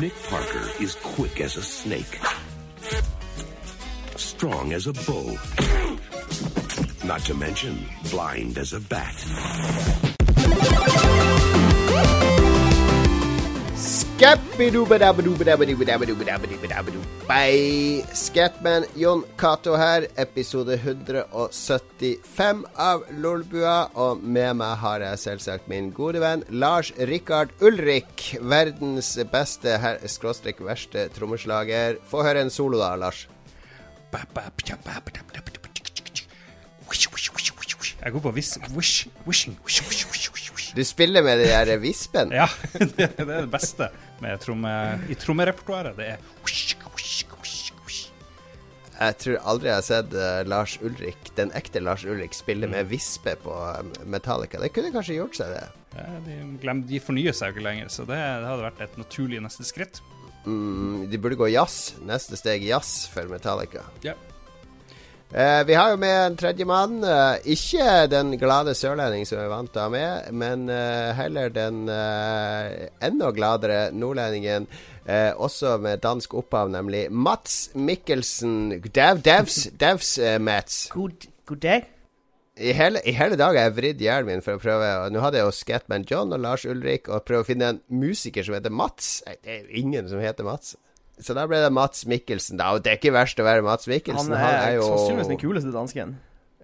Nick 0.00 0.12
Parker 0.28 0.70
is 0.78 0.94
quick 0.96 1.40
as 1.40 1.56
a 1.56 1.62
snake, 1.62 2.20
strong 4.16 4.74
as 4.74 4.86
a 4.86 4.92
bull, 4.92 5.38
not 7.04 7.20
to 7.20 7.34
mention 7.34 7.86
blind 8.10 8.58
as 8.58 8.74
a 8.74 8.80
bat. 8.80 9.14
Scatman 18.16 18.86
Jon 18.96 19.20
Cato 19.36 19.74
her, 19.76 20.06
episode 20.16 20.72
175 20.72 22.64
av 22.80 23.04
Lolbua. 23.20 23.90
Og 23.92 24.22
med 24.24 24.56
meg 24.56 24.80
har 24.80 25.04
jeg 25.04 25.20
selvsagt 25.20 25.68
min 25.68 25.92
gode 25.92 26.22
venn 26.24 26.46
Lars 26.48 26.94
Rikard 26.96 27.52
Ulrik. 27.60 28.40
Verdens 28.40 29.12
beste, 29.28 29.76
skråstrek 30.08 30.64
verste 30.64 31.12
trommeslager. 31.12 32.00
Få 32.08 32.24
høre 32.24 32.40
en 32.46 32.54
solo 32.56 32.80
da, 32.80 32.96
Lars. 32.96 33.28
Jeg 38.00 38.12
går 38.16 38.20
på 38.24 38.32
wish. 38.32 39.04
Du 40.76 40.84
spiller 40.84 41.22
med 41.22 41.38
de 41.38 41.44
der 41.52 41.76
vispene. 41.76 42.34
Ja, 42.34 42.48
det 42.96 43.12
er 43.18 43.24
det 43.24 43.50
beste 43.52 43.92
med 44.24 44.40
tromme, 44.42 44.72
i 45.10 45.16
trommerepertoaret. 45.18 45.96
Det 45.98 46.10
er. 46.14 46.32
Jeg 48.96 49.16
tror 49.20 49.42
aldri 49.44 49.68
jeg 49.68 49.76
har 49.76 49.84
sett 49.84 50.14
eh, 50.16 50.42
Lars 50.48 50.78
Ulrik, 50.80 51.28
den 51.36 51.50
ekte 51.58 51.82
Lars 51.84 52.06
Ulrik, 52.08 52.32
spille 52.36 52.68
med 52.70 52.88
vispe 52.88 53.34
på 53.42 53.52
eh, 53.52 53.82
Metallica. 54.08 54.60
Det 54.62 54.70
kunne 54.72 54.92
kanskje 54.94 55.18
gjort 55.18 55.36
seg, 55.36 55.52
det. 55.52 55.66
Ja, 55.96 56.06
de, 56.24 56.36
glem, 56.62 56.80
de 56.88 57.00
fornyer 57.00 57.36
seg 57.36 57.52
jo 57.52 57.56
ikke 57.58 57.66
lenger, 57.66 57.90
så 57.92 58.06
det, 58.08 58.16
det 58.16 58.48
hadde 58.48 58.64
vært 58.64 58.80
et 58.86 58.96
naturlig 59.00 59.42
neste 59.44 59.68
skritt. 59.68 60.00
Mm, 60.46 61.10
de 61.12 61.20
burde 61.20 61.36
gå 61.36 61.50
jazz. 61.52 61.96
Neste 62.08 62.38
steg 62.40 62.64
jazz 62.64 63.04
for 63.12 63.28
Metallica. 63.28 63.84
Ja. 64.06 64.16
Eh, 65.34 65.64
vi 65.66 65.74
har 65.74 65.90
jo 65.90 65.96
med 65.98 66.16
en 66.26 66.36
tredjemann. 66.38 67.00
Eh, 67.04 67.48
ikke 67.56 68.06
den 68.10 68.36
glade 68.38 68.74
sørlending 68.78 69.26
som 69.26 69.40
vi 69.40 69.44
er 69.44 69.50
vant 69.50 69.72
til 69.72 69.82
å 69.82 69.88
ha 69.88 69.92
med, 69.92 70.28
men 70.38 70.68
eh, 70.70 71.10
heller 71.18 71.50
den 71.50 71.88
eh, 71.90 72.86
enda 73.02 73.32
gladere 73.34 73.80
nordlendingen. 73.92 74.68
eh, 75.06 75.32
også 75.34 75.78
med 75.78 76.00
dansk 76.02 76.34
opphav, 76.34 76.70
nemlig 76.70 77.10
Mats 77.10 77.70
Mikkelsen. 77.74 78.80
Dev, 78.94 79.22
devs, 79.26 79.68
devs 79.74 80.18
eh, 80.18 80.38
Mats. 80.38 80.88
God, 80.94 81.26
god 81.46 81.62
dag. 81.62 81.92
I 82.56 82.72
hele, 82.72 83.02
I 83.04 83.12
hele 83.12 83.36
dag 83.36 83.52
har 83.52 83.66
jeg 83.66 83.76
vridd 83.76 84.00
hjernen 84.00 84.30
min 84.30 84.42
for 84.42 84.56
å 84.56 84.60
prøve 84.62 84.86
og 85.02 85.10
Nå 85.12 85.20
hadde 85.20 85.36
jeg 85.36 85.44
jo 85.44 85.52
Scatman 85.52 86.06
John 86.08 86.32
og 86.32 86.40
Lars 86.40 86.64
Ulrik 86.64 87.10
og 87.12 87.26
prøve 87.28 87.44
å 87.44 87.46
finne 87.50 87.68
en 87.74 87.80
musiker 87.92 88.46
som 88.46 88.56
heter 88.56 88.72
Mats. 88.72 89.18
Det 89.26 89.52
er 89.52 89.66
jo 89.66 89.82
ingen 89.82 90.08
som 90.08 90.22
heter 90.22 90.46
Mats. 90.46 90.76
Så 91.22 91.32
da 91.36 91.46
ble 91.48 91.62
det 91.64 91.72
Mats 91.72 92.04
Mikkelsen. 92.08 92.58
Da, 92.60 92.74
og 92.76 92.84
det 92.84 92.92
er 92.92 92.98
ikke 93.00 93.14
verst 93.14 93.38
å 93.40 93.46
være 93.46 93.64
Mats 93.64 93.88
Mikkelsen. 93.88 94.34
Han 94.36 94.56
er, 94.56 94.74
jo... 94.76 94.84
Han 94.84 94.98
sannsynligvis 94.98 95.30
den 95.32 95.40
kuleste 95.40 95.72
dansken. 95.72 96.16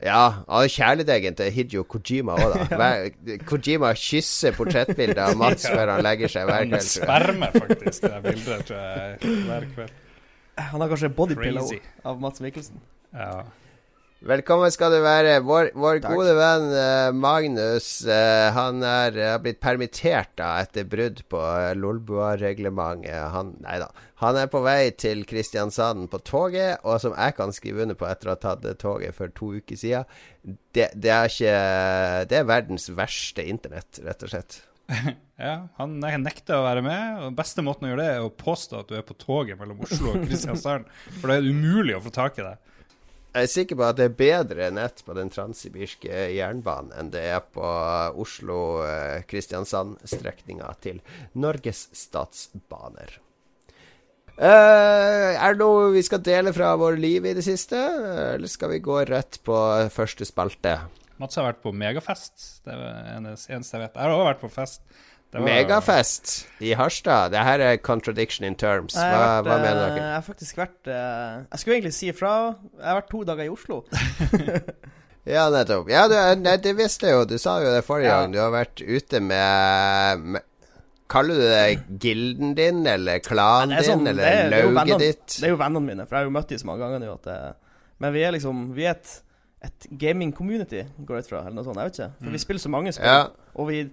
Ja, 0.02 0.42
han 0.48 0.66
er 0.66 0.72
kjæledeggen 0.72 1.36
til 1.38 1.50
Hidio 1.54 1.84
Kojima 1.86 2.34
òg, 2.34 2.56
da. 2.56 2.66
Hver, 2.80 3.38
Kojima 3.46 3.92
kysser 3.96 4.54
portrettbildet 4.56 5.20
av 5.22 5.38
Mats 5.38 5.64
før 5.70 5.94
han 5.94 6.02
legger 6.04 6.32
seg 6.32 6.48
hver 6.50 6.66
kveld. 6.66 6.78
Han 6.80 6.88
spermer 6.88 7.54
faktisk 7.54 8.08
det 8.08 8.22
bildet 8.26 8.64
tror 8.68 8.80
jeg, 8.82 9.34
hver 9.46 9.68
kveld. 9.76 9.98
Han 10.58 10.84
har 10.84 10.90
kanskje 10.92 11.12
bodypillow 11.16 11.70
av 12.10 12.18
Mats 12.20 12.42
Mikkelsen. 12.44 12.82
Ja. 13.14 13.44
Velkommen 14.22 14.70
skal 14.70 14.92
du 14.94 15.00
være. 15.02 15.40
Vår, 15.42 15.72
vår 15.74 15.98
gode 16.04 16.34
venn 16.38 16.68
eh, 16.78 17.08
Magnus 17.10 18.04
eh, 18.06 18.52
Han 18.54 18.78
er, 18.86 19.16
eh, 19.18 19.30
har 19.32 19.40
blitt 19.42 19.58
permittert 19.58 20.30
da 20.38 20.52
etter 20.62 20.86
brudd 20.86 21.24
på 21.32 21.40
Lolbua-reglementet. 21.80 23.16
Han, 23.34 23.56
nei 23.64 23.80
da. 23.82 23.88
Han 24.22 24.38
er 24.38 24.46
på 24.52 24.60
vei 24.62 24.92
til 24.94 25.24
Kristiansand 25.26 26.06
på 26.12 26.20
toget, 26.22 26.78
og 26.86 27.02
som 27.02 27.16
jeg 27.18 27.34
kan 27.34 27.50
skrive 27.56 27.82
under 27.82 27.98
på 27.98 28.06
etter 28.06 28.30
å 28.30 28.36
ha 28.36 28.40
tatt 28.44 28.68
toget 28.78 29.18
for 29.18 29.34
to 29.34 29.56
uker 29.58 29.80
siden, 29.80 30.06
det, 30.70 30.92
det 30.94 31.10
er 31.10 31.26
ikke 31.26 31.56
Det 32.30 32.38
er 32.38 32.46
verdens 32.46 32.86
verste 32.94 33.42
internett, 33.42 33.98
rett 34.06 34.22
og 34.22 34.30
slett. 34.36 34.60
ja, 35.48 35.56
han 35.80 35.98
ne- 35.98 36.18
nekter 36.22 36.60
å 36.60 36.66
være 36.68 36.84
med, 36.86 37.24
og 37.26 37.40
beste 37.42 37.66
måten 37.66 37.88
å 37.88 37.96
gjøre 37.96 38.06
det 38.06 38.12
er 38.20 38.26
å 38.28 38.30
påstå 38.30 38.84
at 38.84 38.92
du 38.92 39.00
er 39.00 39.08
på 39.08 39.18
toget 39.18 39.58
mellom 39.58 39.82
Oslo 39.82 40.14
og 40.14 40.28
Kristiansand, 40.28 40.86
for 41.18 41.26
da 41.26 41.40
er 41.40 41.42
det 41.42 41.56
umulig 41.58 41.98
å 41.98 42.04
få 42.06 42.14
tak 42.14 42.38
i 42.38 42.46
deg. 42.46 42.68
Jeg 43.32 43.46
er 43.46 43.48
sikker 43.48 43.78
på 43.80 43.86
at 43.86 43.96
det 43.96 44.10
er 44.10 44.18
bedre 44.18 44.66
nett 44.76 44.98
på 45.06 45.14
den 45.16 45.30
transsibirske 45.32 46.12
jernbanen 46.34 46.92
enn 47.00 47.08
det 47.14 47.22
er 47.32 47.40
på 47.54 47.64
Oslo-Kristiansand-strekninga 48.20 50.68
til 50.84 50.98
Norges 51.40 51.80
Statsbaner. 51.96 53.10
Uh, 54.36 55.32
er 55.36 55.52
det 55.54 55.60
noe 55.60 55.90
vi 55.94 56.02
skal 56.04 56.20
dele 56.24 56.52
fra 56.56 56.76
vår 56.80 56.96
liv 57.00 57.24
i 57.28 57.34
det 57.36 57.44
siste, 57.46 57.76
eller 58.34 58.48
skal 58.52 58.70
vi 58.74 58.84
gå 58.84 58.96
rett 59.08 59.40
på 59.44 59.56
første 59.92 60.24
spalte? 60.28 60.78
Mats 61.20 61.36
har 61.38 61.44
vært 61.48 61.62
på 61.64 61.72
megafest. 61.72 62.36
Det 62.66 62.72
er 62.74 63.20
det 63.24 63.36
eneste 63.48 63.76
jeg 63.76 63.82
vet. 63.86 63.96
Jeg 63.96 64.02
har 64.02 64.10
også 64.12 64.28
vært 64.28 64.44
på 64.44 64.50
fest. 64.52 64.80
Var- 65.32 65.44
Megafest 65.46 66.46
i 66.60 66.74
Harstad. 66.76 67.30
Det 67.32 67.38
her 67.40 67.58
er 67.64 67.76
contradiction 67.80 68.44
in 68.44 68.54
terms. 68.54 68.92
Hva, 68.94 69.40
vært, 69.40 69.46
hva 69.46 69.54
eh, 69.56 69.62
mener 69.62 69.80
dere? 69.86 69.96
Jeg 70.02 70.14
har 70.18 70.26
faktisk 70.26 70.56
vært 70.60 70.90
eh, 70.92 71.44
Jeg 71.52 71.58
skulle 71.62 71.76
egentlig 71.78 71.94
si 71.96 72.10
ifra. 72.12 72.32
Jeg 72.78 72.84
har 72.90 72.98
vært 73.00 73.08
to 73.14 73.22
dager 73.24 73.44
i 73.44 73.52
Oslo. 73.52 73.82
Ja, 75.24 75.44
nettopp. 75.54 75.86
Ja, 75.92 76.08
du, 76.10 76.16
nei, 76.42 76.56
det 76.58 76.72
visste 76.74 77.06
jeg 77.06 77.14
jo. 77.14 77.24
Du 77.30 77.36
sa 77.38 77.60
jo 77.62 77.70
det 77.70 77.84
forrige 77.86 78.08
Ja. 78.10 78.16
gang. 78.24 78.32
Du 78.34 78.40
har 78.42 78.50
vært 78.50 78.80
ute 78.82 79.20
med, 79.22 80.24
med 80.34 80.42
Kaller 81.12 81.34
du 81.38 81.42
det 81.44 82.00
gilden 82.02 82.54
din, 82.56 82.80
eller 82.88 83.20
klanen 83.22 83.68
Nei, 83.70 83.78
er 83.78 83.86
sånn- 83.86 84.02
din, 84.02 84.18
er- 84.18 84.22
eller 84.24 84.50
det 84.50 84.58
er 84.58 84.64
lauget 84.64 84.74
vennene- 84.80 84.98
ditt? 84.98 85.26
Det 85.38 85.44
er 85.46 85.52
jo 85.52 85.58
vennene 85.60 85.82
mine, 85.86 86.06
for 86.08 86.16
jeg 86.16 86.24
har 86.24 86.24
jo 86.30 86.34
møtt 86.38 86.48
dem 86.48 86.58
så 86.58 86.66
mange 86.66 86.80
ganger 86.86 86.98
nå 87.04 87.16
det, 87.22 87.54
Men 88.00 88.12
vi 88.14 88.22
er 88.24 88.32
liksom 88.32 88.74
Vi 88.74 88.82
er 88.84 88.90
et, 88.96 89.22
et 89.62 89.86
gaming-community, 90.00 90.82
går 91.06 91.16
jeg 91.20 91.24
ut 91.24 91.28
fra, 91.28 91.40
eller 91.46 91.54
noe 91.54 91.64
sånt. 91.64 91.76
Jeg 91.76 91.84
vet 91.92 91.98
ikke. 92.00 92.10
For 92.24 92.30
vi 92.30 92.38
spiller 92.38 92.60
så 92.66 92.70
mange 92.72 92.92
spill, 92.92 93.06
Ja. 93.06 93.26
og 93.54 93.68
vi 93.68 93.90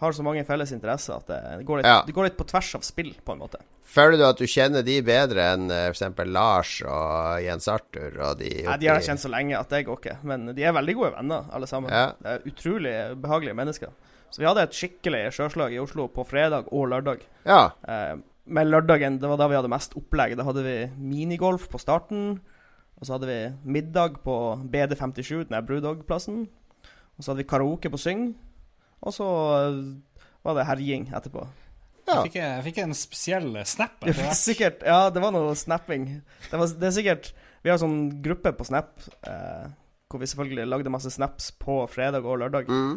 har 0.00 0.14
så 0.16 0.24
mange 0.24 0.44
felles 0.48 0.72
interesser 0.72 1.18
at 1.18 1.28
det 1.28 1.64
går, 1.68 1.80
litt, 1.82 1.86
Ja. 1.86 2.02
det 2.06 2.14
går 2.16 2.30
litt 2.30 2.38
på 2.38 2.46
tvers 2.48 2.74
av 2.78 2.84
spill, 2.86 3.12
på 3.24 3.34
en 3.34 3.42
måte. 3.42 3.60
Føler 3.90 4.16
du 4.20 4.24
at 4.24 4.38
du 4.38 4.46
kjenner 4.46 4.84
de 4.86 5.00
bedre 5.02 5.48
enn 5.54 5.66
uh, 5.70 5.88
f.eks. 5.90 6.04
Lars 6.30 6.76
og 6.86 7.40
Jens 7.42 7.66
Arthur 7.68 8.20
og 8.22 8.38
de 8.38 8.50
Nei, 8.64 8.76
De 8.78 8.86
har 8.88 9.00
jeg 9.00 9.08
kjent 9.10 9.24
så 9.24 9.32
lenge 9.32 9.58
at 9.58 9.72
det 9.72 9.82
går 9.88 9.98
ikke. 9.98 10.16
Men 10.30 10.46
de 10.54 10.62
er 10.64 10.76
veldig 10.76 10.94
gode 10.96 11.12
venner, 11.16 11.50
alle 11.52 11.68
sammen. 11.68 11.90
Ja. 11.92 12.12
Det 12.22 12.36
er 12.36 12.46
utrolig 12.52 12.94
behagelige 13.20 13.58
mennesker. 13.58 13.92
Så 14.30 14.38
vi 14.44 14.46
hadde 14.46 14.62
et 14.62 14.76
skikkelig 14.78 15.24
sjøslag 15.34 15.74
i 15.74 15.80
Oslo 15.82 16.06
på 16.14 16.22
fredag 16.28 16.68
og 16.70 16.86
lørdag. 16.92 17.24
Ja. 17.44 17.72
Eh, 17.82 18.14
med 18.46 18.70
lørdagen, 18.70 19.18
det 19.18 19.28
var 19.28 19.40
da 19.40 19.48
vi 19.50 19.58
hadde 19.58 19.72
mest 19.72 19.96
opplegg. 19.98 20.36
Da 20.38 20.46
hadde 20.46 20.62
vi 20.62 20.76
minigolf 20.96 21.66
på 21.68 21.80
starten. 21.82 22.38
Og 23.00 23.08
så 23.08 23.16
hadde 23.16 23.26
vi 23.26 23.40
middag 23.74 24.20
på 24.22 24.36
BD57, 24.70 25.48
den 25.48 25.56
der 25.56 25.66
Brewdog-plassen. 25.66 26.44
Og 27.18 27.24
så 27.24 27.32
hadde 27.32 27.42
vi 27.42 27.48
karaoke 27.50 27.90
på 27.90 27.98
Syng. 27.98 28.30
Og 29.06 29.16
så 29.16 29.26
eh, 29.56 29.82
var 30.46 30.56
det 30.58 30.68
herjing 30.68 31.08
etterpå. 31.14 31.44
Ja. 32.06 32.16
Jeg, 32.16 32.30
fikk, 32.30 32.38
jeg 32.40 32.64
fikk 32.66 32.80
en 32.82 32.96
spesiell 32.96 33.50
snap. 33.68 34.00
Etter 34.02 34.24
hvert. 34.24 34.38
sikkert 34.38 34.80
Ja, 34.86 35.02
det 35.14 35.22
var 35.22 35.34
noe 35.34 35.52
snapping. 35.58 36.08
Det, 36.48 36.56
var, 36.56 36.72
det 36.80 36.88
er 36.88 36.96
sikkert 36.96 37.30
Vi 37.62 37.70
har 37.70 37.78
sånn 37.78 38.00
gruppe 38.24 38.54
på 38.56 38.66
Snap 38.66 39.04
eh, 39.28 39.68
hvor 40.10 40.22
vi 40.22 40.26
selvfølgelig 40.26 40.66
lagde 40.66 40.90
masse 40.90 41.12
snaps 41.14 41.52
på 41.60 41.84
fredag 41.92 42.26
og 42.26 42.40
lørdag. 42.42 42.70
Mm. 42.72 42.96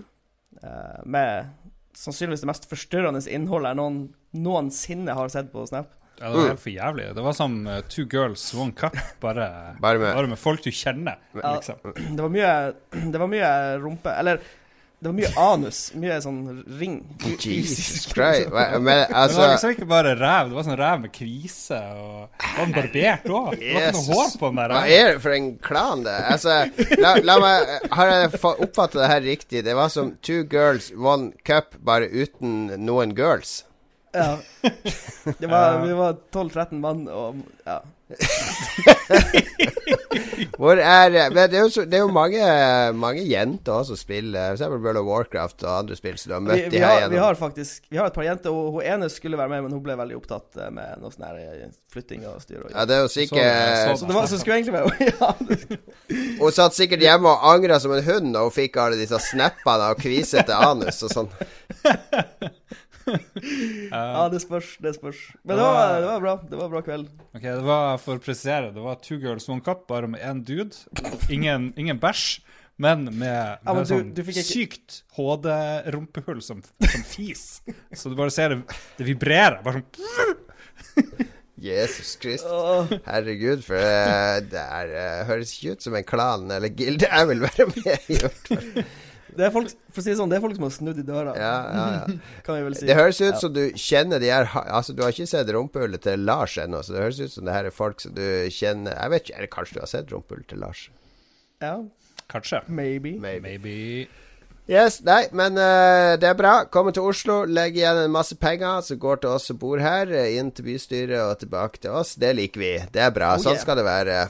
eh, 0.64 1.02
med 1.06 1.52
sannsynligvis 1.94 2.42
det 2.42 2.50
mest 2.50 2.66
forstyrrende 2.72 3.22
innholdet 3.30 3.74
jeg 3.74 3.78
noen, 3.78 4.00
noensinne 4.34 5.14
har 5.14 5.30
sett 5.30 5.52
på 5.54 5.68
Snap. 5.70 5.92
Ja, 6.20 6.30
det 6.30 6.38
var 6.38 6.50
helt 6.54 6.62
for 6.62 6.72
jævlig. 6.72 7.06
Det 7.18 7.24
var 7.26 7.34
som 7.38 7.56
uh, 7.68 7.80
Two 7.90 8.06
Girls 8.10 8.44
One 8.54 8.74
Cup, 8.78 8.98
bare, 9.22 9.48
Bare 9.82 10.00
med 10.00 10.14
bare 10.16 10.30
med 10.30 10.40
folk 10.40 10.64
du 10.64 10.70
kjenner. 10.72 11.18
Ja. 11.36 11.56
Liksom. 11.58 11.82
Det 12.16 12.22
var 12.22 12.34
mye 12.34 12.52
Det 13.14 13.22
var 13.22 13.32
mye 13.32 13.50
rumpe 13.82 14.14
Eller 14.14 14.44
det 15.04 15.10
var 15.12 15.16
mye 15.18 15.30
anus. 15.44 15.80
Mye 16.00 16.18
sånn 16.24 16.38
ring. 16.80 16.94
Jesus 17.44 18.06
Christ. 18.08 18.48
Men 18.50 19.04
altså 19.12 19.12
det 19.12 19.12
var 19.12 19.18
altså 19.20 19.50
liksom 19.52 19.74
ikke 19.76 19.88
bare 19.90 20.14
ræv, 20.20 20.50
det 20.54 20.56
var 20.58 20.66
sånn 20.70 20.78
ræv 20.80 21.02
med 21.04 21.12
krise. 21.16 21.80
Og 22.00 22.46
var 22.58 22.72
barbert 22.78 23.28
òg? 23.28 23.50
Det 23.60 23.74
var 23.76 23.90
ikke 23.90 23.98
noe 23.98 24.06
hår 24.18 24.32
på 24.40 24.52
den 24.54 24.62
der. 24.62 24.74
Hva 24.78 24.84
er 24.98 25.12
det 25.12 25.22
for 25.26 25.36
en 25.36 25.50
klan, 25.68 26.06
det? 26.08 26.16
Altså, 26.34 26.56
la, 27.04 27.14
la 27.28 27.36
meg 27.44 27.74
Har 28.00 28.14
jeg 28.14 28.32
fa- 28.40 28.56
oppfattet 28.64 29.02
det 29.04 29.12
her 29.12 29.22
riktig? 29.28 29.64
Det 29.68 29.76
var 29.78 29.92
som 29.94 30.14
Two 30.24 30.46
Girls, 30.50 30.90
One 30.96 31.34
Cup, 31.46 31.76
bare 31.84 32.08
uten 32.10 32.72
noen 32.88 33.12
girls. 33.18 33.60
Ja. 34.14 34.38
Det 34.62 35.48
var, 35.50 35.80
vi 35.84 35.94
var 35.98 36.16
12-13 36.32 36.80
mann, 36.80 37.08
og 37.10 37.40
ja. 37.66 37.80
Hvor 40.58 40.78
er 40.78 41.30
Men 41.34 41.50
det 41.50 41.58
er 41.58 41.62
jo, 41.64 41.70
så, 41.72 41.82
det 41.88 41.94
er 41.98 42.02
jo 42.04 42.12
mange, 42.14 42.42
mange 42.98 43.24
jenter 43.26 43.74
også 43.74 43.88
som 43.94 43.98
spiller, 44.02 44.54
f.eks. 44.54 44.62
World 44.70 44.98
of 45.02 45.06
Warcraft 45.08 45.64
og 45.66 45.78
andre 45.80 45.96
spill 45.98 46.18
som 46.20 46.30
du 46.30 46.34
har 46.36 46.42
Vi, 46.44 46.48
møtt 46.50 46.74
vi, 46.74 46.78
her 46.84 46.90
har, 47.02 47.10
vi 47.12 47.18
har 47.22 47.36
faktisk 47.40 47.84
Vi 47.90 47.98
har 48.00 48.06
et 48.10 48.16
par 48.16 48.26
jenter, 48.28 48.50
og 48.54 48.72
hun 48.78 48.84
ene 48.86 49.10
skulle 49.12 49.38
være 49.40 49.50
med, 49.56 49.62
men 49.66 49.72
hun 49.76 49.84
ble 49.86 49.94
veldig 50.00 50.18
opptatt 50.20 50.50
eh, 50.60 50.70
med 50.74 50.88
noe 51.02 51.12
sånn 51.14 51.26
her 51.28 51.36
eh, 51.42 51.70
flytting 51.94 52.22
og 52.30 52.36
styr. 52.44 52.60
Og, 52.64 52.68
Ja, 52.74 52.82
det 52.90 52.96
er 52.98 53.02
jo 53.06 53.10
Så 53.10 53.14
det, 53.20 53.26
sikkert 53.30 54.00
så 54.00 54.06
det 54.10 54.16
var, 54.18 54.26
så 54.30 54.36
skulle 54.42 54.56
egentlig 54.60 54.78
være 54.78 54.90
ja, 55.14 55.30
Hun 56.42 56.52
satt 56.56 56.74
sikkert 56.78 57.02
hjemme 57.06 57.28
og 57.34 57.40
angra 57.54 57.76
som 57.82 57.92
en 57.96 58.06
hund 58.08 58.28
da 58.36 58.40
hun 58.46 58.54
fikk 58.54 58.74
alle 58.82 58.98
disse 59.00 59.18
snappene 59.32 59.84
av 59.92 59.96
kvisete 60.00 60.54
anus 60.70 60.98
og 61.08 61.12
sånn. 61.18 61.32
Ja, 63.92 64.28
det 64.32 64.40
spørs. 64.44 64.74
Det 64.84 64.94
spørs. 64.96 65.20
Men 65.44 65.58
det 65.60 65.66
var, 65.66 65.94
det 66.02 66.08
var 66.10 66.22
bra. 66.24 66.34
Det 66.50 66.60
var 66.60 66.70
bra 66.72 66.82
kveld. 66.86 67.08
Ok, 67.36 67.42
det 67.46 67.64
var, 67.68 67.98
For 68.02 68.20
å 68.20 68.24
presisere, 68.24 68.72
det 68.76 68.84
var 68.84 69.00
Two 69.04 69.18
Girls 69.22 69.48
One 69.52 69.64
Cup, 69.66 69.86
bare 69.92 70.08
med 70.12 70.22
én 70.24 70.44
dude. 70.48 70.76
Ingen, 71.34 71.72
ingen 71.78 72.00
bæsj, 72.02 72.40
men 72.82 73.04
med, 73.06 73.60
men 73.66 73.76
med 73.76 73.84
du- 73.86 73.92
sånn 73.94 74.14
du 74.18 74.22
ikke- 74.24 74.46
sykt 74.48 75.02
HD-rumpehull 75.18 76.42
som, 76.42 76.64
som 76.82 77.04
fis. 77.06 77.62
Så 77.94 78.10
du 78.10 78.16
bare 78.20 78.32
ser 78.34 78.56
det, 78.56 78.64
det 78.98 79.06
vibrerer. 79.12 79.60
Bare 79.66 79.84
sånn 79.84 81.30
Jesus 81.64 82.16
Krist. 82.20 82.44
Herregud, 83.06 83.62
for 83.64 83.78
eh, 83.80 84.40
det 84.52 84.60
er, 84.60 84.90
eh, 85.00 85.22
høres 85.30 85.54
ikke 85.56 85.78
ut 85.78 85.86
som 85.86 85.96
en 85.96 86.04
klan 86.04 86.50
eller 86.52 86.74
gilde 86.76 87.08
jeg 87.08 87.30
vil 87.30 87.44
være 87.46 87.68
med 87.70 88.10
i. 88.12 88.18
hvert 88.20 88.50
fall. 88.50 88.84
Det 89.38 89.46
er 89.48 89.52
folk, 89.54 89.70
for 89.92 90.02
å 90.02 90.04
si 90.06 90.10
det 90.12 90.18
sånn, 90.20 90.30
det 90.32 90.38
er 90.38 90.44
folk 90.46 90.56
som 90.58 90.66
har 90.68 90.74
snudd 90.76 91.00
i 91.02 91.06
døra, 91.08 91.34
Ja, 91.38 91.54
ja, 91.74 91.86
ja. 91.98 92.18
kan 92.46 92.58
vi 92.60 92.64
vel 92.68 92.76
si. 92.80 92.88
Det 92.90 92.98
høres 92.98 93.22
ut 93.22 93.28
Ja. 93.34 93.40
som 93.42 93.54
du 93.56 93.62
kjenner 93.76 94.20
de 94.24 94.30
her 94.34 94.50
Altså, 94.64 94.94
du 94.96 95.04
har 95.06 95.12
ikke 95.16 95.28
sett 95.30 95.50
rumpehullet 95.56 96.02
til 96.06 96.20
Lars 96.28 96.58
ennå, 96.62 96.82
så 96.84 96.94
det 96.96 97.02
høres 97.06 97.20
ut 97.24 97.32
som 97.36 97.46
det 97.46 97.54
her 97.58 97.70
er 97.70 97.76
folk 97.76 98.02
som 98.02 98.14
du 98.18 98.24
kjenner 98.54 98.94
Jeg 98.98 99.14
vet 99.16 99.24
ikke, 99.28 99.38
eller 99.38 99.54
kanskje 99.58 99.74
du 99.80 99.80
har 99.86 99.92
sett 99.94 100.12
rumpehullet 100.14 100.48
til 100.54 100.60
Lars? 100.64 100.90
Ja, 101.62 101.78
Kanskje. 102.30 102.62
maybe. 102.68 103.18
Maybe. 103.20 103.42
Maybe. 103.58 104.08
Yes, 104.70 105.02
nei, 105.04 105.26
men 105.36 105.58
uh, 105.60 106.16
det 106.16 106.24
er 106.30 106.38
bra. 106.40 106.54
Kommer 106.72 106.94
til 106.96 107.04
Oslo, 107.04 107.42
legger 107.44 107.82
igjen 107.82 107.98
en 108.06 108.14
masse 108.14 108.36
penger 108.40 108.80
som 108.88 109.00
går 109.02 109.20
til 109.20 109.34
oss 109.36 109.50
som 109.52 109.58
bor 109.60 109.82
her, 109.84 110.08
eh, 110.08 110.38
inn 110.40 110.54
til 110.56 110.64
bystyret 110.70 111.20
og 111.20 111.34
tilbake 111.42 111.82
til 111.84 111.92
oss. 111.92 112.14
Det 112.16 112.30
liker 112.38 112.62
vi. 112.64 112.70
Det 112.96 113.02
er 113.04 113.12
bra. 113.12 113.34
Oh, 113.36 113.42
sånn 113.44 113.58
yeah. 113.58 113.64
skal 113.66 113.76
det 113.82 113.84
være. 113.84 114.22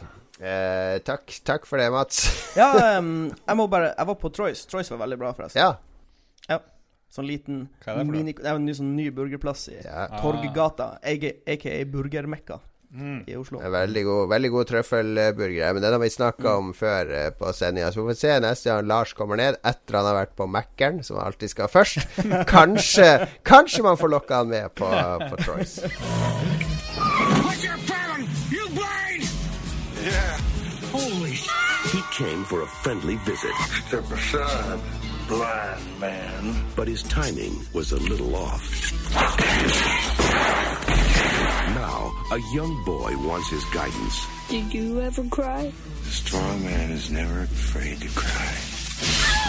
Eh, 0.43 0.97
takk, 1.07 1.31
takk 1.47 1.65
for 1.69 1.79
det, 1.79 1.87
Mats. 1.93 2.25
Ja, 2.59 2.97
um, 2.99 3.31
jeg 3.31 3.57
må 3.57 3.65
bare 3.71 3.93
Jeg 3.93 4.09
var 4.11 4.17
på 4.19 4.29
Troyce. 4.35 4.67
Troyce 4.69 4.91
var 4.93 5.05
veldig 5.05 5.19
bra, 5.21 5.31
forresten. 5.37 5.61
ja. 5.63 5.71
ja. 6.51 6.59
Sånn 7.13 7.27
liten 7.29 7.63
Hva 7.83 7.93
er 7.93 7.99
det 8.01 8.05
for 8.07 8.11
mini, 8.11 8.33
Det 8.33 8.49
er 8.49 8.57
en 8.57 8.65
ny, 8.65 8.73
sånn 8.73 8.93
ny 8.97 9.07
burgerplass 9.13 9.67
i 9.71 9.79
ja. 9.79 10.07
Torggata, 10.19 10.95
aka 11.05 11.79
Burgermekka 11.93 12.59
Mm. 12.93 13.23
i 13.25 13.33
Oslo. 13.35 13.57
Veldig 13.57 14.03
god, 14.05 14.27
veldig 14.29 14.49
god 14.53 14.67
trøffelburger. 14.69 15.73
Men 15.73 15.81
den 15.81 15.95
har 15.95 16.01
vi 16.03 16.09
snakka 16.13 16.51
om 16.59 16.67
før 16.77 17.09
eh, 17.09 17.29
på 17.33 17.49
sendinga. 17.57 17.89
Så 17.89 18.03
vi 18.03 18.13
får 18.13 18.19
se 18.19 18.35
neste 18.43 18.69
gang 18.69 18.85
Lars 18.85 19.15
kommer 19.17 19.39
ned, 19.41 19.57
etter 19.65 19.97
han 19.97 20.05
har 20.11 20.19
vært 20.19 20.35
på 20.37 20.45
Mækkern, 20.45 21.01
som 21.01 21.17
han 21.17 21.31
alltid 21.31 21.55
skal 21.55 21.71
først. 21.73 22.05
Kanskje, 22.53 23.09
kanskje 23.49 23.81
man 23.87 23.97
får 23.97 24.13
lokka 24.13 24.43
han 24.43 24.53
med 24.53 24.75
på, 24.77 24.85
på 25.25 25.41
Troyes. 25.41 25.79
came 32.17 32.43
for 32.45 32.61
a 32.61 32.67
friendly 32.67 33.15
visit, 33.17 33.51
Step 33.87 34.05
aside, 34.11 34.79
blind 35.27 35.99
man. 35.99 36.55
but 36.75 36.87
his 36.87 37.03
timing 37.03 37.53
was 37.73 37.91
a 37.91 37.97
little 37.97 38.35
off. 38.35 38.63
Now, 41.75 42.11
a 42.31 42.39
young 42.53 42.73
boy 42.85 43.11
wants 43.27 43.49
his 43.49 43.63
guidance. 43.73 44.27
Did 44.49 44.73
you 44.73 45.01
ever 45.01 45.23
cry? 45.29 45.71
The 46.03 46.11
strong 46.11 46.63
man 46.63 46.91
is 46.91 47.09
never 47.09 47.43
afraid 47.43 47.99
to 48.01 48.07
cry. 48.19 48.53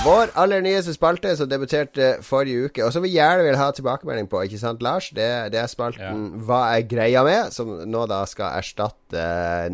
Vår 0.05 0.29
aller 0.37 0.61
nyeste 0.61 0.93
spalte 0.95 1.37
som 1.37 1.49
debuterte 1.49 2.17
forrige 2.23 2.65
uke, 2.67 2.85
og 2.85 2.93
som 2.93 3.03
vi 3.03 3.09
gjerne 3.15 3.45
vil 3.47 3.57
ha 3.57 3.71
tilbakemelding 3.73 4.29
på, 4.29 4.43
ikke 4.45 4.59
sant, 4.59 4.83
Lars? 4.83 5.09
Det, 5.17 5.29
det 5.53 5.61
er 5.63 5.71
spalten 5.71 6.43
Hva 6.45 6.59
er 6.77 6.89
greia 6.89 7.23
med? 7.25 7.53
Som 7.55 7.71
nå 7.89 8.03
da 8.11 8.25
skal 8.29 8.59
erstatte 8.59 9.21
eh, 9.21 9.71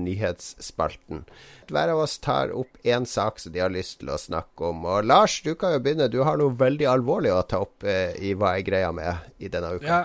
Hver 1.72 1.92
av 1.94 2.02
oss 2.04 2.18
tar 2.22 2.52
opp 2.56 2.78
én 2.86 3.06
sak 3.08 3.38
som 3.42 3.52
de 3.54 3.62
har 3.62 3.72
lyst 3.72 4.00
til 4.02 4.10
å 4.12 4.18
snakke 4.20 4.70
om. 4.72 4.84
Og 4.84 5.06
Lars, 5.06 5.38
du 5.46 5.52
kan 5.58 5.74
jo 5.74 5.80
begynne. 5.84 6.10
Du 6.12 6.20
har 6.26 6.38
noe 6.40 6.54
veldig 6.58 6.86
alvorlig 6.90 7.32
å 7.34 7.42
ta 7.46 7.62
opp 7.64 7.86
eh, 7.86 8.12
i 8.18 8.34
Hva 8.38 8.56
er 8.58 8.66
greia 8.66 8.92
med 8.94 9.30
i 9.38 9.50
denne 9.52 9.74
uka. 9.78 9.86
Ja, 9.86 10.00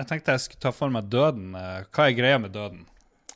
jeg 0.00 0.10
tenkte 0.10 0.34
jeg 0.36 0.44
skulle 0.46 0.64
ta 0.66 0.74
for 0.74 0.94
meg 0.94 1.10
døden. 1.12 1.54
Eh, 1.58 1.80
Hva 1.94 2.08
er 2.08 2.18
greia 2.18 2.40
med 2.42 2.54
døden? 2.56 2.84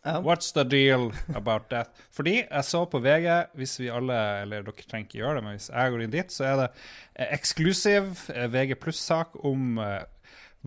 Ja. 0.04 0.20
What's 0.22 0.52
the 0.54 0.62
deal 0.64 1.10
about 1.34 1.68
that? 1.72 1.90
Fordi 2.14 2.36
jeg 2.44 2.64
så 2.64 2.84
på 2.88 3.00
VG, 3.02 3.26
hvis 3.58 3.74
vi 3.80 3.90
alle, 3.92 4.14
eller 4.44 4.62
dere 4.64 4.86
trenger 4.86 5.08
ikke 5.08 5.18
gjøre 5.20 5.40
det, 5.40 5.42
men 5.44 5.56
hvis 5.58 5.66
jeg 5.72 5.92
går 5.92 6.04
inn 6.04 6.14
dit, 6.14 6.32
så 6.32 6.46
er 6.48 6.54
det 6.62 6.68
eh, 6.70 7.32
eksklusiv 7.34 8.12
eh, 8.32 8.46
VG 8.54 8.78
pluss-sak 8.80 9.36
om 9.48 9.80
eh, 9.82 10.06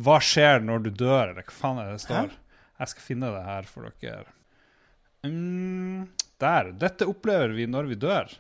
hva 0.02 0.20
skjer 0.24 0.62
når 0.68 0.86
du 0.86 0.92
dør, 0.92 1.32
eller 1.32 1.48
hva 1.48 1.56
faen 1.56 1.80
er 1.82 1.90
det 1.90 1.98
det 1.98 2.06
står. 2.06 2.36
Jeg 2.82 2.92
skal 2.94 3.06
finne 3.08 3.32
det 3.34 3.42
her 3.48 3.68
for 3.70 3.88
dere. 4.04 4.36
Mm, 5.28 6.08
der. 6.42 6.72
Dette 6.78 7.08
opplever 7.10 7.54
vi 7.56 7.68
når 7.70 7.90
vi 7.92 8.00
dør. 8.02 8.32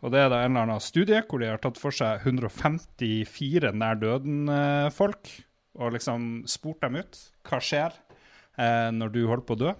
Og 0.00 0.12
det 0.14 0.22
er 0.22 0.30
da 0.32 0.40
en 0.40 0.54
eller 0.54 0.66
annen 0.66 0.82
studie 0.82 1.20
hvor 1.28 1.42
de 1.42 1.50
har 1.50 1.60
tatt 1.60 1.78
for 1.80 1.94
seg 1.94 2.24
154 2.24 3.72
nær 3.76 3.98
døden-folk, 4.00 5.32
og 5.80 5.94
liksom 5.96 6.28
spurt 6.50 6.80
dem 6.84 6.98
ut. 7.02 7.18
Hva 7.46 7.60
skjer 7.62 7.96
eh, 8.56 8.88
når 8.96 9.12
du 9.14 9.20
holder 9.26 9.46
på 9.46 9.58
å 9.58 9.62
dø? 9.66 9.74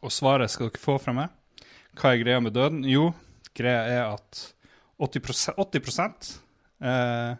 Og 0.00 0.14
svaret 0.14 0.52
skal 0.52 0.70
dere 0.70 0.80
få 0.80 0.96
fra 1.02 1.14
meg. 1.16 1.34
Hva 1.98 2.14
er 2.14 2.22
greia 2.22 2.40
med 2.40 2.56
døden? 2.56 2.84
Jo, 2.88 3.10
greia 3.56 3.84
er 3.90 4.02
at 4.14 4.40
80, 4.98 5.52
80 5.58 6.00
eh, 6.82 7.36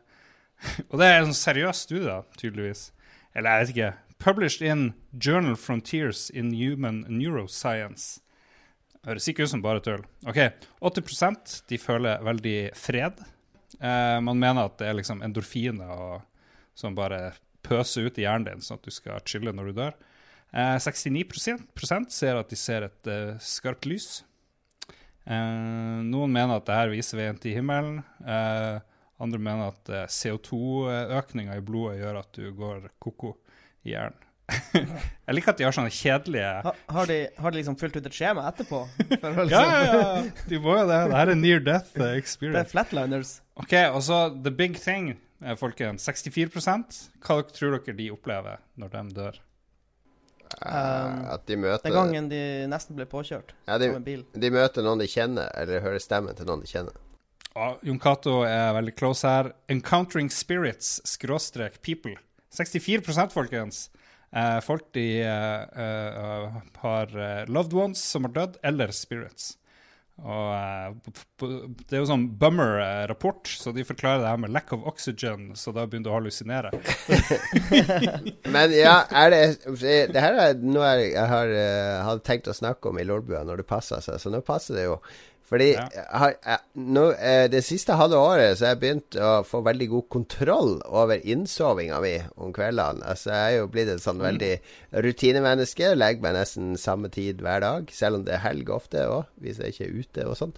Og 0.90 0.98
det 1.00 1.08
er 1.08 1.22
en 1.22 1.34
seriøs 1.34 1.84
studie, 1.86 2.06
da, 2.08 2.22
tydeligvis. 2.38 2.90
Eller 3.34 3.50
jeg 3.50 3.60
vet 3.60 3.74
ikke. 3.74 3.92
Published 4.18 4.66
in 4.66 4.94
Journal 5.14 5.56
Frontiers 5.56 6.28
in 6.30 6.52
Human 6.52 7.04
Neuroscience. 7.08 8.20
Høres 9.08 9.28
ikke 9.30 9.46
ut 9.46 9.52
som 9.54 9.64
bare 9.64 9.80
tull. 9.84 10.02
Ok, 10.28 10.38
80% 10.84 11.62
de 11.70 11.80
føler 11.80 12.24
veldig 12.26 12.56
fred. 12.76 13.22
Eh, 13.80 14.18
man 14.24 14.40
mener 14.40 14.68
at 14.68 14.76
det 14.80 14.90
er 14.90 14.98
liksom 14.98 15.22
endorfiner 15.24 15.92
og, 15.94 16.26
som 16.76 16.96
bare 16.96 17.30
pøser 17.64 18.08
ut 18.08 18.20
i 18.20 18.26
hjernen 18.26 18.50
din, 18.50 18.64
sånn 18.64 18.80
at 18.80 18.84
du 18.84 18.92
skal 18.92 19.24
chille 19.28 19.54
når 19.54 19.70
du 19.70 19.80
dør. 19.80 19.96
Eh, 20.52 20.76
69% 20.76 22.12
ser 22.12 22.40
at 22.40 22.52
de 22.52 22.60
ser 22.60 22.88
et 22.88 23.10
eh, 23.12 23.40
skarpt 23.40 23.88
lys. 23.88 24.10
Eh, 25.24 25.98
noen 26.04 26.32
mener 26.32 26.58
at 26.58 26.68
det 26.68 26.76
her 26.76 26.92
viser 26.92 27.20
veien 27.20 27.40
til 27.40 27.56
himmelen. 27.56 28.02
Eh, 28.24 28.78
andre 29.24 29.40
mener 29.42 29.72
at 29.72 29.92
eh, 29.92 30.08
CO2-økninga 30.12 31.56
i 31.58 31.64
blodet 31.64 32.02
gjør 32.02 32.22
at 32.22 32.32
du 32.36 32.48
går 32.56 32.90
ko-ko 33.02 33.34
i 33.84 33.96
hjernen. 33.96 34.27
Jeg 35.28 35.36
liker 35.36 35.52
at 35.52 35.58
de 35.60 35.66
har 35.66 35.74
sånne 35.76 35.92
kjedelige 35.92 36.52
Ha, 36.64 36.72
har, 36.96 37.08
de, 37.10 37.16
har 37.36 37.52
de 37.52 37.58
liksom 37.60 37.76
fylt 37.80 37.98
ut 37.98 38.06
et 38.08 38.14
skjema 38.16 38.46
etterpå? 38.48 38.82
For 39.20 39.28
å 39.28 39.44
Ja, 39.44 39.44
liksom- 39.44 39.72
ja, 39.72 39.80
ja, 39.92 40.44
de 40.48 40.60
må 40.64 40.76
jo 40.78 40.86
det. 40.88 41.00
Det 41.10 41.18
her 41.20 41.32
er 41.34 41.40
near 41.40 41.60
death 41.64 41.90
experience. 42.14 42.56
Det 42.56 42.62
er 42.64 42.70
flatliners. 42.72 43.32
OK, 43.60 43.74
og 43.92 44.00
så 44.06 44.20
the 44.44 44.52
big 44.54 44.78
thing, 44.80 45.10
eh, 45.44 45.58
folkens. 45.60 46.06
64 46.08 46.48
Hva 46.56 47.42
dere 47.42 47.52
tror 47.58 47.76
dere 47.76 47.96
de 47.98 48.08
opplever 48.14 48.62
når 48.80 48.94
de 48.94 49.04
dør? 49.18 49.42
Eh, 50.64 51.34
at 51.34 51.44
de 51.46 51.58
møter 51.60 51.84
Den 51.84 51.92
gangen 51.98 52.30
de 52.30 52.40
nesten 52.72 52.96
ble 52.96 53.04
påkjørt 53.04 53.52
ja, 53.68 53.76
de, 53.76 53.90
av 53.92 53.98
en 53.98 54.06
bil. 54.06 54.22
de 54.32 54.50
møter 54.50 54.82
noen 54.86 55.02
de 55.02 55.06
kjenner, 55.10 55.50
eller 55.54 55.84
hører 55.84 56.00
stemmen 56.00 56.34
til 56.38 56.48
noen 56.48 56.64
de 56.64 56.70
kjenner. 56.70 56.96
Ja, 57.52 57.74
Jon 57.84 57.98
Cato 58.00 58.40
er 58.46 58.72
veldig 58.76 58.94
close 58.96 59.28
her. 59.28 59.52
Encountering 59.68 60.30
spirits, 60.32 61.02
skråstrek 61.04 61.80
people. 61.82 62.14
64% 62.54 63.34
folkens. 63.34 63.88
Eh, 64.36 64.58
folk 64.60 64.90
de 64.92 65.06
eh, 65.22 65.62
eh, 65.84 66.58
har 66.82 67.14
loved 67.48 67.72
ones 67.72 68.02
som 68.04 68.28
har 68.28 68.34
dødd, 68.34 68.60
eller 68.62 68.92
spirits. 68.92 69.54
Og 70.18 70.96
Det 71.38 71.94
er 71.94 72.00
jo 72.00 72.08
sånn 72.10 72.24
bummer-rapport, 72.40 73.46
så 73.46 73.70
de 73.70 73.84
forklarer 73.86 74.24
det 74.24 74.32
her 74.32 74.40
med 74.42 74.50
lack 74.50 74.72
of 74.74 74.82
oxygen, 74.90 75.52
så 75.54 75.70
da 75.70 75.84
begynner 75.86 76.08
du 76.08 76.10
å 76.10 76.16
hallusinere. 76.16 76.72
Men 78.54 78.74
ja, 78.74 78.96
er 79.14 79.30
det 79.30 79.42
Det 80.10 80.24
her 80.24 80.40
er 80.42 80.58
noe 80.58 80.90
jeg, 80.98 81.14
har, 81.22 81.54
hadde 82.08 82.26
tenkt 82.26 82.50
å 82.50 82.56
snakke 82.56 82.90
om 82.90 82.98
i 82.98 83.06
Lolbua 83.06 83.44
når 83.46 83.62
det 83.62 83.68
passer 83.70 84.02
seg, 84.02 84.18
så 84.18 84.34
nå 84.34 84.42
passer 84.42 84.80
det 84.80 84.88
jo. 84.88 84.98
Fordi 85.48 85.70
Ja. 85.72 85.86
jeg 85.94 86.04
har, 86.20 86.34
jeg, 86.44 86.58
nå, 86.76 87.04
eh, 87.16 87.46
det 87.48 87.62
siste 87.64 87.94
halve 87.96 88.18
året 88.20 88.58
så 88.58 88.66
har 88.66 88.74
jeg 88.74 88.80
begynt 88.82 89.16
å 89.16 89.30
få 89.48 89.62
veldig 89.64 89.86
god 89.94 90.06
kontroll 90.12 90.74
over 90.84 91.22
innsovinga 91.24 92.00
mi 92.04 92.14
om 92.36 92.52
kveldene. 92.52 93.00
Altså 93.08 93.30
Jeg 93.32 93.54
er 93.54 93.56
jo 93.62 93.70
blitt 93.72 93.88
et 93.94 94.02
sånn 94.04 94.20
veldig 94.20 94.52
rutinemenneske. 95.06 95.94
Legger 95.96 96.20
meg 96.26 96.36
nesten 96.36 96.76
samme 96.76 97.08
tid 97.14 97.40
hver 97.40 97.64
dag, 97.64 97.88
selv 97.96 98.20
om 98.20 98.24
det 98.28 98.34
er 98.36 98.44
helg 98.44 98.68
ofte 98.76 99.06
òg, 99.08 99.24
hvis 99.40 99.58
jeg 99.64 99.72
ikke 99.72 99.88
er 99.88 99.96
ute 100.02 100.26
og 100.28 100.36
sånn. 100.42 100.52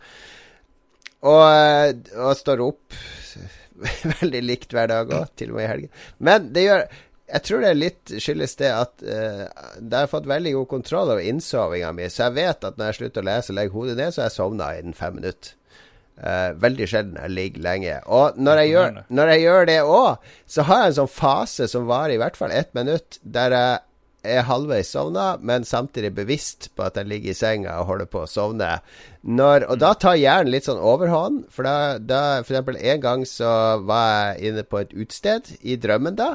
Og, 1.23 1.43
eh, 1.47 1.93
og 2.19 2.35
står 2.41 2.63
opp 2.65 2.99
veldig 4.21 4.43
likt 4.45 4.75
hver 4.75 4.91
dag 4.91 5.11
òg, 5.15 5.31
til 5.39 5.53
og 5.53 5.61
med 5.61 5.67
i 5.69 5.71
helgen. 5.71 5.95
Men 6.19 6.51
det 6.55 6.67
gjør 6.67 6.85
jeg 7.31 7.45
tror 7.47 7.63
det 7.63 7.71
er 7.71 7.79
litt 7.79 8.13
skyldes 8.23 8.57
det 8.61 8.71
at 8.75 9.05
uh, 9.07 9.47
jeg 9.79 9.95
har 9.95 10.11
fått 10.11 10.29
veldig 10.31 10.57
god 10.59 10.69
kontroll 10.71 11.15
over 11.15 11.25
innsovinga 11.25 11.93
mi, 11.97 12.09
så 12.11 12.27
jeg 12.27 12.39
vet 12.41 12.67
at 12.67 12.79
når 12.79 12.91
jeg 12.91 12.99
slutter 13.01 13.25
å 13.25 13.29
lese 13.31 13.53
og 13.53 13.59
legger 13.59 13.77
hodet 13.77 13.97
ned, 14.01 14.15
så 14.15 14.23
har 14.23 14.31
jeg 14.31 14.37
sovna 14.39 14.71
innen 14.79 14.97
fem 14.97 15.19
minutter. 15.21 15.57
Uh, 16.21 16.51
veldig 16.61 16.89
sjelden 16.91 17.21
jeg 17.23 17.33
ligger 17.33 17.65
lenge. 17.65 18.01
Og 18.13 18.41
når 18.41 18.63
jeg 18.63 18.73
gjør, 18.75 18.99
når 19.09 19.31
jeg 19.33 19.45
gjør 19.47 19.71
det 19.71 19.79
òg, 19.89 20.33
så 20.45 20.67
har 20.69 20.83
jeg 20.83 20.91
en 20.91 20.99
sånn 20.99 21.15
fase 21.15 21.69
som 21.71 21.87
varer 21.89 22.17
i 22.17 22.21
hvert 22.21 22.37
fall 22.37 22.53
ett 22.53 22.75
minutt, 22.77 23.21
der 23.23 23.57
jeg 23.57 23.79
er 24.37 24.45
halvveis 24.45 24.91
sovna, 24.93 25.39
men 25.41 25.65
samtidig 25.65 26.13
bevisst 26.19 26.69
på 26.77 26.85
at 26.85 26.99
jeg 27.01 27.09
ligger 27.09 27.33
i 27.33 27.39
senga 27.39 27.79
og 27.81 27.89
holder 27.89 28.11
på 28.13 28.25
å 28.25 28.29
sovne. 28.29 28.69
Når, 29.23 29.65
og 29.73 29.81
da 29.81 29.95
tar 29.97 30.21
hjernen 30.21 30.53
litt 30.53 30.69
sånn 30.69 30.81
overhånd. 30.81 31.47
For 31.53 31.65
da, 31.65 31.97
da 31.97 32.21
For 32.45 32.53
eksempel 32.53 32.77
en 32.77 33.01
gang 33.01 33.25
så 33.29 33.81
var 33.89 34.11
jeg 34.11 34.51
inne 34.51 34.65
på 34.69 34.83
et 34.83 34.93
utested 34.93 35.55
i 35.61 35.79
drømmen 35.81 36.21
da. 36.21 36.35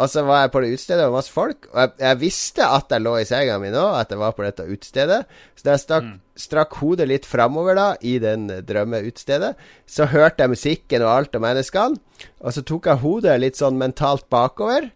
Og 0.00 0.08
så 0.08 0.22
var 0.24 0.44
jeg 0.44 0.52
på 0.54 0.62
det 0.64 0.72
utstedet 0.74 1.04
med 1.04 1.16
masse 1.18 1.32
folk. 1.32 1.68
Og 1.74 1.80
jeg, 1.82 1.92
jeg 2.00 2.20
visste 2.22 2.64
at 2.64 2.92
jeg 2.92 3.04
lå 3.04 3.18
i 3.20 3.26
senga 3.28 3.58
mi 3.60 3.72
nå, 3.72 3.84
at 3.98 4.12
jeg 4.12 4.20
var 4.22 4.32
på 4.36 4.46
dette 4.46 4.64
utstedet. 4.64 5.20
Så 5.58 5.66
da 5.66 5.74
jeg 5.74 5.82
stakk, 5.82 6.06
strakk 6.40 6.78
hodet 6.80 7.08
litt 7.10 7.28
framover 7.28 7.76
da, 7.76 7.88
i 8.00 8.14
den 8.22 8.46
drømmeutstedet, 8.64 9.52
så 9.84 10.08
hørte 10.08 10.46
jeg 10.46 10.54
musikken 10.54 11.04
og 11.04 11.12
alt 11.12 11.36
om 11.36 11.44
menneskene. 11.44 12.00
Og 12.40 12.56
så 12.56 12.64
tok 12.64 12.88
jeg 12.88 13.00
hodet 13.04 13.36
litt 13.40 13.60
sånn 13.60 13.76
mentalt 13.80 14.26
bakover. 14.32 14.88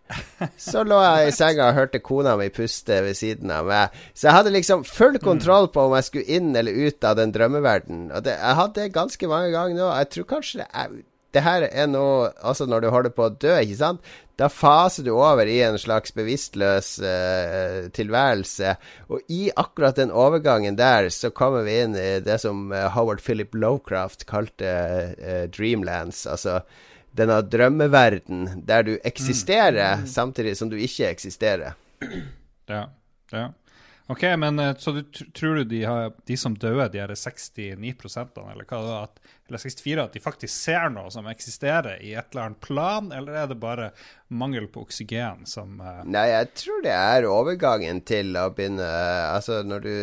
Så 0.61 0.87
lå 0.89 1.01
jeg 1.05 1.29
i 1.29 1.37
senga 1.41 1.69
og 1.69 1.79
hørte 1.79 2.01
kona 2.05 2.37
mi 2.41 2.49
puste 2.53 3.03
ved 3.05 3.21
siden 3.21 3.53
av 3.53 3.69
meg. 3.69 4.05
Så 4.17 4.31
jeg 4.31 4.39
hadde 4.39 4.57
liksom 4.57 4.87
full 4.89 5.21
kontroll 5.21 5.69
på 5.73 5.85
om 5.85 5.97
jeg 5.99 6.09
skulle 6.09 6.39
inn 6.41 6.55
eller 6.57 6.73
ut 6.73 7.05
av 7.05 7.21
den 7.21 7.33
drømmeverdenen. 7.37 8.09
Og 8.13 8.25
det, 8.25 8.39
jeg 8.41 8.61
hadde 8.61 8.81
det 8.81 8.95
ganske 8.97 9.29
mange 9.29 9.53
ganger 9.53 9.83
nå. 9.83 9.91
Jeg 10.01 10.15
tror 10.17 10.33
kanskje 10.37 10.65
det 10.65 10.71
er 10.73 10.97
det 11.35 11.43
her 11.45 11.67
er 11.67 11.89
noe 11.91 12.31
Altså, 12.41 12.67
når 12.71 12.85
du 12.85 12.93
holder 12.95 13.13
på 13.15 13.27
å 13.27 13.33
dø, 13.33 13.57
ikke 13.61 13.81
sant? 13.81 14.13
Da 14.39 14.49
faser 14.51 15.07
du 15.07 15.13
over 15.15 15.47
i 15.47 15.61
en 15.63 15.77
slags 15.79 16.15
bevisstløs 16.17 16.97
uh, 17.03 17.87
tilværelse. 17.95 18.73
Og 19.15 19.31
i 19.31 19.47
akkurat 19.55 20.01
den 20.01 20.11
overgangen 20.11 20.79
der, 20.79 21.07
så 21.15 21.31
kommer 21.31 21.63
vi 21.67 21.77
inn 21.85 21.95
i 21.99 22.19
det 22.25 22.41
som 22.43 22.73
eh, 22.75 22.89
Howard 22.97 23.23
Philip 23.23 23.55
Lowcraft 23.55 24.27
kalte 24.27 24.73
uh, 25.15 25.45
Dreamlands. 25.55 26.25
Altså 26.27 26.63
denne 27.15 27.39
drømmeverden 27.47 28.65
der 28.67 28.83
du 28.83 28.97
eksisterer 29.07 30.03
samtidig 30.11 30.57
som 30.59 30.71
du 30.71 30.77
ikke 30.77 31.13
eksisterer. 31.13 31.77
Ja. 32.67 32.89
ja. 33.31 33.49
OK, 34.07 34.23
men 34.37 34.59
eh, 34.59 34.77
så 34.77 34.93
du 34.93 35.03
tror 35.35 35.55
du 35.55 35.65
de, 35.65 35.85
har, 35.85 36.13
de 36.25 36.37
som 36.37 36.57
døde, 36.59 36.91
de 36.93 37.01
her 37.01 37.15
69 37.17 37.95
prosentene, 38.01 38.53
eller 38.53 38.69
hva 38.69 38.81
det 38.85 38.99
at, 38.99 39.23
eller 39.49 39.63
64, 39.63 40.03
at 40.03 40.17
de 40.17 40.21
faktisk 40.21 40.53
ser 40.53 40.93
noe 40.93 41.13
som 41.13 41.29
eksisterer 41.31 42.03
i 42.05 42.13
et 42.13 42.35
eller 42.35 42.51
annet 42.51 42.61
plan, 42.65 43.09
eller 43.17 43.39
er 43.41 43.49
det 43.49 43.57
bare 43.63 43.91
mangel 44.29 44.69
på 44.69 44.85
oksygen 44.85 45.47
som 45.49 45.81
uh... 45.81 46.03
Nei, 46.05 46.27
jeg 46.35 46.53
tror 46.61 46.85
det 46.85 46.93
er 46.93 47.29
overgangen 47.31 48.03
til 48.05 48.37
å 48.37 48.51
begynne 48.53 48.85
Altså, 48.85 49.63
når 49.65 49.87
du 49.87 49.95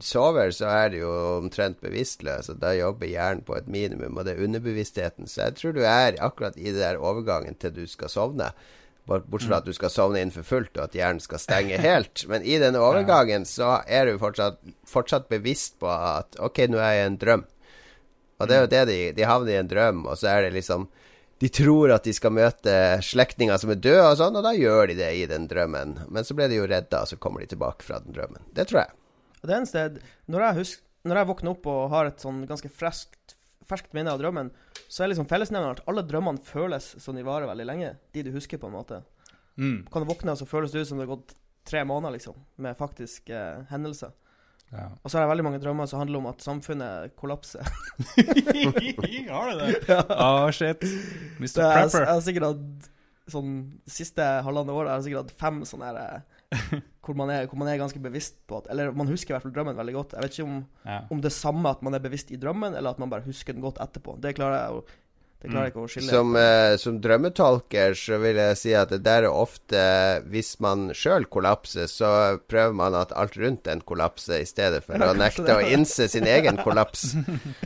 sover, 0.00 0.50
så 0.56 0.70
er 0.72 0.90
du 0.92 0.98
jo 1.02 1.12
omtrent 1.36 1.82
bevisstløs, 1.84 2.48
og 2.52 2.60
da 2.64 2.72
jobber 2.76 3.12
hjernen 3.12 3.44
på 3.44 3.58
et 3.58 3.68
minimum, 3.68 4.16
og 4.16 4.24
det 4.24 4.36
er 4.36 4.44
underbevisstheten. 4.48 5.28
Så 5.28 5.44
jeg 5.44 5.60
tror 5.60 5.76
du 5.76 5.82
er 5.84 6.16
akkurat 6.24 6.56
i 6.56 6.70
det 6.70 6.80
der 6.80 7.00
overgangen 7.00 7.56
til 7.60 7.76
du 7.76 7.84
skal 7.90 8.12
sovne. 8.12 8.50
Bort- 9.06 9.26
Bortsett 9.30 9.48
fra 9.52 9.58
at 9.62 9.66
du 9.68 9.72
skal 9.76 9.90
sovne 9.94 10.20
inn 10.22 10.32
for 10.34 10.42
fullt, 10.46 10.72
og 10.76 10.88
at 10.88 10.94
hjernen 10.98 11.22
skal 11.22 11.38
stenge 11.42 11.78
helt. 11.88 12.24
Men 12.30 12.42
i 12.42 12.56
denne 12.62 12.80
overgangen 12.82 13.44
så 13.46 13.76
er 13.86 14.06
du 14.10 14.18
fortsatt, 14.22 14.58
fortsatt 14.90 15.28
bevisst 15.30 15.78
på 15.82 15.90
at 15.90 16.38
OK, 16.42 16.64
nå 16.72 16.80
er 16.82 16.96
jeg 16.96 17.04
i 17.04 17.10
en 17.12 17.18
drøm. 17.22 17.44
Og 18.36 18.48
det 18.50 18.56
er 18.56 18.64
jo 18.66 18.70
det 18.72 18.82
de, 18.90 18.96
de 19.16 19.24
havner 19.30 19.54
i 19.54 19.60
en 19.62 19.70
drøm, 19.70 20.02
og 20.10 20.18
så 20.20 20.28
er 20.34 20.42
det 20.48 20.56
liksom 20.58 20.88
De 21.40 21.48
tror 21.52 21.90
at 21.92 22.04
de 22.08 22.12
skal 22.16 22.32
møte 22.32 22.72
slektninger 23.04 23.58
som 23.60 23.70
er 23.74 23.76
døde, 23.80 24.04
og 24.08 24.14
sånn, 24.16 24.36
og 24.40 24.44
da 24.46 24.54
gjør 24.56 24.86
de 24.88 24.94
det 24.96 25.10
i 25.18 25.26
den 25.28 25.44
drømmen. 25.50 25.90
Men 26.08 26.24
så 26.24 26.32
ble 26.36 26.46
de 26.48 26.56
jo 26.56 26.64
redda, 26.68 27.02
og 27.04 27.10
så 27.10 27.18
kommer 27.20 27.42
de 27.44 27.50
tilbake 27.52 27.84
fra 27.84 27.98
den 28.00 28.14
drømmen. 28.16 28.46
Det 28.56 28.64
tror 28.70 28.82
jeg. 28.86 28.94
Det 29.46 29.52
eneste 29.52 29.82
når 30.32 30.46
jeg, 30.46 30.56
husker 30.62 31.10
når 31.10 31.20
jeg 31.20 31.28
våkner 31.28 31.52
opp 31.52 31.68
og 31.70 31.82
har 31.92 32.08
et 32.08 32.24
sånn 32.24 32.38
ganske 32.48 32.70
freskt, 32.72 33.15
ferskt 33.68 33.92
minne 33.96 34.12
av 34.14 34.20
drømmen, 34.22 34.50
så 34.88 35.04
er 35.04 35.10
liksom 35.12 35.28
fellesnevneren 35.30 35.76
at 35.78 35.84
alle 35.90 36.04
drømmene 36.06 36.42
føles 36.46 36.92
som 37.02 37.16
de 37.18 37.24
varer 37.26 37.48
veldig 37.50 37.66
lenge. 37.68 37.94
De 38.14 38.22
du 38.26 38.30
husker, 38.34 38.58
på 38.62 38.68
en 38.70 38.76
måte. 38.78 39.02
mm, 39.56 39.86
Kan 39.92 40.04
du 40.04 40.08
våkne, 40.12 40.32
og 40.36 40.38
så 40.38 40.46
føles 40.48 40.72
det 40.72 40.84
ut 40.84 40.88
som 40.92 40.98
det 41.00 41.06
har 41.08 41.16
gått 41.16 41.34
tre 41.66 41.82
måneder, 41.84 42.14
liksom, 42.18 42.34
med 42.62 42.76
faktisk 42.78 43.30
eh, 43.34 43.64
hendelser. 43.70 44.12
ja. 44.70 44.88
Og 45.02 45.10
så 45.10 45.18
har 45.18 45.24
jeg 45.26 45.30
veldig 45.34 45.44
mange 45.48 45.60
drømmer 45.62 45.86
som 45.90 45.98
handler 46.02 46.18
om 46.22 46.28
at 46.30 46.42
samfunnet 46.44 47.16
kollapser. 47.18 47.66
Har 49.30 49.50
du 49.50 49.62
det? 49.62 49.96
Å, 50.10 50.50
shit. 50.54 50.84
Mr. 51.38 51.58
Prepper. 51.58 51.82
jeg, 51.82 51.90
jeg 52.06 52.12
har 52.12 52.22
sikkert 52.26 52.46
hatt 52.50 52.90
sånn 53.26 53.52
Siste 53.90 54.22
halvannet 54.46 54.70
året 54.76 54.92
har 54.92 55.00
jeg 55.00 55.08
sikkert 55.08 55.24
hatt 55.26 55.40
fem 55.40 55.56
sånne 55.66 55.88
her 55.90 55.96
eh, 56.02 56.35
hvor 57.06 57.14
man, 57.18 57.30
er, 57.30 57.46
hvor 57.50 57.58
man 57.58 57.68
er 57.72 57.78
ganske 57.80 57.98
bevisst 58.02 58.36
på 58.46 58.58
at 58.60 58.68
Eller 58.70 58.92
man 58.94 59.08
husker 59.10 59.32
i 59.32 59.34
hvert 59.34 59.42
fall 59.46 59.54
drømmen 59.56 59.76
veldig 59.78 59.94
godt. 59.96 60.12
Jeg 60.14 60.22
vet 60.26 60.36
ikke 60.38 60.46
om, 60.48 60.60
Ja. 60.86 61.00
om 61.10 61.20
det 61.22 61.32
er 61.32 61.34
samme 61.38 61.70
at 61.70 61.82
man 61.82 61.94
er 61.98 62.02
bevisst 62.04 62.30
i 62.30 62.38
drømmen, 62.42 62.74
eller 62.78 62.90
at 62.94 62.98
man 63.02 63.10
bare 63.10 63.26
husker 63.26 63.52
den 63.56 63.62
godt 63.66 63.78
etterpå. 63.82 64.14
Det 64.22 64.34
klarer 64.38 64.56
jeg, 64.60 64.78
å, 64.78 65.02
det 65.42 65.50
klarer 65.50 65.66
jeg 65.68 65.74
ikke 65.74 65.82
å 65.84 65.90
skille. 65.90 66.10
Som, 66.14 66.36
eh, 66.40 66.76
som 66.82 67.00
drømmetolker 67.02 67.94
så 67.98 68.18
vil 68.22 68.38
jeg 68.40 68.56
si 68.62 68.74
at 68.78 68.90
det 68.94 69.02
der 69.06 69.26
er 69.28 69.34
ofte 69.34 69.82
Hvis 70.32 70.54
man 70.64 70.88
sjøl 70.96 71.26
kollapser, 71.30 71.90
så 71.90 72.10
prøver 72.48 72.74
man 72.78 72.94
at 72.98 73.12
alt 73.14 73.36
rundt 73.42 73.66
en 73.70 73.82
kollapser, 73.86 74.40
i 74.42 74.48
stedet 74.48 74.82
for 74.86 74.96
Ja, 74.98 75.10
å 75.12 75.18
nekte 75.18 75.44
det. 75.46 75.54
å 75.58 75.66
innse 75.76 76.08
sin 76.10 76.26
egen 76.26 76.58
kollaps. 76.62 77.10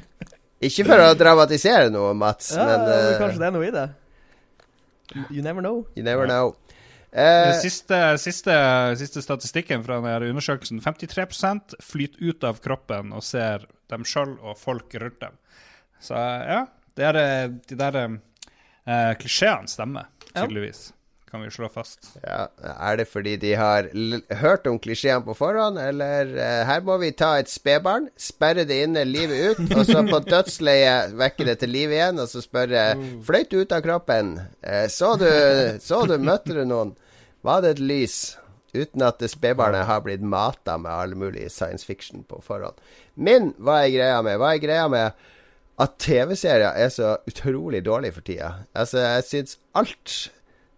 Ikke 0.66 0.84
for 0.84 1.00
å 1.00 1.14
dramatisere 1.16 1.88
noe, 1.92 2.12
Mats, 2.12 2.50
ja, 2.52 2.66
men 2.66 2.82
men 2.84 2.90
eh, 2.92 3.18
kanskje 3.22 3.40
det 3.40 3.46
er 3.48 3.54
noe 3.54 3.68
i 3.68 3.72
det. 3.72 3.86
You 5.30 5.42
never 5.42 5.62
know. 5.64 5.86
you 5.96 6.02
never 6.04 6.26
know. 6.28 6.52
Eh, 7.12 7.52
siste, 7.58 7.98
siste, 8.22 8.54
siste 9.00 9.22
statistikken 9.24 9.82
fra 9.82 9.98
denne 9.98 10.30
undersøkelsen 10.30 10.78
53 10.84 11.74
flyter 11.82 12.22
ut 12.22 12.46
av 12.46 12.60
kroppen 12.62 13.10
og 13.16 13.24
ser 13.26 13.66
dem 13.90 14.06
sjøl 14.06 14.36
og 14.38 14.58
folk 14.58 14.94
rundt 14.94 15.18
dem. 15.24 15.34
Så 16.00 16.14
ja, 16.14 16.62
det 16.96 17.08
er, 17.10 17.50
de 17.50 17.78
der 17.78 17.98
eh, 18.04 19.12
klisjeene 19.18 19.70
stemmer, 19.70 20.10
Ja. 20.30 20.46
Kan 21.30 21.44
vi 21.44 21.50
slå 21.54 21.68
fast. 21.70 22.08
ja, 22.24 22.48
er 22.58 22.96
det 22.98 23.04
fordi 23.06 23.36
de 23.38 23.52
har 23.54 23.86
l 23.94 24.16
hørt 24.40 24.64
om 24.66 24.80
klisjeene 24.82 25.22
på 25.22 25.36
forhånd, 25.38 25.78
eller 25.78 26.32
uh, 26.34 26.64
Her 26.66 26.82
må 26.82 26.96
vi 26.98 27.12
ta 27.14 27.36
et 27.38 27.50
spedbarn, 27.50 28.08
sperre 28.18 28.64
det 28.66 28.80
inne 28.88 29.04
livet 29.06 29.60
ut, 29.60 29.76
og 29.76 29.84
så 29.86 30.02
på 30.08 30.18
dødsleiet 30.26 31.14
vekke 31.20 31.46
det 31.46 31.60
til 31.62 31.70
liv 31.70 31.94
igjen, 31.94 32.18
og 32.18 32.26
så 32.32 32.42
spørre 32.42 32.82
Fløyt 33.26 33.54
ut 33.54 33.76
av 33.76 33.84
kroppen. 33.86 34.40
Uh, 34.66 34.88
så 34.90 35.14
du 35.20 35.30
Så 35.78 36.02
du 36.10 36.16
Møtte 36.18 36.56
du 36.56 36.64
noen? 36.66 36.96
Var 37.46 37.62
det 37.62 37.76
et 37.76 37.84
lys? 37.92 38.18
Uten 38.74 39.02
at 39.02 39.22
spedbarnet 39.30 39.86
har 39.86 40.02
blitt 40.02 40.22
mata 40.22 40.76
med 40.78 40.90
all 40.90 41.14
mulig 41.18 41.48
science 41.50 41.86
fiction 41.86 42.22
på 42.26 42.38
forhånd. 42.42 42.78
Men 43.14 43.52
hva 43.58 43.84
er 43.84 43.94
greia 43.94 44.18
med? 44.22 44.38
Hva 44.38 44.52
er 44.54 44.62
greia 44.62 44.90
med 44.90 45.24
at 45.80 45.96
TV-serier 46.02 46.76
er 46.76 46.92
så 46.92 47.16
utrolig 47.26 47.82
dårlig 47.86 48.12
for 48.14 48.26
tida? 48.26 48.52
Altså, 48.74 49.02
jeg 49.02 49.26
syns 49.30 49.58
alt 49.74 50.18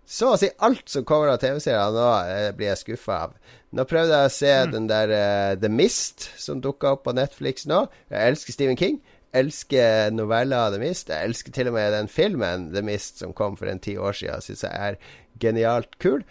så 0.07 0.33
å 0.33 0.39
si 0.41 0.51
alt 0.65 0.89
som 0.91 1.07
kommer 1.09 1.31
av 1.33 1.41
TV-serier 1.43 1.95
nå, 1.95 2.07
eh, 2.29 2.51
blir 2.57 2.73
jeg 2.73 2.81
skuffa 2.83 3.19
av. 3.29 3.35
Nå 3.73 3.87
prøvde 3.89 4.19
jeg 4.19 4.29
å 4.29 4.35
se 4.35 4.53
den 4.73 4.89
der 4.91 5.13
eh, 5.17 5.55
The 5.61 5.71
Mist, 5.73 6.29
som 6.37 6.61
dukka 6.61 6.97
opp 6.97 7.05
på 7.07 7.15
Netflix 7.17 7.67
nå. 7.71 7.87
Jeg 8.13 8.35
elsker 8.35 8.57
Stephen 8.57 8.81
King. 8.81 9.01
Elsker 9.33 10.13
noveller 10.13 10.67
av 10.67 10.75
The 10.75 10.83
Mist. 10.83 11.09
Jeg 11.09 11.31
elsker 11.31 11.55
til 11.57 11.71
og 11.71 11.79
med 11.79 11.95
den 11.97 12.11
filmen 12.13 12.71
The 12.75 12.83
Mist 12.85 13.23
som 13.23 13.33
kom 13.33 13.57
for 13.57 13.71
en 13.73 13.81
ti 13.81 13.97
år 13.97 14.19
siden. 14.19 14.45
Syns 14.45 14.67
jeg 14.67 14.91
er 14.91 14.99
genialt 15.41 15.97
kul. 16.03 16.27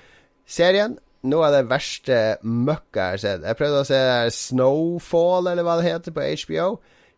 Serien 0.45 0.99
noe 1.27 1.47
av 1.47 1.53
det 1.53 1.67
verste 1.69 2.17
møkka 2.41 3.03
jeg 3.03 3.13
har 3.13 3.21
sett. 3.23 3.45
Jeg 3.45 3.59
prøvde 3.59 3.83
å 3.83 3.87
se 3.87 4.01
Snowfall, 4.37 5.51
eller 5.51 5.65
hva 5.65 5.77
det 5.77 5.89
heter, 5.89 6.15
på 6.15 6.25
HBO. 6.45 6.67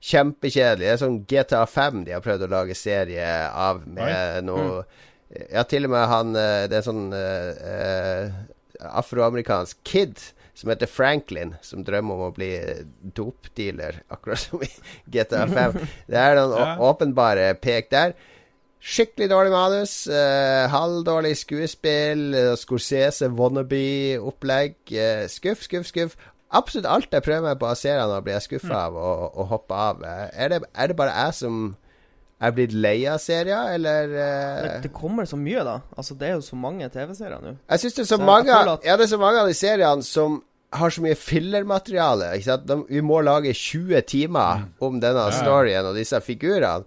Kjempekjedelig. 0.04 0.84
Det 0.84 0.92
er 0.92 1.00
sånn 1.00 1.22
GTA 1.30 1.64
5 1.70 2.04
de 2.08 2.16
har 2.16 2.24
prøvd 2.24 2.48
å 2.48 2.52
lage 2.52 2.76
serie 2.76 3.28
av 3.48 3.86
med 3.88 4.50
noe 4.50 4.84
Ja, 5.52 5.64
til 5.66 5.88
og 5.88 5.94
med 5.96 6.04
han 6.12 6.36
eh, 6.38 6.66
Det 6.70 6.78
er 6.78 6.86
sånn 6.86 7.08
eh, 7.16 7.50
eh, 7.74 8.36
afroamerikansk 9.00 9.80
kid 9.88 10.20
som 10.54 10.70
heter 10.70 10.86
Franklin, 10.86 11.56
som 11.66 11.82
drømmer 11.82 12.14
om 12.14 12.28
å 12.28 12.34
bli 12.36 12.52
dopdealer, 13.18 14.04
akkurat 14.14 14.38
som 14.44 14.62
i 14.62 14.70
GTA 15.10 15.48
5. 15.50 15.80
Det 16.12 16.20
er 16.22 16.38
noen 16.38 16.54
Ja. 16.62 16.76
åpenbare 16.86 17.48
pek 17.58 17.90
der. 17.90 18.14
Skikkelig 18.84 19.30
dårlig 19.32 19.54
manus. 19.56 19.96
Uh, 20.12 20.68
halvdårlig 20.70 21.34
skuespill. 21.40 22.36
Scorsese 22.60 23.30
wannabe-opplegg. 23.34 24.76
eh, 24.92 25.26
skuff, 25.32 25.64
skuff, 25.66 25.88
skuff. 25.90 26.18
Absolutt 26.54 26.86
alt 26.86 27.10
jeg 27.16 27.24
prøver 27.26 27.48
meg 27.48 27.58
på 27.62 27.72
av 27.72 27.80
seriene, 27.80 28.20
blir 28.22 28.36
jeg 28.38 28.46
skuffa 28.46 28.84
av 28.92 28.98
og, 29.00 29.24
og 29.34 29.48
hopper 29.56 29.80
av. 29.88 30.04
Eh, 30.06 30.28
er, 30.38 30.54
det, 30.54 30.60
er 30.76 30.92
det 30.92 30.98
bare 31.00 31.16
jeg 31.18 31.34
som 31.40 31.62
er 32.44 32.52
blitt 32.56 32.74
lei 32.76 33.04
av 33.08 33.20
serier, 33.24 33.74
eller 33.76 34.10
uh... 34.14 34.64
Det, 34.64 34.72
det 34.88 34.92
kommer 34.96 35.26
så 35.30 35.38
mye, 35.40 35.62
da. 35.64 35.78
Altså, 35.98 36.16
det 36.20 36.28
er 36.28 36.34
jo 36.38 36.42
så 36.46 36.58
mange 36.60 36.90
TV-serier 36.92 37.40
nå. 37.44 37.54
Jeg 37.70 37.84
syns 37.84 37.94
det 38.00 38.04
er 38.04 38.10
så, 38.10 38.18
Så 38.18 38.26
mange 38.26 38.52
at- 38.58 38.84
Ja, 38.88 38.98
det 38.98 39.06
er 39.08 39.14
så 39.14 39.20
mange 39.22 39.44
av 39.44 39.48
de 39.52 39.56
seriene 39.58 40.04
som 40.08 40.42
har 40.74 40.90
så 40.90 41.04
mye 41.06 41.16
fillermateriale. 41.20 42.32
Ikke 42.36 42.50
sant? 42.50 42.68
De, 42.68 42.80
vi 42.90 43.02
må 43.06 43.22
lage 43.24 43.54
20 43.54 44.02
timer 44.10 44.66
om 44.84 45.00
denne 45.04 45.28
storyen 45.38 45.86
og 45.92 45.96
disse 46.00 46.20
figurene, 46.26 46.84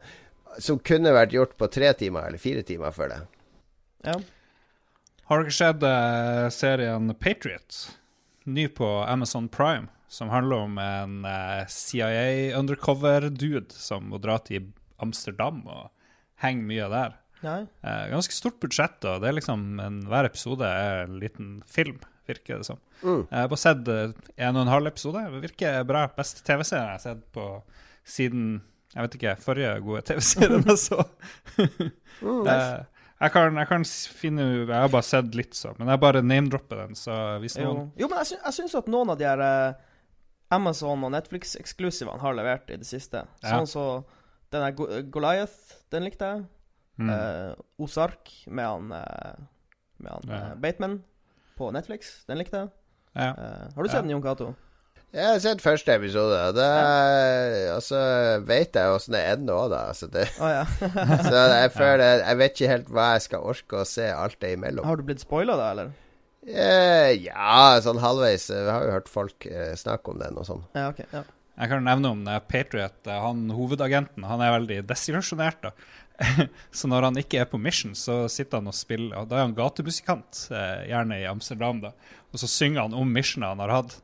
som 0.59 0.79
kunne 0.81 1.12
vært 1.12 1.35
gjort 1.37 1.53
på 1.61 1.69
tre 1.73 1.93
timer 1.97 2.26
eller 2.31 2.41
fire 2.41 2.65
timer 2.67 2.95
før 2.97 3.12
det. 3.12 3.21
Ja. 4.09 4.17
Har 5.29 5.43
dere 5.43 5.53
sett 5.55 5.83
uh, 5.85 6.47
serien 6.55 7.12
Patriot? 7.21 7.79
Ny 8.47 8.69
på 8.75 8.88
Amazon 9.09 9.49
Prime. 9.53 9.88
Som 10.09 10.31
handler 10.31 10.67
om 10.69 10.76
en 10.79 11.17
uh, 11.26 11.65
CIA 11.69 12.55
undercover-dude 12.59 13.75
som 13.75 14.07
må 14.12 14.21
dra 14.23 14.38
til 14.38 14.69
Amsterdam 15.03 15.62
og 15.67 15.91
henger 16.43 16.69
mye 16.69 16.88
der. 16.93 17.15
Nei. 17.45 17.61
Eh, 17.85 18.05
ganske 18.12 18.33
stort 18.35 18.57
budsjett, 18.62 18.97
og 19.05 19.21
det 19.23 19.29
er 19.31 19.37
liksom 19.38 19.65
en, 19.81 19.99
hver 20.09 20.29
episode 20.29 20.65
er 20.67 21.05
en 21.05 21.19
liten 21.21 21.50
film, 21.69 21.99
virker 22.26 22.59
det 22.62 22.67
som. 22.67 22.79
Mm. 23.03 23.26
Jeg 23.29 23.38
har 23.43 23.50
bare 23.53 23.62
sett 23.62 23.88
eh, 23.93 24.15
en 24.49 24.57
og 24.57 24.65
en 24.65 24.73
halv 24.73 24.91
episode. 24.91 25.23
Det 25.37 25.43
virker 25.45 25.85
bra. 25.88 26.07
Beste 26.17 26.43
TV-serien 26.47 26.88
jeg 26.88 26.97
har 26.97 27.05
sett 27.05 27.23
på 27.37 27.47
siden 28.07 28.49
jeg 28.97 29.05
vet 29.05 29.15
ikke, 29.19 29.33
forrige 29.45 29.73
gode 29.85 30.00
TV-serien 30.09 30.65
jeg 30.71 30.79
så. 30.81 31.03
Mm, 32.23 32.47
Eh, 32.49 32.85
Jeg 33.21 33.33
kan, 33.33 33.57
jeg 33.61 33.69
kan 33.69 33.83
finne 34.17 34.45
Jeg 34.67 34.69
har 34.73 34.88
bare 34.93 35.05
sett 35.05 35.35
litt, 35.37 35.53
så. 35.57 35.75
Men 35.79 35.88
jeg 35.93 36.00
bare 36.00 36.23
name-dropper 36.25 36.83
den, 36.87 36.97
så 36.97 37.12
hvis 37.43 37.59
noen 37.61 37.91
jo 37.97 38.09
men 38.09 38.19
jeg, 38.23 38.31
sy 38.31 38.37
jeg 38.41 38.57
syns 38.57 38.75
at 38.81 38.88
noen 38.93 39.12
av 39.12 39.19
de 39.21 39.25
her 39.29 39.43
Amazon 40.53 41.05
og 41.05 41.12
Netflix-eksklusivene 41.15 42.21
har 42.23 42.37
levert 42.38 42.71
i 42.73 42.79
det 42.81 42.87
siste. 42.88 43.25
Ja. 43.43 43.57
Sånn 43.57 43.69
som 43.71 44.05
den 44.56 44.66
der 44.66 45.02
Goliath, 45.12 45.52
den 45.92 46.06
likte 46.08 46.25
jeg. 46.32 46.44
mm. 46.98 47.10
Uh, 47.12 47.84
Ozark 47.84 48.30
med 48.48 48.64
han, 48.64 48.92
uh, 48.92 49.44
med 50.00 50.10
han 50.16 50.30
Ja. 50.32 50.42
uh, 50.52 50.54
Bateman 50.60 51.02
på 51.58 51.70
Netflix, 51.72 52.25
den 52.28 52.38
likte 52.40 52.56
jeg. 52.64 52.68
ja. 53.16 53.30
Eh, 53.32 53.66
har 53.75 53.82
du 53.82 53.88
Ja. 53.88 53.92
sett 53.92 54.02
den, 54.04 54.10
Jon 54.16 54.22
Cato? 54.25 54.54
Jeg 55.14 55.25
har 55.25 55.38
sett 55.40 55.62
første 55.64 55.94
episode. 55.94 56.36
og 56.48 56.54
Det 56.54 56.64
er, 56.66 57.75
Og 57.76 57.80
så 57.82 58.00
vet 58.44 58.75
jeg 58.75 58.90
åssen 58.92 59.14
det 59.14 59.22
er 59.25 59.36
nå, 59.40 59.68
da. 59.72 59.92
Så, 59.96 60.06
det, 60.12 60.26
oh, 60.40 60.50
ja. 60.50 60.64
så 61.22 61.44
jeg 61.54 61.70
føler 61.72 62.25
Jeg 62.26 62.36
vet 62.38 62.50
ikke 62.60 62.68
helt 62.72 62.88
hva 62.92 63.06
jeg 63.14 63.22
skal 63.22 63.46
orke 63.52 63.80
å 63.80 63.86
se 63.88 64.10
alt 64.12 64.36
det 64.40 64.50
imellom. 64.58 64.84
har 64.84 64.96
du 64.96 65.02
blitt 65.06 65.20
spoila, 65.25 65.56
da, 65.56 65.70
eller? 65.70 65.92
Eh, 66.46 67.14
ja, 67.25 67.78
sånn 67.82 67.98
halvveis. 68.02 68.50
Vi 68.50 68.68
har 68.70 68.84
jo 68.84 68.92
hørt 68.98 69.08
folk 69.08 69.46
eh, 69.48 69.72
snakke 69.78 70.12
om 70.12 70.18
den 70.20 70.36
og 70.38 70.44
sånn. 70.46 70.60
Ja, 70.76 70.88
ok. 70.92 71.00
Ja. 71.12 71.22
Jeg 71.56 71.70
kan 71.72 71.86
nevne 71.86 72.10
om 72.12 72.25
Patriot, 72.50 72.98
eh, 73.08 73.20
han 73.22 73.46
hovedagenten, 73.56 74.26
han 74.28 74.42
er 74.44 74.52
veldig 74.58 74.82
desillusjonert. 74.90 75.70
så 76.78 76.88
når 76.88 77.08
han 77.08 77.20
ikke 77.20 77.40
er 77.42 77.48
på 77.48 77.60
mission, 77.60 77.94
så 77.96 78.25
sitter 78.32 78.60
han 78.60 78.68
og 78.68 78.76
spiller. 78.76 79.16
og 79.20 79.30
Da 79.30 79.38
er 79.38 79.46
han 79.46 79.56
gatemusikant, 79.56 80.46
eh, 80.52 80.86
gjerne 80.90 81.20
i 81.22 81.28
Amsterdam, 81.30 81.80
da. 81.84 81.94
Og 82.32 82.42
så 82.42 82.50
synger 82.50 82.84
han 82.84 82.96
om 82.96 83.12
missionet 83.12 83.54
han 83.54 83.64
har 83.64 83.72
hatt. 83.78 83.96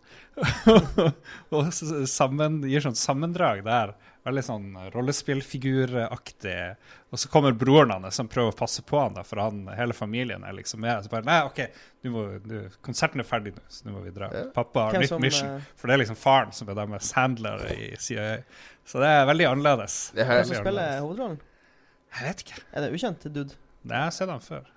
og 1.52 1.68
sammen, 2.09 2.62
gir 2.64 2.85
sånn 2.85 2.97
sammendrag 2.97 3.61
der. 3.66 3.92
Veldig 4.23 4.43
sånn 4.47 4.67
rollespillfiguraktig. 4.95 6.59
Og 7.11 7.19
så 7.19 7.29
kommer 7.29 7.52
broren 7.59 7.91
hans 7.91 8.14
som 8.17 8.29
prøver 8.31 8.52
å 8.52 8.57
passe 8.57 8.85
på 8.87 9.00
han, 9.00 9.17
da, 9.17 9.25
for 9.26 9.41
han, 9.43 9.64
hele 9.75 9.97
familien 9.97 10.45
er 10.47 10.55
liksom 10.57 10.81
med. 10.85 11.02
Så 11.02 11.11
bare 11.12 11.26
Nei, 11.26 11.41
OK, 11.49 11.59
du 12.05 12.11
må, 12.14 12.25
du, 12.45 12.57
konserten 12.87 13.23
er 13.23 13.26
ferdig 13.26 13.55
nå, 13.57 13.64
så 13.69 13.88
nå 13.88 13.97
må 13.97 14.05
vi 14.07 14.12
dra. 14.14 14.29
Ja. 14.31 14.45
Pappa 14.55 14.87
har 14.87 14.95
Hvem 14.97 15.05
nytt 15.05 15.14
som, 15.14 15.25
mission. 15.25 15.49
eh, 15.59 15.73
For 15.75 15.91
det 15.91 15.97
er 15.97 16.02
liksom 16.05 16.21
faren 16.23 16.55
som 16.55 16.71
er 16.71 16.79
deres 16.79 17.11
handler 17.19 17.67
i 17.75 17.91
CIA. 17.99 18.29
Så 18.87 19.02
det 19.02 19.11
er 19.11 19.26
veldig 19.33 19.49
annerledes. 19.50 19.99
Det 20.14 20.29
Hvem 20.29 20.45
som 20.52 20.62
spiller 20.62 21.00
hovedrollen? 21.02 21.41
Jeg 22.12 22.29
vet 22.29 22.47
ikke. 22.47 22.62
Er 22.71 22.87
det 22.87 22.95
ukjent 22.95 23.26
dude? 23.33 23.59
Nei, 23.83 23.97
jeg 23.99 24.07
har 24.07 24.17
sett 24.21 24.31
han 24.31 24.45
før. 24.45 24.71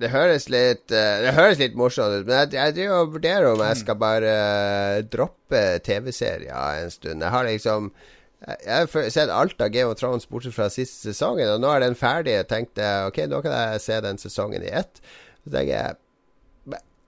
Det 0.00 0.08
høres 0.08 0.46
litt 0.48 0.88
eh, 0.96 1.18
Det 1.20 1.34
høres 1.36 1.58
litt 1.60 1.74
morsomt 1.76 2.14
ut, 2.22 2.24
men 2.24 2.38
jeg, 2.38 2.54
jeg 2.56 2.74
driver 2.78 3.02
og 3.02 3.10
vurderer 3.18 3.48
om 3.50 3.60
jeg 3.60 3.80
skal 3.82 3.98
bare 4.00 4.30
eh, 4.32 5.00
droppe 5.04 5.60
TV-serier 5.84 6.80
en 6.80 6.94
stund. 6.94 7.20
Jeg 7.20 7.34
har 7.34 7.44
liksom 7.44 7.90
jeg 8.40 8.86
har 8.88 9.10
sett 9.12 9.32
alt 9.32 9.60
av 9.60 9.72
Game 9.74 9.92
of 9.92 9.98
Thrones 10.00 10.28
bortsett 10.28 10.56
fra 10.56 10.70
siste 10.72 11.10
sesongen, 11.10 11.48
og 11.52 11.60
nå 11.60 11.72
er 11.74 11.82
den 11.84 11.98
ferdig. 11.98 12.38
Jeg 12.38 12.48
tenkte 12.48 12.86
ok, 13.10 13.24
nå 13.28 13.42
kan 13.44 13.52
jeg 13.52 13.82
se 13.84 13.98
den 14.04 14.20
sesongen 14.20 14.64
i 14.64 14.72
ett. 14.80 15.02
Så 15.44 15.52
tenker 15.52 15.74
jeg 15.74 15.98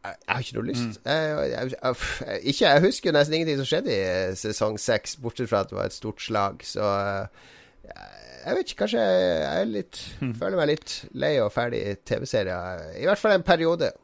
jeg, 0.02 0.16
har 0.26 0.42
ikke 0.42 0.56
noe 0.56 0.66
lyst. 0.66 0.98
Jeg, 1.06 1.34
jeg, 1.52 1.72
jeg, 1.72 2.38
ikke, 2.50 2.64
jeg 2.66 2.82
husker 2.82 3.10
jo 3.10 3.14
nesten 3.14 3.36
ingenting 3.38 3.60
som 3.60 3.68
skjedde 3.70 3.92
i 3.94 4.00
eh, 4.02 4.32
sesong 4.38 4.78
seks, 4.82 5.14
bortsett 5.22 5.50
fra 5.52 5.62
at 5.62 5.70
det 5.70 5.78
var 5.78 5.86
et 5.86 5.94
stort 5.94 6.24
slag. 6.24 6.64
Så 6.66 6.82
eh, 6.82 7.46
jeg, 7.86 8.08
jeg 8.42 8.58
vet 8.58 8.72
ikke, 8.72 8.78
kanskje 8.80 9.04
jeg 9.06 9.60
er 9.60 9.70
litt 9.70 10.00
føler 10.40 10.58
meg 10.58 10.72
litt 10.72 10.96
lei 11.14 11.36
og 11.44 11.52
ferdig 11.54 11.84
i 11.86 11.94
TV-serier. 12.02 12.82
I 12.98 13.06
hvert 13.06 13.22
fall 13.22 13.36
en 13.38 13.46
periode. 13.46 13.92
Ja, 13.94 14.02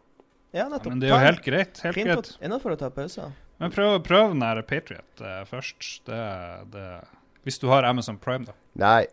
Ja, 0.56 0.64
men 0.70 1.02
det 1.02 1.10
er 1.10 1.12
jo 1.12 1.20
helt 1.20 1.44
greit. 1.44 1.80
Helt 1.84 1.98
Fint 1.98 2.08
greit. 2.08 2.30
Innafor 2.40 2.72
å 2.72 2.78
ta 2.80 2.88
pauser. 2.94 3.34
Men 3.60 3.74
prøv, 3.74 3.98
prøv 4.06 4.32
den 4.32 4.44
her 4.46 4.60
Patriot 4.64 5.20
uh, 5.20 5.42
først. 5.50 6.06
Det, 6.06 6.20
det, 6.72 6.86
hvis 7.46 7.58
du 7.62 7.68
har 7.70 7.86
Amazon 7.88 8.18
Prime, 8.18 8.44
da. 8.48 8.54
Nei. 8.78 9.06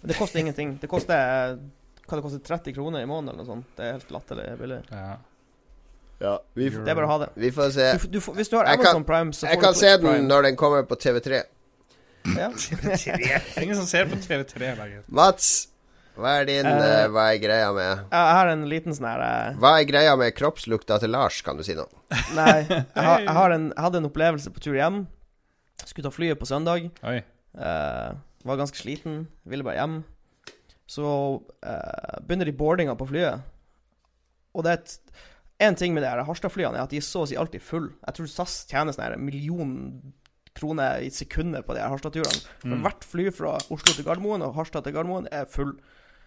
Men 0.00 0.08
det 0.12 0.16
koster 0.18 0.40
ingenting. 0.40 0.76
Det 0.80 0.88
koster 0.90 1.56
hva 2.04 2.18
det 2.18 2.22
koster 2.24 2.40
30 2.44 2.74
kroner 2.76 3.00
i 3.04 3.08
måneden 3.08 3.32
eller 3.34 3.44
noe 3.44 3.48
sånt. 3.48 3.70
Det 3.76 3.84
er 3.86 3.96
helt 3.96 4.10
latterlig 4.12 4.50
billig. 4.60 4.80
Ja. 4.90 5.16
Ja, 6.22 6.34
vi, 6.54 6.68
Det 6.70 6.88
er 6.88 6.94
bare 6.96 7.08
å 7.08 7.10
ha 7.10 7.18
det. 7.24 7.28
vi 7.40 7.50
får 7.52 7.70
se. 7.74 7.86
Du, 7.98 8.06
du, 8.16 8.20
hvis 8.38 8.48
du 8.52 8.56
har 8.56 8.68
Amazon 8.70 9.02
kan- 9.02 9.06
Prime, 9.08 9.32
så 9.34 9.46
får 9.46 9.50
Jeg 9.52 9.58
du 9.60 9.64
kan 9.64 9.74
se 9.74 9.90
den 9.96 10.04
Prime. 10.06 10.28
når 10.28 10.42
den 10.48 10.56
kommer 10.60 10.84
på 10.88 10.96
TV3. 11.00 11.42
Ja. 12.38 12.48
Ingen 13.62 13.76
som 13.76 13.86
ser 13.86 14.06
på 14.08 14.16
TV3 14.16 14.70
lenger. 14.78 15.02
Mats, 15.12 15.68
hva 16.16 16.36
er 16.40 16.46
din 16.48 16.64
uh, 16.68 17.08
Hva 17.12 17.24
er 17.34 17.40
greia 17.42 17.72
med 17.74 18.04
Jeg 18.14 18.36
har 18.38 18.48
en 18.52 18.62
liten 18.70 18.94
sånn 18.94 19.08
her 19.10 19.20
uh, 19.24 19.56
Hva 19.58 19.72
er 19.80 19.88
greia 19.88 20.12
med 20.16 20.30
kroppslukta 20.38 21.00
til 21.02 21.10
Lars, 21.12 21.40
kan 21.44 21.58
du 21.58 21.64
si 21.66 21.74
noe? 21.74 21.90
Nei, 22.38 22.62
jeg, 22.70 22.84
har, 22.94 23.24
jeg, 23.26 23.34
har 23.34 23.56
en, 23.56 23.66
jeg 23.74 23.82
hadde 23.88 24.00
en 24.00 24.08
opplevelse 24.08 24.52
på 24.54 24.62
tur 24.62 24.78
hjem. 24.78 25.02
Skulle 25.84 26.06
ta 26.06 26.14
flyet 26.14 26.38
på 26.40 26.46
søndag. 26.48 26.86
Oi. 27.04 27.18
Eh, 27.54 28.16
var 28.44 28.60
ganske 28.60 28.78
sliten, 28.78 29.24
ville 29.48 29.64
bare 29.64 29.78
hjem. 29.78 30.02
Så 30.90 31.04
uh, 31.64 32.16
begynner 32.26 32.44
de 32.44 32.52
boardinga 32.52 32.92
på 32.98 33.06
flyet. 33.08 33.40
Og 34.52 34.66
det 34.66 34.72
er 34.74 34.82
et 34.82 34.98
En 35.64 35.76
ting 35.78 35.94
med 35.94 36.02
de 36.02 36.10
Harstad-flyene 36.26 36.76
er 36.76 36.82
at 36.82 36.90
de 36.90 36.98
er 36.98 37.04
så 37.06 37.22
å 37.22 37.28
si 37.30 37.36
alltid 37.38 37.62
full. 37.62 37.86
Jeg 38.02 38.16
tror 38.16 38.26
SAS 38.28 38.56
tjener 38.68 38.92
sånn 38.92 39.14
en 39.14 39.22
million 39.24 39.70
kroner 40.58 40.98
i 41.06 41.12
sekundet 41.14 41.64
på 41.64 41.76
de 41.76 41.80
her 41.80 41.92
Harstad-turene. 41.92 42.42
Mm. 42.66 42.82
Hvert 42.82 43.06
fly 43.06 43.28
fra 43.32 43.54
Oslo 43.72 43.94
til 43.94 44.04
Gardermoen 44.04 44.42
og 44.42 44.58
Harstad 44.58 44.84
til 44.84 44.96
Gardermoen 44.96 45.30
er 45.30 45.46
full. 45.48 45.76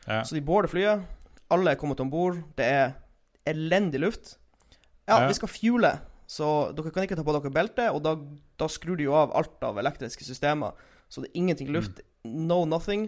Ja. 0.08 0.22
Så 0.24 0.38
de 0.38 0.42
boarder 0.48 0.72
flyet. 0.72 1.04
Alle 1.52 1.76
er 1.76 1.80
kommet 1.80 2.00
om 2.00 2.10
bord. 2.10 2.40
Det 2.58 2.66
er 2.66 2.96
elendig 3.46 4.00
luft. 4.02 4.38
Ja, 5.08 5.22
Ja. 5.22 5.28
vi 5.28 5.36
skal 5.38 5.52
fuele, 5.52 6.00
så 6.26 6.74
dere 6.76 6.92
kan 6.92 7.04
ikke 7.04 7.20
ta 7.20 7.24
på 7.24 7.36
dere 7.36 7.52
belte. 7.52 7.92
Og 7.92 8.02
da, 8.04 8.16
da 8.58 8.68
skrur 8.72 8.96
de 8.98 9.04
jo 9.04 9.14
av 9.14 9.36
alt 9.36 9.62
av 9.62 9.78
elektriske 9.78 10.24
systemer. 10.24 10.72
Så 11.10 11.24
det 11.24 11.32
er 11.32 11.40
ingenting 11.42 11.72
luft. 11.74 12.02
No 12.24 12.64
nothing. 12.66 13.08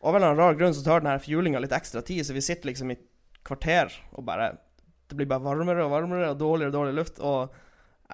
Og 0.00 0.10
av 0.10 0.16
en 0.16 0.22
eller 0.22 0.32
annen 0.32 0.42
rar 0.42 0.58
grunn 0.58 0.76
så 0.76 0.84
tar 0.84 1.02
den 1.02 1.10
her 1.12 1.22
fuelinga 1.22 1.60
litt 1.62 1.74
ekstra 1.76 2.02
tid, 2.04 2.24
så 2.24 2.36
vi 2.36 2.44
sitter 2.44 2.70
liksom 2.70 2.92
i 2.92 2.98
kvarter 3.46 3.92
og 4.12 4.24
bare 4.28 4.54
Det 5.10 5.16
blir 5.18 5.26
bare 5.26 5.42
varmere 5.42 5.84
og 5.84 5.90
varmere 5.90 6.30
og 6.30 6.38
dårligere 6.38 6.70
og 6.70 6.74
dårligere 6.76 6.98
luft. 7.00 7.16
Og 7.18 7.50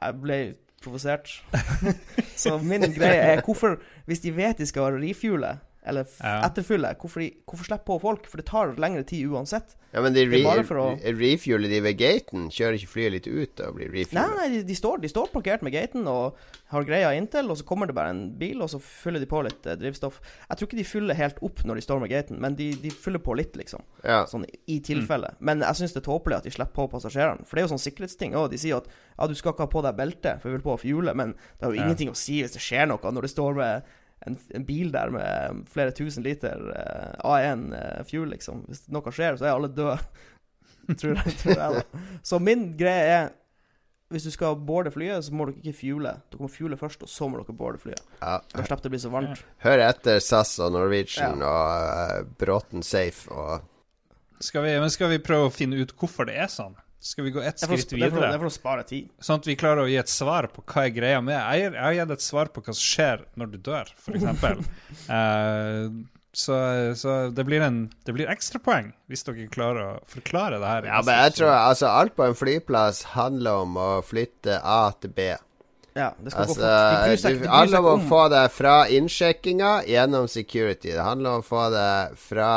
jeg 0.00 0.20
ble 0.22 0.38
provosert. 0.82 1.28
så 2.42 2.56
min 2.62 2.86
greie 2.94 3.34
er 3.34 3.42
hvorfor, 3.44 3.76
hvis 4.08 4.22
de 4.24 4.32
vet 4.32 4.58
de 4.58 4.66
skal 4.68 4.96
refuele, 4.96 5.58
eller 5.86 6.02
f- 6.04 6.20
Ja. 6.22 6.42
etterfylle, 6.48 6.94
hvorfor, 6.98 7.20
de, 7.22 7.30
hvorfor 7.46 7.64
slippe 7.68 7.84
på 7.86 8.00
folk? 8.02 8.26
For 8.26 8.36
det 8.42 8.46
tar 8.46 8.74
lengre 8.76 9.04
tid 9.06 9.28
uansett. 9.30 9.76
Ja, 9.94 10.02
men 10.02 10.12
de 10.12 10.22
er 10.22 10.28
re 10.28 10.42
å- 10.44 10.98
refueler 11.00 11.68
de 11.70 11.80
ved 11.80 11.96
gaten. 11.96 12.48
Kjører 12.52 12.74
ikke 12.76 12.90
flyet 12.92 13.12
litt 13.12 13.26
ut 13.26 13.60
og 13.64 13.76
blir 13.78 13.88
Nei, 13.88 14.02
refuelet? 14.02 14.36
nei, 14.36 14.48
de, 14.52 14.62
de, 14.64 14.74
står, 14.74 15.00
de 15.00 15.08
står 15.08 15.30
parkert 15.32 15.62
med 15.62 15.72
gaten 15.72 16.06
og 16.10 16.36
har 16.68 16.84
greia 16.84 17.12
inntil, 17.16 17.48
og 17.50 17.56
så 17.56 17.64
kommer 17.64 17.86
det 17.86 17.94
bare 17.94 18.10
en 18.10 18.24
bil, 18.36 18.60
og 18.60 18.68
så 18.68 18.80
fyller 18.82 19.20
de 19.22 19.26
på 19.30 19.42
litt 19.46 19.64
eh, 19.66 19.76
drivstoff. 19.76 20.20
Jeg 20.50 20.58
tror 20.58 20.68
ikke 20.68 20.76
de 20.82 20.84
fyller 20.84 21.14
helt 21.14 21.38
opp 21.40 21.62
når 21.64 21.74
de 21.80 21.80
står 21.86 22.00
med 22.02 22.10
gaten, 22.10 22.40
men 22.42 22.54
de, 22.58 22.72
de 22.74 22.90
fyller 22.90 23.22
på 23.22 23.36
litt, 23.38 23.54
liksom. 23.56 23.80
Ja. 24.04 24.24
Sånn 24.26 24.44
i 24.66 24.80
tilfelle. 24.80 25.34
Men 25.40 25.60
jeg 25.64 25.74
syns 25.80 25.94
det 25.94 26.02
er 26.02 26.10
tåpelig 26.10 26.36
at 26.36 26.44
de 26.44 26.50
slipper 26.50 26.74
på 26.76 26.90
passasjerene. 26.90 27.46
For 27.46 27.56
det 27.56 27.62
er 27.64 27.68
jo 27.68 27.74
sånn 27.76 27.84
sikkerhetsting 27.86 28.34
òg. 28.36 28.50
De 28.50 28.58
sier 28.58 28.76
at 28.76 28.88
ja, 28.90 29.26
du 29.26 29.34
skal 29.34 29.54
ikke 29.54 29.64
ha 29.64 29.72
på 29.72 29.82
deg 29.86 29.96
belte, 29.96 30.36
for 30.42 30.50
vi 30.50 30.56
vil 30.58 30.66
på 30.66 30.74
å 30.76 30.80
fjule, 30.82 31.14
men 31.16 31.32
det 31.32 31.62
har 31.64 31.72
jo 31.72 31.78
Ja. 31.80 31.86
ingenting 31.86 32.10
å 32.10 32.16
si 32.18 32.42
hvis 32.42 32.52
det 32.52 32.60
skjer 32.60 32.86
noe 32.90 32.98
når 33.12 33.22
det 33.22 33.30
står 33.32 33.54
med 33.56 33.82
en, 34.24 34.38
en 34.56 34.64
bil 34.66 34.92
der 34.94 35.12
med 35.14 35.64
flere 35.70 35.92
tusen 35.94 36.24
liter 36.24 36.70
eh, 36.72 37.26
A1 37.26 37.66
eh, 37.76 38.04
fuel, 38.08 38.30
liksom. 38.32 38.64
Hvis 38.70 38.86
noe 38.92 39.12
skjer, 39.14 39.36
så 39.38 39.48
er 39.48 39.56
alle 39.56 39.72
døde. 39.72 39.98
tror, 41.00 41.18
jeg, 41.18 41.34
tror 41.42 41.60
jeg, 41.60 41.82
da. 41.82 42.06
Så 42.26 42.40
min 42.42 42.70
greie 42.78 43.10
er 43.18 43.28
hvis 44.14 44.22
du 44.22 44.30
skal 44.30 44.54
boarde 44.62 44.92
flyet, 44.94 45.24
så 45.26 45.34
må 45.34 45.48
dere 45.48 45.58
ikke 45.58 45.80
fuele. 45.80 46.12
Dere 46.30 46.44
må 46.44 46.50
fuele 46.50 46.76
først, 46.78 47.02
og 47.02 47.10
så 47.10 47.26
må 47.26 47.40
dere 47.40 47.56
boarde 47.58 47.80
flyet. 47.82 48.02
ja. 48.20 48.36
Da 48.52 48.62
slipper 48.62 48.84
det 48.84 48.90
å 48.90 48.94
bli 48.94 49.00
så 49.02 49.10
varmt. 49.10 49.40
Hør 49.64 49.82
etter 49.82 50.20
SAS 50.22 50.52
og 50.62 50.76
Norwegian 50.76 51.42
og 51.42 51.70
uh, 51.74 52.20
Bråten 52.38 52.86
Safe 52.86 53.26
og 53.34 53.72
Skal 54.44 54.66
vi, 54.66 54.74
men 54.78 54.92
skal 54.92 55.10
vi 55.10 55.18
prøve 55.24 55.48
å 55.48 55.54
finne 55.54 55.80
ut 55.80 55.94
hvorfor 55.98 56.28
det 56.28 56.36
er 56.38 56.50
sånn? 56.52 56.76
Skal 56.98 57.26
vi 57.26 57.30
gå 57.30 57.42
ett 57.44 57.60
skritt 57.60 57.92
videre? 57.92 58.00
det 58.00 58.06
er 58.06 58.10
for, 58.10 58.16
å- 58.16 58.22
videre? 58.22 58.34
er 58.34 58.42
for 58.42 58.48
å 58.50 58.54
spare 58.56 58.82
tid. 58.88 59.08
Sånn 59.22 59.40
at 59.42 59.46
vi 59.46 59.56
klarer 59.58 59.84
å 59.84 59.88
gi 59.90 59.96
et 60.00 60.08
svar 60.10 60.48
på 60.52 60.64
hva 60.64 60.86
er 60.86 60.92
greia 60.96 61.20
med 61.22 61.36
Jeg, 61.36 61.72
jeg 61.72 61.82
har 61.82 61.96
gitt 62.00 62.10
et 62.16 62.24
svar 62.24 62.50
på 62.54 62.62
hva 62.64 62.74
som 62.74 62.82
skjer 62.82 63.24
når 63.36 63.52
du 63.52 63.58
dør, 63.70 63.92
f.eks. 64.00 64.24
uh, 65.10 65.90
så 66.36 66.56
så 66.96 67.14
det, 67.32 67.44
blir 67.48 67.62
en, 67.64 67.78
det 68.04 68.12
blir 68.16 68.28
ekstrapoeng 68.32 68.90
hvis 69.08 69.24
dere 69.24 69.46
klarer 69.52 69.82
å 69.86 69.92
forklare 70.10 70.58
det 70.60 70.68
her. 70.72 70.88
Ja, 70.90 71.00
men 71.06 71.20
jeg 71.24 71.36
tror 71.38 71.52
altså 71.54 71.88
alt 71.92 72.16
på 72.16 72.26
en 72.26 72.36
flyplass 72.36 73.02
handler 73.14 73.62
om 73.64 73.78
å 73.80 73.90
flytte 74.04 74.58
A 74.60 74.90
til 75.00 75.14
B. 75.16 75.30
Ja, 75.96 76.10
det 76.20 76.30
skal 76.34 76.42
Altså, 76.44 76.54
gå 76.54 76.60
fort. 76.60 76.92
De 76.92 77.08
bryr 77.08 77.20
seg, 77.22 77.38
det 77.40 77.48
handler 77.48 77.78
om 77.80 77.86
å 78.04 78.08
få 78.10 78.22
det 78.28 78.42
fra 78.52 78.74
innsjekkinga 78.92 79.70
gjennom 79.88 80.26
security. 80.28 80.90
Det 80.92 81.04
handler 81.06 81.38
om 81.38 81.40
å 81.40 81.46
få 81.46 81.62
det 81.72 82.18
fra 82.20 82.50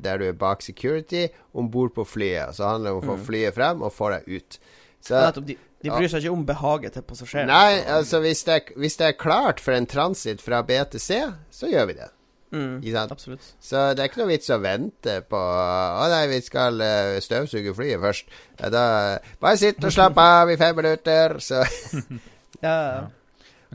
der 0.00 0.18
du 0.22 0.28
er 0.30 0.38
bak 0.40 0.62
security, 0.64 1.26
om 1.52 1.68
bord 1.70 1.92
på 1.94 2.06
flyet. 2.08 2.54
Så 2.56 2.64
handler 2.64 2.90
det 2.90 2.94
om 2.96 3.02
å 3.02 3.10
få 3.10 3.18
Mm. 3.18 3.26
flyet 3.26 3.54
frem 3.54 3.82
og 3.82 3.92
få 3.92 4.08
deg 4.14 4.28
ut. 4.40 4.58
Så 5.04 5.20
de, 5.44 5.56
de 5.82 5.90
bryr 5.90 6.08
seg 6.08 6.24
ikke 6.24 6.32
om 6.32 6.46
behaget 6.46 6.92
til 6.96 7.02
passasjeren. 7.02 7.46
Nei, 7.52 7.80
Så- 7.82 7.88
altså 7.98 8.20
hvis 8.20 8.44
det, 8.44 8.58
hvis 8.76 8.96
det 8.96 9.06
er 9.08 9.12
klart 9.20 9.60
for 9.60 9.72
en 9.72 9.86
transit 9.86 10.40
fra 10.40 10.62
B 10.62 10.72
til 10.90 11.00
C, 11.00 11.20
så 11.52 11.68
gjør 11.70 11.86
vi 11.86 11.92
det. 12.00 12.08
mm, 12.52 12.82
Absolutt. 13.12 13.52
Så 13.62 13.94
det 13.94 14.00
er 14.00 14.08
ikke 14.08 14.18
noe 14.24 14.26
vits 14.32 14.48
å 14.50 14.60
vente 14.60 15.20
på 15.28 15.36
Å 15.38 16.08
nei, 16.10 16.26
vi 16.28 16.40
skal 16.40 16.80
eh, 16.80 17.20
støvsuge 17.20 17.74
flyet 17.76 18.00
først. 18.00 18.24
Da 18.58 19.18
Bare 19.40 19.56
sitt 19.56 19.84
og 19.84 19.92
slapp 19.92 20.16
av 20.18 20.48
i 20.50 20.56
fem 20.56 20.74
minutter, 20.76 21.36
så 21.38 21.62
Ja, 22.62 22.76
ja. 22.92 23.00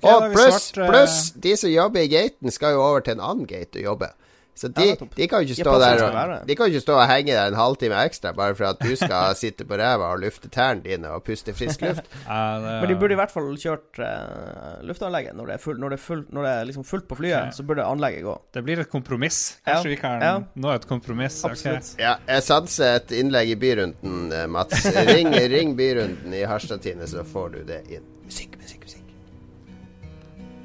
Ok, 0.02 0.12
Og 0.12 0.32
pluss, 0.34 0.62
svart, 0.74 0.78
eh, 0.84 0.90
pluss 0.92 1.32
de 1.40 1.56
som 1.58 1.70
jobber 1.72 2.04
i 2.04 2.08
gaten, 2.12 2.52
skal 2.52 2.74
jo 2.76 2.82
over 2.84 3.00
til 3.06 3.14
en 3.16 3.22
annen 3.24 3.46
gate 3.48 3.80
og 3.80 3.84
jobbe. 3.94 4.10
Så 4.56 4.70
de, 4.72 4.86
ja, 4.88 4.96
de 5.18 5.26
kan 5.28 5.42
jo 5.44 5.50
ikke 5.52 5.64
stå 5.66 5.72
der 5.84 6.02
og. 6.06 6.48
De 6.48 6.56
kan 6.56 6.68
jo 6.70 6.72
ikke 6.78 6.82
stå 6.86 6.94
og 6.96 7.08
henge 7.10 7.34
der 7.36 7.50
en 7.52 7.58
halvtime 7.60 7.98
ekstra 8.08 8.32
bare 8.32 8.56
for 8.56 8.70
at 8.70 8.80
du 8.80 8.94
skal 8.96 9.34
sitte 9.42 9.66
på 9.68 9.76
ræva 9.76 10.14
og 10.14 10.22
lufte 10.24 10.48
tærne 10.48 10.80
dine 10.86 11.10
og 11.12 11.26
puste 11.28 11.52
frisk 11.54 11.82
luft. 11.88 12.08
Ja, 12.24 12.38
det- 12.64 12.78
Men 12.82 12.90
de 12.94 12.96
burde 13.02 13.18
i 13.18 13.20
hvert 13.20 13.32
fall 13.36 13.50
kjørt 13.60 14.00
uh, 14.00 14.80
luftanlegget 14.88 15.36
når 15.36 15.46
det 15.52 15.58
er, 15.58 15.64
full, 15.66 15.80
når 15.84 15.90
det 15.96 16.00
er, 16.00 16.04
full, 16.06 16.24
når 16.32 16.48
det 16.48 16.54
er 16.56 16.64
liksom 16.72 16.88
fullt 16.88 17.08
på 17.12 17.16
flyet. 17.20 17.52
Så 17.56 17.64
burde 17.68 17.84
anlegget 17.84 18.24
gå. 18.24 18.38
Det 18.56 18.64
blir 18.64 18.80
et 18.86 18.90
kompromiss. 18.96 19.42
Ja. 19.68 19.74
Kanskje 19.74 19.90
vi 19.90 20.00
kan 20.06 20.22
Ja. 20.24 20.34
nå 20.56 20.72
et 20.72 20.88
kompromiss. 20.88 21.42
ok. 21.44 21.52
Absolutt. 21.52 21.96
Ja, 22.00 22.16
jeg 22.28 22.44
sanser 22.48 22.96
et 23.02 23.12
innlegg 23.12 23.50
i 23.52 23.56
Byrunden, 23.60 24.32
eh, 24.32 24.48
Mats. 24.48 24.86
Ring, 24.88 25.34
ring 25.58 25.76
Byrunden 25.76 26.34
i 26.34 26.46
Harstad-Tine, 26.48 27.08
så 27.12 27.28
får 27.28 27.50
du 27.60 27.64
det 27.74 27.82
inn. 27.92 28.08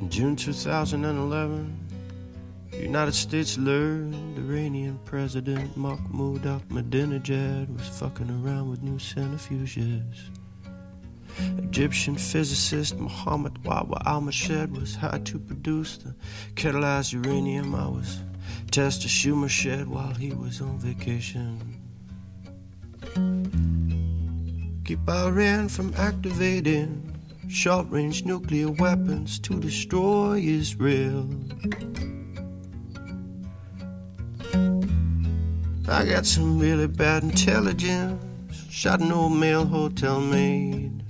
In 0.01 0.09
June 0.09 0.35
2011, 0.35 1.77
United 2.73 3.12
States 3.12 3.59
learned 3.59 4.38
Iranian 4.38 4.99
President 5.05 5.77
Mahmoud 5.77 6.42
Ahmadinejad 6.42 7.68
was 7.77 7.87
fucking 7.87 8.31
around 8.31 8.70
with 8.70 8.83
new 8.83 8.96
centrifuges. 8.96 10.31
Egyptian 11.59 12.16
physicist 12.16 12.96
Mohammed 12.99 13.62
Wawa 13.64 14.03
al-Mashed 14.07 14.70
was 14.70 14.96
hired 14.96 15.27
to 15.27 15.38
produce 15.38 15.99
the 15.99 16.14
catalyzed 16.55 17.12
uranium 17.12 17.75
I 17.75 17.87
was 17.88 18.20
test 18.70 19.05
a 19.05 19.09
Schumer 19.09 19.51
shed 19.51 19.87
while 19.87 20.14
he 20.14 20.33
was 20.33 20.62
on 20.62 20.79
vacation. 20.79 21.77
Keep 24.87 25.09
our 25.09 25.29
Iran 25.29 25.68
from 25.68 25.94
activating 25.96 27.10
short 27.50 27.90
range 27.90 28.24
nuclear 28.24 28.70
weapons 28.70 29.40
to 29.40 29.58
destroy 29.58 30.38
Israel. 30.38 31.28
I 35.88 36.04
got 36.04 36.26
some 36.26 36.60
really 36.60 36.86
bad 36.86 37.24
intelligence. 37.24 38.24
Shot 38.70 39.00
an 39.00 39.10
old 39.10 39.32
male 39.32 39.66
hotel 39.66 40.20
maid 40.20 41.02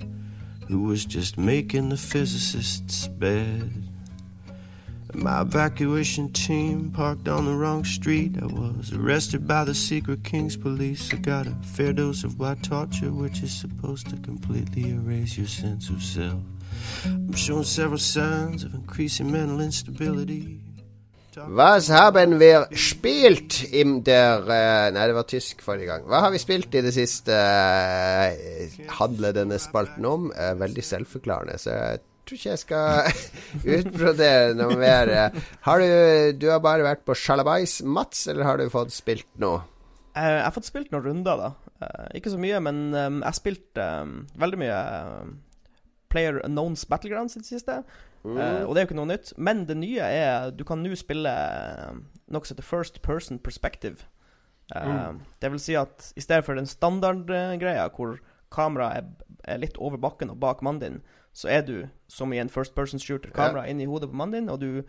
who 0.67 0.81
was 0.81 1.05
just 1.05 1.37
making 1.37 1.89
the 1.89 1.97
physicist's 1.97 3.07
bed. 3.07 3.80
My 5.13 5.41
evacuation 5.41 6.31
team 6.31 6.91
parked 6.91 7.27
on 7.27 7.45
the 7.45 7.53
wrong 7.53 7.83
street. 7.83 8.37
I 8.41 8.45
was 8.45 8.93
arrested 8.93 9.47
by 9.47 9.65
the 9.65 9.75
secret 9.75 10.23
King's 10.23 10.55
police. 10.55 11.13
I 11.13 11.17
got 11.17 11.47
a 11.47 11.55
fair 11.63 11.93
dose 11.93 12.23
of 12.23 12.39
white 12.39 12.63
torture, 12.63 13.11
which 13.11 13.43
is 13.43 13.51
supposed 13.51 14.09
to 14.09 14.17
completely 14.17 14.91
erase 14.91 15.37
your 15.37 15.47
sense 15.47 15.89
of 15.89 16.01
self. 16.01 16.39
I'm 17.05 17.33
showing 17.33 17.63
several 17.63 17.99
signs 17.99 18.63
of 18.63 18.73
increasing 18.73 19.31
mental 19.31 19.59
instability. 19.59 20.59
Was 21.47 21.89
haben 21.89 22.39
wir 22.39 22.67
spielt 22.75 23.63
im 23.71 24.03
der 24.03 24.41
uh, 24.41 24.93
Nei, 24.93 25.07
det 25.07 25.15
var 25.15 25.23
tysk 25.23 25.61
forrige 25.63 25.87
gang. 25.87 26.03
Hva 26.03 26.19
har 26.25 26.31
vi 26.31 26.41
spilt 26.43 26.75
i 26.75 26.81
det 26.83 26.91
siste? 26.93 27.31
Uh, 27.31 28.87
handler 28.99 29.31
denne 29.31 29.59
spalten 29.59 30.05
om? 30.05 30.31
Uh, 30.35 30.59
veldig 30.59 30.83
selvforklarende, 30.83 31.57
så 31.57 31.69
jeg 31.71 31.99
tror 32.31 32.39
ikke 32.39 32.53
jeg 32.53 32.61
skal 32.63 33.11
utbrodere 33.77 34.55
noe 34.57 34.77
mer. 34.79 35.11
eh. 35.11 35.41
Har 35.67 35.83
du 35.83 36.37
Du 36.39 36.47
har 36.49 36.63
bare 36.63 36.85
vært 36.87 37.03
på 37.07 37.15
sjalabais, 37.17 37.81
Mats, 37.83 38.25
eller 38.31 38.47
har 38.47 38.57
du 38.57 38.69
fått 38.71 38.93
spilt 38.95 39.27
noe? 39.41 39.61
Eh, 40.15 40.27
jeg 40.37 40.43
har 40.43 40.55
fått 40.55 40.67
spilt 40.67 40.91
noen 40.91 41.05
runder, 41.05 41.39
da. 41.39 41.51
Eh, 41.81 42.07
ikke 42.19 42.33
så 42.33 42.39
mye, 42.41 42.59
men 42.63 42.79
um, 42.93 43.19
jeg 43.23 43.37
spilte 43.37 43.85
veldig 44.39 44.59
mye 44.59 44.79
Player 46.11 46.41
Unknowns 46.43 46.83
Battlegrounds 46.89 47.37
i 47.37 47.43
det 47.43 47.47
siste. 47.51 47.83
Mm. 48.21 48.37
og 48.37 48.75
det 48.75 48.77
er 48.77 48.83
jo 48.83 48.87
ikke 48.91 48.99
noe 48.99 49.09
nytt. 49.09 49.31
Men 49.41 49.63
det 49.65 49.79
nye 49.79 50.05
er 50.05 50.51
Du 50.53 50.61
kan 50.67 50.83
nå 50.83 50.93
spille 50.99 51.31
noe 52.29 52.45
som 52.45 52.53
heter 52.53 52.67
First 52.67 53.01
Person 53.01 53.39
Perspective. 53.39 54.05
Mm. 54.75 55.23
Det 55.41 55.49
vil 55.51 55.59
si 55.63 55.73
at 55.75 56.11
i 56.15 56.21
stedet 56.21 56.45
for 56.45 56.55
den 56.55 56.69
standardgreia 56.69 57.87
hvor 57.95 58.19
kameraet 58.53 59.01
er, 59.01 59.33
er 59.55 59.63
litt 59.63 59.79
over 59.81 59.97
bakken 59.97 60.29
og 60.29 60.39
bak 60.43 60.61
mannen 60.61 60.83
din, 60.83 61.01
så 61.33 61.47
er 61.49 61.61
du 61.67 61.75
som 62.11 62.33
i 62.33 62.39
en 62.41 62.49
first 62.51 62.75
person 62.75 62.99
shooter. 62.99 63.31
Kamera 63.35 63.67
inni 63.71 63.85
hodet 63.87 64.09
på 64.11 64.17
mannen 64.19 64.41
din, 64.45 64.49
og 64.51 64.59
du, 64.59 64.81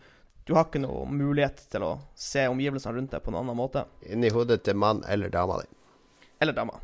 du 0.48 0.55
har 0.57 0.66
ikke 0.66 0.81
noe 0.83 1.05
mulighet 1.07 1.61
til 1.70 1.85
å 1.87 1.92
se 2.18 2.46
omgivelsene 2.50 2.96
rundt 2.96 3.12
deg 3.14 3.22
på 3.22 3.31
noen 3.35 3.44
annen 3.46 3.61
måte. 3.61 3.85
Inni 4.11 4.31
hodet 4.35 4.62
til 4.66 4.74
mann 4.78 5.05
eller 5.09 5.31
dama 5.31 5.61
di. 5.62 5.68
Eller 6.42 6.57
dama. 6.57 6.81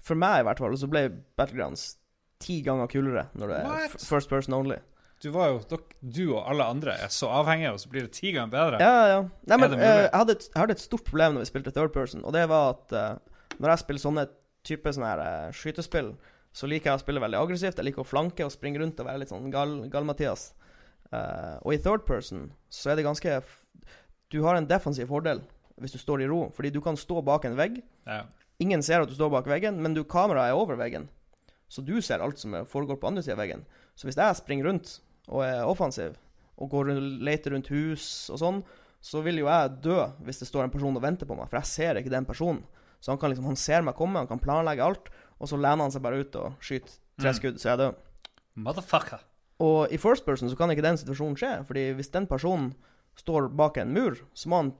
For 0.00 0.14
meg 0.18 0.40
i 0.42 0.46
hvert 0.46 0.62
fall 0.62 0.76
så 0.78 0.88
ble 0.90 1.08
Battlegrounds 1.36 1.96
ti 2.40 2.60
ganger 2.64 2.88
kulere 2.88 3.26
når 3.36 3.50
det 3.50 3.56
er 3.58 3.66
What? 3.68 3.96
f- 3.98 4.06
first 4.08 4.30
person 4.30 4.54
only. 4.56 4.78
Du, 5.20 5.28
var 5.34 5.50
jo, 5.50 5.58
dok- 5.68 5.96
du 6.00 6.22
og 6.30 6.46
alle 6.48 6.64
andre 6.72 6.94
er 7.04 7.10
så 7.12 7.28
avhengige, 7.42 7.74
og 7.74 7.80
så 7.82 7.90
blir 7.92 8.06
det 8.06 8.14
ti 8.16 8.30
ganger 8.32 8.54
bedre. 8.54 8.78
Ja, 8.80 9.02
ja. 9.10 9.18
Nei, 9.50 9.58
men 9.60 9.74
eh, 9.76 9.82
jeg, 10.06 10.06
hadde 10.14 10.32
et, 10.38 10.46
jeg 10.48 10.60
hadde 10.62 10.76
et 10.78 10.80
stort 10.86 11.04
problem 11.04 11.34
når 11.36 11.44
vi 11.44 11.50
spilte 11.50 11.74
third 11.76 11.92
person, 11.92 12.22
og 12.24 12.32
det 12.32 12.46
var 12.48 12.70
at 12.78 12.94
uh, 12.96 13.34
når 13.60 13.74
jeg 13.74 13.82
spiller 13.82 14.04
sånne 14.06 14.24
type 14.64 14.94
sånne 14.96 15.10
her 15.10 15.20
uh, 15.20 15.50
skytespill, 15.52 16.14
så 16.52 16.66
liker 16.66 16.90
jeg 16.90 16.98
å 16.98 17.02
spille 17.02 17.22
veldig 17.22 17.38
aggressivt. 17.38 17.78
Jeg 17.78 17.86
liker 17.86 18.02
å 18.02 18.08
flanke 18.08 18.44
og 18.46 18.52
springe 18.54 18.80
rundt 18.82 18.98
og 19.00 19.06
være 19.06 19.22
litt 19.22 19.30
sånn 19.30 19.50
gal- 19.52 19.84
gal-Mathias. 19.92 20.50
Eh, 21.12 21.56
og 21.62 21.74
i 21.74 21.78
third 21.82 22.04
person 22.06 22.48
så 22.70 22.92
er 22.92 22.96
det 23.00 23.02
ganske 23.06 23.40
Du 24.30 24.42
har 24.44 24.54
en 24.54 24.66
defensiv 24.66 25.08
fordel 25.10 25.40
hvis 25.80 25.94
du 25.96 25.98
står 25.98 26.22
i 26.22 26.26
ro, 26.28 26.50
fordi 26.54 26.70
du 26.70 26.80
kan 26.84 26.94
stå 26.98 27.22
bak 27.24 27.46
en 27.48 27.56
vegg. 27.56 27.78
Ja. 28.06 28.24
Ingen 28.60 28.82
ser 28.84 29.00
at 29.00 29.08
du 29.08 29.14
står 29.16 29.30
bak 29.32 29.46
veggen, 29.48 29.78
men 29.80 29.94
du, 29.96 30.02
kameraet 30.04 30.52
er 30.52 30.58
over 30.60 30.76
veggen. 30.76 31.06
Så 31.72 31.80
du 31.86 32.02
ser 32.04 32.20
alt 32.20 32.38
som 32.38 32.52
foregår 32.68 32.98
på 33.00 33.08
andre 33.08 33.22
sida 33.24 33.38
av 33.38 33.40
veggen. 33.40 33.62
Så 33.96 34.04
hvis 34.04 34.18
jeg 34.20 34.36
springer 34.36 34.68
rundt 34.68 34.98
og 35.30 35.40
er 35.46 35.64
offensiv, 35.64 36.18
og 36.60 36.68
går 36.74 36.90
rundt, 36.90 37.22
leter 37.24 37.54
rundt 37.54 37.70
hus 37.72 38.04
og 38.28 38.42
sånn, 38.42 38.60
så 39.00 39.22
vil 39.24 39.40
jo 39.40 39.48
jeg 39.48 39.78
dø 39.86 39.96
hvis 40.26 40.42
det 40.42 40.50
står 40.50 40.66
en 40.66 40.74
person 40.74 40.98
og 40.98 41.02
venter 41.02 41.24
på 41.24 41.38
meg, 41.38 41.48
for 41.48 41.56
jeg 41.62 41.70
ser 41.72 41.96
ikke 42.02 42.12
den 42.12 42.28
personen. 42.28 42.60
Så 43.00 43.14
han 43.14 43.20
kan 43.22 43.32
liksom, 43.32 43.46
han 43.48 43.56
ser 43.56 43.80
meg 43.86 43.96
komme, 43.96 44.20
han 44.20 44.28
kan 44.28 44.42
planlegge 44.42 44.84
alt, 44.84 45.08
og 45.40 45.48
så 45.48 45.56
lener 45.56 45.86
han 45.86 45.90
seg 45.94 46.02
bare 46.04 46.20
ut 46.20 46.36
og 46.36 46.52
skyter 46.60 46.98
tre 47.20 47.30
Mm. 47.32 47.38
skudd, 47.40 47.58
så 47.60 47.68
er 47.68 47.72
jeg 47.76 47.78
død. 47.78 47.94
Motherfucker. 48.56 49.20
Og 49.60 49.92
i 49.92 49.98
first 50.00 50.24
person 50.24 50.48
så 50.48 50.56
kan 50.56 50.70
ikke 50.72 50.82
den 50.84 50.96
situasjonen 51.00 51.36
skje, 51.36 51.50
fordi 51.68 51.92
hvis 51.98 52.10
den 52.14 52.26
personen 52.30 52.70
står 53.20 53.50
bak 53.52 53.76
en 53.82 53.92
mur, 53.92 54.16
så 54.34 54.48
må 54.48 54.56
han, 54.62 54.70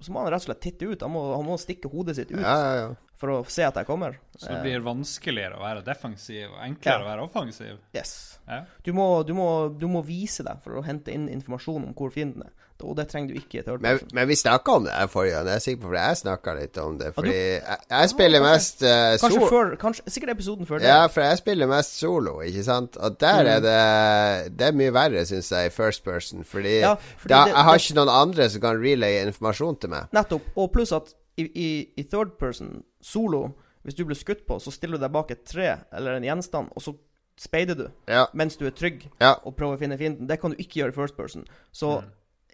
så 0.00 0.10
må 0.12 0.24
han 0.24 0.32
rett 0.32 0.42
og 0.42 0.48
slett 0.48 0.60
titte 0.64 0.88
ut. 0.90 1.02
Han 1.06 1.12
må, 1.14 1.22
han 1.36 1.46
må 1.46 1.54
stikke 1.62 1.90
hodet 1.92 2.16
sitt 2.18 2.32
ut 2.32 2.40
Ja, 2.40 2.56
ja, 2.58 2.72
ja. 2.80 2.88
for 3.14 3.28
å 3.36 3.38
se 3.48 3.62
at 3.62 3.74
jeg 3.78 3.86
kommer. 3.86 4.18
Så 4.36 4.48
det 4.50 4.56
Eh, 4.58 4.62
blir 4.66 4.82
vanskeligere 4.82 5.54
å 5.60 5.62
være 5.62 5.84
defensiv 5.86 6.50
og 6.50 6.58
enklere 6.66 6.98
Ja. 6.98 7.04
å 7.04 7.10
være 7.12 7.28
offensiv. 7.28 7.78
Yes. 7.94 8.38
Ja. 8.48 8.64
Du 8.82 8.92
må, 8.92 9.22
du, 9.26 9.32
må, 9.34 9.48
du 9.78 9.86
må 9.86 10.02
vise 10.04 10.42
deg 10.42 10.58
for 10.62 10.74
å 10.80 10.84
hente 10.84 11.12
inn 11.14 11.28
informasjon 11.28 11.86
om 11.86 11.94
hvor 11.94 12.10
fienden 12.10 12.42
er. 12.48 12.52
Og 12.84 12.94
det 12.96 13.08
trenger 13.08 13.28
du 13.32 13.40
ikke 13.40 13.58
i 13.58 13.62
third 13.62 13.80
Men, 13.80 13.96
person. 13.98 14.08
men 14.12 14.28
vi 14.28 14.34
snakka 14.34 14.72
om 14.76 14.84
det 14.84 14.92
her 14.92 15.06
forrige 15.06 15.32
gang, 15.32 15.46
jeg 15.46 15.54
er 15.54 15.58
sikker 15.64 15.80
på, 15.82 15.88
for 15.88 15.94
jeg 15.96 16.16
snakka 16.16 16.54
litt 16.60 16.78
om 16.78 16.98
det. 16.98 17.06
du- 17.06 17.12
Fordi 17.12 17.32
jeg, 17.32 17.78
jeg 17.90 18.08
spiller 18.10 18.40
kanskje- 18.40 18.52
mest 18.52 18.82
eh, 18.82 19.16
Kanskje 19.22 19.48
før 19.48 19.76
kanskje, 19.76 20.02
Sikkert 20.10 20.30
episoden 20.30 20.66
før 20.66 20.78
det. 20.78 20.86
Ja, 20.88 21.06
for 21.06 21.20
jeg 21.22 21.38
spiller 21.38 21.66
mest 21.66 21.98
solo, 21.98 22.40
ikke 22.42 22.64
sant? 22.64 22.96
Og 22.96 23.18
der 23.20 23.42
Mm. 23.42 23.48
er 23.48 23.60
det 23.60 24.58
Det 24.58 24.66
er 24.68 24.72
mye 24.72 24.92
verre, 24.92 25.24
syns 25.26 25.50
jeg, 25.50 25.66
i 25.66 25.70
first 25.70 26.04
person. 26.04 26.44
Fordi, 26.44 26.78
Ja, 26.80 26.94
fordi 26.94 27.28
da, 27.28 27.44
det- 27.44 27.54
jeg 27.54 27.64
har 27.64 27.72
det- 27.72 27.82
ikke 27.82 27.94
noen 27.94 28.08
andre 28.28 28.48
som 28.50 28.60
kan 28.60 28.76
relay 28.82 29.26
informasjon 29.26 29.80
til 29.80 29.90
meg. 29.90 30.04
Nettopp. 30.12 30.42
Og 30.56 30.72
pluss 30.72 30.92
at 30.92 31.14
i, 31.38 31.42
i, 31.54 31.88
i 31.96 32.02
third 32.02 32.38
person, 32.38 32.82
solo, 33.02 33.50
hvis 33.84 33.94
du 33.94 34.04
blir 34.04 34.16
skutt 34.16 34.46
på, 34.46 34.60
så 34.60 34.70
stiller 34.72 34.98
du 34.98 35.02
deg 35.04 35.12
bak 35.12 35.30
et 35.30 35.44
tre 35.46 35.78
eller 35.92 36.16
en 36.16 36.22
gjenstand, 36.22 36.68
og 36.76 36.82
så 36.82 36.94
speider 37.38 37.74
du 37.76 37.88
Ja, 38.08 38.26
mens 38.34 38.56
du 38.56 38.66
er 38.66 38.70
trygg 38.70 39.02
ja. 39.20 39.34
og 39.44 39.56
prøver 39.56 39.76
å 39.76 39.78
finne 39.78 39.98
fienden. 39.98 40.26
Det 40.26 40.40
kan 40.40 40.50
du 40.50 40.56
ikke 40.56 40.80
gjøre 40.82 40.88
i 40.88 40.92
first 40.92 41.16
person. 41.16 41.44
Så 41.72 42.00
Mm. 42.02 42.04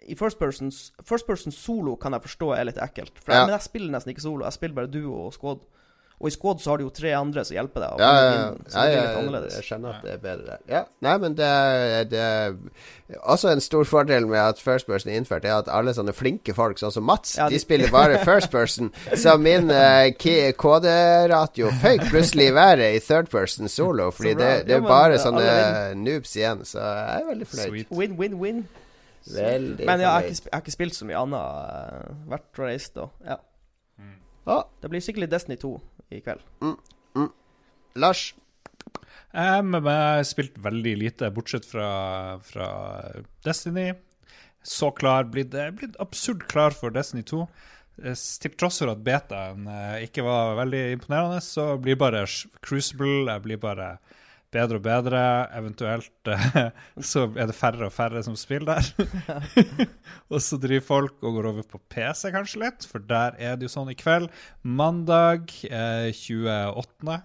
I 0.07 0.15
first 0.15 0.39
person, 0.39 0.71
first 1.05 1.27
person 1.27 1.51
solo 1.51 1.95
kan 1.95 2.11
jeg 2.13 2.21
forstå 2.21 2.51
er 2.57 2.65
litt 2.65 2.77
ekkelt. 2.77 3.13
For 3.23 3.31
Ja. 3.31 3.39
jeg, 3.39 3.47
men 3.47 3.53
jeg 3.59 3.61
spiller 3.69 3.91
nesten 3.97 4.11
ikke 4.15 4.21
solo. 4.25 4.45
Jeg 4.45 4.53
spiller 4.53 4.75
bare 4.75 4.87
duo 4.91 5.27
og 5.27 5.33
squad. 5.33 5.59
Og 6.23 6.27
i 6.29 6.31
squad 6.31 6.59
så 6.61 6.69
har 6.69 6.77
du 6.77 6.83
jo 6.85 6.89
tre 6.93 7.09
andre 7.17 7.41
som 7.43 7.55
hjelper 7.57 7.81
deg. 7.83 7.99
Ja, 7.99 8.07
ja, 8.13 8.19
ja. 8.23 8.31
fienden, 8.31 8.67
så 8.71 8.77
ja, 8.77 8.83
det 8.85 8.99
litt 9.01 9.17
annerledes. 9.17 9.55
jeg 9.57 9.63
skjønner 9.67 9.89
at 9.97 10.03
det 10.05 10.11
er 10.13 10.17
bedre 10.23 10.45
der. 10.45 10.57
Ja, 10.69 10.81
Nei, 11.01 11.17
men 11.17 11.33
det 11.35 11.45
er, 11.45 12.03
det 12.07 12.19
er 12.19 12.53
også 13.33 13.49
en 13.51 13.59
stor 13.65 13.83
fordel 13.83 14.27
med 14.27 14.39
at 14.39 14.61
first 14.61 14.87
person 14.87 15.11
er 15.11 15.17
innført, 15.19 15.43
er 15.43 15.57
at 15.57 15.67
alle 15.67 15.91
sånne 15.97 16.13
flinke 16.15 16.53
folk, 16.55 16.77
sånn 16.79 16.93
som 16.95 17.03
Mats, 17.03 17.35
Ja, 17.37 17.49
de 17.49 17.55
de- 17.55 17.59
spiller 17.59 17.91
bare 17.91 18.21
first 18.23 18.51
person. 18.51 18.93
Så 19.19 19.35
min 19.37 19.67
uh, 19.73 20.07
KD-ratio 20.15 21.71
føyk 21.81 22.05
plutselig 22.09 22.47
i 22.47 22.55
været 22.55 22.95
i 22.95 22.99
third 23.03 23.27
person 23.33 23.67
solo, 23.69 24.11
fordi 24.11 24.33
det, 24.39 24.51
det 24.67 24.75
er 24.77 24.81
bare 24.85 25.13
eh, 25.17 25.19
sånne 25.19 25.49
noobs 26.05 26.35
igjen, 26.39 26.63
så 26.65 26.79
jeg 26.79 27.21
er 27.21 27.27
veldig 27.33 27.47
fornøyd. 27.51 27.85
Win, 27.91 28.15
win, 28.19 28.39
win. 28.39 28.63
Veldig 29.31 29.85
Men 29.87 30.01
ja, 30.01 30.07
jeg 30.07 30.11
har 30.11 30.27
ikke, 30.27 30.43
jeg 30.49 30.53
har 30.57 30.61
ikke 30.65 30.75
spilt 30.75 30.95
så 30.97 31.05
mye 31.07 31.19
annet. 31.21 31.39
eh, 31.39 32.13
Vært 32.33 32.59
og 32.59 32.65
reist 32.67 32.97
og 32.97 33.11
Ja. 33.25 33.37
Ah, 34.45 34.63
Det 34.81 34.89
blir 34.91 34.99
sikkert 34.99 35.23
litt 35.23 35.31
Destiny 35.31 35.55
2 35.61 35.69
i 36.11 36.19
kveld. 36.19 36.41
Lars. 37.95 38.33
Um, 39.33 39.73
jeg 39.73 39.83
har 39.85 40.23
spilt 40.27 40.57
veldig 40.61 40.93
lite, 40.99 41.29
bortsett 41.33 41.65
fra, 41.65 42.39
fra 42.43 42.67
Destiny. 43.45 43.93
Så 44.63 44.91
klar, 44.95 45.23
blitt, 45.31 45.51
blitt 45.77 45.95
absurd 46.03 46.43
klar 46.51 46.71
for 46.75 46.89
Destiny 46.93 47.23
2. 47.27 47.41
Eh, 48.03 48.13
Til 48.41 48.51
tross 48.57 48.79
for 48.81 48.91
at 48.91 49.03
betaen 49.05 49.67
ikke 50.03 50.23
var 50.25 50.55
veldig 50.59 50.83
imponerende, 50.97 51.39
så 51.45 51.77
blir 51.81 51.95
bare 52.01 52.25
Crucible 52.65 53.27
Jeg 53.29 53.43
blir 53.45 53.57
bare 53.61 53.97
bedre 54.53 54.79
og 54.79 54.85
bedre. 54.85 55.23
Eventuelt 55.57 56.31
eh, 56.31 56.69
så 57.11 57.25
er 57.31 57.49
det 57.49 57.57
færre 57.57 57.89
og 57.89 57.95
færre 57.95 58.23
som 58.25 58.37
spiller 58.39 58.79
der. 58.79 59.35
og 60.31 60.39
så 60.43 60.59
driver 60.61 60.87
folk 60.87 61.19
og 61.21 61.37
går 61.39 61.49
over 61.51 61.67
på 61.73 61.81
PC 61.93 62.29
kanskje 62.35 62.63
litt, 62.65 62.87
for 62.89 63.03
der 63.09 63.37
er 63.41 63.57
det 63.57 63.67
jo 63.67 63.75
sånn 63.75 63.91
i 63.93 63.97
kveld. 63.99 64.31
Mandag 64.63 65.53
eh, 65.69 66.09
28. 66.13 67.19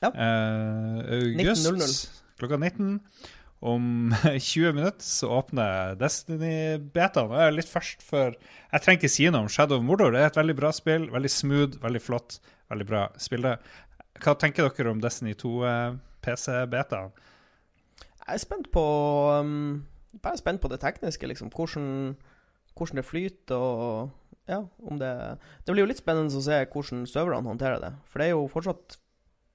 Ja. 0.00 0.08
Eh, 0.14 1.02
august 1.20 1.68
19.00. 1.68 2.00
klokka 2.40 2.60
19. 2.60 2.98
Om 3.60 4.14
20 4.38 4.72
minutter 4.72 5.04
så 5.04 5.28
åpner 5.36 5.98
Destiny-betaen. 6.00 7.34
Jeg 7.36 7.50
er 7.50 7.56
litt 7.58 7.68
først 7.68 8.04
for 8.04 8.32
Jeg 8.32 8.84
trenger 8.84 9.02
ikke 9.02 9.12
si 9.12 9.28
noe 9.28 9.44
om 9.44 9.52
Shadow 9.52 9.80
of 9.80 9.84
Mordor. 9.84 10.14
Det 10.14 10.22
er 10.22 10.32
et 10.32 10.40
veldig 10.40 10.56
bra 10.56 10.72
spill. 10.72 11.10
Veldig 11.12 11.32
smooth, 11.34 11.80
veldig 11.82 12.02
flott, 12.04 12.38
veldig 12.72 12.86
bra 12.88 13.08
spill. 13.20 13.44
det. 13.44 13.58
Hva 14.20 14.36
tenker 14.40 14.68
dere 14.68 14.94
om 14.94 15.02
Destiny 15.04 15.36
2 15.36 15.52
eh, 15.68 15.98
PC-betaen? 16.24 17.12
Jeg 18.20 18.34
er 18.34 18.42
spent 18.42 18.70
på 18.72 18.84
um, 19.40 19.86
Bare 20.22 20.38
spent 20.38 20.60
på 20.60 20.68
det 20.68 20.80
tekniske, 20.82 21.26
liksom. 21.26 21.50
Hvordan, 21.54 22.16
hvordan 22.76 23.00
det 23.00 23.04
flyter 23.06 23.56
og 23.56 24.10
Ja, 24.48 24.64
om 24.82 24.98
det 24.98 25.38
Det 25.66 25.72
blir 25.72 25.84
jo 25.84 25.90
litt 25.90 26.02
spennende 26.02 26.34
å 26.34 26.42
se 26.42 26.64
hvordan 26.64 27.06
serverne 27.06 27.46
håndterer 27.48 27.80
det. 27.82 27.92
For 28.06 28.18
det 28.18 28.28
er 28.28 28.34
jo 28.34 28.48
fortsatt 28.50 28.98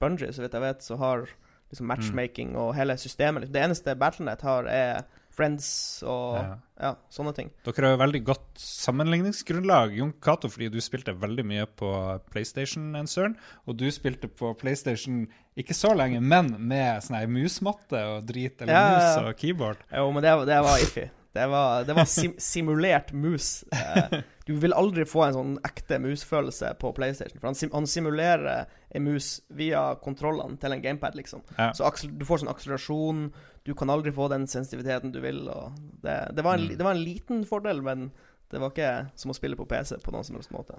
Bungie, 0.00 0.32
så 0.32 0.42
vidt 0.44 0.52
jeg 0.52 0.60
vet, 0.60 0.82
som 0.84 0.98
har 1.00 1.28
liksom 1.70 1.86
matchmaking 1.88 2.56
og 2.56 2.74
hele 2.76 2.96
systemet. 3.00 3.48
Det 3.52 3.62
eneste 3.62 3.96
Battlenet 3.96 4.42
har, 4.44 4.68
er 4.68 5.04
Friends 5.36 5.66
og 6.06 6.38
Ja. 6.38 6.54
ja, 6.80 6.92
sånne 7.12 7.34
ting. 7.36 7.50
Dere 7.66 7.90
har 7.90 7.96
jo 7.96 8.02
veldig 8.04 8.22
godt 8.24 8.62
sammenligningsgrunnlag, 8.62 9.94
Jon 9.98 10.14
Cato, 10.22 10.48
fordi 10.52 10.70
du 10.72 10.78
spilte 10.84 11.14
veldig 11.16 11.44
mye 11.46 11.66
på 11.78 11.90
PlayStation 12.32 12.94
en 12.96 13.06
søren. 13.10 13.36
Og 13.66 13.76
du 13.80 13.86
spilte 13.94 14.28
på 14.28 14.54
PlayStation 14.58 15.26
ikke 15.56 15.76
så 15.76 15.92
lenge, 15.96 16.20
men 16.20 16.54
med 16.68 17.04
sånn 17.04 17.18
her 17.20 17.30
musmatte 17.32 18.00
og 18.16 18.26
drit, 18.28 18.60
eller 18.62 18.72
Ja, 18.72 18.88
mus 18.96 19.22
og 19.30 19.36
keyboard. 19.40 19.84
Jo, 19.92 20.10
men 20.12 20.24
det, 20.24 20.34
det 20.48 20.58
var 20.64 20.82
iffy. 20.82 21.06
Det 21.36 21.46
var, 21.52 21.84
det 21.84 21.92
var 21.96 22.06
sim 22.08 22.32
simulert 22.40 23.12
mus. 23.12 23.64
Eh, 23.72 24.22
du 24.46 24.54
vil 24.62 24.72
aldri 24.72 25.04
få 25.04 25.26
en 25.26 25.34
sånn 25.36 25.54
ekte 25.68 25.98
musfølelse 26.00 26.70
på 26.80 26.92
PlayStation. 26.96 27.40
For 27.42 27.50
han, 27.50 27.58
sim 27.58 27.72
han 27.74 27.88
simulerer 27.90 28.70
en 28.96 29.04
mus 29.04 29.42
via 29.52 29.82
kontrollene 30.00 30.56
til 30.62 30.72
en 30.72 30.84
gamepad, 30.84 31.18
liksom. 31.18 31.42
Ja. 31.58 31.72
Så 31.76 31.90
du 32.08 32.24
får 32.24 32.40
sånn 32.44 32.52
akselerasjon. 32.52 33.26
Du 33.66 33.72
kan 33.74 33.90
aldri 33.90 34.12
få 34.14 34.28
den 34.30 34.46
sensitiviteten 34.46 35.10
du 35.12 35.18
vil. 35.20 35.42
Og 35.50 35.74
det, 36.02 36.14
det, 36.36 36.44
var 36.46 36.54
en, 36.60 36.68
Mm. 36.68 36.76
det 36.78 36.84
var 36.86 36.94
en 36.94 37.02
liten 37.04 37.44
fordel, 37.44 37.82
men 37.82 38.10
det 38.52 38.60
var 38.62 38.70
ikke 38.70 39.10
som 39.18 39.32
å 39.32 39.34
spille 39.34 39.56
på 39.58 39.66
PC 39.66 39.96
på 40.04 40.12
noen 40.14 40.24
som 40.24 40.36
helst 40.38 40.52
måte. 40.54 40.78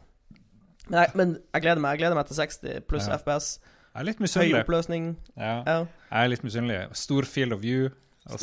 Men 0.89 1.02
jeg, 1.04 1.12
men 1.19 1.34
jeg 1.54 1.62
gleder 1.65 1.82
meg. 1.84 1.97
Jeg 1.97 2.06
gleder 2.06 2.15
meg 2.15 2.28
til 2.30 2.38
60 2.39 2.80
pluss 2.88 3.08
Ja. 3.10 3.17
FPS. 3.19 3.60
Jeg 3.97 4.02
er 4.02 4.06
litt 4.06 4.19
Høy 4.38 4.54
oppløsning. 4.62 5.15
Ja, 5.36 5.63
Ja. 5.65 5.78
jeg 6.12 6.23
er 6.23 6.28
litt 6.30 6.43
misunnelig. 6.43 6.95
Stor 6.95 7.23
field 7.23 7.52
of 7.54 7.60
view. 7.62 7.89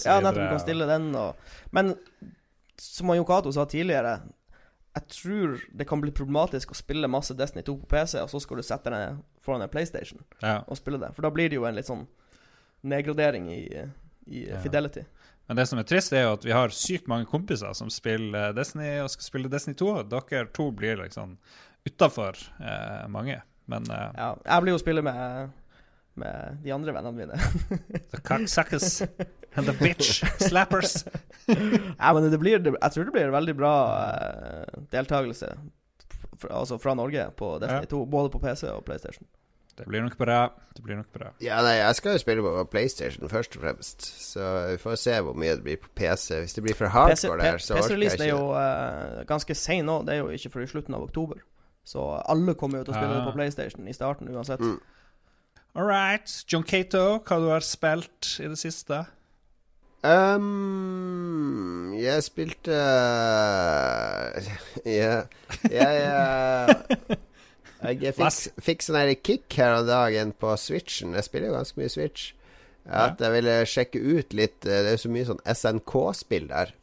Ja, 0.05 0.21
nettopp. 0.21 0.35
Du 0.35 0.49
kan 0.49 0.61
stille 0.61 0.87
den 0.87 1.15
og 1.15 1.37
Men 1.73 1.95
som 2.77 3.09
han 3.09 3.17
Yokato 3.19 3.53
sa 3.53 3.65
tidligere, 3.65 4.21
jeg 4.97 5.09
tror 5.09 5.61
det 5.77 5.87
kan 5.87 6.01
bli 6.01 6.11
problematisk 6.11 6.71
å 6.71 6.75
spille 6.75 7.09
masse 7.09 7.35
Destiny 7.37 7.63
2 7.63 7.79
på 7.81 7.87
PC, 7.89 8.21
og 8.21 8.29
så 8.31 8.41
skal 8.41 8.57
du 8.57 8.63
sette 8.63 8.91
deg 8.91 9.19
foran 9.43 9.63
en 9.63 9.69
PlayStation 9.69 10.21
Ja. 10.43 10.63
og 10.69 10.77
spille 10.77 10.99
det. 11.01 11.15
For 11.15 11.23
da 11.23 11.31
blir 11.31 11.49
det 11.49 11.55
jo 11.57 11.65
en 11.65 11.75
litt 11.77 11.87
sånn 11.87 12.07
nedgradering 12.83 13.49
i, 13.51 13.91
i 14.27 14.47
Ja. 14.51 14.61
fidelity. 14.65 15.05
Men 15.49 15.57
det 15.57 15.67
som 15.69 15.79
er 15.79 15.85
trist, 15.85 16.13
er 16.17 16.23
jo 16.25 16.33
at 16.39 16.45
vi 16.45 16.53
har 16.57 16.69
sykt 16.73 17.07
mange 17.11 17.27
kompiser 17.29 17.75
som 17.77 17.91
spiller 17.93 18.55
Destiny 18.57 19.01
og 19.03 19.11
skal 19.13 19.27
spille 19.27 19.51
Destiny 19.53 19.75
2. 19.77 19.91
Dere 20.09 20.47
to 20.57 20.71
blir 20.73 20.97
liksom 21.03 21.37
utafor 21.85 22.39
eh, 22.61 23.05
mange. 23.13 23.43
Men 23.69 23.85
eh, 23.91 24.11
Ja, 24.17 24.31
jeg 24.47 24.63
blir 24.65 24.73
jo 24.73 24.79
spiller 24.81 25.03
med 25.05 25.51
med 26.17 26.61
de 26.63 26.71
andre 26.71 26.93
vennene 26.95 27.13
mine. 27.13 27.37
the 28.13 28.21
cocksuckers 28.23 29.01
and 29.57 29.67
the 29.67 29.73
bitch 29.81 30.23
slappers 30.39 31.05
ja, 31.49 32.13
men 32.15 32.31
det 32.31 32.39
blir, 32.39 32.61
jeg 32.63 32.93
tror 32.95 33.05
det 33.09 33.13
blir 33.17 33.33
veldig 33.35 33.55
bra 33.59 33.73
eh, 34.15 34.77
deltakelse 34.93 35.49
altså 36.51 36.79
fra 36.79 36.95
Norge 36.95 37.27
på 37.37 37.59
Destiny 37.59 37.83
Ja. 37.83 37.91
2, 37.91 38.05
både 38.07 38.31
på 38.31 38.39
PC 38.39 38.63
og 38.71 38.85
PlayStation. 38.87 39.27
Det 39.79 39.87
blir 39.91 40.03
nok 40.05 40.15
bra. 40.19 40.37
Det 40.77 40.83
blir 40.85 40.97
nok 41.01 41.09
bra. 41.15 41.27
Ja, 41.43 41.57
nei, 41.67 41.73
jeg 41.81 41.95
skal 41.99 42.13
jo 42.15 42.19
spille 42.23 42.43
på 42.47 42.63
PlayStation 42.71 43.27
først 43.29 43.57
og 43.57 43.61
fremst, 43.65 43.99
så 44.23 44.41
vi 44.71 44.77
får 44.79 44.95
se 45.03 45.17
hvor 45.27 45.35
mye 45.35 45.57
det 45.57 45.65
blir 45.67 45.77
på 45.83 45.89
PC. 45.99 46.39
Hvis 46.45 46.55
det 46.55 46.63
blir 46.63 46.75
for 46.79 46.87
hardcore 46.95 47.41
der, 47.43 47.59
så 47.59 47.75
orker 47.75 47.83
jeg 47.83 47.91
PC-releasen 47.91 48.23
er 48.23 48.29
jo 48.31 48.45
uh, 48.55 49.25
ganske 49.27 49.55
sein 49.59 49.85
nå. 49.91 49.97
Det 50.07 50.15
er 50.15 50.19
jo 50.23 50.29
ikke 50.37 50.51
før 50.55 50.63
i 50.63 50.67
slutten 50.71 50.95
av 50.95 51.03
oktober. 51.09 51.39
Så 51.85 52.01
alle 52.31 52.55
kommer 52.55 52.79
jo 52.81 52.85
til 52.87 52.95
å 52.95 52.97
spille 53.01 53.15
det 53.17 53.23
Ah. 53.25 53.31
på 53.31 53.35
PlayStation 53.37 53.89
i 53.89 53.93
starten 53.93 54.29
uansett. 54.31 54.61
Mm. 54.63 54.79
All 55.75 55.87
right. 55.91 56.31
John 56.53 56.63
Cato, 56.63 57.19
hva 57.27 57.39
du 57.43 57.49
har 57.51 57.61
spilt 57.67 58.37
i 58.41 58.47
det 58.49 58.59
siste? 58.63 59.03
Um, 60.05 61.95
jeg 61.97 62.21
spilte 62.23 62.77
Ja, 64.85 65.23
jeg 65.71 66.03
eh, 66.05 66.69
Jeg 67.85 68.15
fikk, 68.17 68.63
fikk 68.65 68.87
sånn 68.87 69.13
kick 69.21 69.59
her 69.61 69.79
om 69.81 69.89
dagen 69.89 70.33
på 70.41 70.55
Switchen. 70.61 71.13
Jeg 71.19 71.27
spiller 71.27 71.51
jo 71.51 71.59
ganske 71.59 71.81
mye 71.81 71.93
Switch. 71.93 72.33
At 72.85 73.21
jeg 73.21 73.33
ville 73.33 73.55
sjekke 73.69 74.01
ut 74.01 74.35
litt 74.37 74.67
eh, 74.69 74.83
Det 74.85 74.91
er 74.93 75.01
så 75.01 75.11
mye 75.13 75.29
sånn 75.29 75.41
SNK-spill 75.49 76.51
der. 76.51 76.75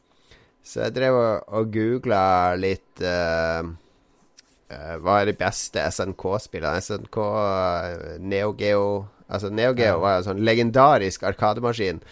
Så 0.66 0.82
jeg 0.84 0.94
drev 0.96 1.18
og, 1.18 1.52
og 1.58 1.70
googla 1.74 2.24
litt 2.58 3.02
uh, 3.02 3.62
uh, 3.62 4.96
Hva 5.02 5.20
er 5.20 5.30
de 5.30 5.36
beste 5.38 5.82
SNK-spillene? 5.94 6.82
SNK 6.82 7.18
eh, 7.22 8.18
Neo 8.22 8.52
Geo 8.58 8.84
Altså 9.26 9.50
Neo 9.50 9.74
Geo 9.78 10.02
var 10.02 10.16
jo 10.16 10.22
en 10.22 10.28
sånn 10.28 10.44
legendarisk 10.46 11.24
arkademaskin 11.26 12.02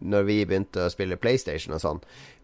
når 0.00 0.28
vi 0.28 0.38
begynte 0.48 0.86
å 0.86 0.92
spille 0.92 1.18
PlayStation 1.20 1.74
og 1.76 1.82
sånn. 1.82 2.00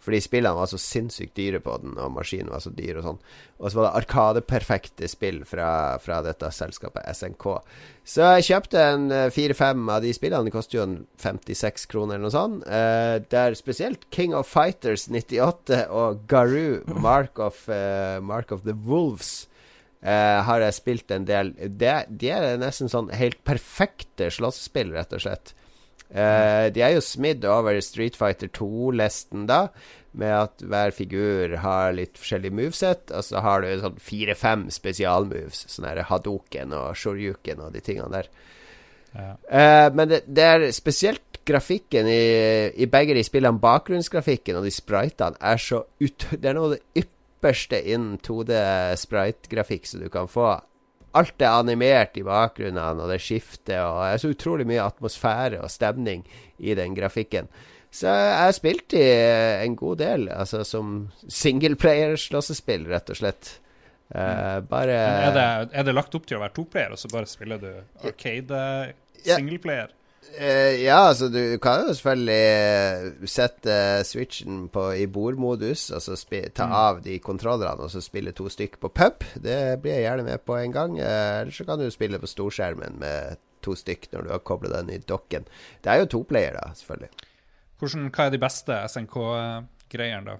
Fordi 0.08 0.20
spillene 0.22 0.56
var 0.56 0.68
så 0.70 0.78
sinnssykt 0.80 1.34
dyre 1.36 1.58
på 1.60 1.74
den, 1.82 1.96
og 2.00 2.12
maskinen 2.14 2.52
var 2.52 2.62
så 2.62 2.70
dyr 2.72 3.00
og 3.00 3.04
sånn. 3.04 3.18
Og 3.58 3.66
så 3.66 3.78
var 3.78 3.88
det 3.88 4.00
arkadeperfekte 4.00 5.10
spill 5.10 5.42
fra, 5.48 5.70
fra 6.00 6.20
dette 6.24 6.48
selskapet 6.54 7.04
SNK. 7.12 7.44
Så 8.08 8.28
jeg 8.38 8.46
kjøpte 8.46 8.84
en 8.94 9.08
eh, 9.12 9.26
fire-fem 9.34 9.82
av 9.92 10.00
de 10.06 10.14
spillene. 10.16 10.46
Det 10.48 10.54
koster 10.54 10.78
jo 10.78 10.86
en 10.86 10.96
56 11.20 11.88
kroner 11.90 12.16
eller 12.16 12.28
noe 12.28 12.36
sånt. 12.36 12.64
Eh, 12.64 13.18
der 13.34 13.58
spesielt 13.58 14.06
King 14.14 14.36
of 14.38 14.48
Fighters 14.48 15.08
98 15.10 15.84
og 15.90 16.24
Garou, 16.30 16.80
Mark 17.02 17.42
of, 17.42 17.66
eh, 17.68 18.16
Mark 18.24 18.54
of 18.54 18.64
the 18.64 18.78
Wolves, 18.86 19.48
eh, 20.00 20.40
har 20.46 20.64
jeg 20.64 20.78
spilt 20.78 21.10
en 21.12 21.28
del. 21.28 21.52
Det, 21.58 21.98
de 22.08 22.32
er 22.32 22.56
nesten 22.62 22.88
sånn 22.88 23.10
helt 23.12 23.42
perfekte 23.44 24.30
slåssespill, 24.32 24.94
rett 24.94 25.12
og 25.12 25.26
slett. 25.26 25.52
Eh, 26.08 26.66
de 26.72 26.82
er 26.84 26.94
jo 26.96 27.04
smidd 27.04 27.44
over 27.44 27.78
Street 27.84 28.16
Fighter 28.16 28.48
2-lesten, 28.56 29.46
da, 29.48 29.66
med 30.18 30.32
at 30.32 30.64
hver 30.64 30.92
figur 30.96 31.58
har 31.62 31.92
litt 31.96 32.16
forskjellig 32.16 32.52
moveset, 32.56 33.12
og 33.12 33.26
så 33.26 33.42
har 33.44 33.62
du 33.62 33.72
sånn 33.82 33.98
fire-fem 34.02 34.68
spesialmoves, 34.72 35.66
sånn 35.68 35.88
her 35.90 36.06
Hadoken 36.08 36.72
og 36.76 36.96
Shoryuken 36.96 37.60
og 37.66 37.76
de 37.76 37.84
tingene 37.84 38.08
der. 38.14 38.30
Ja. 39.12 39.34
Eh, 39.48 39.88
men 39.92 40.10
det, 40.10 40.22
det 40.26 40.48
er 40.48 40.66
spesielt 40.76 41.40
grafikken 41.48 42.08
i, 42.08 42.24
i 42.76 42.88
begge 42.90 43.16
de 43.16 43.24
spillene. 43.24 43.60
Bakgrunnsgrafikken 43.60 44.58
og 44.58 44.66
de 44.68 44.72
spritene 44.74 45.38
er 45.40 45.60
så 45.60 45.84
ut... 46.00 46.28
Det 46.32 46.44
er 46.44 46.56
noe 46.56 46.70
av 46.70 46.74
det 46.76 47.04
ypperste 47.04 47.80
innen 47.84 48.18
2D-sprite-grafikk 48.24 49.88
som 49.88 50.04
du 50.04 50.10
kan 50.12 50.28
få. 50.30 50.58
Alt 51.18 51.42
er 51.42 51.54
animert 51.58 52.16
i 52.20 52.24
bakgrunnen, 52.26 53.00
og 53.02 53.10
det 53.12 53.20
skifter, 53.24 53.80
og 53.84 54.02
det 54.04 54.12
er 54.14 54.22
så 54.22 54.30
utrolig 54.34 54.66
mye 54.68 54.84
atmosfære 54.84 55.60
og 55.64 55.70
stemning 55.72 56.24
i 56.58 56.76
den 56.78 56.94
grafikken. 56.98 57.48
Så 57.90 58.10
jeg 58.12 58.36
har 58.42 58.52
spilt 58.52 58.92
i 58.98 59.04
en 59.64 59.74
god 59.80 59.96
del, 60.02 60.26
altså 60.28 60.60
som 60.68 61.08
singleplayer-slåssespill, 61.32 62.86
rett 62.90 63.10
og 63.14 63.18
slett. 63.18 63.54
Uh, 64.08 64.60
bare 64.64 64.94
Er 64.96 65.34
det, 65.36 65.46
er 65.76 65.84
det 65.84 65.94
lagt 65.96 66.14
opp 66.16 66.24
til 66.28 66.38
å 66.38 66.42
være 66.42 66.54
toplayer, 66.56 66.94
og 66.94 67.00
så 67.00 67.10
bare 67.12 67.28
spiller 67.28 67.60
du 67.60 67.70
arcade 68.04 68.60
Ja. 69.26 69.34
singleplayer? 69.36 69.90
Eh, 70.36 70.84
ja, 70.84 70.98
altså 71.08 71.28
du 71.32 71.58
kan 71.62 71.86
jo 71.86 71.94
selvfølgelig 71.96 73.28
sette 73.30 73.76
switchen 74.06 74.66
på, 74.72 74.84
i 74.92 75.06
bordmodus, 75.10 75.88
og 75.94 76.02
så 76.04 76.16
spi 76.18 76.42
ta 76.54 76.68
av 76.68 77.00
de 77.04 77.16
kontrollerne 77.24 77.86
og 77.86 77.90
så 77.90 78.02
spille 78.04 78.34
to 78.36 78.48
stykker 78.52 78.82
på 78.82 78.92
pub. 78.94 79.24
Det 79.34 79.58
blir 79.82 79.96
jeg 79.96 80.06
gjerne 80.06 80.26
med 80.28 80.44
på 80.46 80.58
en 80.58 80.74
gang. 80.74 80.98
Eh, 80.98 81.40
Eller 81.40 81.54
så 81.54 81.66
kan 81.66 81.80
du 81.80 81.88
spille 81.90 82.20
på 82.20 82.30
storskjermen 82.30 83.00
med 83.00 83.40
to 83.64 83.74
stykk 83.74 84.10
når 84.12 84.26
du 84.26 84.34
har 84.34 84.44
kobla 84.46 84.76
den 84.76 84.92
i 84.94 85.00
dokken. 85.02 85.48
Det 85.82 85.92
er 85.92 86.04
jo 86.04 86.12
to 86.12 86.22
player, 86.28 86.54
da, 86.60 86.74
selvfølgelig. 86.78 87.10
Hvordan, 87.78 88.10
hva 88.14 88.26
er 88.26 88.34
de 88.34 88.42
beste 88.42 88.78
SNK-greiene, 88.90 90.24
da? 90.26 90.38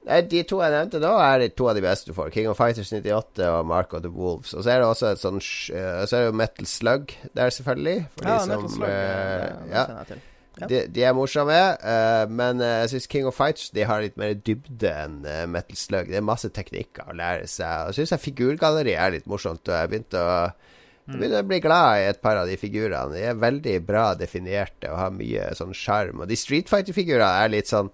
De 0.00 0.42
to 0.48 0.62
jeg 0.62 0.72
nevnte 0.72 1.00
nå, 1.02 1.10
er 1.20 1.44
to 1.52 1.66
av 1.68 1.76
de 1.76 1.84
beste 1.84 2.08
du 2.08 2.16
får. 2.16 2.30
King 2.32 2.48
of 2.48 2.56
Fighters 2.56 2.88
98 2.88 3.44
og 3.50 3.66
Mark 3.68 3.92
of 3.92 4.00
the 4.06 4.12
Wolves. 4.12 4.54
Og 4.56 4.64
så 4.64 4.72
er 4.72 4.80
det 4.80 4.88
også 4.88 5.10
et 5.12 5.20
sånn 5.20 5.36
eh, 5.36 6.00
Så 6.08 6.16
er 6.16 6.24
det 6.24 6.30
jo 6.30 6.38
Metal 6.40 6.68
Slug 6.70 7.14
der, 7.36 7.52
selvfølgelig. 7.52 7.98
Ja, 8.24 8.24
de 8.24 8.38
som 8.40 8.54
Metal 8.54 8.74
Slug, 8.78 8.88
eh, 8.88 9.44
det, 9.44 9.52
det 9.68 9.74
ja. 9.76 9.84
jeg 9.98 10.10
til. 10.14 10.26
Ja. 10.60 10.66
De, 10.68 10.80
de 10.92 11.04
er 11.06 11.14
morsomme, 11.16 11.56
uh, 11.80 12.24
men 12.28 12.60
eh, 12.64 12.80
jeg 12.82 12.90
syns 12.94 13.06
King 13.08 13.28
of 13.30 13.36
Fighters 13.38 13.70
De 13.72 13.84
har 13.86 14.02
litt 14.04 14.18
mer 14.20 14.34
dybde 14.34 14.90
enn 14.90 15.20
eh, 15.24 15.46
Metal 15.48 15.78
Slug. 15.78 16.10
Det 16.10 16.18
er 16.18 16.26
masse 16.26 16.50
teknikker 16.52 17.08
å 17.08 17.16
lære 17.16 17.46
seg. 17.48 17.88
Og 17.88 17.96
jeg 17.96 18.08
figurgalleriet 18.08 18.26
figurgalleri 18.26 18.96
er 18.98 19.14
litt 19.14 19.30
morsomt. 19.30 19.62
Og 19.68 19.76
jeg 19.76 19.92
begynte 19.92 20.20
å 20.20 20.34
Jeg 21.10 21.16
begynner 21.16 21.42
å 21.42 21.48
bli 21.48 21.60
glad 21.64 22.00
i 22.00 22.08
et 22.10 22.20
par 22.22 22.38
av 22.38 22.50
de 22.50 22.58
figurene. 22.60 23.16
De 23.16 23.24
er 23.30 23.38
veldig 23.40 23.76
bra 23.86 24.10
definerte 24.14 24.92
og 24.92 25.00
har 25.00 25.14
mye 25.14 25.48
sånn 25.58 25.72
sjarm. 25.74 26.20
Og 26.22 26.30
de 26.30 26.38
Street 26.38 26.70
Fighter-figurene 26.70 27.44
er 27.44 27.54
litt 27.54 27.70
sånn 27.70 27.88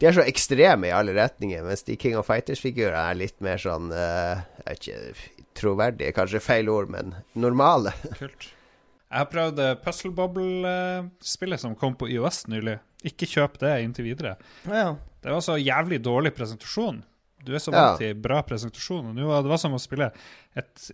De 0.00 0.06
er 0.10 0.12
så 0.16 0.24
ekstreme 0.28 0.90
i 0.90 0.92
alle 0.94 1.14
retninger, 1.16 1.62
mens 1.64 1.86
de 1.86 1.96
King 1.96 2.18
of 2.20 2.28
Fighters-figurene 2.28 3.00
er 3.12 3.16
litt 3.16 3.38
mer 3.44 3.56
sånn 3.62 3.88
uh, 3.94 4.42
Jeg 4.60 4.66
vet 4.66 4.88
ikke 4.90 5.46
Troverdige, 5.56 6.12
kanskje 6.12 6.42
feil 6.44 6.68
ord, 6.68 6.90
men 6.92 7.14
normale. 7.32 7.94
Kult. 8.20 8.50
Jeg 9.06 9.22
har 9.22 9.28
prøvd 9.32 9.60
Puzzle 9.80 10.10
Bobble-spillet 10.12 11.62
som 11.62 11.76
kom 11.80 11.94
på 11.96 12.10
IOS 12.12 12.42
nylig. 12.52 12.74
Ikke 13.08 13.28
kjøp 13.30 13.56
det 13.62 13.70
inntil 13.84 14.10
videre. 14.10 14.34
Ja, 14.66 14.76
ja. 14.82 14.90
Det 15.24 15.32
var 15.32 15.40
så 15.46 15.56
jævlig 15.56 16.02
dårlig 16.04 16.34
presentasjon. 16.36 17.00
Du 17.46 17.54
er 17.54 17.62
så 17.62 17.72
Ja. 17.72 17.78
vant 17.94 18.02
til 18.02 18.14
bra 18.14 18.42
presentasjon. 18.42 19.14
Og 19.16 19.28
var 19.30 19.42
det 19.46 19.52
var 19.54 19.62
som 19.62 19.72
å 19.72 19.80
spille 19.80 20.10
et 20.58 20.90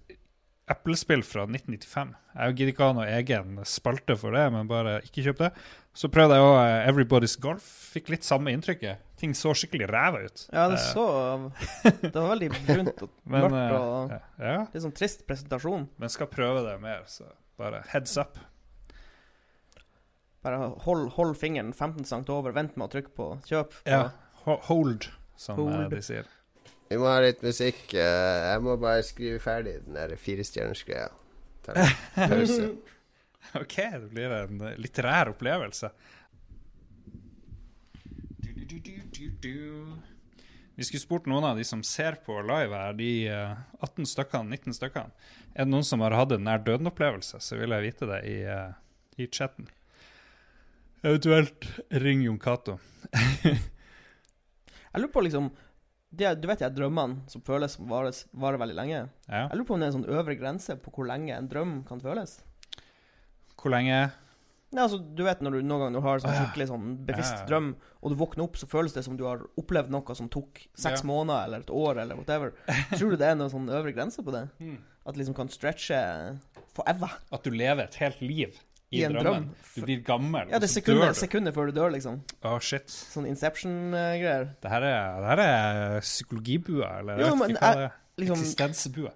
Apple-spill 0.70 1.24
fra 1.26 1.44
1995. 1.48 2.14
Jeg 2.36 2.54
gidder 2.56 2.72
ikke 2.72 2.86
ha 2.86 2.92
noe 2.96 3.10
egen 3.18 3.58
spalte 3.66 4.16
for 4.16 4.30
det, 4.36 4.44
men 4.54 4.68
bare 4.70 5.00
ikke 5.02 5.24
kjøp 5.26 5.38
det. 5.42 5.50
Så 5.94 6.08
prøvde 6.08 6.38
jeg 6.38 6.44
òg 6.46 6.58
Everybody's 6.88 7.34
Golf. 7.40 7.64
Fikk 7.92 8.08
litt 8.14 8.24
samme 8.24 8.52
inntrykket. 8.54 9.02
Ting 9.20 9.34
så 9.36 9.52
skikkelig 9.54 9.90
ræva 9.90 10.22
ut. 10.24 10.46
ja, 10.52 10.68
det 10.72 10.78
Eh, 10.80 10.86
så 10.94 11.50
Det 12.00 12.14
var 12.14 12.30
veldig 12.32 12.48
brunt 12.66 13.02
og 13.04 13.10
men, 13.28 13.44
mørkt 13.52 13.74
og 13.76 14.14
eh, 14.16 14.22
ja, 14.40 14.54
litt 14.72 14.82
sånn 14.86 14.94
trist 14.96 15.26
presentasjon. 15.28 15.84
men 16.00 16.08
skal 16.14 16.30
prøve 16.32 16.62
det 16.64 16.78
mer, 16.80 17.04
så 17.06 17.28
bare 17.60 17.82
heads 17.92 18.16
up. 18.16 18.38
Bare 20.42 20.72
hold, 20.86 21.10
hold 21.14 21.36
fingeren 21.38 21.72
15 21.76 22.04
cm 22.08 22.24
over, 22.34 22.54
vent 22.56 22.74
med 22.76 22.88
å 22.88 22.90
trykke 22.96 23.12
på 23.14 23.26
kjøp. 23.46 23.76
Ja. 23.86 24.08
Hold, 24.46 25.06
som 25.38 25.60
eh, 25.60 25.76
Hold. 25.76 25.92
de 25.92 26.00
sier. 26.02 26.26
Vi 26.90 26.98
må 27.00 27.06
ha 27.08 27.20
litt 27.22 27.44
musikk. 27.44 27.84
eh, 27.94 28.38
jeg 28.50 28.64
må 28.64 28.74
bare 28.80 29.04
skrive 29.06 29.38
ferdig 29.44 29.76
den 29.84 29.94
der 30.00 30.16
firestjernersgreia. 30.18 31.12
Ta 31.62 31.76
en 31.76 31.94
Pause. 32.32 32.72
OK, 33.60 33.76
det 33.76 34.08
blir 34.12 34.32
en 34.36 34.60
eh, 34.60 34.78
litterær 34.80 35.32
opplevelse. 35.34 35.90
Du, 38.42 38.52
du, 38.54 38.78
du, 38.78 38.96
du, 39.12 39.28
du. 39.42 39.94
Vi 40.74 40.86
skulle 40.86 41.02
spurt 41.02 41.26
noen 41.28 41.44
av 41.44 41.58
de 41.60 41.64
som 41.68 41.82
ser 41.84 42.16
på 42.24 42.38
live 42.46 42.78
her, 42.78 42.96
de 42.96 43.10
eh, 43.28 43.56
18 43.84 44.08
stykkene, 44.08 44.56
19 44.56 44.78
stykkene. 44.78 45.28
Er 45.52 45.66
det 45.66 45.72
noen 45.74 45.86
som 45.86 46.00
har 46.04 46.16
hatt 46.16 46.32
en 46.32 46.46
nær 46.46 46.62
døden-opplevelse, 46.64 47.42
så 47.44 47.58
vil 47.60 47.74
jeg 47.76 47.86
vite 47.90 48.08
det 48.08 48.22
i, 48.30 48.38
eh, 48.48 48.72
i 49.20 49.28
chatten. 49.28 49.68
Eventuelt 51.02 51.66
ring 51.90 52.22
Jon 52.24 52.38
Cato. 52.40 52.78
Jeg 54.92 55.00
lurer 55.00 55.12
på 55.14 55.22
liksom 55.24 55.46
det, 56.12 56.34
Du 56.42 56.44
vet 56.50 56.60
de 56.60 56.68
drømmene 56.68 57.24
som 57.32 57.40
føles 57.44 57.78
som 57.78 57.86
varer, 57.88 58.12
varer 58.36 58.60
veldig 58.60 58.76
lenge? 58.76 58.98
Ja. 59.24 59.46
Jeg 59.48 59.56
lurer 59.56 59.68
på 59.70 59.74
om 59.74 59.80
det 59.80 59.86
er 59.86 59.92
en 59.94 59.96
sånn 59.96 60.18
øvre 60.18 60.36
grense 60.36 60.76
på 60.78 60.92
hvor 60.92 61.08
lenge 61.08 61.32
en 61.34 61.48
drøm 61.48 61.78
kan 61.88 62.02
føles? 62.04 62.36
Hvor 63.62 63.70
lenge 63.74 64.10
Nei, 64.72 64.80
altså, 64.86 64.96
du 65.04 65.20
vet 65.26 65.42
når 65.44 65.58
du 65.58 65.66
noen 65.68 65.82
ganger 65.84 66.00
har 66.00 66.20
sånn 66.22 66.32
skikkelig 66.32 66.66
sånn 66.70 66.84
bevisst 67.04 67.42
drøm, 67.44 67.74
og 68.00 68.08
du 68.10 68.16
våkner 68.16 68.46
opp, 68.46 68.54
så 68.56 68.64
føles 68.66 68.94
det 68.96 69.02
som 69.04 69.18
du 69.20 69.26
har 69.28 69.42
opplevd 69.60 69.90
noe 69.92 70.14
som 70.16 70.30
tok 70.32 70.62
seks 70.72 71.02
Ja. 71.02 71.06
måneder 71.10 71.44
eller 71.44 71.60
et 71.60 71.68
år 71.76 71.98
eller 72.00 72.16
whatever. 72.16 72.54
Tror 72.96 73.10
du 73.12 73.16
det 73.20 73.26
er 73.28 73.34
noen 73.36 73.50
sånn 73.52 73.68
øvre 73.68 73.92
grense 73.92 74.24
på 74.24 74.32
det? 74.32 74.46
Mm. 74.64 74.78
At 75.04 75.18
liksom 75.20 75.34
kan 75.36 75.50
stretche 75.52 75.98
forever 76.72 77.10
At 77.30 77.42
du 77.44 77.50
lever 77.52 77.84
et 77.84 77.98
helt 78.00 78.22
liv 78.24 78.56
i, 78.88 79.00
i 79.00 79.04
en 79.04 79.12
drømmen. 79.12 79.44
drøm? 79.50 79.74
Du 79.76 79.82
blir 79.84 80.00
gammel, 80.06 80.48
Ja, 80.48 80.56
og 80.56 80.62
så 80.64 80.70
sekunder, 80.78 81.04
dør 81.10 81.12
du. 81.12 81.20
sekunder 81.20 81.52
før 81.52 81.68
du 81.68 81.72
dør, 81.76 81.92
liksom. 81.92 82.20
Oh, 82.42 82.56
shit. 82.58 82.88
Sånn 82.88 83.26
Inception-greier. 83.28 84.54
Det 84.62 84.70
her 84.72 84.82
er, 84.88 85.20
det 85.20 85.28
her 85.34 85.42
er 85.44 86.00
psykologibua, 86.00 86.94
eller 87.02 87.20
Jo, 87.20 87.26
jeg 87.34 87.38
vet 87.42 87.50
ikke 87.58 87.60
hva 87.68 87.74
det 87.76 87.84
er. 87.90 87.98
Liksom, 88.22 88.40
Eksistensbua. 88.40 89.12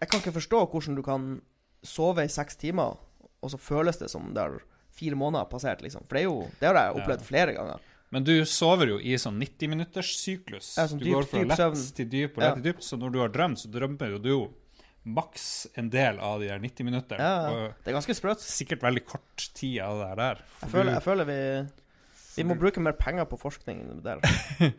jeg 0.00 0.08
kan 0.10 0.20
ikke 0.22 0.32
forstå 0.38 0.62
hvordan 0.70 0.94
du 0.98 1.02
kan 1.02 1.26
sove 1.82 2.24
i 2.24 2.30
seks 2.30 2.56
timer, 2.62 2.94
og 3.44 3.52
så 3.52 3.60
føles 3.60 3.98
det 4.00 4.08
som 4.12 4.32
det 4.34 4.42
har 4.42 4.58
fire 4.94 5.16
måneder 5.18 5.48
passert, 5.50 5.82
liksom. 5.84 6.06
For 6.08 6.16
det 6.16 6.22
er 6.24 6.28
jo 6.30 6.50
Det 6.60 6.68
har 6.70 6.78
jeg 6.80 6.96
opplevd 7.02 7.20
Ja. 7.24 7.28
flere 7.28 7.54
ganger. 7.56 7.80
Men 8.14 8.22
du 8.24 8.34
sover 8.46 8.86
jo 8.92 8.98
i 9.02 9.16
sånn 9.18 9.38
90-minutters 9.40 10.12
syklus. 10.16 10.76
Ja, 10.78 10.84
sånn 10.86 11.00
du 11.00 11.06
dyp- 11.06 11.14
går 11.16 11.24
fra 11.30 11.42
lett 11.44 11.58
søvn. 11.58 11.94
til 11.96 12.06
dyp 12.06 12.36
og 12.38 12.42
Ja. 12.44 12.48
lett 12.54 12.62
til 12.62 12.72
dyp, 12.72 12.80
så 12.80 12.98
når 12.98 13.12
du 13.12 13.18
har 13.18 13.28
drømt, 13.28 13.58
så 13.58 13.70
drømmer 13.70 14.10
jo 14.10 14.18
du 14.18 14.54
maks 15.06 15.66
en 15.76 15.90
del 15.90 16.18
av 16.20 16.40
de 16.40 16.46
der 16.48 16.58
90 16.60 16.84
minutter. 16.84 17.18
Ja, 17.18 17.50
ja. 17.50 17.68
Det 17.84 17.88
er 17.92 17.98
ganske 18.00 18.14
sprøtt. 18.14 18.38
sikkert 18.40 18.80
veldig 18.80 19.04
kort 19.04 19.50
tid 19.54 19.80
av 19.80 19.98
det 20.08 20.16
der. 20.16 20.38
Jeg 20.62 20.70
føler, 20.70 20.84
du- 20.84 20.92
jeg 20.94 21.02
føler 21.02 21.24
vi 21.26 21.70
Vi 22.36 22.42
må 22.44 22.58
bruke 22.58 22.80
mer 22.80 22.92
penger 22.92 23.24
på 23.26 23.38
forskning 23.38 24.02
der. 24.02 24.18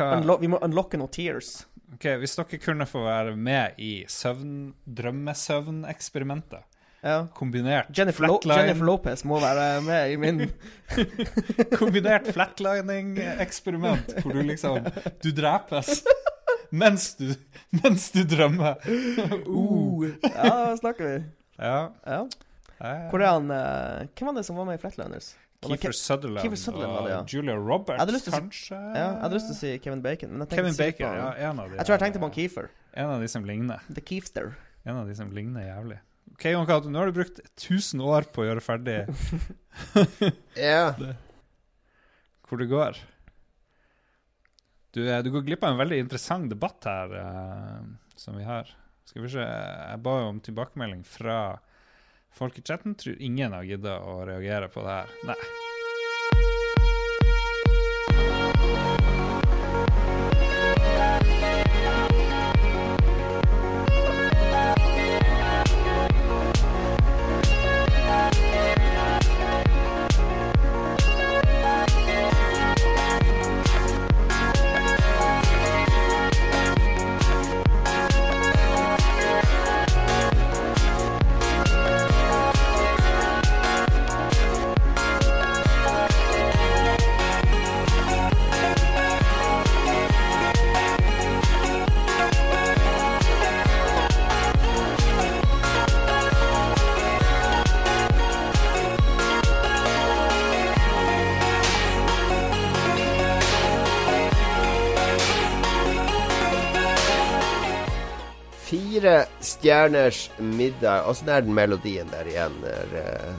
Unlo 0.00 0.36
vi 0.38 0.48
må 0.48 0.58
unlocke 0.60 0.94
noen 0.98 1.10
tears. 1.10 1.64
Ok, 1.94 2.02
Hvis 2.18 2.34
dere 2.36 2.58
kunne 2.58 2.84
få 2.86 3.04
være 3.04 3.36
med 3.36 3.74
i 3.78 4.04
søvn, 4.08 4.74
drømmesøvneksperimentet, 4.92 6.62
Ja. 7.04 7.26
kombinert 7.36 7.90
Jennifer, 7.92 8.24
Lo 8.26 8.38
Jennifer 8.48 8.86
Lopez 8.88 9.24
må 9.28 9.36
være 9.42 9.82
med 9.84 10.12
i 10.14 10.16
min 10.16 10.38
Kombinert 11.78 12.30
flatlining-eksperiment, 12.32 14.14
hvor 14.22 14.32
du 14.32 14.40
liksom 14.48 14.86
Du 15.22 15.30
drepes 15.36 16.02
mens 16.74 17.10
du, 17.20 17.28
mens 17.82 18.08
du 18.10 18.24
drømmer. 18.26 18.80
uh. 19.46 20.08
Ja, 20.24 20.48
da 20.48 20.72
snakker 20.80 21.06
vi. 21.06 21.18
Ja. 21.60 21.76
Ja. 22.02 22.24
Hvor 23.12 23.22
er 23.22 23.28
han 23.30 23.46
uh, 23.52 24.08
Hvem 24.16 24.26
var 24.32 24.34
det 24.40 24.42
som 24.48 24.56
var 24.58 24.66
med 24.66 24.80
i 24.80 24.82
Flatliners? 24.82 25.28
Keefer 25.64 25.94
Sutherland, 25.96 26.42
Kiefer 26.42 26.58
Sutherland 26.60 27.06
det, 27.06 27.12
ja. 27.14 27.20
Julia 27.30 27.54
Roberts, 27.56 28.02
Jeg 28.02 28.20
si- 28.24 28.32
kanskje? 28.34 28.74
Ja, 28.76 29.04
jeg 29.14 29.20
hadde 29.22 29.38
lyst 29.38 29.46
til 29.48 29.54
å 29.54 29.60
si 29.60 29.70
Kevin 29.84 30.02
Bacon. 30.04 30.32
Men 30.34 30.42
jeg 30.48 30.58
Kevin 30.58 30.74
Bacon, 30.76 30.98
si 30.98 31.04
på- 31.04 31.20
ja. 31.22 31.30
En 31.50 31.60
av 31.62 31.70
de 31.70 31.76
Jeg 31.78 31.86
tror 31.86 31.94
jeg 31.94 32.02
tenkte 32.02 32.20
på 32.24 32.28
han 32.28 32.34
Keefer. 32.34 32.66
En 33.04 33.12
av 33.14 33.22
de 33.22 33.28
som 33.32 33.46
ligner. 33.48 33.80
The 33.94 34.02
Keefster. 34.10 34.50
En 34.84 34.96
av 35.00 35.06
de 35.08 35.14
som 35.16 35.30
ligner 35.32 35.62
jævlig. 35.70 36.00
Ok, 36.34 36.48
Kato, 36.66 36.90
nå 36.90 36.98
har 36.98 37.06
du 37.10 37.16
brukt 37.16 37.38
1000 37.54 38.00
år 38.02 38.26
på 38.34 38.42
å 38.42 38.46
gjøre 38.48 38.62
ferdig 38.64 38.96
Ja. 40.58 40.94
hvor 42.48 42.58
det 42.58 42.66
går. 42.72 42.98
Du, 44.94 45.00
eh, 45.06 45.20
du 45.22 45.30
går 45.34 45.46
glipp 45.46 45.62
av 45.66 45.74
en 45.74 45.80
veldig 45.82 46.00
interessant 46.02 46.50
debatt 46.50 46.86
her 46.90 47.14
uh, 47.14 47.86
som 48.18 48.36
vi 48.38 48.46
har. 48.46 48.70
Skal 49.06 49.24
vi 49.24 49.30
se 49.34 49.46
Jeg 49.46 50.02
ba 50.02 50.16
jo 50.20 50.32
om 50.32 50.42
tilbakemelding 50.42 51.04
fra 51.06 51.38
folk 52.34 52.58
i 52.58 52.66
chatten. 52.66 52.94
Tror 52.98 53.18
ingen 53.22 53.54
har 53.54 53.66
gidda 53.66 53.98
å 54.02 54.20
reagere 54.26 54.70
på 54.74 54.82
det 54.86 54.98
her. 55.00 55.14
Nei. 55.30 55.38
Stjerners 109.64 110.28
middag. 110.38 111.06
Åssen 111.08 111.28
er 111.32 111.40
den 111.44 111.54
melodien 111.56 112.08
der 112.12 112.28
igjen? 112.28 112.52
Eh, 112.68 113.32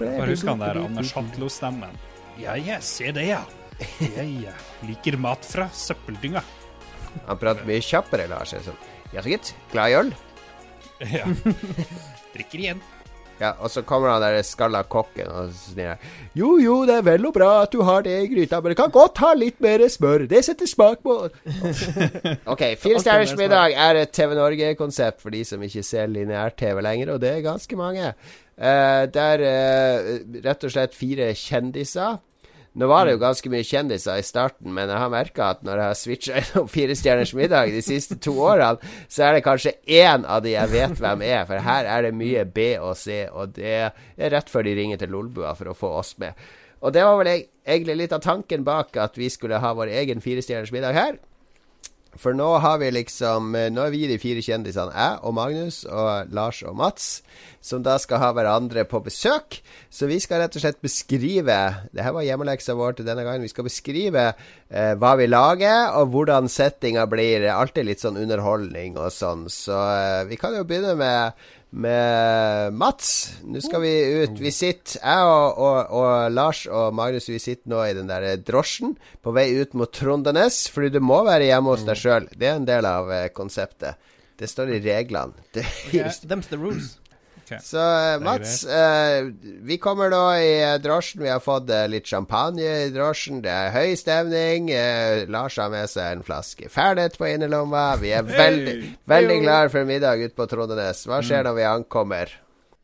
Bare 0.00 0.30
husk 0.30 0.48
han 0.48 0.62
der 0.62 0.80
Anders 0.80 1.12
Hatlo-stemmen. 1.12 1.98
Ja, 2.40 2.56
ja, 2.56 2.80
se 2.80 3.12
det, 3.14 3.26
ja. 3.28 3.42
Ja, 4.00 4.24
ja. 4.24 4.54
Liker 4.88 5.18
mat 5.20 5.44
fra 5.46 5.68
søppeldynga. 5.74 6.40
Han 7.28 7.38
prater 7.38 7.66
mye 7.68 7.82
kjappere, 7.84 8.26
Lars. 8.30 8.54
Sånn. 8.64 8.78
Ja, 9.12 9.20
så 9.22 9.34
gitt. 9.34 9.52
Glad 9.74 9.92
i 9.92 9.98
øl? 10.00 10.14
Ja. 11.12 11.26
Drikker 12.34 12.58
igjen. 12.62 12.80
Ja, 13.40 13.50
og 13.58 13.70
så 13.70 13.82
kommer 13.82 14.12
han 14.12 14.22
der 14.22 14.42
skalla 14.46 14.84
kokken 14.86 15.26
og 15.26 15.50
sier 15.56 15.98
Jo, 16.38 16.54
jo, 16.62 16.76
det 16.86 17.00
er 17.00 17.06
vel 17.06 17.26
og 17.26 17.34
bra 17.34 17.50
at 17.64 17.72
du 17.74 17.82
har 17.86 18.04
det 18.06 18.14
i 18.22 18.28
gryta, 18.30 18.60
men 18.62 18.72
det 18.72 18.78
kan 18.78 18.92
godt 18.94 19.18
ha 19.22 19.32
litt 19.34 19.58
mer 19.64 19.82
smør. 19.90 20.26
Det 20.30 20.44
setter 20.46 20.70
smak 20.70 21.02
på 21.02 21.16
OK, 22.52 22.62
Fire 22.82 23.02
stjerners 23.02 23.34
middag 23.38 23.74
er 23.74 24.02
et 24.04 24.14
TV 24.14 24.36
Norge-konsept 24.38 25.22
for 25.22 25.34
de 25.34 25.42
som 25.46 25.62
ikke 25.66 25.82
ser 25.86 26.10
lineær-TV 26.12 26.82
lenger, 26.84 27.14
og 27.14 27.20
det 27.22 27.32
er 27.32 27.46
ganske 27.46 27.78
mange. 27.78 28.12
Uh, 28.54 29.02
det 29.10 29.24
er 29.34 29.42
uh, 29.42 30.12
rett 30.44 30.66
og 30.68 30.74
slett 30.74 30.94
fire 30.94 31.32
kjendiser. 31.38 32.22
Nå 32.74 32.88
var 32.90 33.06
det 33.06 33.12
jo 33.14 33.20
ganske 33.22 33.50
mye 33.52 33.66
kjendiser 33.66 34.18
i 34.18 34.26
starten, 34.26 34.72
men 34.74 34.90
jeg 34.90 34.98
har 34.98 35.10
merka 35.12 35.50
at 35.54 35.60
når 35.62 35.78
jeg 35.78 35.86
har 35.86 35.98
switcha 35.98 36.38
innom 36.40 36.70
Fire 36.72 36.96
stjerners 36.98 37.34
middag 37.38 37.70
de 37.70 37.82
siste 37.86 38.18
to 38.18 38.34
årene, 38.42 38.94
så 39.06 39.28
er 39.28 39.36
det 39.36 39.44
kanskje 39.46 39.76
én 39.86 40.26
av 40.26 40.42
de 40.42 40.56
jeg 40.56 40.72
vet 40.72 40.98
hvem 40.98 41.22
er, 41.22 41.44
for 41.46 41.62
her 41.62 41.86
er 41.86 42.08
det 42.08 42.16
mye 42.18 42.42
B 42.50 42.72
og 42.80 42.96
C, 42.98 43.22
og 43.30 43.54
det 43.60 43.76
er 43.78 44.34
rett 44.34 44.50
før 44.50 44.66
de 44.66 44.74
ringer 44.74 44.98
til 44.98 45.14
Lolbua 45.14 45.54
for 45.54 45.70
å 45.70 45.76
få 45.78 45.92
oss 46.00 46.16
med. 46.18 46.34
Og 46.84 46.92
det 46.92 47.04
var 47.06 47.16
vel 47.20 47.30
egentlig 47.30 47.96
litt 48.02 48.12
av 48.12 48.24
tanken 48.26 48.66
bak 48.66 48.98
at 49.00 49.14
vi 49.16 49.30
skulle 49.32 49.62
ha 49.62 49.70
vår 49.78 49.94
egen 50.02 50.24
Fire 50.24 50.42
stjerners 50.42 50.74
middag 50.74 50.98
her. 50.98 51.22
For 52.20 52.36
nå 52.36 52.46
har 52.62 52.78
vi 52.82 52.90
liksom 52.94 53.54
eh, 53.58 53.70
Nå 53.72 53.86
er 53.86 53.94
vi 53.94 54.04
de 54.10 54.18
fire 54.22 54.42
kjendisene, 54.44 54.94
jeg 54.94 55.20
og 55.26 55.34
Magnus 55.36 55.82
og 55.88 56.30
Lars 56.34 56.62
og 56.66 56.76
Mats, 56.78 57.08
som 57.64 57.82
da 57.84 57.96
skal 58.00 58.20
ha 58.22 58.30
hverandre 58.36 58.84
på 58.88 59.00
besøk. 59.04 59.58
Så 59.90 60.08
vi 60.10 60.20
skal 60.22 60.42
rett 60.42 60.56
og 60.56 60.64
slett 60.64 60.82
beskrive 60.84 61.58
Det 61.94 62.04
her 62.04 62.14
var 62.14 62.26
hjemmeleksa 62.26 62.76
vår 62.78 62.98
til 62.98 63.08
denne 63.08 63.24
gangen. 63.26 63.44
Vi 63.44 63.52
skal 63.52 63.66
beskrive 63.68 64.28
eh, 64.30 64.94
hva 65.00 65.14
vi 65.20 65.28
lager, 65.30 65.94
og 65.98 66.14
hvordan 66.14 66.50
settinga 66.52 67.08
blir. 67.10 67.48
Alltid 67.54 67.88
litt 67.88 68.04
sånn 68.04 68.20
underholdning 68.20 68.98
og 69.00 69.10
sånn. 69.14 69.48
Så 69.52 69.74
eh, 69.74 70.22
vi 70.30 70.40
kan 70.40 70.56
jo 70.56 70.66
begynne 70.68 70.96
med 71.00 71.46
med 71.74 72.74
Mats. 72.78 73.08
Nå 73.42 73.60
skal 73.64 73.82
vi 73.82 73.92
ut. 74.22 74.38
Vi 74.38 74.52
sitter, 74.54 75.00
jeg 75.00 75.26
og, 75.26 75.58
og, 75.58 75.94
og 75.98 76.32
Lars 76.34 76.64
og 76.70 76.94
Magnus, 76.94 77.28
vi 77.32 77.40
sitter 77.42 77.72
nå 77.72 77.82
i 77.88 77.94
den 77.96 78.10
der 78.10 78.26
drosjen 78.46 78.94
på 79.24 79.34
vei 79.34 79.48
ut 79.58 79.74
mot 79.78 79.90
Trondenes. 79.94 80.64
Fordi 80.70 80.92
du 80.94 81.00
må 81.02 81.24
være 81.26 81.50
hjemme 81.50 81.74
hos 81.74 81.86
deg 81.88 81.98
sjøl. 81.98 82.28
Det 82.30 82.50
er 82.50 82.60
en 82.60 82.68
del 82.68 82.88
av 82.88 83.10
eh, 83.12 83.30
konseptet. 83.34 83.98
Det 84.38 84.50
står 84.50 84.76
i 84.76 84.82
reglene. 84.82 85.46
Det, 85.54 85.66
Them's 86.26 86.50
the 86.50 86.58
rules. 86.58 86.94
Så 87.60 87.80
eh, 87.80 88.18
Mats, 88.24 88.64
eh, 88.64 89.26
vi 89.64 89.76
kommer 89.82 90.10
nå 90.12 90.20
i 90.40 90.48
eh, 90.62 90.76
drosjen. 90.82 91.22
Vi 91.24 91.28
har 91.32 91.42
fått 91.44 91.70
eh, 91.70 91.84
litt 91.92 92.06
champagne 92.08 92.64
i 92.86 92.90
drosjen. 92.94 93.42
Det 93.44 93.52
er 93.52 93.70
høy 93.74 93.94
stemning. 94.00 94.70
Eh, 94.72 95.24
Lars 95.30 95.58
har 95.60 95.70
med 95.72 95.90
seg 95.92 96.16
en 96.18 96.24
flaske 96.26 96.70
Fernet 96.72 97.18
på 97.20 97.28
innerlomma. 97.28 97.84
Vi 98.00 98.14
er 98.16 98.24
veldig, 98.28 98.76
veldig 99.10 99.38
glade 99.44 99.70
for 99.74 99.84
middag 99.88 100.24
ute 100.24 100.34
på 100.38 100.48
Trondenes. 100.50 101.04
Hva 101.10 101.20
skjer 101.24 101.44
når 101.48 101.58
vi 101.60 101.68
ankommer? 101.68 102.34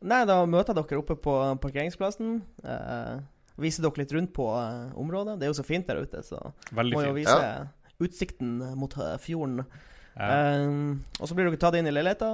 Nei, 0.01 0.23
da 0.29 0.39
møter 0.49 0.73
jeg 0.77 0.87
dere 0.89 1.03
oppe 1.03 1.19
på 1.21 1.35
parkeringsplassen. 1.61 2.39
Eh, 2.65 3.19
viser 3.61 3.85
dere 3.85 4.01
litt 4.01 4.15
rundt 4.17 4.33
på 4.37 4.47
eh, 4.57 4.89
området. 4.97 5.39
Det 5.41 5.49
er 5.49 5.53
jo 5.53 5.59
så 5.61 5.67
fint 5.69 5.89
der 5.91 6.01
ute, 6.05 6.23
så 6.25 6.39
Veldig 6.73 6.97
må 6.97 7.03
jo 7.05 7.15
fint. 7.19 7.27
vise 7.27 7.69
utsikten 8.01 8.55
mot 8.81 8.95
fjorden. 9.21 9.61
Ja. 10.17 10.29
Eh, 10.29 10.97
og 11.21 11.29
så 11.29 11.37
blir 11.37 11.51
dere 11.51 11.61
tatt 11.61 11.77
inn 11.77 11.89
i 11.91 11.93
leiligheta. 11.93 12.31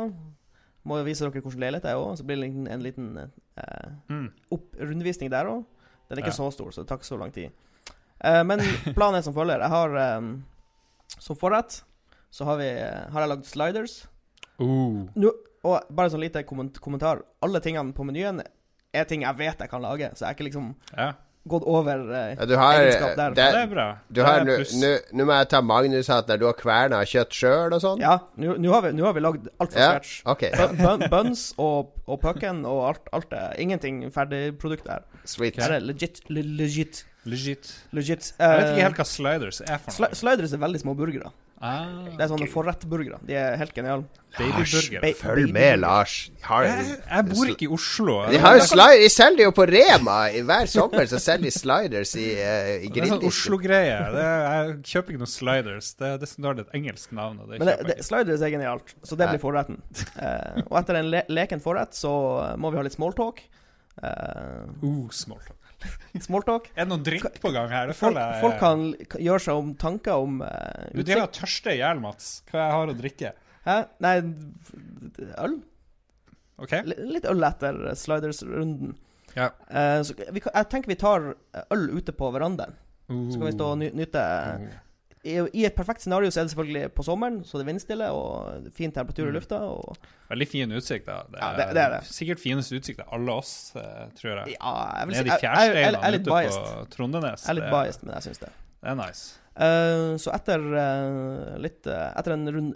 Må 0.87 1.01
jo 1.01 1.07
vise 1.09 1.25
dere 1.27 1.43
hvordan 1.43 1.63
leilighet 1.65 1.89
er 1.91 1.99
òg. 1.99 2.13
Så 2.21 2.25
blir 2.29 2.39
det 2.41 2.49
en, 2.53 2.67
en 2.71 2.85
liten 2.85 3.07
eh, 3.19 3.89
Mm. 4.09 4.29
rundvisning 4.79 5.31
der 5.33 5.49
òg. 5.51 5.65
Den 6.09 6.19
er 6.19 6.23
ikke 6.23 6.31
Ja. 6.35 6.39
så 6.39 6.51
stor, 6.55 6.71
så 6.71 6.83
det 6.85 6.89
tar 6.89 7.01
ikke 7.01 7.09
så 7.11 7.19
lang 7.19 7.33
tid. 7.35 7.51
Eh, 8.23 8.43
men 8.47 8.61
planen 8.97 9.19
er 9.19 9.23
som 9.27 9.35
følger. 9.35 9.59
Jeg 9.65 9.73
har 9.73 9.97
eh, 10.03 10.29
som 11.19 11.37
forrett 11.37 11.81
så 12.31 12.45
har, 12.45 12.57
vi, 12.61 12.69
har 13.13 13.21
jeg 13.25 13.29
lagd 13.33 13.45
sliders. 13.49 13.97
Uh. 14.61 15.07
Nå, 15.17 15.31
og 15.67 15.87
bare 15.91 16.11
sånn 16.13 16.21
lite 16.23 16.43
kommentar. 16.47 17.23
Alle 17.43 17.61
tingene 17.65 17.93
på 17.97 18.05
menyen 18.07 18.43
er 18.95 19.05
ting 19.09 19.23
jeg 19.25 19.37
vet 19.39 19.59
jeg 19.61 19.71
kan 19.71 19.83
lage, 19.83 20.11
så 20.15 20.25
jeg 20.25 20.29
er 20.31 20.37
ikke 20.37 20.47
liksom 20.51 20.69
Ja, 20.97 21.13
gått 21.49 21.63
over 21.67 22.01
eh, 22.13 22.35
Ja, 22.39 22.47
har, 22.61 22.81
egenskap 22.81 23.17
der. 23.17 23.35
det, 23.37 23.47
det 23.55 23.61
er 23.63 23.67
bra. 23.71 23.87
du 24.09 24.15
Det 24.21 24.23
er 24.27 24.45
nå 25.17 25.25
må 25.29 25.37
jeg 25.39 25.49
ta 25.49 25.61
Magnus-hatten 25.63 26.29
der. 26.33 26.39
Du 26.43 26.47
har 26.47 26.55
kverna 26.59 27.01
kjøtt 27.07 27.31
sjøl 27.39 27.73
og 27.77 27.81
sånn? 27.85 28.01
Ja, 28.03 28.19
nå 28.37 28.73
har, 28.73 28.83
vi- 28.83 28.93
nå 28.99 29.05
har 29.07 29.13
vi 29.17 29.21
lagd 29.25 29.49
alt 29.61 29.73
fra 29.73 29.81
Ja, 29.81 29.91
scratch. 29.95 30.23
OK. 30.27 30.43
Bun- 30.57 30.77
bun- 30.83 31.09
Buns 31.11 31.55
og, 31.59 31.93
og 32.07 32.21
pucken 32.21 32.65
og 32.67 32.83
alt, 32.91 33.09
alt 33.13 33.33
er 33.33 33.55
Ingenting 33.59 34.05
ferdigprodukt 34.13 34.85
der. 34.87 35.03
Sweet. 35.25 35.57
Her 35.63 35.77
er 35.79 35.81
legit. 35.81 36.21
Le, 36.29 36.43
legit. 36.43 37.05
Legit. 37.27 37.73
legit. 37.93 38.33
Jeg 38.39 38.59
vet 38.59 38.69
ikke 38.69 38.79
Eh, 38.79 38.83
helt 38.87 38.97
hva 39.01 39.05
sliders 39.05 39.61
er 39.61 39.79
for 39.83 39.91
sli 39.91 40.07
noe. 40.07 40.15
sliders 40.15 40.53
er 40.53 40.59
veldig 40.63 40.81
små 40.81 40.95
burgere. 40.97 41.33
Ah, 41.57 42.05
Det 42.13 42.21
er 42.21 42.29
sånne 42.29 42.47
forrettburgere. 42.53 43.19
De 43.25 43.37
er 43.39 43.55
helt 43.57 43.73
geniale. 43.73 44.05
Lars, 44.37 44.75
Følg 45.17 45.53
med, 45.55 45.79
Lars. 45.81 46.17
Har, 46.45 46.67
Jeg, 46.69 46.99
jeg 47.09 47.25
bor 47.31 47.53
ikke 47.53 47.65
i 47.65 47.69
Oslo. 47.73 48.17
de 48.29 48.41
har 48.43 48.59
jo 48.59 48.67
slider, 48.69 49.01
de 49.01 49.09
selger 49.09 49.47
jo 49.47 49.55
på 49.57 49.65
Rema. 49.71 50.19
I 50.37 50.43
hver 50.45 50.69
sommer 50.69 51.09
så 51.09 51.21
selger 51.23 51.49
de 51.49 51.55
sliders 51.55 52.13
i, 52.21 52.27
uh, 52.37 52.73
i 52.85 52.91
Det 52.93 53.07
er 53.07 53.11
sånn 53.15 53.25
Oslo-greie. 53.31 53.97
Jeg 54.21 54.77
kjøper 54.93 55.15
ikke 55.15 55.25
noen 55.25 55.33
sliders. 55.33 55.93
Det, 55.97 56.13
det 56.21 56.29
er 56.29 56.63
et 56.67 56.77
engelsk 56.77 57.17
navn. 57.17 57.41
Og 57.41 57.49
det 57.49 57.63
Men 57.63 57.73
det, 57.73 57.79
det, 57.89 57.99
sliders 58.05 58.45
er 58.45 58.53
genialt, 58.53 58.97
så 59.01 59.17
det 59.17 59.31
blir 59.33 59.41
forretten. 59.41 59.81
Uh, 60.21 60.61
og 60.67 60.81
etter 60.83 61.01
en 61.01 61.13
le 61.15 61.25
leken 61.33 61.65
forrett 61.65 61.97
så 61.97 62.13
må 62.61 62.75
vi 62.75 62.83
ha 62.83 62.85
litt 62.85 62.99
smalltalk. 62.99 63.41
Uh, 63.41 63.65
Uh, 63.97 65.09
small 65.11 65.41
talk. 65.41 65.66
smalltalk. 66.27 66.69
Er 66.75 66.85
det 66.85 66.91
noen 66.93 67.05
drink 67.07 67.41
på 67.43 67.53
gang 67.55 67.71
her? 67.73 67.93
Folk, 67.97 68.19
jeg 68.19 68.43
folk 68.43 68.59
kan 68.63 68.85
kan 69.13 69.25
gjøre 69.29 69.45
seg 69.47 69.63
om 69.63 69.73
tanker 69.81 70.27
om 70.27 70.41
uh, 70.45 70.87
Du 70.95 71.03
driver 71.03 71.27
og 71.27 71.35
tørster 71.37 71.75
i 71.75 71.81
hjel, 71.81 72.03
Mats. 72.03 72.31
Hva 72.51 72.63
jeg 72.63 72.77
har 72.77 72.93
å 72.93 72.97
drikke? 73.01 73.33
Hæ? 73.67 73.77
Nei, 74.05 74.15
øl? 75.43 75.59
OK? 76.63 76.73
L 76.81 76.95
litt 77.13 77.27
øl 77.29 77.45
etter 77.45 77.83
sliders-runden. 77.99 78.95
Ja. 79.37 79.51
Uh, 79.69 80.01
så 80.07 80.17
vi 80.17 80.41
jeg 80.41 80.69
tenker 80.73 80.93
vi 80.93 80.99
tar 81.01 81.33
øl 81.67 81.87
ute 81.93 82.15
på 82.17 82.31
verandaen. 82.33 82.77
Uh, 83.11 83.27
Så 83.31 83.39
kan 83.39 83.49
vi 83.51 83.57
stå 83.59 83.71
og 83.75 83.81
ny 83.83 83.91
nyte 83.95 84.23
uh. 84.23 84.69
I, 85.27 85.65
et 85.67 85.75
perfekt 85.77 86.01
scenario 86.05 86.31
så 86.31 86.41
er 86.41 86.47
det 86.47 86.53
selvfølgelig 86.55 86.91
på 86.95 87.05
sommeren, 87.07 87.41
så 87.45 87.59
det 87.59 87.65
er 87.67 87.71
vindstille 87.73 88.09
og 88.15 88.69
fin 88.77 88.93
temperatur 88.95 89.27
i 89.27 89.33
Mm. 89.33 89.37
lufta. 89.39 89.59
Og 89.67 89.97
Veldig 90.31 90.49
fin 90.49 90.71
utsikt, 90.73 91.07
da. 91.07 91.23
Det 91.31 91.41
Ja, 91.43 91.51
det- 91.57 91.75
det 91.75 91.83
er 91.83 91.91
det. 91.97 92.01
Sikkert 92.07 92.39
fineste 92.43 92.77
utsikt 92.79 93.01
av 93.01 93.09
alle 93.19 93.33
oss, 93.33 93.73
eh, 93.77 94.07
tror 94.19 94.45
jeg. 94.47 94.57
ja, 94.61 94.75
jeg 95.01 95.07
vil 95.09 95.15
si 95.15 95.23
Nede 95.23 95.33
i 95.33 95.35
er 95.35 95.43
fjærsteinene 95.45 96.21
ute 96.21 96.31
biased. 96.31 96.63
på 96.63 96.89
Trondenes. 96.97 97.47
Jeg 97.47 97.51
er 97.57 97.61
litt 97.61 97.71
biased, 97.71 98.05
men 98.05 98.15
jeg 98.15 98.23
syns 98.29 98.39
det. 98.41 98.53
det 98.83 98.91
er 98.91 98.95
nice. 98.95 99.39
Uh, 99.59 100.17
så 100.21 100.35
etter 100.35 100.61
uh, 100.61 101.57
litt 101.59 101.87
uh, 101.87 102.13
Etter 102.19 102.33
en 102.35 102.47
rund, 102.53 102.75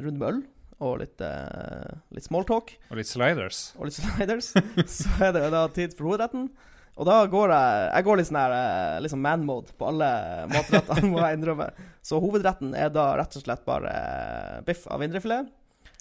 runde 0.00 0.18
med 0.18 0.28
øl 0.28 0.42
og 0.80 0.98
litt, 1.00 1.20
uh, 1.20 1.92
litt 2.12 2.24
smalltalk 2.24 2.72
Og 2.90 2.96
litt 2.96 3.06
sliders. 3.06 3.74
og 3.78 3.84
litt 3.84 3.94
sliders, 3.94 4.52
så 4.86 5.28
er 5.28 5.32
det 5.32 5.50
da 5.52 5.66
tid 5.68 5.92
for 5.96 6.04
hovedretten. 6.08 6.48
Og 6.96 7.04
da 7.04 7.16
går 7.28 7.52
jeg 7.52 7.84
Jeg 7.90 8.06
går 8.06 8.18
litt 8.18 8.28
sånn 8.30 8.40
her 8.40 8.54
eh, 8.56 8.96
liksom 9.04 9.22
man-mode 9.24 9.74
på 9.76 9.90
alle 9.90 10.08
matrettene, 10.52 11.08
må 11.12 11.20
jeg 11.20 11.38
innrømme. 11.38 11.68
Så 12.04 12.20
hovedretten 12.22 12.74
er 12.78 12.90
da 12.94 13.10
rett 13.20 13.36
og 13.36 13.44
slett 13.44 13.64
bare 13.68 13.92
eh, 13.92 14.58
biff 14.66 14.86
av 14.92 15.04
indrefilet. 15.04 15.50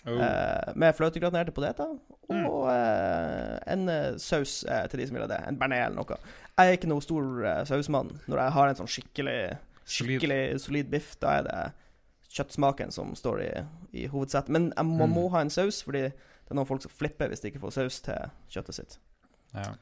Oh. 0.06 0.20
Eh, 0.22 0.74
med 0.78 0.96
fløtegratinerte 0.96 1.54
poteter. 1.56 1.96
Og 2.32 2.68
eh, 2.72 3.56
en 3.74 3.90
eh, 3.92 4.18
saus 4.22 4.60
eh, 4.70 4.86
til 4.92 5.02
de 5.02 5.08
som 5.10 5.18
vil 5.18 5.26
ha 5.26 5.32
det. 5.32 5.42
En 5.50 5.58
bearnés 5.60 5.88
eller 5.88 6.00
noe. 6.00 6.20
Jeg 6.56 6.70
er 6.70 6.78
ikke 6.78 6.92
noe 6.92 7.04
stor 7.04 7.48
sausmann. 7.68 8.14
Når 8.30 8.44
jeg 8.44 8.56
har 8.58 8.70
en 8.70 8.80
sånn 8.80 8.94
skikkelig. 8.96 9.40
Skikkelig 9.86 10.40
solid 10.64 10.88
biff, 10.90 11.12
da 11.22 11.34
er 11.40 11.44
det 11.46 11.58
kjøttsmaken 12.36 12.94
som 12.96 13.12
står 13.18 13.42
i, 13.44 13.52
i 14.04 14.08
hovedsetet. 14.12 14.52
Men 14.54 14.72
jeg, 14.72 14.88
mm. 14.88 15.12
må 15.12 15.28
ha 15.36 15.44
en 15.44 15.52
saus, 15.54 15.82
fordi 15.86 16.08
det 16.08 16.54
er 16.54 16.58
noen 16.58 16.70
folk 16.70 16.84
som 16.86 16.94
flipper 16.94 17.30
hvis 17.32 17.44
de 17.44 17.52
ikke 17.52 17.62
får 17.64 17.76
saus 17.78 18.00
til 18.06 18.32
kjøttet 18.56 18.80
sitt. 18.80 18.98
Ja. 19.54 19.74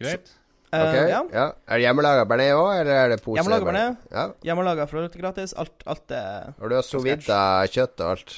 Greit. 0.00 0.30
Eh, 0.72 0.80
Ok, 0.80 0.94
ja. 1.10 1.18
ja. 1.32 1.42
Er 1.68 1.76
det 1.76 1.84
hjemmelaga 1.84 2.22
bearnés 2.24 2.54
òg, 2.56 2.70
eller 2.80 2.94
er 2.96 3.08
det 3.12 3.18
pose? 3.22 3.36
Hjemmelaga 3.36 3.66
bearnés. 3.68 3.96
Ja. 4.10 4.22
Hjemmelaga 4.48 4.86
fløtegratis. 4.88 5.52
Alt, 5.60 5.82
alt 5.86 6.10
er 6.16 6.54
Og 6.58 6.70
du 6.70 6.74
har 6.78 6.82
sovida 6.86 7.40
kjøtt 7.68 8.00
og 8.00 8.14
alt. 8.14 8.32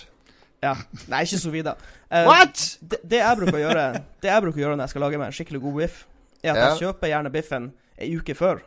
Ja. 0.65 0.73
Nei, 1.13 1.21
ikke 1.29 1.39
sovida. 1.39 1.77
videre. 1.77 2.01
Eh, 2.11 2.27
What?! 2.27 2.65
Det, 2.83 2.99
det 3.05 3.21
jeg 3.21 3.37
bruker 3.39 3.59
å 3.59 3.63
gjøre 3.63 3.85
Det 4.23 4.31
jeg 4.33 4.43
bruker 4.43 4.59
å 4.59 4.63
gjøre 4.65 4.77
når 4.79 4.83
jeg 4.89 4.93
skal 4.95 5.03
lage 5.05 5.19
meg 5.21 5.27
en 5.31 5.37
skikkelig 5.39 5.61
god 5.63 5.75
biff, 5.83 5.99
er 6.43 6.51
at 6.51 6.57
Ja. 6.57 6.69
jeg 6.73 6.81
kjøper 6.83 7.11
gjerne 7.13 7.31
biffen 7.35 7.69
ei 8.01 8.09
uke 8.19 8.35
før. 8.35 8.63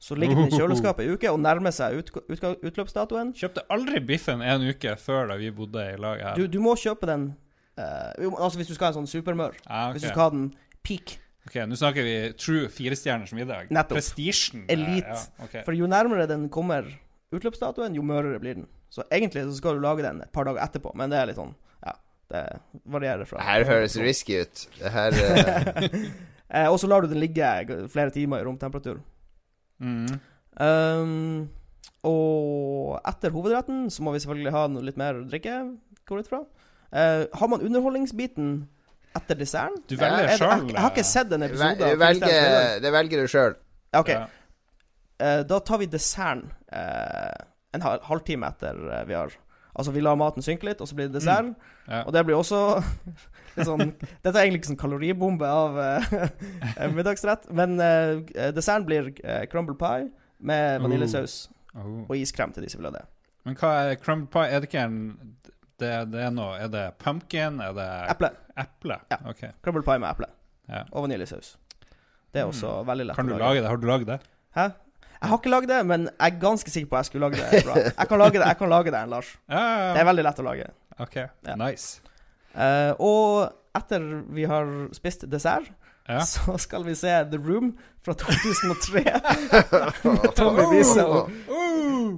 Så 0.00 0.14
ligger 0.16 0.36
den 0.38 0.46
i 0.52 0.56
kjøleskapet 0.60 1.04
ei 1.04 1.12
uke 1.16 1.32
og 1.32 1.40
nærmer 1.42 1.74
seg 1.74 1.98
ut, 1.98 2.12
ut, 2.30 2.44
utløpsdatoen. 2.70 3.32
Kjøpte 3.36 3.64
aldri 3.74 4.00
biffen 4.06 4.40
en 4.46 4.68
uke 4.70 4.94
før 5.00 5.26
da 5.32 5.36
vi 5.40 5.50
bodde 5.50 5.82
i 5.92 5.96
lag 6.00 6.22
her. 6.22 6.38
Du, 6.38 6.46
du 6.46 6.60
må 6.62 6.76
kjøpe 6.78 7.08
den 7.10 7.26
uh, 7.76 8.14
Altså 8.38 8.60
hvis 8.62 8.70
du 8.70 8.74
skal 8.76 8.90
ha 8.90 8.94
en 8.94 9.00
sånn 9.02 9.10
supermør. 9.10 9.58
ah, 9.66 9.90
Hvis 9.92 10.06
du 10.06 10.08
skal 10.12 10.22
ha 10.28 10.30
den 10.36 10.46
peak. 10.86 11.18
Ok, 11.48 11.56
Nå 11.66 11.76
snakker 11.78 12.04
vi 12.04 12.16
true 12.38 12.68
firestjerners 12.72 13.32
middag. 13.36 13.70
Nettopp. 13.72 13.96
Prestisjen. 13.96 14.66
Elite. 14.68 15.14
Ja, 15.16 15.44
okay. 15.44 15.64
For 15.64 15.76
jo 15.76 15.88
nærmere 15.90 16.28
den 16.30 16.48
kommer 16.52 16.86
utløpsdatoen, 17.34 17.96
jo 17.96 18.04
mørere 18.06 18.40
blir 18.42 18.60
den. 18.60 18.66
Så 18.90 19.04
egentlig 19.12 19.44
så 19.46 19.54
skal 19.56 19.78
du 19.78 19.84
lage 19.84 20.04
den 20.04 20.20
et 20.24 20.32
par 20.34 20.48
dager 20.48 20.62
etterpå, 20.64 20.92
men 20.98 21.12
det 21.12 21.20
er 21.20 21.30
litt 21.30 21.38
sånn 21.38 21.52
Ja, 21.84 21.94
det 22.32 22.42
varierer 22.90 23.28
fra 23.28 23.44
her 23.46 23.64
høres 23.68 23.94
risky 24.02 24.40
ut. 24.42 24.64
Det 24.80 24.90
her 24.90 25.14
eh, 25.14 25.94
eh, 26.58 26.66
Og 26.66 26.80
så 26.82 26.90
lar 26.90 27.04
du 27.04 27.12
den 27.12 27.22
ligge 27.22 27.46
flere 27.92 28.10
timer 28.14 28.42
i 28.42 28.48
romtemperatur. 28.48 28.98
Mm. 29.80 30.18
Um, 30.60 31.46
og 32.04 32.98
etter 33.06 33.32
hovedretten 33.32 33.86
så 33.94 34.02
må 34.04 34.12
vi 34.12 34.24
selvfølgelig 34.24 34.56
ha 34.56 34.66
noe 34.72 34.84
litt 34.84 34.98
mer 35.00 35.22
drikke, 35.30 35.62
går 36.10 36.24
ut 36.24 36.32
fra. 36.32 36.42
Uh, 36.90 37.30
har 37.30 37.48
man 37.48 37.62
underholdningsbiten 37.62 38.52
etter 39.16 39.38
desserten? 39.40 39.80
Du 39.90 39.96
velger 39.98 40.28
Er 40.28 40.36
sjøl. 40.38 40.50
Jeg, 40.66 40.74
jeg 40.74 40.80
har 40.84 40.90
ikke 40.94 41.04
sett 41.08 41.32
en 41.32 41.42
episode. 41.46 41.70
middag. 41.74 41.98
velger, 41.98 42.80
Det 42.84 42.92
velger 42.94 43.22
du 43.24 43.30
sjøl. 43.32 43.54
OK. 44.00 44.08
Ja. 44.14 44.26
Uh, 45.20 45.42
da 45.44 45.58
tar 45.60 45.78
vi 45.82 45.86
desserten 45.92 46.46
uh, 46.72 47.44
en 47.76 47.82
halv 47.84 48.04
halvtime 48.08 48.48
etter 48.48 48.78
uh, 48.88 49.02
vi 49.08 49.14
har 49.18 49.34
Altså, 49.70 49.92
vi 49.94 50.00
lar 50.02 50.16
maten 50.18 50.42
synke 50.42 50.66
litt, 50.66 50.80
og 50.82 50.88
så 50.90 50.96
blir 50.98 51.06
det 51.06 51.14
dessert. 51.20 51.52
Ja. 51.86 52.00
Og 52.02 52.10
det 52.12 52.24
blir 52.26 52.34
også 52.36 52.58
litt 53.54 53.68
sånn 53.68 53.92
Dette 54.00 54.32
er 54.34 54.42
egentlig 54.42 54.58
ikke 54.64 54.72
sånn 54.72 54.80
kaloribombe 54.80 55.46
av 55.46 55.78
middagsrett, 56.96 57.46
men 57.54 57.76
desserten 57.78 58.86
blir 58.88 59.12
crumble 59.52 59.76
pie 59.78 60.08
med 60.42 60.82
vaniljesaus 60.84 61.48
Oh. 61.70 62.00
og 62.10 62.16
iskrem 62.18 62.50
til 62.50 62.64
de 62.64 62.68
som 62.72 62.80
vil 62.82 62.88
ha 62.90 62.96
det. 62.96 63.04
Men 63.46 63.54
hva 63.60 63.68
er 63.86 63.92
crumble 64.02 64.26
pie? 64.34 64.48
Er 64.50 64.58
det 64.64 64.66
ikke 64.72 64.80
en 64.88 64.96
det, 65.78 65.90
det 66.10 66.24
er 66.26 66.32
noe 66.34 66.56
Er 66.58 66.66
det 66.72 66.80
pumpkin? 66.98 67.60
Er 67.62 67.76
det 67.76 67.86
Eple. 68.10 68.32
Eple? 68.62 69.00
Ja. 69.12 69.18
Okay. 69.32 69.50
Crumble 69.64 69.82
pie 69.86 69.98
med 70.02 70.10
eple 70.12 70.28
Ja. 70.70 70.84
og 70.92 71.06
vaniljesaus. 71.08 71.56
Det 72.30 72.42
er 72.42 72.46
også 72.46 72.76
veldig 72.86 73.08
lett 73.08 73.16
Kan 73.18 73.26
du 73.26 73.34
å 73.34 73.40
lage 73.42 73.60
det? 73.64 73.68
Har 73.72 73.80
du 73.82 73.86
lagd 73.90 74.06
det? 74.06 74.20
Hæ? 74.54 74.68
Jeg 75.20 75.28
har 75.28 75.38
ikke 75.40 75.50
lagd 75.52 75.68
det, 75.68 75.78
men 75.86 76.04
jeg 76.08 76.32
er 76.32 76.38
ganske 76.40 76.70
sikker 76.72 76.88
på 76.88 76.96
at 76.96 77.02
jeg 77.04 77.10
skulle 77.10 77.26
lage 77.28 77.40
det 77.50 77.64
bra. 77.66 77.74
Jeg 77.76 78.08
kan 78.08 78.18
lage 78.22 78.38
det, 78.38 78.46
jeg 78.46 78.58
kan 78.62 78.70
lage 78.72 78.92
det, 78.94 79.00
Lars. 79.10 79.32
Ja, 79.50 79.58
ja, 79.60 79.88
Det 79.92 80.00
er 80.00 80.06
veldig 80.08 80.24
lett 80.24 80.38
å 80.40 80.44
lage. 80.46 80.68
OK. 81.00 81.16
Nice. 81.60 82.00
Uh, 82.54 82.92
og 82.98 83.52
etter 83.76 84.06
vi 84.34 84.46
har 84.48 84.70
spist 84.96 85.26
dessert, 85.30 85.68
Ja. 86.08 86.22
så 86.26 86.56
skal 86.58 86.82
vi 86.86 86.94
se 86.98 87.12
The 87.30 87.38
Room 87.38 87.74
fra 88.02 88.14
2003 88.18 89.02
med 90.16 90.32
Tommy 90.34 90.64
Wiese 90.72 91.04
og 91.04 91.28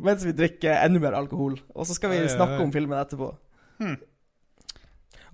mens 0.07 0.23
vi 0.25 0.33
drikker 0.33 0.79
enda 0.87 1.03
mer 1.03 1.17
alkohol. 1.19 1.59
Og 1.75 1.85
så 1.89 1.97
skal 1.99 2.15
vi 2.15 2.23
snakke 2.31 2.61
om 2.63 2.71
filmen 2.73 2.97
etterpå. 3.03 3.33
Hmm. 3.83 3.99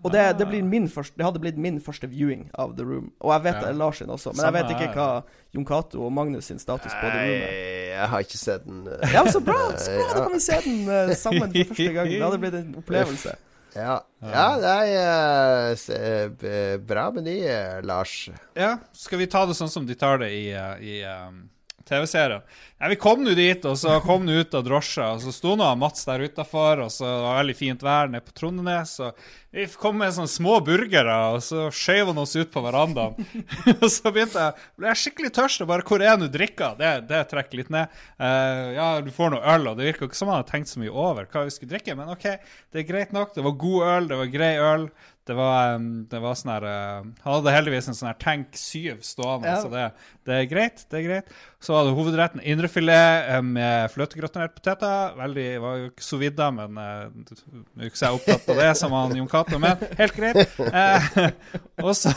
Og 0.04 0.12
det, 0.12 0.20
det, 0.38 0.46
Ah. 0.46 0.50
blir 0.50 0.62
min 0.62 0.86
første, 0.88 1.16
det 1.18 1.24
hadde 1.26 1.40
blitt 1.42 1.56
min 1.58 1.80
første 1.80 2.06
viewing 2.08 2.50
av 2.54 2.76
The 2.76 2.84
Room. 2.84 3.10
Og 3.20 3.32
jeg 3.34 3.42
vet 3.48 3.62
Ja. 3.62 3.68
er 3.68 3.74
Lars 3.74 3.98
sin 3.98 4.06
også, 4.08 4.30
men 4.30 4.44
Samme 4.44 4.58
jeg 4.58 4.64
vet 4.68 4.76
ikke 4.76 4.94
hva 4.94 5.24
Jon 5.54 5.64
Cato 5.66 6.04
og 6.06 6.12
Magnus 6.12 6.44
sin 6.46 6.58
status 6.58 6.92
på 6.92 7.00
The 7.10 7.18
Room 7.18 7.42
er. 7.42 7.52
Jeg 7.98 8.08
har 8.08 8.20
ikke 8.20 8.38
sett 8.38 8.64
den. 8.64 8.86
eh. 8.86 9.12
Ja, 9.12 9.24
så 9.26 9.40
bra! 9.44 9.58
Så 9.76 9.90
bra, 9.98 10.14
Da 10.14 10.22
kan 10.24 10.32
vi 10.32 10.40
se 10.40 10.60
den 10.64 10.88
eh, 10.88 11.14
sammen 11.14 11.50
for 11.52 11.74
første 11.74 11.92
gang. 11.92 12.08
Det 12.08 12.22
hadde 12.22 12.38
blitt 12.38 12.54
en 12.54 12.74
opplevelse. 12.78 13.36
Ja, 13.76 14.00
ja 14.22 14.46
det 14.58 14.70
er 14.96 16.72
uh, 16.74 16.78
Bra 16.88 17.10
meny, 17.14 17.36
eh, 17.46 17.82
Lars. 17.84 18.28
Ja, 18.56 18.78
skal 18.96 19.18
vi 19.20 19.26
ta 19.30 19.44
det 19.46 19.54
sånn 19.58 19.70
som 19.70 19.86
de 19.86 19.94
tar 19.94 20.18
det 20.22 20.30
i, 20.34 20.48
uh, 20.56 20.80
i 20.80 21.02
um, 21.04 21.42
TV-serien? 21.86 22.42
Ja, 22.80 22.88
vi 22.88 22.96
kom 22.96 23.22
nå 23.24 23.34
dit, 23.38 23.64
og 23.68 23.76
så 23.78 23.98
kom 24.02 24.26
du 24.26 24.32
ut 24.40 24.54
av 24.56 24.64
drosja, 24.66 25.12
og 25.14 25.22
så 25.22 25.32
sto 25.36 25.54
nå 25.58 25.68
Mats 25.78 26.04
der 26.08 26.24
utafor, 26.26 26.84
og 26.86 26.90
så 26.94 27.04
var 27.06 27.36
det 27.36 27.42
veldig 27.44 27.56
fint 27.60 27.84
vær 27.86 28.10
nede 28.10 28.24
på 28.26 28.34
Trondenes, 28.40 28.96
og 29.04 29.14
vi 29.50 29.64
kom 29.80 29.96
med 29.96 30.12
sånne 30.12 30.28
små 30.28 30.58
burgere, 30.64 31.14
og 31.32 31.42
så 31.44 31.68
skjøv 31.72 32.10
han 32.10 32.20
oss 32.20 32.34
ut 32.36 32.50
på 32.52 32.62
verandaen. 32.64 33.16
og 33.80 33.86
så 33.88 34.12
begynte 34.12 34.42
jeg 34.42 34.66
ble 34.76 34.90
jeg 34.90 35.00
skikkelig 35.02 35.32
tørst, 35.38 35.64
og 35.64 35.70
bare 35.70 35.86
'Hvor 35.88 36.04
er 36.04 36.18
du 36.20 36.26
drikka?' 36.28 36.74
Det, 36.78 36.92
det 37.08 37.22
trekker 37.30 37.62
litt 37.62 37.72
ned. 37.72 37.88
Uh, 38.20 38.76
ja, 38.76 38.88
du 39.00 39.08
får 39.14 39.32
noe 39.32 39.54
øl, 39.56 39.70
og 39.70 39.78
det 39.78 39.88
virka 39.88 40.08
ikke 40.08 40.20
som 40.20 40.28
han 40.28 40.42
hadde 40.42 40.52
tenkt 40.52 40.72
så 40.72 40.82
mye 40.82 40.92
over 40.92 41.30
hva 41.32 41.46
vi 41.48 41.54
skulle 41.54 41.72
drikke, 41.72 41.96
men 41.96 42.12
OK, 42.12 42.26
det 42.72 42.82
er 42.82 42.90
greit 42.90 43.14
nok. 43.16 43.32
Det 43.34 43.46
var 43.46 43.62
god 43.64 43.86
øl, 43.94 44.10
det 44.12 44.20
var 44.20 44.34
grei 44.36 44.56
øl. 44.60 44.90
Det 45.28 45.34
var, 45.36 45.74
um, 45.76 46.06
det 46.08 46.18
var 46.24 46.36
sånn 46.40 46.54
her 46.54 46.64
uh, 46.64 47.08
Han 47.20 47.34
hadde 47.34 47.52
heldigvis 47.52 47.90
en 47.90 47.96
sånn 47.98 48.08
her 48.08 48.16
Tank 48.22 48.56
7 48.56 49.02
stående, 49.04 49.50
Ja. 49.50 49.58
så 49.60 49.68
det, 49.68 49.82
det 50.24 50.38
er 50.38 50.46
greit. 50.48 50.84
det 50.88 51.02
er 51.02 51.04
greit 51.04 51.32
Så 51.60 51.74
var 51.74 51.84
det 51.84 51.92
hovedretten 51.98 52.40
indrefilet 52.40 53.28
uh, 53.28 53.42
med 53.44 53.92
fløtegratinerte 53.92 54.56
poteter. 54.56 55.12
Veldig, 55.18 55.46
var 55.60 55.76
jo 55.82 55.90
ikke 55.90 56.06
så 56.06 56.20
vidda, 56.22 56.48
men 56.54 56.80
uh, 56.80 57.84
ikke 57.84 58.00
så 58.00 58.14
opptatt 58.16 58.48
av 58.54 58.62
det 58.62 58.70
som 58.80 58.94
han 58.96 59.16
Jon 59.18 59.28
Cato, 59.28 59.47
men 59.56 59.84
helt 59.98 60.16
greit. 60.16 60.58
Eh, 60.68 61.08
og 61.86 61.94
så, 61.96 62.12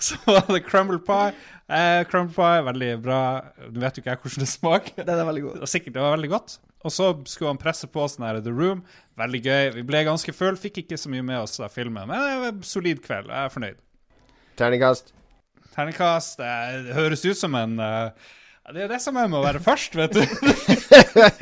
så 0.00 0.18
var 0.24 0.46
det 0.48 0.62
crumble 0.66 1.00
pie. 1.04 1.34
Eh, 1.66 2.02
crumble 2.10 2.34
pie, 2.34 2.62
veldig 2.70 2.92
bra. 3.04 3.20
Du 3.68 3.82
vet 3.82 3.98
jo 3.98 4.04
ikke 4.04 4.14
jeg 4.14 4.22
hvordan 4.22 4.44
det 4.44 4.50
smaker. 4.52 5.02
Den 5.02 5.20
er 5.20 5.28
veldig 5.28 5.44
god. 5.46 5.58
Det 5.58 5.66
var 5.66 5.72
sikkert 5.74 5.96
det 5.98 6.06
var 6.06 6.16
veldig 6.16 6.32
godt. 6.32 6.56
Og 6.86 6.94
så 6.94 7.10
skulle 7.26 7.50
han 7.50 7.60
presse 7.60 7.88
på 7.90 8.06
sånn 8.08 8.26
her 8.28 8.38
The 8.44 8.54
Room. 8.54 8.84
Veldig 9.18 9.42
gøy. 9.42 9.64
Vi 9.78 9.84
ble 9.88 10.04
ganske 10.06 10.34
full. 10.36 10.58
Fikk 10.60 10.84
ikke 10.84 11.00
så 11.00 11.10
mye 11.12 11.24
med 11.26 11.42
oss 11.42 11.58
av 11.60 11.74
filmen, 11.74 12.06
men 12.08 12.16
det 12.22 12.40
var 12.42 12.52
en 12.52 12.64
solid 12.66 13.02
kveld. 13.04 13.32
Jeg 13.32 13.50
er 13.50 13.54
fornøyd. 13.54 13.84
Terningkast. 14.56 15.12
Terningkast 15.74 16.40
det, 16.40 16.52
det 16.86 16.96
høres 16.96 17.24
ut 17.26 17.38
som 17.38 17.56
en 17.58 17.80
eh, 17.82 18.32
Det 18.66 18.82
er 18.82 18.88
det 18.90 18.98
som 18.98 19.14
er 19.14 19.28
med 19.30 19.38
å 19.38 19.44
være 19.44 19.60
først, 19.62 19.94
vet 19.94 20.16
du. 20.16 20.22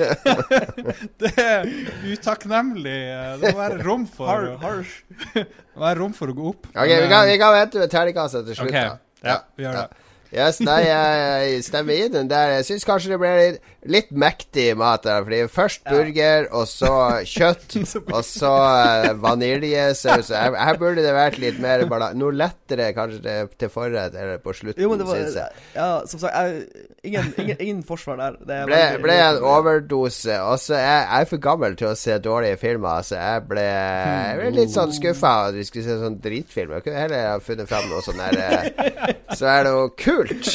det 1.25 1.31
er 1.41 1.71
utakknemlig. 2.05 2.97
Det 3.41 3.53
må 3.55 3.63
være 3.63 3.79
rom 3.81 4.05
for 4.05 4.29
Har, 4.29 4.85
det 5.33 5.47
må 5.73 5.87
være 5.87 5.99
rom 6.03 6.13
for 6.13 6.29
å 6.29 6.37
gå 6.37 6.51
opp. 6.51 6.69
Ok, 6.75 6.91
vi 6.91 7.09
kan, 7.09 7.25
vi 7.31 7.39
kan 7.41 7.55
vente 7.57 7.81
med 7.81 7.93
terningkastet 7.95 8.45
til 8.51 8.59
slutt. 8.59 8.69
Okay. 8.75 8.93
da. 8.93 9.01
Ja, 9.25 9.39
vi 9.57 9.65
gjør 9.65 9.79
det. 9.81 10.05
Yes, 10.35 10.59
nei, 10.67 10.81
jeg 10.85 11.65
stemmer 11.65 11.95
i 11.97 12.09
den 12.13 12.29
der. 12.29 12.59
Jeg 12.59 12.69
syns 12.69 12.85
kanskje 12.89 13.15
det 13.15 13.21
ble 13.23 13.33
litt, 13.39 13.73
litt 13.91 14.11
mektig 14.17 14.71
mat. 14.81 15.05
Fordi 15.05 15.41
først 15.53 15.83
burger, 15.89 16.47
og 16.57 16.67
så 16.71 16.91
kjøtt, 17.35 17.77
og 18.15 18.21
så 18.27 18.53
eh, 18.81 19.09
vaniljesaus. 19.21 20.31
Her, 20.35 20.57
her 20.59 20.79
burde 20.81 21.05
det 21.05 21.15
vært 21.17 21.39
litt 21.43 21.59
mer 21.63 21.85
bala- 21.91 22.13
Noe 22.17 22.33
lettere 22.37 22.91
kanskje 22.97 23.35
til, 23.59 23.71
forrett 23.73 24.15
eller 24.15 24.39
på 24.45 24.55
slutten, 24.57 24.83
Jo, 24.85 24.91
men 24.93 25.01
det 25.03 25.09
var 25.09 25.21
synes 25.23 25.39
jeg. 25.41 25.65
Ja, 25.75 25.89
som 26.11 26.23
sagt, 26.23 26.35
jeg, 26.35 26.87
ingen, 27.11 27.33
ingen, 27.41 27.57
ingen 27.61 27.83
forsvar 27.87 28.21
der. 28.21 28.39
Det 28.45 28.61
Ble, 28.71 28.83
ble 29.05 29.19
en 29.25 29.41
overdose. 29.55 30.39
Og 30.49 30.59
så 30.63 30.79
er 30.79 31.03
jeg 31.19 31.31
for 31.35 31.43
gammel 31.49 31.77
til 31.81 31.91
å 31.91 31.97
se 31.99 32.17
dårlige 32.25 32.61
filmer, 32.63 33.03
så 33.07 33.19
jeg 33.21 33.45
ble, 33.51 33.65
jeg 33.69 34.39
ble 34.41 34.53
litt 34.61 34.73
sånn 34.75 34.93
skuffa 34.95 35.35
at 35.49 35.59
vi 35.59 35.67
skulle 35.69 35.85
se 35.89 35.99
sånn 36.01 36.21
dritfilm. 36.25 36.77
Jeg 36.79 36.87
kunne 36.89 37.03
heller 37.05 37.29
ha 37.33 37.37
funnet 37.43 37.69
fram 37.71 37.89
noe 37.91 38.05
sånn 38.07 38.21
der 38.23 38.41
eh, 38.41 39.13
Så 39.39 39.49
er 39.51 39.65
det 39.67 39.71
jo 39.75 39.87
kult. 39.99 40.51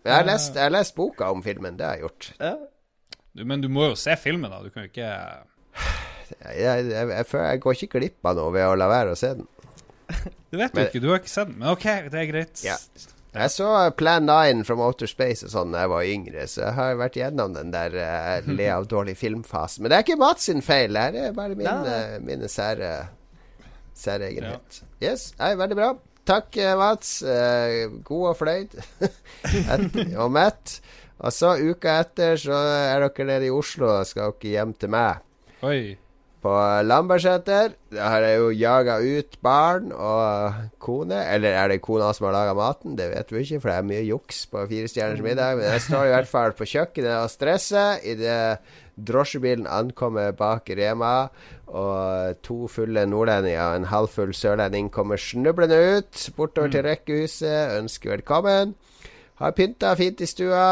Men 0.00 0.12
jeg 0.12 0.16
har 0.16 0.28
lest, 0.28 0.56
jeg 0.56 0.64
har 0.64 0.72
lest 0.72 0.94
boka 0.96 1.30
om 1.34 1.42
filmen, 1.44 1.76
det 1.76 1.86
har 1.86 1.98
jeg 1.98 2.06
gjort. 2.06 2.28
Ja. 2.40 2.54
Du, 3.36 3.44
men 3.46 3.62
du 3.62 3.68
må 3.72 3.90
jo 3.90 3.98
se 4.00 4.16
filmen, 4.18 4.50
da. 4.50 4.62
Du 4.64 4.72
kan 4.72 4.86
jo 4.86 4.90
ikke 4.90 5.10
Jeg, 6.30 6.56
jeg, 6.56 6.84
jeg, 6.90 7.08
jeg, 7.10 7.26
jeg 7.34 7.60
går 7.62 7.76
ikke 7.76 7.98
glipp 7.98 8.26
av 8.30 8.38
noe 8.38 8.52
ved 8.54 8.66
å 8.66 8.74
la 8.78 8.88
være 8.90 9.14
å 9.14 9.18
se 9.18 9.34
den. 9.38 9.48
Det 10.50 10.58
vet 10.58 10.74
du 10.74 10.82
ikke. 10.82 11.02
Du 11.02 11.08
har 11.12 11.20
ikke 11.22 11.30
sett 11.32 11.50
den. 11.50 11.58
Men 11.60 11.72
OK, 11.74 11.86
det 12.10 12.20
er 12.20 12.28
greit. 12.30 12.62
Ja. 12.64 12.76
Jeg 13.30 13.52
så 13.54 13.68
Plan 13.94 14.26
9 14.26 14.64
from 14.66 14.80
Outer 14.82 15.06
Space 15.06 15.46
og 15.46 15.52
sånn 15.52 15.74
da 15.74 15.84
jeg 15.84 15.92
var 15.92 16.08
yngre, 16.10 16.46
så 16.50 16.64
jeg 16.64 16.74
har 16.80 16.96
vært 16.98 17.18
gjennom 17.20 17.54
den 17.54 17.70
der 17.70 17.94
uh, 17.94 18.48
le 18.50 18.66
av 18.74 18.88
dårlig 18.94 19.14
film-fasen. 19.20 19.84
Men 19.84 19.92
det 19.92 20.00
er 20.00 20.06
ikke 20.06 20.18
Mats 20.18 20.48
sin 20.50 20.64
feil, 20.66 20.98
det 20.98 21.28
er 21.28 21.36
bare 21.36 21.58
min, 21.58 21.68
uh, 21.70 22.16
mine 22.26 22.50
sære 22.50 22.90
særegenhet. 24.00 24.80
Yes, 25.02 25.30
nei, 25.38 25.52
veldig 25.60 25.78
bra. 25.78 25.92
Takk, 26.30 26.56
eh, 26.62 26.76
Mats. 26.78 27.22
Eh, 27.26 27.88
god 28.06 28.28
og 28.30 28.36
fornøyd. 28.38 28.76
Og 30.22 30.30
mett. 30.30 30.76
Og 31.20 31.34
så 31.34 31.56
uka 31.58 31.96
etter 32.04 32.38
så 32.40 32.54
er 32.54 33.02
dere 33.02 33.26
nede 33.28 33.48
i 33.48 33.52
Oslo 33.52 33.88
og 33.90 34.06
skal 34.08 34.30
dere 34.38 34.52
hjem 34.54 34.76
til 34.78 34.92
meg. 34.94 35.24
Oi. 35.66 35.82
På 36.40 36.52
Lambertseter. 36.82 37.74
Der 37.92 38.06
har 38.08 38.24
jeg 38.24 38.38
jo 38.40 38.50
jaga 38.56 38.96
ut 39.04 39.34
barn 39.44 39.90
og 39.92 40.54
kone. 40.80 41.18
Eller 41.34 41.52
er 41.52 41.68
det 41.68 41.82
kona 41.84 42.12
som 42.16 42.30
har 42.30 42.36
laga 42.38 42.54
maten? 42.56 42.96
Det 42.96 43.10
vet 43.12 43.32
vi 43.32 43.42
ikke, 43.44 43.60
for 43.60 43.68
det 43.68 43.76
er 43.76 43.88
mye 43.90 44.06
juks 44.08 44.46
på 44.48 44.64
Fire 44.70 44.88
stjerners 44.88 45.20
middag. 45.24 45.58
Men 45.58 45.68
jeg 45.68 45.84
står 45.88 46.06
i 46.06 46.14
hvert 46.14 46.30
fall 46.30 46.56
på 46.56 46.68
kjøkkenet 46.72 47.18
og 47.18 47.32
stresser 47.34 48.00
idet 48.08 48.60
drosjebilen 49.00 49.68
ankommer 49.70 50.32
bak 50.36 50.70
Rema, 50.76 51.28
og 51.70 52.40
to 52.44 52.66
fulle 52.68 53.06
nordlendinger 53.08 53.62
og 53.62 53.76
en 53.78 53.90
halvfull 53.92 54.32
sørlending 54.36 54.90
kommer 54.92 55.20
snublende 55.20 55.78
ut 55.96 56.24
bortover 56.36 56.72
til 56.72 56.84
rekkehuset, 56.88 57.76
ønsker 57.78 58.16
velkommen. 58.16 58.74
Har 59.40 59.54
pynta 59.56 59.94
fint 59.96 60.20
i 60.20 60.26
stua. 60.28 60.62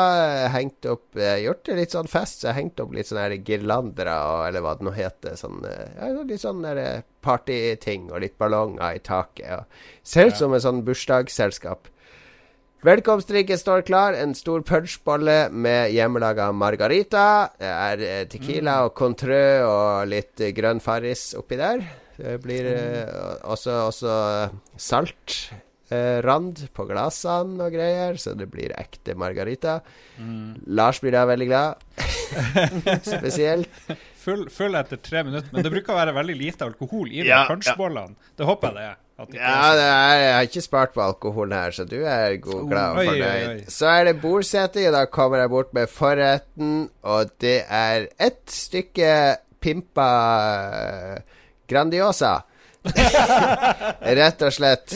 Hengt 0.53 0.85
opp 0.91 1.17
eh, 1.17 1.39
Gjort 1.47 1.65
det 1.65 1.77
litt 1.79 1.95
sånn 1.97 2.11
fest. 2.11 2.43
Så 2.43 2.49
jeg 2.49 2.53
har 2.53 2.61
hengt 2.61 2.81
opp 2.85 2.91
litt 2.93 3.09
sånne 3.09 3.39
girlandere, 3.41 4.17
og, 4.29 4.43
eller 4.51 4.65
hva 4.65 4.75
det 4.77 4.85
nå 4.85 4.93
heter. 4.93 5.39
Sånn, 5.41 5.63
eh, 5.65 5.95
ja, 5.97 6.11
litt 6.29 6.43
sånn 6.43 6.67
eh, 6.69 6.99
partyting 7.25 8.11
og 8.13 8.21
litt 8.25 8.37
ballonger 8.41 8.99
i 8.99 9.01
taket. 9.05 9.63
Og 9.63 10.11
ser 10.13 10.29
ut 10.29 10.37
som 10.37 10.53
et 10.53 10.67
sånn 10.67 10.83
bursdagsselskap. 10.85 11.89
Velkomstdrinken 12.85 13.59
står 13.59 13.87
klar. 13.89 14.15
En 14.15 14.37
stor 14.39 14.61
punchbolle 14.69 15.39
med 15.51 15.95
hjemmelaga 15.97 16.51
margarita. 16.53 17.25
Det 17.59 17.73
er 17.73 18.29
tequila 18.31 18.83
og 18.87 18.93
contrø 19.01 19.47
og 19.65 20.13
litt 20.13 20.45
grønn 20.55 20.85
farris 20.85 21.33
oppi 21.41 21.57
der. 21.59 21.83
Det 22.19 22.37
blir 22.43 22.69
eh, 22.75 23.17
også, 23.49 23.81
også 23.89 24.19
salt. 24.77 25.39
Eh, 25.89 26.19
rand 26.21 26.61
på 26.77 26.85
glassene 26.85 27.65
og 27.65 27.73
greier, 27.73 28.19
så 28.21 28.35
det 28.37 28.51
blir 28.53 28.75
ekte 28.77 29.15
margarita. 29.17 29.79
Lars 30.69 31.01
blir 31.01 31.15
da 31.17 31.23
veldig 31.31 31.47
glad. 31.49 31.85
Spesielt. 33.09 33.71
Full, 34.21 34.49
full 34.53 34.77
etter 34.77 35.01
tre 35.01 35.23
minutter. 35.25 35.49
Men 35.55 35.65
det 35.65 35.73
bruker 35.73 35.95
å 35.95 36.01
være 36.03 36.13
veldig 36.19 36.37
lite 36.37 36.67
alkohol 36.69 37.09
i 37.09 37.23
de 37.23 37.31
Ja, 37.31 37.47
punchbollene. 37.49 38.19
Det 38.37 38.49
håper 38.49 38.69
jeg 38.69 38.77
det 38.77 38.89
er. 38.91 38.99
Det 39.19 39.39
Ja, 39.41 39.63
det 39.75 39.87
er, 39.87 40.17
jeg 40.21 40.35
har 40.35 40.45
ikke 40.51 40.63
spart 40.63 40.93
på 40.95 41.03
alkoholen 41.03 41.57
her, 41.57 41.73
så 41.75 41.87
du 41.89 41.97
er 42.05 42.37
god, 42.37 42.69
glad 42.69 42.93
og 42.93 43.09
fornøyd. 43.09 43.65
Så 43.73 43.89
er 43.91 44.05
det 44.11 44.15
bordsetting, 44.23 44.91
og 44.91 44.95
da 44.95 45.07
kommer 45.11 45.41
jeg 45.43 45.53
bort 45.57 45.73
med 45.75 45.91
forretten, 45.91 46.77
og 47.03 47.33
det 47.43 47.57
er 47.65 48.07
ett 48.29 48.45
stykke 48.53 49.11
pimpa 49.65 50.11
eh, 50.69 51.41
Grandiosa. 51.69 52.37
Rett 54.19 54.45
og 54.47 54.55
slett. 54.55 54.95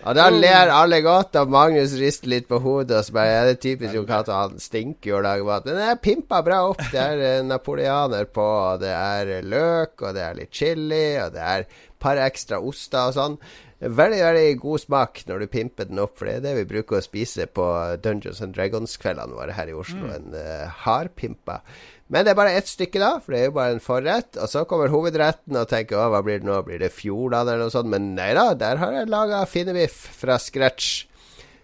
Og 0.00 0.16
da 0.18 0.28
ler 0.34 0.72
alle 0.74 1.00
godt, 1.04 1.38
og 1.40 1.52
Magnus 1.52 1.94
rister 2.00 2.32
litt 2.32 2.48
på 2.50 2.60
hodet 2.62 2.98
og 3.00 3.06
så 3.06 3.16
bare 3.16 3.36
er 3.40 3.50
Det 3.50 3.60
typisk 3.62 3.96
Jon 3.96 4.08
Cato, 4.08 4.34
han 4.36 4.58
stinker 4.62 5.12
jo 5.12 5.18
og 5.20 5.24
lager 5.26 5.48
mat. 5.48 5.68
Den 5.68 5.80
er 5.84 6.00
pimpa 6.02 6.42
bra 6.46 6.62
opp. 6.70 6.82
Det 6.92 7.00
er 7.00 7.24
eh, 7.26 7.46
napoleaner 7.46 8.28
på, 8.30 8.44
og 8.44 8.82
det 8.82 8.92
er 8.94 9.32
løk, 9.46 9.96
og 10.02 10.14
det 10.16 10.26
er 10.26 10.38
litt 10.42 10.54
chili, 10.54 11.06
og 11.22 11.34
det 11.36 11.48
er 11.54 11.68
par 12.00 12.20
ekstra 12.20 12.60
oster 12.64 13.10
og 13.10 13.16
sånn. 13.16 13.36
Veldig 13.80 14.18
veldig 14.20 14.56
god 14.60 14.82
smak 14.82 15.22
når 15.28 15.40
du 15.40 15.52
pimper 15.54 15.88
den 15.88 16.02
opp, 16.02 16.18
for 16.18 16.28
det 16.28 16.34
er 16.38 16.42
det 16.44 16.56
vi 16.58 16.68
bruker 16.68 16.98
å 16.98 17.04
spise 17.04 17.46
på 17.48 17.64
Dungeons 18.04 18.42
and 18.44 18.52
Dragons-kveldene 18.56 19.38
våre 19.38 19.56
her 19.56 19.72
i 19.72 19.76
Oslo. 19.76 20.10
En 20.12 20.34
uh, 20.36 20.68
hardpimpa. 20.84 21.62
Men 22.10 22.26
det 22.26 22.32
er 22.32 22.38
bare 22.40 22.56
ett 22.58 22.66
stykke, 22.66 22.98
da, 22.98 23.10
for 23.22 23.34
det 23.34 23.40
er 23.40 23.50
jo 23.50 23.56
bare 23.60 23.76
en 23.76 23.84
forrett. 23.84 24.34
Og 24.42 24.50
så 24.50 24.64
kommer 24.68 24.90
hovedretten 24.90 25.58
og 25.60 25.68
tenker 25.70 26.00
å, 26.00 26.08
hva 26.10 26.24
blir 26.26 26.42
det 26.42 26.48
nå? 26.48 26.58
Blir 26.66 26.82
det 26.82 26.90
Fjordland 26.94 27.46
eller 27.46 27.68
noe 27.68 27.74
sånt? 27.74 27.90
Men 27.92 28.16
nei 28.16 28.32
da, 28.34 28.50
der 28.58 28.82
har 28.82 28.96
jeg 28.98 29.12
laga 29.12 29.44
finnebiff 29.46 30.02
fra 30.18 30.40
scratch. 30.42 31.06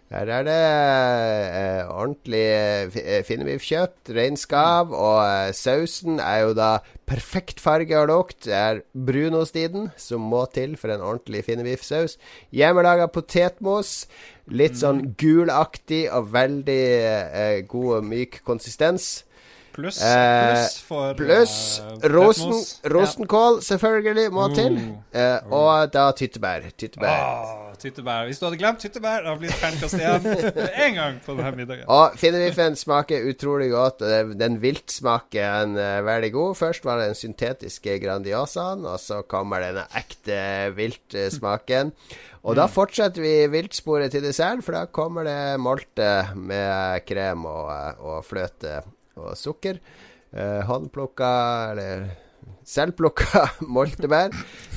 Her 0.06 0.30
er 0.30 0.44
det 0.46 0.54
eh, 0.54 1.88
ordentlig 1.90 2.44
eh, 2.46 3.24
finnebiffkjøtt, 3.26 4.12
reinskav, 4.14 4.94
og 4.94 5.18
eh, 5.24 5.50
sausen 5.50 6.20
er 6.22 6.44
jo 6.44 6.52
da 6.54 6.68
perfekt 7.10 7.58
farge 7.58 7.98
og 7.98 8.06
lukt. 8.12 8.44
Det 8.46 8.54
er 8.54 8.84
brunostiden 8.94 9.90
som 9.98 10.22
må 10.30 10.44
til 10.54 10.78
for 10.78 10.94
en 10.94 11.02
ordentlig 11.02 11.42
finnebiffsaus. 11.48 12.20
Hjemmelaga 12.54 13.10
potetmos. 13.10 14.04
Litt 14.54 14.78
sånn 14.78 15.08
gulaktig 15.18 16.04
og 16.14 16.30
veldig 16.38 16.82
eh, 17.02 17.62
god 17.66 17.96
og 17.98 18.06
myk 18.06 18.44
konsistens. 18.46 19.24
Pluss 19.76 19.98
plus 20.00 20.00
pluss 20.00 20.76
for 20.88 21.14
Pluss 21.18 21.54
uh, 21.84 22.08
rosen, 22.14 22.54
rosenkål, 22.92 23.58
selvfølgelig, 23.62 24.30
må 24.32 24.46
til. 24.56 24.78
Uh. 24.78 25.18
Eh, 25.20 25.52
og 25.52 25.90
da 25.92 26.06
tyttebær. 26.16 26.64
Tyttebær. 26.80 27.18
Oh, 27.20 27.74
tyttebær. 27.82 28.24
Hvis 28.24 28.40
du 28.40 28.46
hadde 28.46 28.60
glemt 28.62 28.80
tyttebær, 28.80 29.26
da 29.26 29.34
blir 29.36 29.52
det 29.52 29.58
terningkast 29.60 29.98
igjen 29.98 30.24
med 30.56 30.80
en 30.86 30.96
gang 31.00 31.18
på 31.26 31.36
denne 31.36 31.52
middagen. 31.58 31.84
Og 31.92 32.16
finnebiffen 32.16 32.78
smaker 32.80 33.28
utrolig 33.28 33.68
godt. 33.74 34.00
Den 34.40 34.56
viltsmaken 34.64 35.76
er 35.82 36.08
veldig 36.08 36.32
god. 36.38 36.56
Først 36.62 36.88
var 36.88 37.02
det 37.02 37.10
den 37.12 37.20
syntetiske 37.20 37.98
Grandiosaen, 38.00 38.88
og 38.88 38.96
så 39.02 39.20
kommer 39.28 39.60
denne 39.66 39.84
ekte 39.98 40.40
viltsmaken. 40.78 41.92
Og 42.46 42.56
da 42.56 42.68
fortsetter 42.70 43.20
vi 43.20 43.36
viltsporet 43.50 44.12
til 44.14 44.24
dessert, 44.24 44.64
for 44.64 44.78
da 44.78 44.86
kommer 44.88 45.26
det 45.26 45.40
molte 45.60 46.10
med 46.38 47.02
krem 47.04 47.44
og, 47.50 47.72
og 48.00 48.20
fløte 48.24 48.80
og 49.16 49.34
sukker. 49.38 49.80
Eh, 50.36 50.62
håndplukka, 50.68 51.32
eller 51.72 52.08
selvplukka 52.66 53.46
moltebær. 53.76 54.34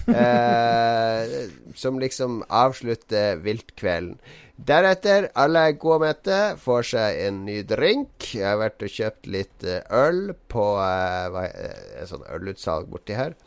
Eh, 0.09 1.49
som 1.77 1.99
liksom 2.01 2.43
avslutter 2.49 3.41
viltkvelden. 3.43 4.17
Deretter, 4.59 5.29
alle 5.39 5.61
er 5.69 5.75
gode 5.79 6.01
mette, 6.03 6.37
får 6.59 6.87
seg 6.89 7.19
en 7.27 7.43
ny 7.47 7.61
drink. 7.67 8.25
Jeg 8.33 8.43
har 8.43 8.57
vært 8.59 8.83
og 8.83 8.91
kjøpt 8.91 9.29
litt 9.31 9.63
eh, 9.63 9.85
øl 9.95 10.33
på 10.51 10.65
eh, 10.83 11.37
eh, 11.45 11.85
et 12.01 12.09
sånn 12.09 12.25
ølutsalg 12.35 12.89
borti 12.91 13.15
her. 13.15 13.37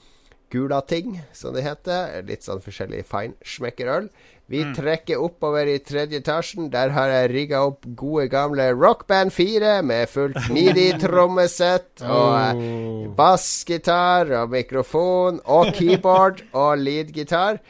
Gulating, 0.52 1.18
som 1.36 1.52
det 1.56 1.66
heter. 1.66 2.22
Litt 2.28 2.46
sånn 2.46 2.64
forskjellig 2.64 3.04
feinschmeckerøl. 3.08 4.08
Vi 4.52 4.66
trekker 4.76 5.20
oppover 5.24 5.70
i 5.72 5.78
tredje 5.80 6.20
etasjen. 6.20 6.66
Der 6.72 6.92
har 6.92 7.08
jeg 7.08 7.30
rigga 7.32 7.62
opp 7.70 7.86
gode, 7.96 8.26
gamle 8.32 8.66
Rockband 8.76 9.32
4 9.32 9.78
med 9.88 10.10
fullt 10.12 10.50
midi-trommesett 10.52 12.04
og 12.18 12.60
oh. 12.60 13.06
bassgitar 13.16 14.28
og 14.42 14.52
mikrofon 14.52 15.40
og 15.48 15.72
keyboard 15.78 16.44
og 16.64 16.84
leadgitar. 16.84 17.62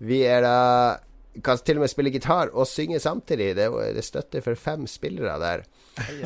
Vi 0.00 0.22
er 0.24 0.46
da 0.46 0.58
kan 1.44 1.60
til 1.62 1.78
og 1.78 1.84
med 1.84 1.92
spille 1.92 2.10
gitar 2.14 2.50
og 2.56 2.66
synge 2.66 2.98
samtidig. 3.00 3.52
Det 3.58 3.68
det 3.94 4.04
støtter 4.04 4.40
for 4.44 4.56
fem 4.56 4.88
spillere 4.88 5.36
der. 5.40 5.68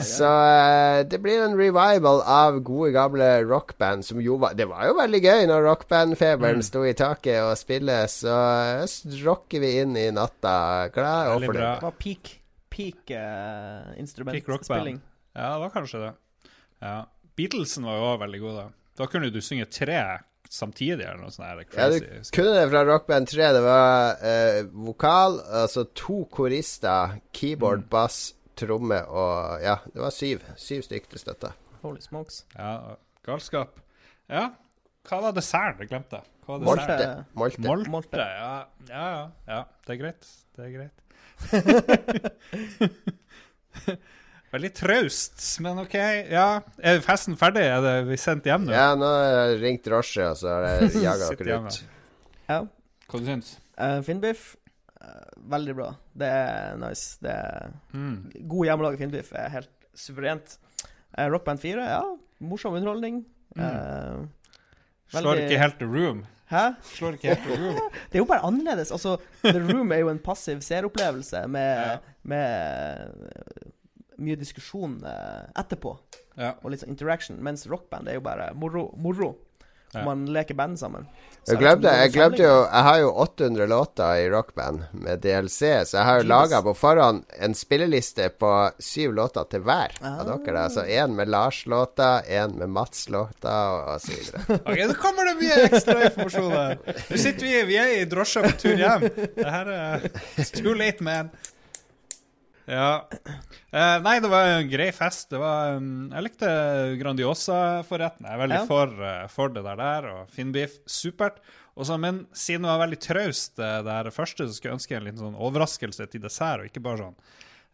Så 0.04 0.28
eh, 0.28 1.02
det 1.08 1.18
blir 1.24 1.40
en 1.42 1.56
revival 1.58 2.20
av 2.22 2.60
gode, 2.62 2.92
gamle 2.94 3.26
rockband. 3.48 4.04
Som 4.06 4.20
jo 4.22 4.36
var 4.38 4.54
Det 4.54 4.66
var 4.70 4.86
jo 4.86 4.94
veldig 4.98 5.20
gøy 5.24 5.46
når 5.50 5.64
rockbandfeberen 5.66 6.60
Mm. 6.60 6.66
sto 6.66 6.84
i 6.86 6.92
taket 6.94 7.40
og 7.42 7.56
spille, 7.58 7.96
så 8.12 8.36
eh, 8.84 9.16
rocker 9.24 9.60
vi 9.64 9.72
inn 9.80 9.96
i 9.96 10.10
natta. 10.14 10.90
Glad 10.94 11.32
og 11.32 11.42
fornøyd. 11.48 11.62
Det 11.64 11.82
var 11.82 11.96
peak, 11.98 12.34
peak 12.70 13.10
uh, 13.16 13.94
instrumentspilling. 13.98 15.00
Ja, 15.34 15.54
det 15.54 15.60
var 15.64 15.70
kanskje 15.74 16.04
det. 16.04 16.12
Ja. 16.82 17.04
Beatlesen 17.34 17.84
var 17.88 17.96
jo 17.98 18.06
òg 18.12 18.20
veldig 18.22 18.40
god, 18.44 18.56
da. 18.60 18.68
Da 19.00 19.06
kunne 19.10 19.30
du 19.34 19.40
synge 19.42 19.66
tre 19.74 19.98
samtidig, 20.54 21.02
eller 21.02 21.18
noe 21.24 21.32
sånt. 21.34 21.48
her 21.48 21.64
Ja, 21.74 21.88
du 21.90 21.98
kunne 22.30 22.52
det 22.54 22.68
fra 22.70 22.84
Rockband 22.86 23.26
3. 23.26 23.48
Det 23.56 23.62
var 23.64 24.20
eh, 24.22 24.60
vokal, 24.70 25.40
altså 25.64 25.82
to 25.98 26.24
korister, 26.30 27.16
keyboard, 27.34 27.80
Mm. 27.82 27.88
bass, 27.90 28.33
tromme 28.58 28.98
og 29.10 29.60
Ja, 29.64 29.76
det 29.92 30.00
var 30.02 30.10
syv. 30.14 30.38
Syv 30.60 30.82
stykker 30.86 31.08
til 31.14 31.20
støtte. 31.22 31.50
Holy 31.82 32.00
smokes. 32.04 32.36
Ja, 32.56 32.70
galskap. 33.26 33.70
Ja, 34.30 34.44
hva 35.08 35.16
var 35.26 35.32
desserten? 35.36 35.80
Jeg 35.84 35.88
glemte. 35.92 36.18
Hva 36.46 36.52
var 36.58 36.64
Molte. 36.70 37.08
Molte. 37.36 37.60
Molte. 37.66 37.90
Molte. 37.92 38.18
Ja, 38.20 38.26
ja, 38.88 39.04
ja, 39.16 39.24
ja. 39.48 39.60
Det 39.86 39.90
er 39.96 40.00
greit. 40.00 40.22
Det 40.56 40.62
er 40.64 40.70
greit. 40.78 40.96
Veldig 44.54 44.70
traust, 44.78 45.40
men 45.64 45.78
OK. 45.82 45.94
Ja, 46.30 46.60
er 46.78 47.00
festen 47.02 47.34
ferdig? 47.38 47.64
Er 47.66 47.80
det 47.82 47.94
vi 48.06 48.14
sendt 48.22 48.44
hjem 48.46 48.62
nå? 48.68 48.72
Ja, 48.76 48.92
nå 48.98 49.06
har 49.08 49.24
jeg 49.50 49.56
ringt 49.64 49.82
drosje, 49.88 50.28
og 50.30 50.36
så 50.38 50.46
har 50.52 50.62
jeg 50.68 50.74
jaga 51.02 51.24
dere 51.40 51.56
ut. 51.64 51.74
Ja. 52.48 52.58
Hva 53.10 53.16
du 53.20 53.24
syns 53.32 53.48
Uh, 53.74 53.98
Finnbiff, 54.06 54.42
eh, 54.54 54.58
veldig 55.54 55.74
bra. 55.78 55.88
Det 56.16 56.28
er 56.28 56.76
nice. 56.80 57.18
Det 57.22 57.30
er 57.34 57.72
mm. 57.94 58.14
God 58.48 58.66
hjemmelaget 58.68 58.98
finnbiff 59.04 59.32
er 59.36 59.48
helt 59.58 59.70
suverent. 59.94 60.56
Uh, 61.18 61.26
Rockband 61.30 61.60
4, 61.62 61.84
ja. 61.90 62.02
Morsom 62.44 62.74
underholdning. 62.74 63.22
Eh, 63.56 64.24
Slår 65.14 65.28
Veldig- 65.28 65.44
ikke 65.46 65.60
helt 65.60 65.76
The 65.78 65.86
Room. 65.86 66.24
hæ? 66.50 66.64
Slår 66.82 67.14
ikke 67.18 67.28
helt 67.34 67.44
The 67.46 67.58
Room. 67.60 67.78
Det 68.10 68.18
er 68.18 68.22
jo 68.24 68.26
bare 68.28 68.42
annerledes. 68.48 68.90
Altså, 68.92 69.16
The 69.44 69.60
Room 69.62 69.92
er 69.94 70.02
jo 70.02 70.08
en 70.10 70.18
passiv 70.18 70.60
seeropplevelse 70.66 71.44
med, 71.48 71.78
Ja. 71.86 71.98
med 72.24 73.14
eh, 73.30 73.70
mye 74.18 74.36
diskusjon 74.40 74.98
eh, 75.06 75.44
etterpå, 75.62 75.94
Ja. 76.36 76.54
og 76.62 76.70
litt 76.72 76.82
sånn 76.82 76.90
interaction. 76.90 77.38
Mens 77.42 77.66
rockband 77.70 78.08
er 78.10 78.14
jo 78.18 78.24
bare 78.26 78.50
moro. 78.54 78.88
moro 78.98 79.36
Ja. 79.94 80.04
Man 80.04 80.26
leker 80.34 80.54
band 80.58 80.78
sammen. 80.80 81.06
Jeg 81.44 81.58
glemte, 81.60 81.90
jeg 81.92 82.12
glemte 82.14 82.40
jo. 82.40 82.52
Jeg 82.72 82.82
har 82.86 82.98
jo 83.02 83.08
800 83.20 83.66
låter 83.68 84.14
i 84.22 84.28
rockband 84.32 84.86
med 84.96 85.20
DLC, 85.20 85.58
så 85.84 85.98
jeg 85.98 86.04
har 86.08 86.22
jo 86.22 86.28
laga 86.30 86.62
på 86.64 86.72
forhånd 86.74 87.24
en 87.44 87.52
spilleliste 87.54 88.30
på 88.40 88.52
syv 88.80 89.12
låter 89.18 89.44
til 89.52 89.60
hver 89.60 89.92
Ah. 90.00 90.20
av 90.22 90.30
dere. 90.30 90.62
Altså 90.62 90.80
Så 90.80 90.86
én 90.88 91.12
med 91.14 91.28
Lars-låter, 91.28 92.22
én 92.32 92.56
med 92.58 92.68
Mats-låter, 92.68 93.92
og, 93.92 94.00
så 94.00 94.12
videre. 94.12 94.40
Ok, 94.72 94.78
Nå 94.88 94.94
kommer 94.94 95.28
det 95.28 95.36
mye 95.42 95.58
ekstra 95.68 95.98
informasjon 96.08 96.50
her. 96.52 96.78
Nå 97.10 97.16
sitter 97.20 97.44
vi, 97.46 97.62
vi 97.68 97.76
er 97.76 97.92
i 98.00 98.04
drosja 98.08 98.42
på 98.42 98.54
tur 98.64 98.76
hjem. 98.80 99.04
Det 99.36 99.50
her 99.50 99.68
er 99.68 100.08
It's 100.40 100.50
too 100.56 100.72
late, 100.72 101.04
man. 101.04 101.28
Ja. 102.70 103.08
Eh, 103.74 103.96
nei, 104.04 104.14
det 104.24 104.30
var 104.32 104.48
en 104.54 104.70
grei 104.70 104.88
fest. 104.96 105.28
Det 105.34 105.40
var 105.42 105.76
um, 105.76 106.08
Jeg 106.12 106.24
likte 106.28 106.48
Grandiosa-forretten. 107.00 108.24
Jeg 108.24 108.32
er 108.36 108.40
veldig 108.40 108.60
Ja. 108.62 108.64
for, 108.70 108.94
uh, 109.02 109.26
for 109.28 109.52
det 109.52 109.64
der 109.66 109.76
der. 109.80 110.08
Og 110.14 110.32
Finnbiff, 110.32 110.78
supert. 110.88 111.42
Også, 111.76 111.98
men 111.98 112.22
siden 112.32 112.62
det 112.64 112.70
var 112.70 112.84
veldig 112.86 113.00
traust, 113.02 113.58
uh, 113.58 113.80
det 113.82 114.14
første, 114.14 114.46
så 114.46 114.54
skulle 114.54 114.72
jeg 114.72 114.78
ønske 114.78 114.96
en 114.96 115.08
liten 115.08 115.24
sånn 115.24 115.40
overraskelse 115.42 116.06
til 116.12 116.22
dessert, 116.22 116.62
og 116.62 116.68
ikke 116.70 116.82
bare 116.84 117.02
sånn 117.02 117.16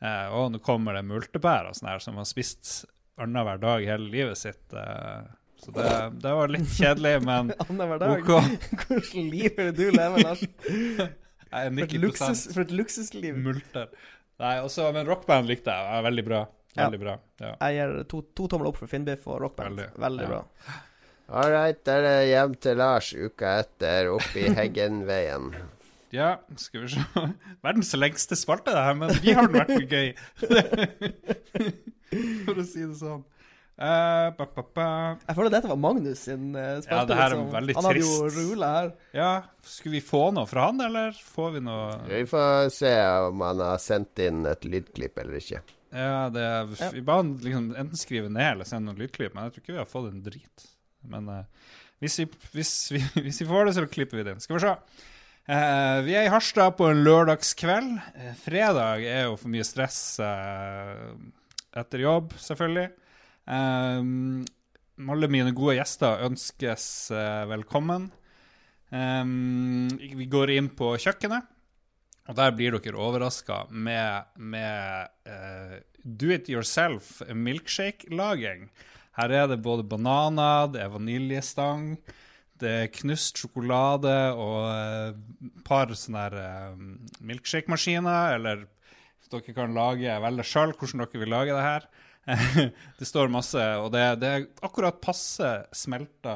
eh, 0.01 0.33
Å, 0.33 0.47
nå 0.49 0.61
kommer 0.65 0.97
det 0.97 1.03
multebær 1.05 1.69
og 1.69 1.77
sånn 1.77 1.91
her, 1.93 2.01
som 2.01 2.17
har 2.17 2.25
spist 2.29 2.87
annenhver 3.21 3.61
dag 3.61 3.85
hele 3.85 4.09
livet 4.09 4.41
sitt. 4.41 4.63
Uh, 4.73 5.29
så 5.61 5.75
det, 5.77 5.89
det 6.25 6.33
var 6.39 6.49
litt 6.49 6.71
kjedelig, 6.73 7.19
men 7.29 7.53
Annenhver 7.67 8.01
dag. 8.01 8.25
OK. 8.25 8.57
Hvordan 8.87 9.29
liv 9.35 9.51
er 9.61 9.69
det 9.69 9.77
du 9.77 9.91
lever, 9.93 10.25
Lars? 10.25 10.47
For 11.51 11.83
et, 11.83 11.95
luksus, 11.99 12.45
for 12.55 12.63
et 12.63 12.71
luksusliv. 12.71 13.35
multer. 13.43 13.89
Nei, 14.41 14.55
også, 14.65 14.87
men 14.97 15.09
rockband 15.09 15.49
likte 15.51 15.73
jeg. 15.75 15.99
Er 15.99 16.05
Veldig 16.07 16.25
bra. 16.27 16.45
Veldig 16.79 17.01
bra. 17.03 17.17
Ja. 17.43 17.51
Jeg 17.67 17.77
gir 17.81 17.97
to, 18.09 18.21
to 18.39 18.47
tomler 18.53 18.71
opp 18.71 18.79
for 18.81 18.89
Finnbiff 18.91 19.27
og 19.29 19.41
rockband. 19.43 19.75
Veldig, 19.77 20.01
Veldig, 20.05 20.25
ja. 20.25 20.29
bra. 20.31 20.79
All 21.41 21.51
right, 21.53 21.79
da 21.87 21.97
er 21.99 22.07
det 22.07 22.15
hjem 22.31 22.55
til 22.65 22.79
Lars 22.81 23.11
uka 23.15 23.53
etter, 23.63 24.09
opp 24.17 24.33
i 24.39 24.49
Heggenveien. 24.57 25.51
ja, 26.15 26.31
skal 26.59 26.87
vi 26.87 26.89
se 26.97 27.05
Verdens 27.63 27.93
lengste 27.95 28.35
spalte, 28.39 28.73
det 28.75 28.83
her, 28.83 28.97
men 28.99 29.13
vi 29.23 29.35
har 29.37 29.47
det 29.47 29.61
vært 29.61 29.71
hvert 29.77 29.93
gøy. 29.95 30.09
For 32.47 32.59
å 32.59 32.65
si 32.67 32.83
det 32.83 32.97
sånn. 32.99 33.23
Eh, 33.81 34.27
ba, 34.37 34.45
ba, 34.45 34.63
ba. 34.77 34.87
Jeg 35.25 35.37
føler 35.39 35.53
dette 35.55 35.69
var 35.71 35.79
Magnus 35.81 36.27
sin 36.27 36.51
uh, 36.53 36.83
spalte. 36.85 36.91
Ja, 36.93 37.05
det 37.09 37.17
her 37.17 37.23
er 37.25 37.33
liksom. 37.33 37.53
veldig 37.55 37.77
Han 37.79 37.87
hadde 37.89 38.03
jo 38.03 38.11
trist. 38.19 38.37
rula 38.37 38.69
her. 38.75 38.91
Ja, 39.17 39.31
skulle 39.65 39.95
vi 39.95 40.03
få 40.05 40.21
noe 40.37 40.51
fra 40.51 40.67
han, 40.69 40.83
eller 40.85 41.17
får 41.17 41.55
vi 41.55 41.63
noe 41.65 41.87
Vi 42.11 42.21
får 42.29 42.69
se 42.77 42.93
om 43.31 43.41
han 43.47 43.63
har 43.65 43.81
sendt 43.81 44.21
inn 44.21 44.45
et 44.51 44.69
lydklipp 44.69 45.23
eller 45.25 45.41
ikke. 45.41 45.63
Ja, 45.97 46.29
det 46.35 46.45
er. 46.45 46.77
Vi 46.93 47.07
bare 47.09 47.25
liksom 47.31 47.73
enten 47.73 48.03
skrive 48.03 48.29
ned 48.29 48.51
eller 48.51 48.69
sende 48.69 48.91
noen 48.91 49.01
lydklipp, 49.01 49.33
men 49.33 49.49
jeg 49.49 49.57
tror 49.57 49.65
ikke 49.65 49.79
vi 49.79 49.81
har 49.81 49.91
fått 49.97 50.13
en 50.13 50.23
drit. 50.29 50.69
Men 51.17 51.33
uh, 51.33 51.75
hvis, 52.05 52.21
vi, 52.21 52.31
hvis, 52.59 52.77
vi, 52.93 53.05
hvis 53.31 53.41
vi 53.41 53.49
får 53.49 53.71
det, 53.71 53.79
så 53.81 53.89
klipper 53.89 54.21
vi 54.21 54.29
det 54.29 54.37
inn. 54.37 54.45
Skal 54.45 54.61
vi 54.61 54.67
se. 54.69 54.77
Uh, 55.49 56.05
vi 56.05 56.21
er 56.21 56.29
i 56.29 56.35
Harstad 56.37 56.77
på 56.77 56.93
en 56.93 57.01
lørdagskveld. 57.01 57.95
Fredag 58.45 59.09
er 59.09 59.31
jo 59.31 59.41
for 59.41 59.57
mye 59.57 59.65
stress 59.65 60.03
etter 60.21 62.11
jobb, 62.11 62.37
selvfølgelig. 62.37 62.91
Eh, 63.51 64.03
alle 65.11 65.31
mine 65.33 65.55
gode 65.57 65.79
gjester 65.79 66.23
ønskes 66.27 66.85
uh, 67.15 67.47
velkommen. 67.51 68.11
Um, 68.91 69.89
vi 69.89 70.27
går 70.31 70.53
inn 70.55 70.69
på 70.77 70.93
kjøkkenet, 71.01 71.47
og 72.29 72.37
der 72.37 72.53
blir 72.55 72.77
dere 72.77 73.01
overraska 73.01 73.63
med, 73.71 74.29
med 74.37 75.11
uh, 75.31 75.79
do 76.05 76.31
it 76.35 76.51
yourself 76.53 77.23
milkshake-laging. 77.33 78.69
Her 79.19 79.35
er 79.35 79.49
det 79.51 79.63
både 79.65 79.87
bananer, 79.89 80.69
det 80.75 80.85
er 80.85 80.93
vaniljestang, 80.93 81.95
det 82.61 82.75
er 82.83 82.93
knust 83.01 83.41
sjokolade 83.41 84.15
og 84.37 84.69
et 84.71 85.65
par 85.67 85.91
sånne 85.97 86.27
eh, 86.37 86.83
milkshake-maskiner, 87.25 88.37
eller 88.37 88.67
dere 89.31 89.55
kan 89.57 89.75
lage 89.75 90.19
velge 90.23 90.47
sjøl 90.47 90.75
hvordan 90.77 91.03
dere 91.03 91.23
vil 91.23 91.33
lage 91.33 91.57
det 91.57 91.65
her. 91.65 91.89
det 92.99 93.09
står 93.09 93.31
masse, 93.33 93.63
og 93.81 93.91
det, 93.95 94.03
det 94.23 94.31
er 94.31 94.49
akkurat 94.67 95.01
passe 95.03 95.53
smelta 95.77 96.35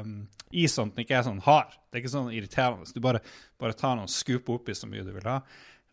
um, 0.00 0.20
is 0.50 0.76
sånn 0.76 0.92
at 0.92 0.96
den 0.98 1.06
ikke 1.06 1.18
er 1.18 1.26
sånn 1.26 1.42
hard. 1.44 1.74
Det 1.88 1.98
er 1.98 2.04
ikke 2.04 2.14
sånn 2.14 2.30
irriterende. 2.34 2.92
Du 2.94 3.02
bare, 3.04 3.22
bare 3.60 3.76
tar 3.76 3.98
noen 3.98 4.10
skup 4.12 4.48
oppi 4.52 4.76
så 4.76 4.88
mye 4.90 5.04
du 5.06 5.12
vil 5.14 5.28
ha. 5.28 5.40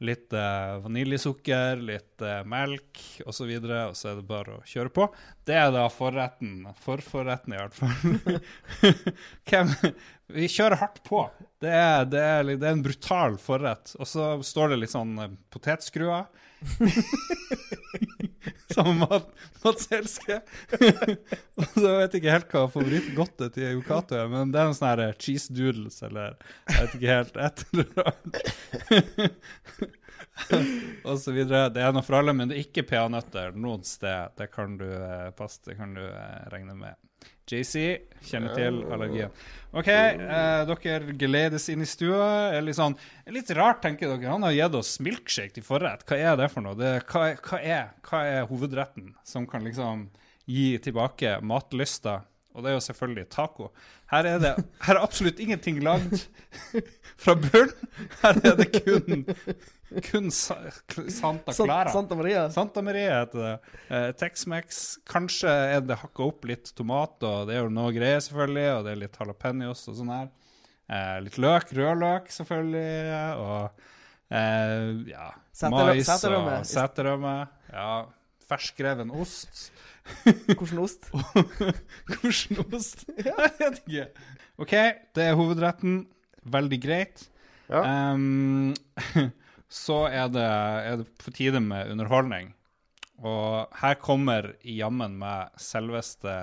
Litt 0.04 0.34
uh, 0.36 0.76
vaniljesukker, 0.84 1.80
litt 1.88 2.24
uh, 2.24 2.42
melk 2.52 3.00
osv., 3.24 3.30
og, 3.30 3.36
så 3.38 3.48
videre, 3.48 3.78
og 3.92 3.96
så 3.96 4.10
er 4.12 4.18
det 4.20 4.26
bare 4.28 4.58
å 4.58 4.66
kjøre 4.68 4.92
på. 4.96 5.08
Det 5.48 5.56
er 5.56 5.70
da 5.72 5.86
forretten. 5.92 6.66
Forforretten, 6.84 7.56
i 7.56 7.62
hvert 7.62 7.78
fall. 7.80 8.42
Hvem 9.48 9.72
Vi 10.36 10.50
kjører 10.52 10.82
hardt 10.82 11.00
på. 11.08 11.22
Det 11.64 11.72
er, 11.72 12.04
det 12.12 12.24
er, 12.24 12.52
det 12.52 12.60
er 12.60 12.76
en 12.76 12.84
brutal 12.84 13.40
forrett. 13.40 13.96
Og 14.00 14.10
så 14.10 14.34
står 14.44 14.74
det 14.74 14.82
litt 14.84 14.96
sånn 14.96 15.16
uh, 15.22 15.32
potetskruer. 15.54 16.28
Som 18.76 19.00
med 19.00 19.22
Mats 19.64 19.88
Helske. 19.92 20.36
og 21.60 21.66
så 21.74 21.90
vet 21.98 22.14
jeg 22.14 22.22
ikke 22.22 22.34
helt 22.34 22.54
hva 22.54 22.64
favorittgodtet 22.74 23.50
til 23.56 23.76
Yokato 23.78 24.14
er, 24.18 24.28
men 24.32 24.52
det 24.54 24.60
er 24.62 24.66
noen 24.70 24.78
sånne 24.78 25.08
her 25.10 25.18
cheese 25.22 25.48
doodles, 25.56 25.98
eller 26.06 26.30
jeg 26.70 26.76
vet 26.80 26.96
ikke 26.98 27.14
helt 27.14 27.36
et 27.46 27.58
eller 27.72 27.92
annet. 28.10 28.46
og 31.10 31.18
så 31.22 31.34
videre. 31.36 31.70
Det 31.74 31.82
er 31.84 31.92
noe 31.96 32.06
for 32.06 32.16
alle, 32.20 32.34
men 32.36 32.46
det 32.50 32.56
er 32.58 32.66
ikke 32.66 32.88
peanøtter 32.90 33.48
noe 33.58 33.80
sted. 33.88 34.36
Det 34.40 34.48
kan 34.54 34.70
du 34.82 34.88
eh, 34.90 35.30
passe, 35.38 35.62
det 35.68 35.76
kan 35.80 35.90
du 35.96 36.04
eh, 36.06 36.44
regne 36.54 36.76
med. 36.78 36.94
JC 37.50 37.84
kjenner 38.26 38.56
til 38.58 38.82
allergien. 38.90 39.34
OK, 39.76 39.90
eh, 39.92 40.62
dere 40.70 41.16
geledes 41.20 41.68
inn 41.70 41.84
i 41.84 41.88
stua. 41.90 42.60
Litt, 42.64 42.78
sånn, 42.78 42.96
litt 43.36 43.52
rart, 43.58 43.82
tenker 43.84 44.14
dere. 44.14 44.32
Han 44.32 44.46
har 44.48 44.56
gitt 44.56 44.78
oss 44.80 44.94
milkshake 45.04 45.58
til 45.58 45.66
forrett. 45.68 46.06
Hva 46.08 46.20
er 46.32 46.38
det 46.40 46.48
for 46.54 46.66
noe? 46.66 46.78
Det, 46.80 46.94
hva, 47.12 47.28
hva, 47.44 47.60
er, 47.60 47.90
hva 48.08 48.22
er 48.30 48.48
hovedretten 48.50 49.12
som 49.28 49.48
kan 49.50 49.68
liksom 49.68 50.08
gi 50.48 50.70
tilbake 50.86 51.38
matlysta? 51.44 52.22
Og 52.56 52.64
det 52.64 52.72
er 52.72 52.78
jo 52.78 52.86
selvfølgelig 52.86 53.28
taco. 53.36 53.70
Her 54.14 54.30
er 54.30 54.38
det 54.40 54.54
her 54.86 54.96
er 54.96 55.04
absolutt 55.04 55.42
ingenting 55.44 55.82
lagd 55.84 56.22
fra 57.22 57.36
bunn. 57.36 57.74
Her 58.22 58.40
er 58.48 58.56
det 58.62 58.70
kun, 58.78 59.26
kun 60.10 60.32
sa, 60.34 60.58
Santa 61.14 61.54
Clara. 61.54 61.92
Santa 61.94 62.16
Maria. 62.18 62.46
Santa 62.52 62.82
Maria 62.86 63.20
heter 63.22 63.44
det. 63.44 63.54
Eh, 63.90 64.08
Tex-Mex. 64.20 64.82
Kanskje 65.08 65.52
er 65.76 65.86
det 65.86 66.00
hakka 66.02 66.26
opp 66.26 66.48
litt 66.50 66.72
tomat, 66.76 67.16
og 67.24 67.48
det 67.50 67.58
er 67.58 67.64
jo 67.64 67.74
noe 67.74 67.94
greier, 67.96 68.24
selvfølgelig. 68.26 68.68
Og 68.78 68.84
det 68.88 68.94
er 68.96 69.02
litt 69.04 69.20
jalapeños 69.22 69.86
og 69.92 70.00
sånn 70.00 70.14
her. 70.14 70.32
Eh, 70.90 71.16
litt 71.26 71.38
løk. 71.42 71.72
Rødløk, 71.78 72.32
selvfølgelig. 72.34 72.90
Og 73.42 73.86
eh, 74.34 74.90
ja 75.14 75.30
Mais 75.72 76.06
seterømme. 76.10 76.60
og 76.60 76.70
seterømme. 76.70 77.36
Ja. 77.72 77.90
Ferskreven 78.50 79.14
ost. 79.16 79.70
Hvilken 80.26 80.82
ost? 80.84 81.08
Hvordan 81.14 82.76
ost? 82.78 83.06
Jeg 83.26 83.54
vet 83.60 83.80
ikke. 83.86 84.10
OK, 84.62 84.76
det 85.18 85.24
er 85.30 85.38
hovedretten. 85.40 86.04
Veldig 86.46 86.78
greit. 86.84 87.26
Ja. 87.70 87.82
Ehm, 87.82 88.76
så 89.72 90.06
er 90.08 90.30
det, 90.34 90.46
er 90.46 91.02
det 91.02 91.10
på 91.22 91.34
tide 91.36 91.62
med 91.64 91.92
underholdning. 91.92 92.54
Og 93.24 93.78
her 93.80 93.96
kommer 94.02 94.54
jammen 94.68 95.16
meg 95.20 95.54
selveste 95.62 96.34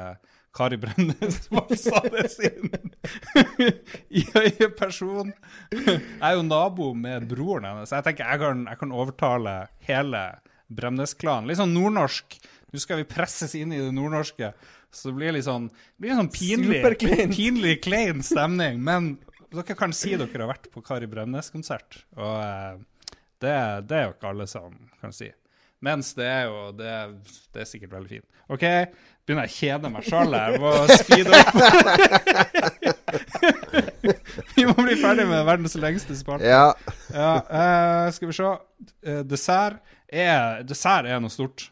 Kari 0.53 0.77
Bremnes 0.81 1.49
det 2.13 2.29
sin 2.33 2.73
i 4.21 4.25
øyeperson. 4.37 5.33
Jeg 5.73 6.01
er 6.21 6.35
jo 6.37 6.45
nabo 6.45 6.93
med 6.93 7.29
broren 7.31 7.69
hennes, 7.69 7.89
så 7.89 8.01
jeg 8.01 8.11
tenker 8.11 8.29
jeg 8.29 8.43
kan, 8.43 8.67
jeg 8.69 8.81
kan 8.83 8.93
overtale 8.93 9.57
hele 9.89 10.23
Bremnes-klanen. 10.73 11.49
Litt 11.49 11.61
sånn 11.61 11.75
nordnorsk. 11.77 12.39
Nå 12.73 12.81
skal 12.81 13.03
vi 13.03 13.09
presses 13.09 13.53
inn 13.59 13.73
i 13.75 13.81
det 13.81 13.93
nordnorske. 13.97 14.53
Så 14.93 15.09
det 15.09 15.17
blir 15.19 15.35
litt 15.37 15.49
sånn, 15.49 15.71
blir 16.01 16.17
sånn 16.17 16.31
pinlig, 16.33 16.83
pinlig 17.33 17.79
klein 17.85 18.25
stemning. 18.25 18.81
Men 18.85 19.15
dere 19.53 19.77
kan 19.77 19.93
si 19.97 20.15
dere 20.17 20.45
har 20.45 20.51
vært 20.53 20.71
på 20.73 20.85
Kari 20.85 21.09
Bremnes-konsert. 21.13 22.03
Og 22.17 22.35
eh, 22.45 22.81
det, 23.43 23.55
det 23.91 23.99
er 23.99 24.05
jo 24.09 24.17
ikke 24.17 24.33
alle 24.33 24.49
som 24.51 24.75
kan 25.03 25.15
si. 25.15 25.31
Mens 25.83 26.13
det 26.15 26.29
er 26.29 26.45
jo 26.47 26.69
Det, 26.79 26.93
det 27.55 27.65
er 27.65 27.69
sikkert 27.69 27.97
veldig 27.97 28.11
fint. 28.13 28.29
OK, 28.53 28.65
begynner 29.27 29.47
jeg 29.49 29.53
å 29.53 29.57
kjede 29.57 29.91
meg 29.93 30.07
sjøl 30.07 30.37
her. 30.37 30.57
Må 30.63 30.73
speede 30.91 31.39
opp. 31.39 31.55
vi 34.57 34.67
må 34.69 34.75
bli 34.77 34.97
ferdig 35.01 35.27
med 35.31 35.47
verdens 35.49 35.77
lengste 35.81 36.17
spalte. 36.19 36.49
Ja. 36.49 36.73
Ja, 37.15 37.33
uh, 37.47 38.07
skal 38.15 38.31
vi 38.31 38.37
se. 38.37 38.51
Uh, 39.07 39.23
dessert, 39.29 39.79
er, 40.07 40.63
dessert 40.69 41.09
er 41.09 41.23
noe 41.23 41.33
stort. 41.33 41.71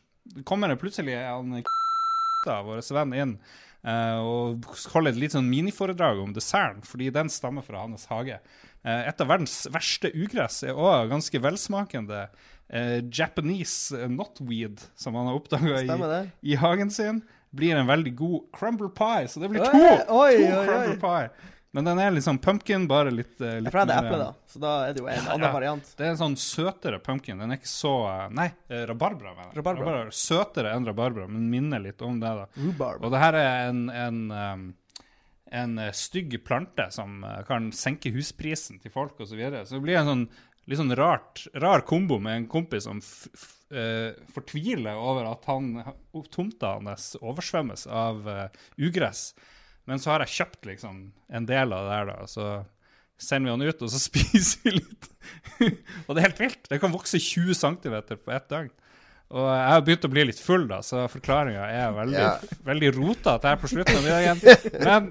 Kommer 0.48 0.70
Det 0.70 0.80
plutselig 0.80 1.18
en 1.18 1.58
vår 2.46 2.80
venn 2.96 3.16
inn 3.18 3.32
uh, 3.84 4.18
og 4.24 4.70
holder 4.94 5.12
et 5.12 5.20
litt 5.26 5.34
sånn 5.36 5.50
miniforedrag 5.50 6.22
om 6.22 6.32
desserten, 6.36 6.84
fordi 6.86 7.10
den 7.14 7.28
stammer 7.32 7.66
fra 7.66 7.84
hans 7.84 8.06
hage. 8.10 8.40
Eh, 8.84 9.08
et 9.10 9.20
av 9.20 9.28
verdens 9.28 9.66
verste 9.72 10.08
ugress 10.16 10.62
er 10.64 10.72
òg 10.78 11.10
ganske 11.12 11.40
velsmakende 11.44 12.22
eh, 12.72 13.00
Japanese 13.12 14.06
knotweed, 14.08 14.80
som 14.96 15.14
han 15.18 15.26
har 15.28 15.36
oppdaga 15.36 15.82
i, 15.84 16.22
i 16.52 16.56
hagen 16.56 16.90
sin. 16.90 17.22
Blir 17.50 17.76
en 17.76 17.86
veldig 17.90 18.12
god 18.16 18.44
crumble 18.54 18.88
pie, 18.94 19.26
så 19.28 19.40
det 19.42 19.50
blir 19.50 19.64
to, 19.64 19.72
oi, 19.74 19.96
to 20.06 20.14
oi, 20.14 20.34
oi. 20.52 20.66
crumble 20.68 21.00
pie. 21.02 21.30
Men 21.72 21.86
den 21.86 22.00
er 22.02 22.16
sånn 22.24 22.38
pumpkin, 22.42 22.88
bare 22.90 23.12
litt, 23.14 23.36
eh, 23.38 23.60
litt 23.62 23.68
Ja, 23.70 23.74
for 23.76 23.86
det 23.86 23.94
er 23.94 24.06
eple, 24.08 24.18
da. 24.18 24.30
Så 24.50 24.58
da 24.62 24.70
er 24.88 24.94
det 24.96 25.02
jo 25.04 25.06
en 25.06 25.28
annen 25.28 25.44
Ja. 25.46 25.52
variant. 25.54 25.92
det 25.96 26.06
er 26.06 26.10
en 26.10 26.18
sånn 26.18 26.34
søtere 26.36 26.98
pumpkin. 26.98 27.38
Den 27.38 27.52
er 27.52 27.60
ikke 27.60 27.70
så 27.70 28.30
Nei, 28.34 28.48
eh, 28.68 28.86
rabarbra. 28.90 29.34
mener 29.36 29.52
jeg. 29.52 29.56
Rabarbra. 29.60 30.10
Søtere 30.10 30.72
enn 30.74 30.86
rabarbra, 30.88 31.28
men 31.28 31.48
minner 31.50 31.78
litt 31.78 32.02
om 32.02 32.18
det. 32.18 32.26
da. 32.26 32.46
Rhubarb. 32.58 33.04
Og 33.04 33.12
det 33.12 33.20
her 33.20 33.34
er 33.34 33.68
en, 33.68 33.88
en, 33.90 34.30
um, 34.32 34.74
en 35.51 35.78
eh, 35.78 35.92
stygg 35.96 36.38
plante 36.46 36.86
som 36.94 37.24
eh, 37.24 37.42
kan 37.48 37.70
senke 37.74 38.12
husprisen 38.14 38.80
til 38.82 38.92
folk 38.94 39.18
osv. 39.18 39.32
Så, 39.32 39.38
videre. 39.38 39.64
så 39.66 39.78
det 39.78 39.84
blir 39.86 40.01
en 40.01 40.11
sånn 40.11 40.26
litt 40.70 40.78
sånn 40.78 40.94
rart, 40.94 41.46
rar 41.59 41.82
kombo 41.86 42.20
med 42.22 42.36
en 42.36 42.51
kompis 42.51 42.84
som 42.86 43.01
eh, 43.74 44.12
fortviler 44.34 44.98
over 44.98 45.26
at 45.32 45.48
han, 45.51 45.72
tomta 46.30 46.76
hans 46.76 47.14
oversvømmes 47.18 47.88
av 47.90 48.28
uh, 48.28 48.44
ugress. 48.78 49.32
Men 49.90 49.98
så 49.98 50.12
har 50.12 50.22
jeg 50.22 50.36
kjøpt 50.36 50.68
liksom 50.68 51.01
en 51.11 51.48
del 51.48 51.74
av 51.74 51.88
det 51.88 51.96
der, 51.96 52.11
da. 52.12 52.28
Så 52.30 52.51
sender 53.20 53.51
vi 53.51 53.57
han 53.57 53.72
ut, 53.72 53.82
og 53.82 53.90
så 53.90 54.03
spiser 54.09 54.62
vi 54.68 54.76
litt. 54.76 55.11
og 56.07 56.14
det 56.14 56.20
er 56.20 56.28
helt 56.28 56.44
vilt. 56.44 56.62
Det 56.70 56.78
kan 56.82 56.94
vokse 56.94 57.18
20 57.18 57.59
cm 57.59 57.98
på 58.12 58.36
ett 58.36 58.46
døgn. 58.53 58.70
Og 59.30 59.46
jeg 59.46 59.66
har 59.70 59.82
begynt 59.86 60.07
å 60.07 60.11
bli 60.11 60.22
litt 60.26 60.40
full, 60.42 60.64
da, 60.70 60.80
så 60.82 61.05
forklaringa 61.11 61.66
er 61.70 61.92
veldig, 61.94 62.18
Ja. 62.18 62.30
veldig 62.70 62.94
rotete 62.96 63.53
her 63.53 63.61
på 63.62 63.70
slutten 63.70 63.98
av 64.01 64.07
middagen. 64.07 64.40
Men 64.88 65.11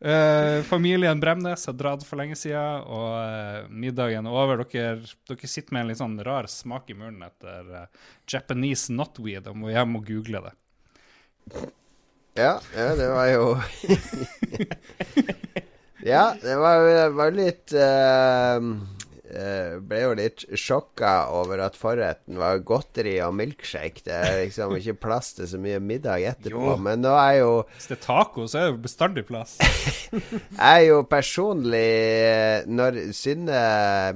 eh, 0.00 0.62
familien 0.66 1.20
Bremnes 1.20 1.66
har 1.66 1.76
dratt 1.76 2.04
for 2.06 2.20
lenge 2.20 2.36
siden, 2.38 2.84
og 2.88 3.12
uh, 3.16 3.68
middagen 3.68 4.26
er 4.26 4.38
over. 4.42 4.64
Dere, 4.64 4.98
dere 5.28 5.50
sitter 5.50 5.76
med 5.76 5.84
en 5.84 5.92
litt 5.92 6.00
sånn 6.00 6.18
rar 6.26 6.48
smak 6.50 6.90
i 6.92 6.96
munnen 6.98 7.26
etter 7.26 7.70
uh, 7.84 8.08
Japanese 8.28 8.92
knotweed 8.92 9.50
og 9.50 9.60
må 9.60 9.72
hjem 9.74 9.98
og 10.00 10.08
google 10.08 10.44
det. 10.48 10.56
Ja, 12.38 12.54
ja, 12.76 12.94
det 12.94 13.08
var 13.10 13.26
jo 13.26 13.46
Ja, 16.06 16.34
det 16.40 16.56
var 16.56 16.78
jo 16.80 17.30
litt 17.36 17.72
eh, 17.76 18.60
Ble 19.86 20.00
jo 20.02 20.14
litt 20.18 20.44
sjokka 20.58 21.30
over 21.36 21.62
at 21.64 21.78
forretten 21.78 22.38
var 22.40 22.62
godteri 22.66 23.16
og 23.24 23.34
milkshake. 23.38 24.04
Det 24.06 24.16
er 24.16 24.40
liksom 24.44 24.74
ikke 24.78 24.96
plass 25.06 25.34
til 25.38 25.48
så 25.50 25.60
mye 25.62 25.80
middag 25.82 26.26
etterpå. 26.32 26.64
Jo. 26.72 26.76
Men 26.82 27.04
nå 27.04 27.14
er 27.14 27.40
jo 27.40 27.52
Hvis 27.76 27.90
det 27.90 27.98
er 27.98 28.04
taco, 28.04 28.46
så 28.50 28.62
er 28.62 28.70
det 28.72 28.82
bestandig 28.84 29.26
plass. 29.28 29.56
Jeg 30.10 30.60
er 30.60 30.84
jo 30.88 31.00
personlig 31.08 31.86
eh, 31.86 32.68
Når 32.70 32.98
Synne, 33.16 33.60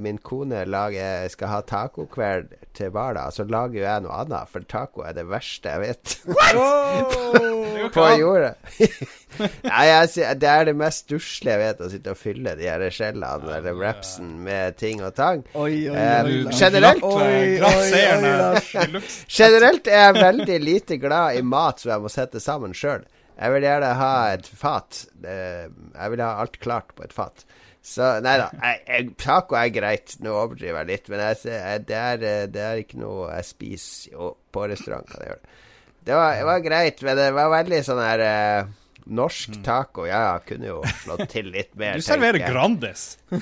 min 0.03 0.19
kone, 0.19 0.65
lager, 0.69 1.27
skal 1.31 1.51
ha 1.51 1.61
tacokveld 1.65 2.53
til 2.75 2.91
Hvala, 2.91 3.29
så 3.31 3.45
lager 3.47 3.79
jo 3.79 3.85
jeg 3.85 4.03
noe 4.03 4.17
annet, 4.23 4.49
for 4.51 4.65
taco 4.67 5.05
er 5.07 5.15
det 5.15 5.25
verste 5.29 5.71
jeg 5.71 5.83
vet. 5.85 6.15
Er 7.85 7.91
på 7.93 8.05
jorda. 8.17 8.53
Nei, 9.67 9.83
jeg, 9.87 10.35
det 10.41 10.49
er 10.49 10.67
det 10.69 10.75
mest 10.79 11.05
stusslige 11.05 11.53
jeg 11.53 11.61
vet, 11.61 11.83
å 11.83 11.89
sitte 11.91 12.13
og 12.15 12.19
fylle 12.19 12.55
de 12.57 12.67
her 12.69 12.83
skjellene 12.93 13.57
eller 13.59 13.77
wrapsen 13.77 14.31
med 14.45 14.77
ting 14.79 15.03
og 15.09 15.15
tang. 15.17 15.43
Oi, 15.53 15.89
oi, 15.89 15.95
Eh, 15.95 16.23
oi. 16.25 16.53
Generelt-. 16.55 17.05
Generelt 19.29 19.87
er 19.91 20.01
jeg 20.07 20.17
veldig 20.21 20.57
lite 20.63 20.97
glad 21.01 21.37
i 21.39 21.43
mat 21.45 21.81
som 21.81 21.91
jeg 21.93 22.03
må 22.05 22.11
sette 22.13 22.41
sammen 22.43 22.73
sjøl. 22.77 23.05
Jeg 23.35 23.51
vil 23.51 23.65
gjerne 23.67 23.91
ha 23.99 24.11
et 24.31 24.47
fat. 24.47 25.01
Eh, 25.25 25.65
Jeg 25.95 26.11
vil 26.13 26.21
ha 26.23 26.33
alt 26.41 26.59
klart 26.63 26.93
på 26.95 27.03
et 27.03 27.13
fat. 27.15 27.43
Så 27.85 28.15
nei 28.23 28.37
da. 28.41 28.47
Jeg, 28.63 28.79
jeg, 28.87 29.09
taco 29.21 29.57
er 29.59 29.67
greit. 29.75 30.15
Nå 30.23 30.31
overdriver 30.33 30.79
jeg 30.81 30.87
litt, 30.93 31.09
men 31.11 31.19
jeg, 31.21 31.41
jeg, 31.51 31.83
det, 31.89 31.99
er, 31.99 32.23
eh, 32.25 32.47
det 32.49 32.63
er 32.63 32.81
ikke 32.81 33.01
noe 33.03 33.27
jeg 33.35 33.45
spiser 33.51 34.15
jo, 34.15 34.31
på 34.55 34.63
restaurant. 34.71 35.05
Kan 35.11 35.21
jeg 35.21 35.33
gjøre 35.33 35.43
det. 35.43 35.61
Det 36.05 36.13
var, 36.13 36.33
det 36.37 36.45
var 36.45 36.59
greit, 36.61 36.99
men 37.05 37.17
det 37.17 37.27
var 37.33 37.47
veldig 37.49 37.77
sånn 37.85 38.01
her 38.05 38.21
eh, 38.25 38.73
Norsk 39.05 39.59
taco, 39.65 40.07
ja, 40.09 40.39
kunne 40.47 40.71
jo 40.71 40.79
slått 41.03 41.27
til 41.29 41.51
litt 41.53 41.75
mer. 41.79 41.99
Du 41.99 42.05
serverer. 42.05 42.41
Grandis. 42.45 43.15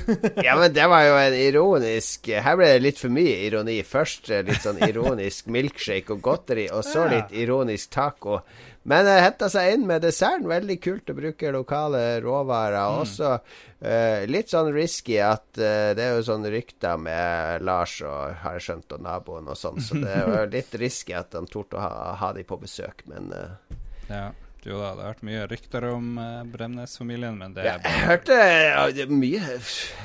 Ja, 0.43 0.55
men 0.57 0.74
det 0.74 0.86
var 0.89 1.03
jo 1.05 1.16
en 1.20 1.36
ironisk 1.36 2.28
Her 2.32 2.55
ble 2.57 2.70
det 2.72 2.82
litt 2.82 2.99
for 2.99 3.14
mye 3.14 3.36
ironi. 3.45 3.78
Først 3.88 4.32
eh, 4.34 4.43
litt 4.47 4.64
sånn 4.64 4.82
ironisk 4.84 5.47
milkshake 5.53 6.16
og 6.16 6.24
godteri, 6.26 6.68
og 6.74 6.84
så 6.88 7.05
litt 7.11 7.32
ironisk 7.36 7.93
taco. 7.93 8.41
Men 8.84 9.05
det 9.07 9.16
henta 9.24 9.47
seg 9.51 9.78
inn 9.78 9.86
med 9.88 10.03
desserten. 10.03 10.49
Veldig 10.51 10.78
kult 10.84 11.11
å 11.14 11.16
bruke 11.16 11.53
lokale 11.55 12.03
råvarer. 12.24 12.80
Og 12.91 13.05
også 13.05 13.30
uh, 13.38 14.26
litt 14.28 14.51
sånn 14.51 14.74
risky 14.76 15.22
at 15.24 15.45
uh, 15.55 15.93
det 15.95 16.03
er 16.03 16.18
jo 16.18 16.26
sånn 16.28 16.47
rykter 16.51 16.99
med 16.99 17.64
Lars 17.64 17.95
og 18.03 18.36
har 18.43 18.59
jeg 18.59 18.68
skjønt, 18.68 18.97
og 18.97 19.05
naboen 19.07 19.47
og 19.47 19.59
sånn, 19.59 19.80
så 19.84 19.99
det 20.03 20.11
er 20.11 20.28
jo 20.28 20.45
litt 20.57 20.76
risky 20.82 21.16
at 21.16 21.36
han 21.38 21.47
torde 21.47 21.80
å 21.80 21.86
ha, 21.86 21.93
ha 22.20 22.34
de 22.36 22.43
på 22.47 22.59
besøk, 22.59 23.05
men 23.11 23.32
uh, 23.32 23.78
Ja, 24.11 24.26
jo 24.70 24.80
da, 24.80 24.93
det 24.95 25.03
har 25.03 25.11
vært 25.14 25.26
mye 25.28 25.43
rykter 25.51 25.86
om 25.89 26.09
uh, 26.20 26.41
Bremnes-familien, 26.53 27.36
men 27.39 27.55
det 27.55 27.66
er 27.68 27.82
bare... 27.84 27.93
jeg 27.93 28.07
hørte 28.07 28.38
ja, 28.39 28.84
det 28.95 29.05
er 29.05 29.11
mye 29.11 29.57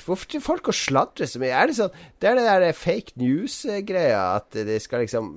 Hvorfor 0.07 0.31
til 0.35 0.43
folk 0.45 0.71
å 0.71 0.75
sladrer 0.75 1.31
så 1.31 1.41
mye? 1.43 1.53
Er 1.55 1.71
det 1.71 1.77
sånn 1.79 1.95
Det 2.19 2.31
er 2.31 2.39
det 2.41 2.47
der 2.49 2.77
fake 2.77 3.15
news-greia 3.21 4.23
at 4.39 4.59
de 4.69 4.79
skal 4.83 5.05
liksom 5.05 5.37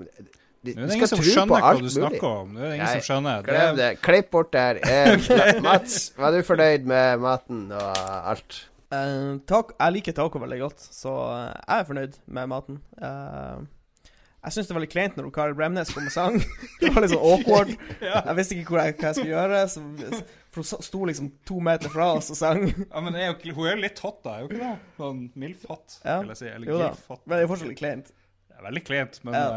De, 0.61 0.73
Nå 0.77 0.85
er 0.85 0.91
det 0.91 0.97
ingen 0.99 1.09
som 1.09 1.21
skjønner 1.25 1.63
hva 1.65 1.73
du 1.73 1.85
mulig. 1.85 1.93
snakker 1.95 2.27
om. 2.29 2.51
Nå 2.53 2.59
er 2.61 2.67
det 2.67 2.75
ingen 2.75 2.85
Nei, 2.85 2.97
som 2.99 3.05
skjønner. 3.07 3.45
Det 3.45 3.53
Glem 3.53 3.77
det. 3.79 3.91
Klipp 4.05 4.27
bort 4.35 4.51
der. 4.53 4.77
Eh, 4.85 5.61
Mats, 5.65 5.95
var 6.21 6.35
du 6.35 6.43
fornøyd 6.45 6.85
med 6.89 7.23
maten 7.23 7.63
og 7.73 8.01
alt? 8.33 8.59
Uh, 8.91 9.39
tak, 9.47 9.71
jeg 9.79 9.95
liker 9.95 10.13
taco 10.17 10.41
veldig 10.43 10.59
godt, 10.65 10.83
så 10.91 11.13
eh, 11.31 11.53
jeg 11.63 11.79
er 11.79 11.85
fornøyd 11.87 12.17
med 12.37 12.49
maten. 12.51 12.77
Eh, 12.99 13.61
jeg 14.41 14.55
syns 14.55 14.69
det 14.69 14.73
var 14.73 14.81
litt 14.83 14.93
kleint 14.93 15.17
når 15.19 15.27
Kari 15.35 15.53
Bremnes 15.57 15.91
kom 15.93 16.07
og 16.09 16.13
sang. 16.13 16.37
Det 16.81 16.89
var 16.95 17.03
litt 17.05 17.13
sånn 17.13 17.25
awkward. 17.31 17.73
Jeg 18.01 18.37
visste 18.39 18.55
ikke 18.57 18.73
hvor 18.73 18.81
jeg, 18.81 18.95
hva 18.97 19.11
jeg 19.11 19.17
skulle 19.19 19.35
gjøre, 19.35 19.59
så, 19.69 19.83
for 20.51 20.63
hun 20.63 20.85
sto 20.87 21.01
liksom 21.07 21.27
to 21.47 21.59
meter 21.63 21.91
fra 21.93 22.07
oss 22.17 22.31
og 22.33 22.39
sang. 22.39 22.65
ja, 22.71 23.03
men 23.05 23.15
er 23.19 23.27
jo, 23.29 23.35
hun 23.53 23.67
er 23.69 23.75
jo 23.75 23.83
litt 23.83 24.01
hot, 24.01 24.17
da. 24.25 24.33
Er 24.39 24.41
jo 24.43 24.49
ikke 24.49 24.63
det? 24.63 24.71
Sånn 24.97 25.21
mild 25.43 25.67
hot, 25.69 25.99
vil 26.01 26.33
jeg 26.33 26.39
si. 26.41 26.49
Eller 26.49 26.71
Jo 26.73 26.79
da, 26.81 26.89
men 27.21 27.35
det 27.35 27.43
er 27.45 27.51
fortsatt 27.53 27.69
litt 27.71 27.81
kleint. 27.83 28.11
Det 28.49 28.57
er 28.57 28.65
veldig 28.65 28.83
kleint, 28.89 29.21
men 29.27 29.37
Ja, 29.37 29.47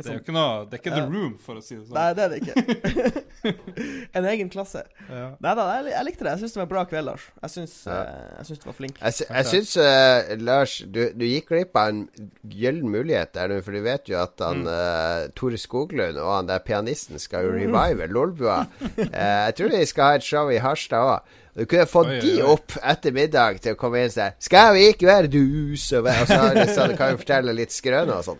eh, 0.00 0.04
det 0.04 0.10
er 0.10 0.16
jo 0.16 0.18
liksom. 0.18 0.24
ikke 0.24 0.36
noe 0.36 0.64
Det 0.70 0.78
er 0.78 0.82
ikke 0.82 0.90
Ja. 0.90 1.00
the 1.00 1.12
room, 1.14 1.34
for 1.44 1.60
å 1.60 1.62
si 1.64 1.76
det 1.76 1.84
sånn. 1.86 1.94
Nei, 1.94 2.08
det 2.14 2.22
er 2.24 2.28
det 2.28 2.38
ikke. 2.40 3.24
en 4.20 4.24
egen 4.32 4.50
klasse. 4.52 4.82
Ja. 5.08 5.26
Nei 5.40 5.54
da, 5.58 5.66
jeg, 5.78 5.92
jeg 5.94 6.06
likte 6.08 6.24
det. 6.26 6.32
Jeg 6.34 6.42
syns 6.42 6.54
det 6.56 6.60
var 6.60 6.66
en 6.66 6.72
bra 6.74 6.84
kveld, 6.90 7.06
Lars. 7.10 7.26
Jeg 7.42 7.54
syns, 7.54 7.76
Ja. 7.86 8.00
uh, 8.00 8.30
jeg 8.40 8.50
syns 8.50 8.62
du 8.62 8.66
var 8.70 8.76
flink. 8.80 9.00
Jeg, 9.00 9.28
jeg 9.28 9.50
syns, 9.52 9.76
uh, 9.80 10.34
Lars, 10.44 10.76
du, 10.84 11.00
du 11.16 11.24
gikk 11.28 11.50
glipp 11.54 11.76
av 11.80 11.92
en 11.94 12.02
gyllen 12.50 12.90
mulighet 12.92 13.34
der 13.36 13.50
nå, 13.52 13.60
for 13.64 13.76
du 13.76 13.82
vet 13.84 14.08
jo 14.10 14.18
at 14.20 14.40
han 14.44 14.66
eh, 14.70 15.28
Tore 15.36 15.58
Skoglund 15.60 16.18
og 16.20 16.30
han 16.32 16.48
der 16.48 16.62
pianisten 16.64 17.18
skal 17.22 17.48
jo 17.48 17.54
revive 17.56 18.06
Lolbua. 18.10 18.64
Eh, 19.10 19.46
jeg 19.50 19.54
tror 19.58 19.72
de 19.72 19.80
skal 19.88 20.04
ha 20.04 20.18
et 20.18 20.24
show 20.24 20.50
i 20.52 20.58
Harstad 20.62 21.02
òg. 21.02 21.30
Du 21.58 21.64
kunne 21.68 21.86
fått 21.90 22.10
Oi, 22.12 22.18
oi, 22.20 22.20
de 22.22 22.44
opp 22.46 22.76
etter 22.78 23.12
middag 23.14 23.58
til 23.64 23.74
å 23.74 23.78
komme 23.78 24.00
inn 24.00 24.10
og 24.10 24.14
si 24.14 24.26
'Skal 24.46 24.74
vi 24.76 24.84
ikke 24.92 25.08
være 25.08 25.30
dus?' 25.32 25.88
Og, 25.98 26.06
så, 26.06 26.26
så, 26.30 26.66
så 26.74 26.86
du 26.90 26.94
kan 26.96 27.12
vi 27.12 27.22
fortelle 27.24 27.52
litt 27.56 27.74
skrøner 27.74 28.20
og 28.20 28.24
sånn. 28.28 28.38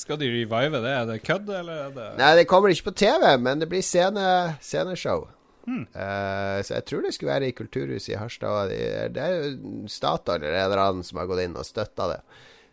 Skal 0.00 0.16
de 0.20 0.28
revive 0.32 0.80
det? 0.80 0.92
Er 0.96 1.04
det 1.10 1.18
kødd, 1.26 1.50
eller 1.60 1.84
er 1.86 1.92
det 1.96 2.06
Nei, 2.20 2.30
det 2.40 2.46
kommer 2.48 2.72
ikke 2.72 2.88
på 2.90 2.96
TV, 3.02 3.26
men 3.42 3.60
det 3.60 3.68
blir 3.70 3.84
scene, 3.84 4.24
sceneshow. 4.64 5.26
Eh, 5.70 6.58
så 6.66 6.72
jeg 6.78 6.84
tror 6.88 7.04
det 7.04 7.12
skulle 7.14 7.30
være 7.34 7.50
i 7.50 7.54
Kulturhuset 7.54 8.14
i 8.14 8.18
Harstad. 8.18 8.48
og 8.64 8.70
Det, 8.72 9.10
det 9.14 9.22
er 9.22 9.34
jo 9.36 9.84
Statoil 9.92 10.40
eller 10.42 10.56
en 10.64 10.64
eller 10.70 10.82
annen 10.86 11.04
som 11.06 11.20
har 11.20 11.28
gått 11.30 11.44
inn 11.44 11.54
og 11.60 11.68
støtta 11.68 12.08
det. 12.14 12.16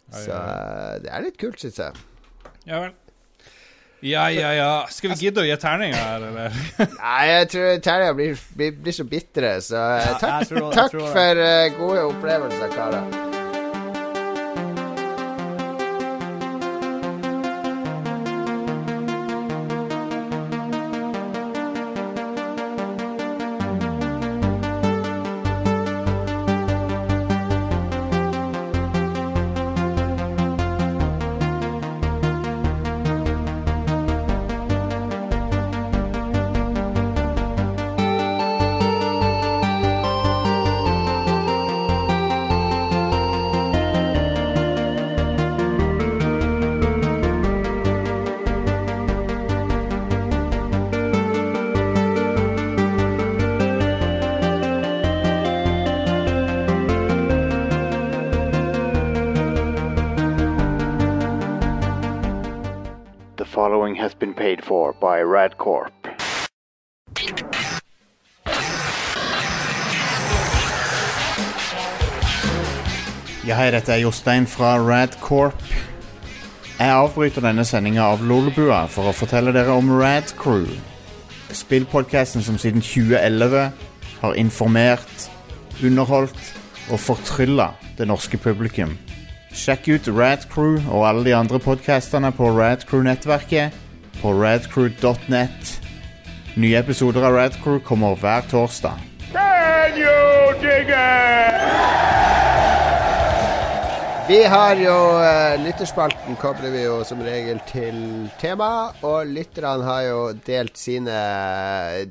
Ja, 0.08 0.22
Så 0.24 0.32
oi. 0.32 0.40
eh, 0.40 0.96
det 1.04 1.12
er 1.14 1.28
litt 1.28 1.38
kult, 1.42 1.60
syns 1.62 1.78
jeg. 1.84 2.00
Ja 2.66 2.80
vel. 2.86 2.96
Ja, 4.06 4.28
ja, 4.30 4.52
ja. 4.54 4.72
Skal 4.94 5.10
vi 5.14 5.28
gidde 5.28 5.42
å 5.42 5.46
gi 5.48 5.56
terninger 5.62 5.98
her, 5.98 6.26
eller? 6.32 6.58
Nei, 7.02 7.22
jeg 7.32 7.48
tror 7.54 7.80
terninga 7.90 8.18
blir, 8.18 8.44
blir, 8.58 8.76
blir 8.86 8.98
så 8.98 9.08
bitre, 9.10 9.56
så 9.66 9.86
Ja, 9.98 10.18
takk, 10.22 10.36
jeg 10.46 10.52
tror 10.54 10.68
jeg 10.68 10.76
takk 10.82 11.00
for 11.18 11.46
uh, 11.46 11.80
gode 11.82 12.04
opplevelser, 12.12 12.76
karer. 12.78 13.27
Hei, 73.58 73.72
dette 73.74 73.90
er 73.90 74.04
Jostein 74.04 74.46
fra 74.46 74.76
Radcorp. 74.78 75.62
Jeg 76.78 76.94
avbryter 76.94 77.42
denne 77.42 77.64
sendinga 77.66 78.04
av 78.06 78.22
Lolbua 78.22 78.84
for 78.92 79.10
å 79.10 79.14
fortelle 79.18 79.50
dere 79.56 79.74
om 79.74 79.90
Radcrew. 79.98 80.68
Spillpodkasten 81.58 82.46
som 82.46 82.60
siden 82.62 82.84
2011 82.86 83.72
har 84.22 84.38
informert, 84.38 85.26
underholdt 85.82 86.54
og 86.92 87.02
fortrylla 87.02 87.72
det 87.98 88.06
norske 88.12 88.38
publikum. 88.38 88.94
Sjekk 89.50 89.90
ut 89.90 90.12
Radcrew 90.14 90.78
og 90.92 91.08
alle 91.10 91.26
de 91.26 91.34
andre 91.34 91.58
podkastene 91.58 92.30
på 92.38 92.54
Radcrew-nettverket 92.60 93.74
på 94.22 94.38
radcrew.net. 94.38 95.78
Nye 96.62 96.78
episoder 96.78 97.26
av 97.26 97.42
Radcrew 97.42 97.82
kommer 97.82 98.14
hver 98.22 98.46
torsdag. 98.54 99.02
Vi 104.28 104.42
har 104.44 104.76
jo 104.76 104.94
eh, 105.24 105.54
Lytterspalten 105.64 106.36
kobler 106.42 106.74
vi 106.74 106.82
jo 106.82 106.98
som 107.08 107.22
regel 107.24 107.62
til 107.70 107.96
tema, 108.42 108.90
og 109.08 109.30
lytterne 109.32 109.88
har 109.88 110.02
jo 110.04 110.18
delt 110.44 110.76
sine 110.76 111.16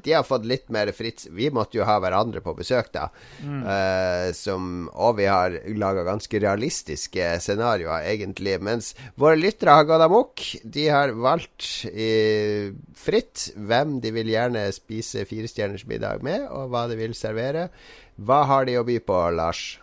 De 0.01 0.15
har 0.15 0.25
fått 0.25 0.49
litt 0.49 0.73
mer 0.73 0.95
fritt 0.97 1.27
Vi 1.37 1.51
måtte 1.53 1.77
jo 1.77 1.85
ha 1.85 1.99
hverandre 2.01 2.41
på 2.41 2.57
besøk, 2.57 2.89
da. 2.97 3.11
Eh, 3.45 4.33
som, 4.33 4.89
og 4.97 5.21
vi 5.21 5.29
har 5.29 5.61
laga 5.77 6.09
ganske 6.09 6.41
realistiske 6.41 7.35
scenarioer, 7.45 8.09
egentlig. 8.09 8.57
Mens 8.65 8.95
våre 9.21 9.37
lyttere 9.37 9.77
har 9.77 9.85
gått 9.85 10.09
amok. 10.09 10.49
De 10.65 10.89
har 10.89 11.13
valgt 11.13 11.85
i, 11.93 12.73
fritt 12.97 13.51
hvem 13.61 13.99
de 14.01 14.17
vil 14.17 14.33
gjerne 14.33 14.71
spise 14.73 15.29
firestjerners 15.29 15.85
middag 15.85 16.25
med, 16.25 16.49
og 16.49 16.73
hva 16.73 16.89
de 16.89 16.97
vil 16.97 17.13
servere. 17.13 17.69
Hva 18.17 18.47
har 18.49 18.65
de 18.65 18.81
å 18.81 18.89
by 18.89 19.03
på, 19.05 19.27
Lars? 19.37 19.75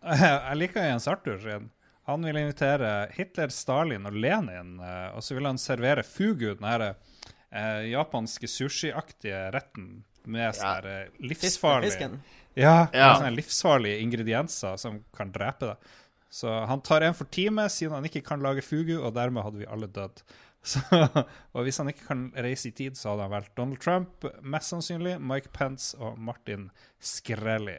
Jeg 0.50 0.56
liker 0.60 0.86
Jens 0.88 1.08
Arthur 1.10 1.38
sin. 1.42 1.70
Han 2.08 2.24
vil 2.26 2.38
invitere 2.40 2.90
Hitler, 3.14 3.52
Stalin 3.54 4.08
og 4.08 4.16
Lenin, 4.16 4.78
eh, 4.82 5.08
og 5.14 5.22
så 5.22 5.36
vil 5.36 5.46
han 5.46 5.60
servere 5.60 6.02
fugu, 6.06 6.54
den 6.58 6.66
her 6.66 6.86
eh, 6.90 7.84
japanske 7.92 8.48
sushiaktige 8.50 9.50
retten 9.54 10.00
med 10.30 10.56
sånne 10.58 10.94
eh, 11.04 11.12
livsfarlige 11.22 12.10
Ja, 12.58 12.88
Ja. 12.92 13.12
sånne 13.20 13.34
livsfarlige 13.36 14.00
ingredienser 14.02 14.76
som 14.80 15.02
kan 15.16 15.30
drepe 15.32 15.72
deg. 15.74 15.90
Så 16.30 16.50
han 16.66 16.82
tar 16.86 17.02
en 17.02 17.14
for 17.14 17.26
time, 17.30 17.64
siden 17.70 17.94
han 17.98 18.06
ikke 18.06 18.22
kan 18.26 18.42
lage 18.42 18.62
fugu, 18.62 18.96
og 19.02 19.14
dermed 19.14 19.42
hadde 19.42 19.62
vi 19.62 19.66
alle 19.70 19.88
dødd. 19.90 20.22
Så, 20.62 20.80
og 21.56 21.62
hvis 21.64 21.78
han 21.80 21.88
ikke 21.88 22.04
kan 22.04 22.24
reise 22.36 22.68
i 22.68 22.74
tid, 22.76 22.96
så 22.98 23.10
hadde 23.10 23.24
han 23.24 23.32
valgt 23.32 23.54
Donald 23.56 23.80
Trump, 23.80 24.26
mest 24.44 24.68
sannsynlig, 24.68 25.14
Mike 25.20 25.48
Pence 25.56 25.96
og 25.98 26.18
Martin 26.20 26.66
Skrelli. 27.00 27.78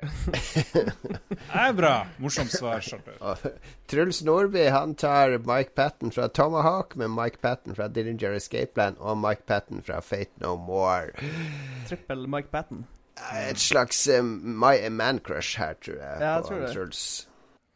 Det 0.81 1.59
er 1.61 1.75
bra. 1.77 1.93
Morsomt 2.17 2.53
svar, 2.53 2.81
Charter. 2.81 3.19
Truls 3.91 4.23
Nordby 4.25 4.65
han 4.73 4.95
tar 4.95 5.37
Mike 5.45 5.75
Patten 5.77 6.11
fra 6.11 6.25
Tomahawk, 6.27 6.95
med 6.97 7.13
Mike 7.13 7.37
Patten 7.41 7.77
fra 7.77 7.87
Dillinger 7.87 8.33
Escape 8.39 8.73
Plan 8.73 8.97
og 8.99 9.19
Mike 9.21 9.45
Patten 9.47 9.83
fra 9.85 9.99
Fate 10.01 10.41
No 10.41 10.55
More. 10.55 11.13
Trippel 11.89 12.25
Mike 12.27 12.49
Patten. 12.51 12.87
Et 13.37 13.59
slags 13.59 14.07
uh, 14.09 14.23
my 14.23 14.89
man-crush 14.89 15.59
her, 15.59 15.77
tror 15.85 15.99
jeg. 15.99 16.17
Ja, 16.17 16.33
jeg 16.33 16.43
tror 16.49 16.65
det. 16.65 16.73
Truls. 16.73 17.03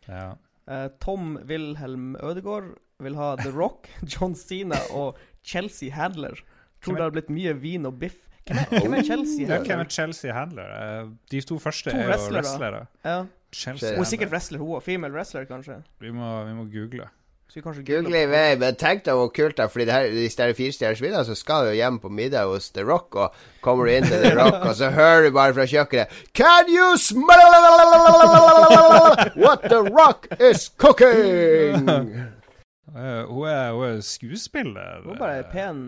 Ja. 0.07 0.31
Eh, 0.65 0.87
Tom 1.01 1.35
Wilhelm 1.45 2.15
Ødegaard 2.15 2.73
vil 3.03 3.15
ha 3.19 3.35
The 3.35 3.51
Rock, 3.51 3.89
John 4.11 4.35
Cena 4.35 4.77
og 4.95 5.17
Chelsea 5.43 5.91
Handler. 5.93 6.39
Tror 6.83 6.95
det 6.99 7.03
har 7.07 7.15
blitt 7.15 7.29
mye 7.33 7.53
vin 7.59 7.85
og 7.89 7.97
biff. 7.99 8.21
Hvem 8.45 8.59
er, 8.61 8.79
hvem 8.83 8.93
er 8.93 9.03
Chelsea 9.07 9.47
Ja, 9.49 9.57
hvem 9.65 9.79
er 9.81 9.87
Chelsea 9.89 10.33
Handler? 10.33 10.69
Eh, 10.69 11.07
De 11.31 11.41
to 11.41 11.57
første 11.59 11.89
To 11.89 11.97
er 11.97 12.03
jo 12.03 12.09
wrestlere. 12.11 12.41
wrestlere. 12.43 12.85
Ja. 13.05 13.15
Chelsea 13.55 13.95
Hun 13.95 14.03
er 14.05 14.09
sikkert 14.09 14.31
wrestler, 14.31 14.59
hun 14.61 14.75
òg. 14.77 14.83
Female 14.85 15.13
wrestler, 15.15 15.45
kanskje. 15.49 15.79
Vi 15.99 16.11
må, 16.13 16.43
vi 16.45 16.53
må 16.53 16.65
google. 16.69 17.07
Kanskje 17.55 17.85
Google 17.87 18.19
i 18.19 18.27
vei, 18.27 18.55
men 18.59 18.75
tenk 18.75 19.05
deg 19.05 19.15
hvor 19.15 19.29
kult 19.31 19.55
det 19.55 19.63
er, 19.63 19.69
fordi 19.71 19.85
det 19.87 19.93
her, 19.95 20.09
hvis 20.11 20.35
det 20.35 20.43
er 20.45 20.53
firestjerners 20.57 21.01
middag, 21.01 21.23
så 21.29 21.35
skal 21.39 21.69
du 21.69 21.75
hjem 21.77 21.99
på 22.03 22.09
middag 22.11 22.49
hos 22.51 22.67
The 22.75 22.83
Rock, 22.83 23.15
og 23.15 23.37
kommer 23.63 23.85
du 23.87 23.93
inn 23.93 24.03
til 24.09 24.19
The 24.25 24.33
Rock, 24.41 24.57
og 24.67 24.73
så 24.75 24.89
hører 24.91 25.23
du 25.29 25.31
bare 25.37 25.53
fra 25.55 25.63
kjøkkenet 25.71 26.07
Can 26.35 26.67
you 26.73 26.97
smell 26.99 27.55
what 29.45 29.63
The 29.71 29.79
Rock 29.87 30.27
is 30.41 30.67
cooking? 30.75 31.87
Eh, 32.93 33.23
hun, 33.25 33.47
er, 33.49 33.71
hun 33.73 33.85
er 33.87 34.01
skuespiller. 34.05 34.99
Hun 35.03 35.15
er 35.15 35.19
bare 35.19 35.37
en 35.39 35.45
ei 35.45 35.51
pen 35.51 35.79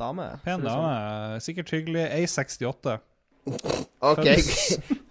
dame. 0.00 0.28
Pen 0.44 0.64
dame. 0.64 1.40
Sikkert 1.44 1.70
hyggelig. 1.74 2.06
A68. 2.16 2.98
Ok, 4.00 4.24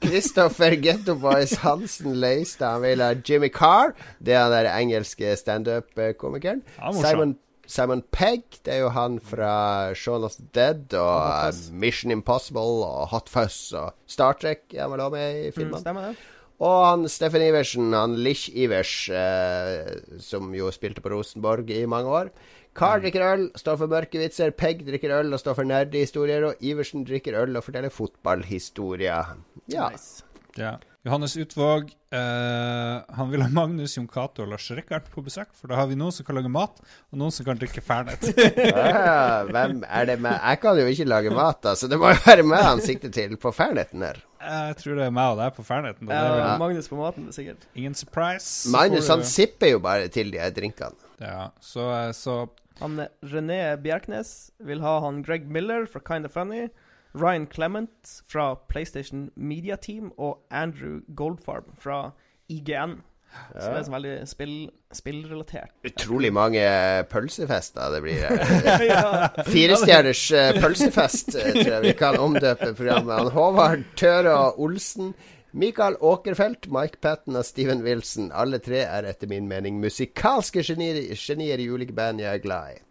Christopher 0.03 0.73
Getto 0.81 1.13
Boys 1.21 1.53
Hansen 1.61 2.15
Leistad, 2.17 2.71
han 2.79 2.81
vil 2.81 3.01
ha 3.05 3.11
Jimmy 3.29 3.49
Carr, 3.53 3.91
det 4.25 4.33
er 4.33 4.43
han 4.47 4.51
der 4.55 4.69
engelske 4.73 5.35
standup-komikeren. 5.37 6.63
Simon, 6.97 7.35
Simon 7.69 8.01
Pegg, 8.11 8.43
det 8.65 8.73
er 8.73 8.81
jo 8.83 8.89
han 8.95 9.19
fra 9.21 9.93
Shaun 9.93 10.25
of 10.25 10.33
the 10.39 10.47
Dead 10.57 10.93
og. 10.97 11.53
Mission 11.71 12.11
Impossible 12.11 12.81
og 12.85 13.07
Hot 13.13 13.29
Fuzz 13.29 13.71
og 13.77 13.93
Star 14.09 14.33
Trek. 14.41 14.65
Er 14.73 14.87
han 14.87 14.91
vel 14.95 15.05
også 15.05 15.15
med 15.15 15.37
i 15.43 15.47
Mm, 15.47 15.53
filmene? 15.59 16.07
det. 16.09 16.15
Og 16.63 16.79
han 16.85 17.07
Steffen 17.11 17.43
Iversen, 17.43 17.91
han 17.95 18.15
Lich-Ivers, 18.23 18.93
eh, 19.11 20.19
som 20.23 20.53
jo 20.55 20.69
spilte 20.71 21.03
på 21.03 21.11
Rosenborg 21.11 21.69
i 21.75 21.81
mange 21.89 22.07
år. 22.07 22.29
Carl 22.73 23.01
Mm. 23.01 23.03
drikker 23.03 23.25
øl, 23.33 23.43
står 23.59 23.77
for 23.77 23.87
mørke 23.91 24.17
vitser. 24.21 24.51
Pegg 24.55 24.85
drikker 24.87 25.11
øl 25.19 25.33
og 25.33 25.39
står 25.39 25.55
for 25.59 25.63
nerdehistorier. 25.67 26.47
Og 26.47 26.55
Iversen 26.61 27.03
drikker 27.05 27.35
øl 27.43 27.55
og 27.57 27.63
forteller 27.63 27.89
fotballhistorier. 27.93 29.35
Ja. 29.69 29.89
Nice. 29.89 30.23
Ja. 30.57 30.77
Johannes 31.03 31.33
Utvåg. 31.35 31.89
eh, 32.15 33.01
han 33.17 33.27
vil 33.31 33.41
ha 33.43 33.49
Magnus, 33.51 33.97
Jon 33.97 34.05
Cato 34.07 34.45
og 34.45 34.53
Lars 34.53 34.69
Rikard 34.71 35.09
på 35.11 35.19
besøk. 35.25 35.49
For 35.59 35.67
da 35.67 35.75
har 35.75 35.89
vi 35.89 35.97
noen 35.99 36.13
som 36.15 36.23
kan 36.23 36.37
lage 36.37 36.47
mat, 36.51 36.77
og 37.11 37.19
noen 37.19 37.33
som 37.35 37.43
kan 37.47 37.59
drikke 37.59 37.83
Fernet. 37.83 38.23
Ah, 39.03 39.43
hvem 39.49 39.81
er 39.83 40.07
det 40.07 40.15
med? 40.23 40.37
Jeg 40.39 40.61
kan 40.63 40.79
jo 40.79 40.85
ikke 40.87 41.07
lage 41.09 41.33
mat, 41.35 41.59
da, 41.65 41.73
så 41.75 41.89
det 41.91 41.99
må 41.99 42.13
jo 42.13 42.21
være 42.23 42.45
meg 42.47 42.63
han 42.63 42.79
sikter 42.83 43.11
til 43.11 43.35
på 43.41 43.51
ferneten 43.55 44.05
her. 44.05 44.21
Jeg 44.43 44.77
tror 44.79 44.99
det 44.99 45.05
er 45.09 45.13
meg 45.15 45.33
og 45.33 45.41
deg 45.41 45.53
på 45.55 45.63
Ferneten. 45.67 46.09
Ja, 46.11 46.21
er 46.23 46.39
vel 46.39 46.63
Magnus 46.63 46.89
på 46.91 46.97
maten, 46.99 47.27
sikkert. 47.35 47.67
ingen 47.79 47.93
surprise. 47.95 48.71
Magnus 48.71 49.07
han 49.11 49.23
sipper 49.27 49.71
jo 49.75 49.79
bare 49.83 50.07
til 50.11 50.31
de 50.33 50.39
her 50.39 50.51
drinkene. 50.55 50.95
Ja, 51.23 51.49
så, 51.63 51.89
eh, 51.99 52.11
så 52.15 52.45
Han 52.81 52.97
René 53.21 53.75
Bjerknes 53.79 54.51
vil 54.59 54.81
ha 54.83 54.97
han 55.03 55.21
Greg 55.23 55.45
Miller 55.47 55.85
fra 55.85 56.01
Kinda 56.03 56.27
Funny. 56.31 56.69
Ryan 57.15 57.47
Clement 57.47 58.21
fra 58.27 58.55
PlayStation 58.69 59.29
Media 59.35 59.75
Team 59.75 60.11
og 60.17 60.39
Andrew 60.51 61.01
Goldfarb 61.15 61.73
fra 61.77 62.11
IGN. 62.49 63.01
Så 63.33 63.69
det 63.69 63.77
er 63.79 63.85
så 63.85 63.93
veldig 63.93 64.13
spill, 64.29 64.57
spillrelatert. 64.93 65.71
Utrolig 65.87 66.29
mange 66.33 66.61
pølsefester 67.09 67.93
det 67.95 68.01
blir. 68.05 68.25
ja. 68.91 69.29
Firestjerners 69.47 70.23
uh, 70.33 70.61
pølsefest, 70.61 71.33
eh, 71.39 71.49
tror 71.57 71.71
jeg 71.71 71.85
vi 71.87 71.93
kan 71.97 72.19
omdøpe 72.21 72.73
programmet. 72.77 73.15
Han 73.15 73.31
Håvard 73.33 73.85
Tøra 73.97 74.37
Olsen, 74.61 75.13
Mikael 75.53 75.97
Åkerfeldt, 76.01 76.69
Mike 76.73 77.01
Patten 77.01 77.37
og 77.37 77.45
Steven 77.45 77.81
Wilson. 77.85 78.31
Alle 78.33 78.61
tre 78.61 78.85
er 78.85 79.09
etter 79.09 79.29
min 79.29 79.49
mening 79.49 79.81
musikalske 79.81 80.65
genier, 80.65 81.01
genier 81.17 81.61
i 81.61 81.69
ulike 81.69 81.93
band 81.93 82.21
jeg 82.21 82.37
er 82.37 82.45
glad 82.45 82.77
i. 82.77 82.81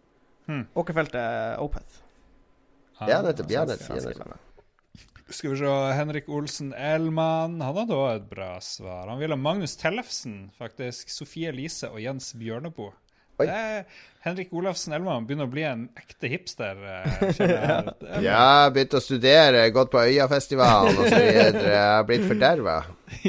Åkerfeldt 0.75 1.15
er 1.15 1.59
Opeth. 1.63 2.02
Ja, 2.99 3.21
nettopp. 3.25 3.51
Ja, 3.51 3.65
nettopp. 3.65 4.39
Skal 5.33 5.53
vi 5.53 5.57
se 5.57 5.75
Henrik 5.97 6.27
Olsen 6.29 6.73
Elman. 6.77 7.55
Han 7.63 7.79
hadde 7.79 7.95
òg 7.97 8.09
et 8.19 8.25
bra 8.29 8.51
svar. 8.61 9.07
Han 9.09 9.21
ville 9.21 9.33
ha 9.33 9.39
Magnus 9.39 9.77
Tellefsen, 9.79 10.51
faktisk. 10.59 11.09
Sofie 11.09 11.49
Elise 11.49 11.89
og 11.89 12.01
Jens 12.03 12.33
Bjørnebo. 12.37 12.91
Er, 13.41 13.87
Henrik 14.23 14.51
Olafsen 14.53 14.93
Elman 14.93 15.25
begynner 15.25 15.47
å 15.49 15.51
bli 15.51 15.63
en 15.65 15.87
ekte 15.97 16.29
hipster. 16.31 16.77
eh, 16.77 18.21
Ja, 18.27 18.69
begynte 18.71 18.99
å 18.99 19.03
studere, 19.03 19.65
gått 19.73 19.91
på 19.91 20.03
Øyafestivalen 20.05 20.99
og 21.01 21.09
så 21.09 21.17
videre. 21.19 21.81
Blitt 22.07 22.27
forderva. 22.29 22.77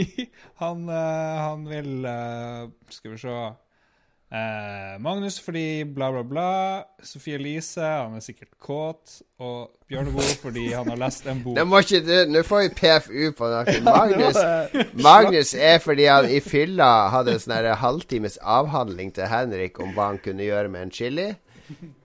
han, 0.62 0.85
eh, 0.93 1.41
han 1.41 1.65
vil 1.71 2.05
eh, 2.11 2.69
Skal 2.93 3.15
vi 3.17 3.23
se 3.25 3.39
eh, 4.35 4.95
Magnus 5.03 5.39
fordi 5.43 5.85
bla, 5.85 6.11
bla, 6.12 6.22
bla. 6.26 6.49
Sofie 7.03 7.39
Elise, 7.39 7.85
han 7.85 8.16
er 8.18 8.24
sikkert 8.24 8.51
kåt. 8.59 9.20
Og 9.39 9.70
Bjørneboe 9.91 10.35
fordi 10.41 10.66
han 10.72 10.89
har 10.91 10.99
lest 11.01 11.26
en 11.30 11.43
bok. 11.45 11.57
Nå 11.59 11.64
må 11.68 11.80
ikke 11.85 12.01
du 12.07 12.32
Nå 12.32 12.43
får 12.47 12.64
vi 12.64 12.74
PFU 12.80 13.32
på 13.39 13.51
noe. 13.53 13.78
Magnus, 13.91 14.39
Magnus 14.99 15.55
er 15.55 15.80
fordi 15.85 16.09
han 16.11 16.28
i 16.30 16.43
fylla 16.45 16.91
hadde 17.14 17.37
en 17.37 17.47
sånn 17.47 17.72
halvtimes 17.80 18.41
avhandling 18.43 19.14
til 19.16 19.30
Henrik 19.30 19.80
om 19.82 19.95
hva 19.97 20.12
han 20.12 20.22
kunne 20.24 20.47
gjøre 20.47 20.72
med 20.72 20.89
en 20.89 20.95
chili. 20.95 21.30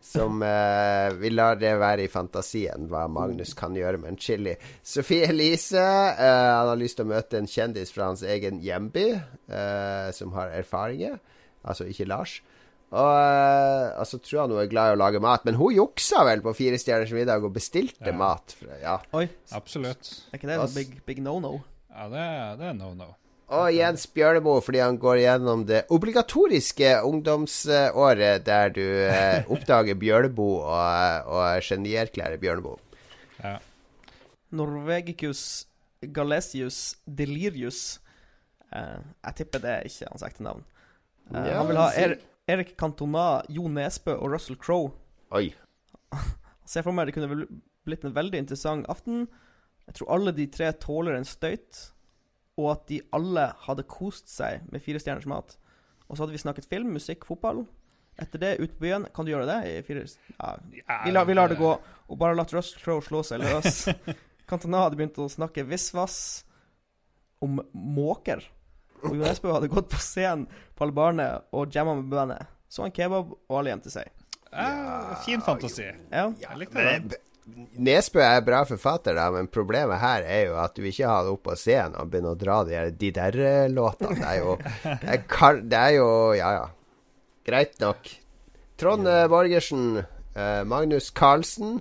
Som 0.01 0.43
eh, 0.43 1.13
Vi 1.19 1.29
lar 1.29 1.57
det 1.59 1.73
være 1.77 2.05
i 2.07 2.11
fantasien, 2.11 2.87
hva 2.89 3.05
Magnus 3.11 3.51
kan 3.57 3.75
gjøre 3.77 3.99
med 4.01 4.13
en 4.13 4.21
chili. 4.21 4.55
Sofie 4.83 5.27
Elise 5.29 5.83
eh, 5.83 6.51
Han 6.55 6.71
har 6.71 6.79
lyst 6.79 6.97
til 6.99 7.05
å 7.05 7.11
møte 7.11 7.37
en 7.37 7.49
kjendis 7.49 7.93
fra 7.93 8.07
hans 8.09 8.23
egen 8.23 8.61
hjemby, 8.63 9.11
eh, 9.13 10.07
som 10.15 10.33
har 10.37 10.55
erfaringer. 10.57 11.19
Altså 11.65 11.87
ikke 11.89 12.07
Lars. 12.07 12.39
Og, 12.89 13.05
eh, 13.21 13.99
og 14.01 14.05
så 14.09 14.17
tror 14.17 14.41
han 14.47 14.51
hun 14.55 14.61
er 14.63 14.69
glad 14.71 14.91
i 14.91 14.95
å 14.95 14.99
lage 14.99 15.19
mat. 15.21 15.43
Men 15.45 15.55
hun 15.59 15.75
juksa 15.75 16.23
vel 16.25 16.41
på 16.41 16.55
Fire 16.57 16.77
stjerners 16.81 17.11
middag 17.13 17.43
og 17.45 17.53
bestilte 17.53 18.07
Ja. 18.09 18.15
mat. 18.17 18.55
Fra, 18.57 18.77
ja. 18.81 18.95
Oi, 19.13 19.27
Absolutt. 19.53 20.23
er 20.33 20.39
ikke 20.39 20.47
det 20.49 20.57
en 20.59 20.73
big, 20.73 20.95
big 21.05 21.19
no-no? 21.21 21.59
Ja, 21.93 22.07
det, 22.09 22.17
er- 22.23 22.55
det 22.57 22.65
er 22.71 22.73
no 22.73 22.93
no. 22.93 23.15
Og 23.49 23.71
Jens 23.73 24.03
Bjørneboe 24.13 24.61
fordi 24.61 24.77
han 24.77 24.97
går 25.01 25.17
gjennom 25.23 25.63
det 25.65 25.87
obligatoriske 25.89 27.01
ungdomsåret 27.03 28.43
der 28.45 28.69
du 28.69 28.81
eh, 29.09 29.41
oppdager 29.49 29.95
Bjørneboe 29.97 30.59
og, 30.69 31.25
og 31.33 31.61
genierklærer 31.65 32.37
Bjørneboe. 32.37 32.77
Ja. 33.43 33.55
Norvegicus 34.51 35.65
galesius 36.13 36.95
delirius. 37.05 37.99
Eh, 38.73 38.99
jeg 39.25 39.35
tipper 39.41 39.63
det 39.65 39.71
er 39.79 39.87
ikke 39.89 40.09
hans 40.11 40.25
ekte 40.25 40.45
navn. 40.45 40.63
Eh, 41.33 41.47
Ja, 41.49 41.59
han 41.59 41.69
vil 41.69 41.79
ha 41.79 41.89
er 41.93 42.17
Erik 42.49 42.75
Cantona, 42.77 43.43
Jo 43.49 43.69
Nesbø 43.69 44.15
og 44.17 44.33
Russell 44.33 44.57
Crowe. 44.57 44.91
Oi. 45.35 45.51
Se 46.69 46.81
for 46.85 46.95
meg 46.95 47.09
det 47.09 47.15
kunne 47.17 47.45
blitt 47.85 48.05
en 48.05 48.15
veldig 48.15 48.41
interessant 48.41 48.89
aften. 48.89 49.27
Jeg 49.89 49.97
tror 49.97 50.13
alle 50.13 50.33
de 50.37 50.45
tre 50.49 50.71
tåler 50.77 51.17
en 51.17 51.25
støyt, 51.25 51.89
og 52.59 52.71
at 52.75 52.87
de 52.91 52.99
alle 53.15 53.47
hadde 53.65 53.87
kost 53.89 54.29
seg 54.29 54.65
med 54.69 54.83
fire 54.83 55.01
stjerners 55.01 55.29
mat. 55.29 55.55
Og 56.09 56.17
så 56.17 56.23
hadde 56.23 56.35
vi 56.35 56.41
snakket 56.41 56.69
film, 56.69 56.91
musikk, 56.93 57.25
fotball. 57.25 57.63
Etter 58.19 58.41
det, 58.41 58.51
ut 58.59 58.73
på 58.75 58.83
byen. 58.83 59.07
Kan 59.15 59.25
du 59.25 59.31
gjøre 59.31 59.47
det? 59.47 59.59
I 59.69 59.81
fire 59.87 60.03
ja. 60.03 60.55
vi, 61.05 61.13
lar, 61.13 61.25
vi 61.29 61.37
lar 61.37 61.49
det 61.49 61.59
gå, 61.61 61.71
og 62.09 62.19
bare 62.19 62.37
latt 62.37 62.53
Russell 62.53 62.81
Crowe 62.83 63.05
slå 63.05 63.23
seg 63.25 63.41
løs. 63.45 63.85
Cantona 64.49 64.83
hadde 64.85 64.99
begynt 64.99 65.21
å 65.21 65.29
snakke 65.31 65.65
visvas 65.69 66.43
om 67.45 67.61
måker. 67.71 68.43
Og 69.03 69.13
Jon 69.15 69.23
Nesbø 69.23 69.53
hadde 69.55 69.69
gått 69.71 69.89
på 69.91 69.99
scenen 70.03 70.47
på 70.75 70.87
alle 70.87 71.27
og 71.55 71.71
jamma 71.75 71.95
med 71.99 72.09
bandet. 72.11 72.47
Så 72.69 72.83
han 72.85 72.93
kebab 72.93 73.31
og 73.33 73.57
alle 73.59 73.71
gjemte 73.73 73.91
seg. 73.93 74.09
Ja, 74.51 75.15
fin 75.25 75.41
fantasi. 75.45 75.87
Ja. 76.11 76.27
Jeg 76.41 76.57
likte 76.61 76.85
det. 76.85 77.19
Nesbø 77.81 78.21
er 78.21 78.43
bra 78.45 78.59
forfatter, 78.69 79.15
da, 79.17 79.29
men 79.33 79.47
problemet 79.49 79.97
her 80.01 80.21
er 80.21 80.43
jo 80.51 80.57
at 80.61 80.75
du 80.77 80.83
ikke 80.85 81.07
har 81.09 81.23
det 81.25 81.31
opp 81.33 81.43
på 81.47 81.55
scenen 81.57 81.95
og 81.97 82.11
begynner 82.11 82.35
å 82.35 82.37
dra 82.37 82.59
de, 82.67 82.81
de 82.93 83.09
der-låtene. 83.15 84.19
Det 84.19 84.27
er 84.29 84.37
jo 84.43 84.57
det 84.83 85.13
er, 85.15 85.23
kar, 85.29 85.61
det 85.65 85.79
er 85.79 85.95
jo 85.97 86.09
Ja, 86.37 86.51
ja. 86.59 86.67
Greit 87.49 87.79
nok. 87.81 88.11
Trond 88.77 89.07
eh, 89.09 89.25
Borgersen, 89.31 90.03
eh, 90.37 90.59
Magnus 90.69 91.09
Carlsen 91.15 91.79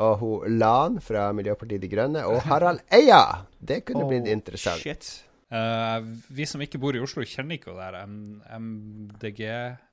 og 0.00 0.14
hun 0.22 0.56
Lan 0.58 0.96
fra 1.04 1.26
Miljøpartiet 1.36 1.82
De 1.84 1.90
Grønne, 1.92 2.22
og 2.24 2.40
Harald 2.48 2.80
Eia. 2.88 3.44
Det 3.60 3.82
kunne 3.84 4.06
blitt 4.08 4.24
Oh, 4.24 4.32
interessant. 4.32 4.80
shit. 4.80 5.10
Eh, 5.52 5.98
vi 6.32 6.46
som 6.48 6.62
ikke 6.64 6.80
bor 6.80 6.96
i 6.96 7.00
Oslo, 7.02 7.24
kjenner 7.28 7.58
ikke 7.58 7.74
det 7.76 7.88
der 7.92 8.58
MDG, 8.58 9.42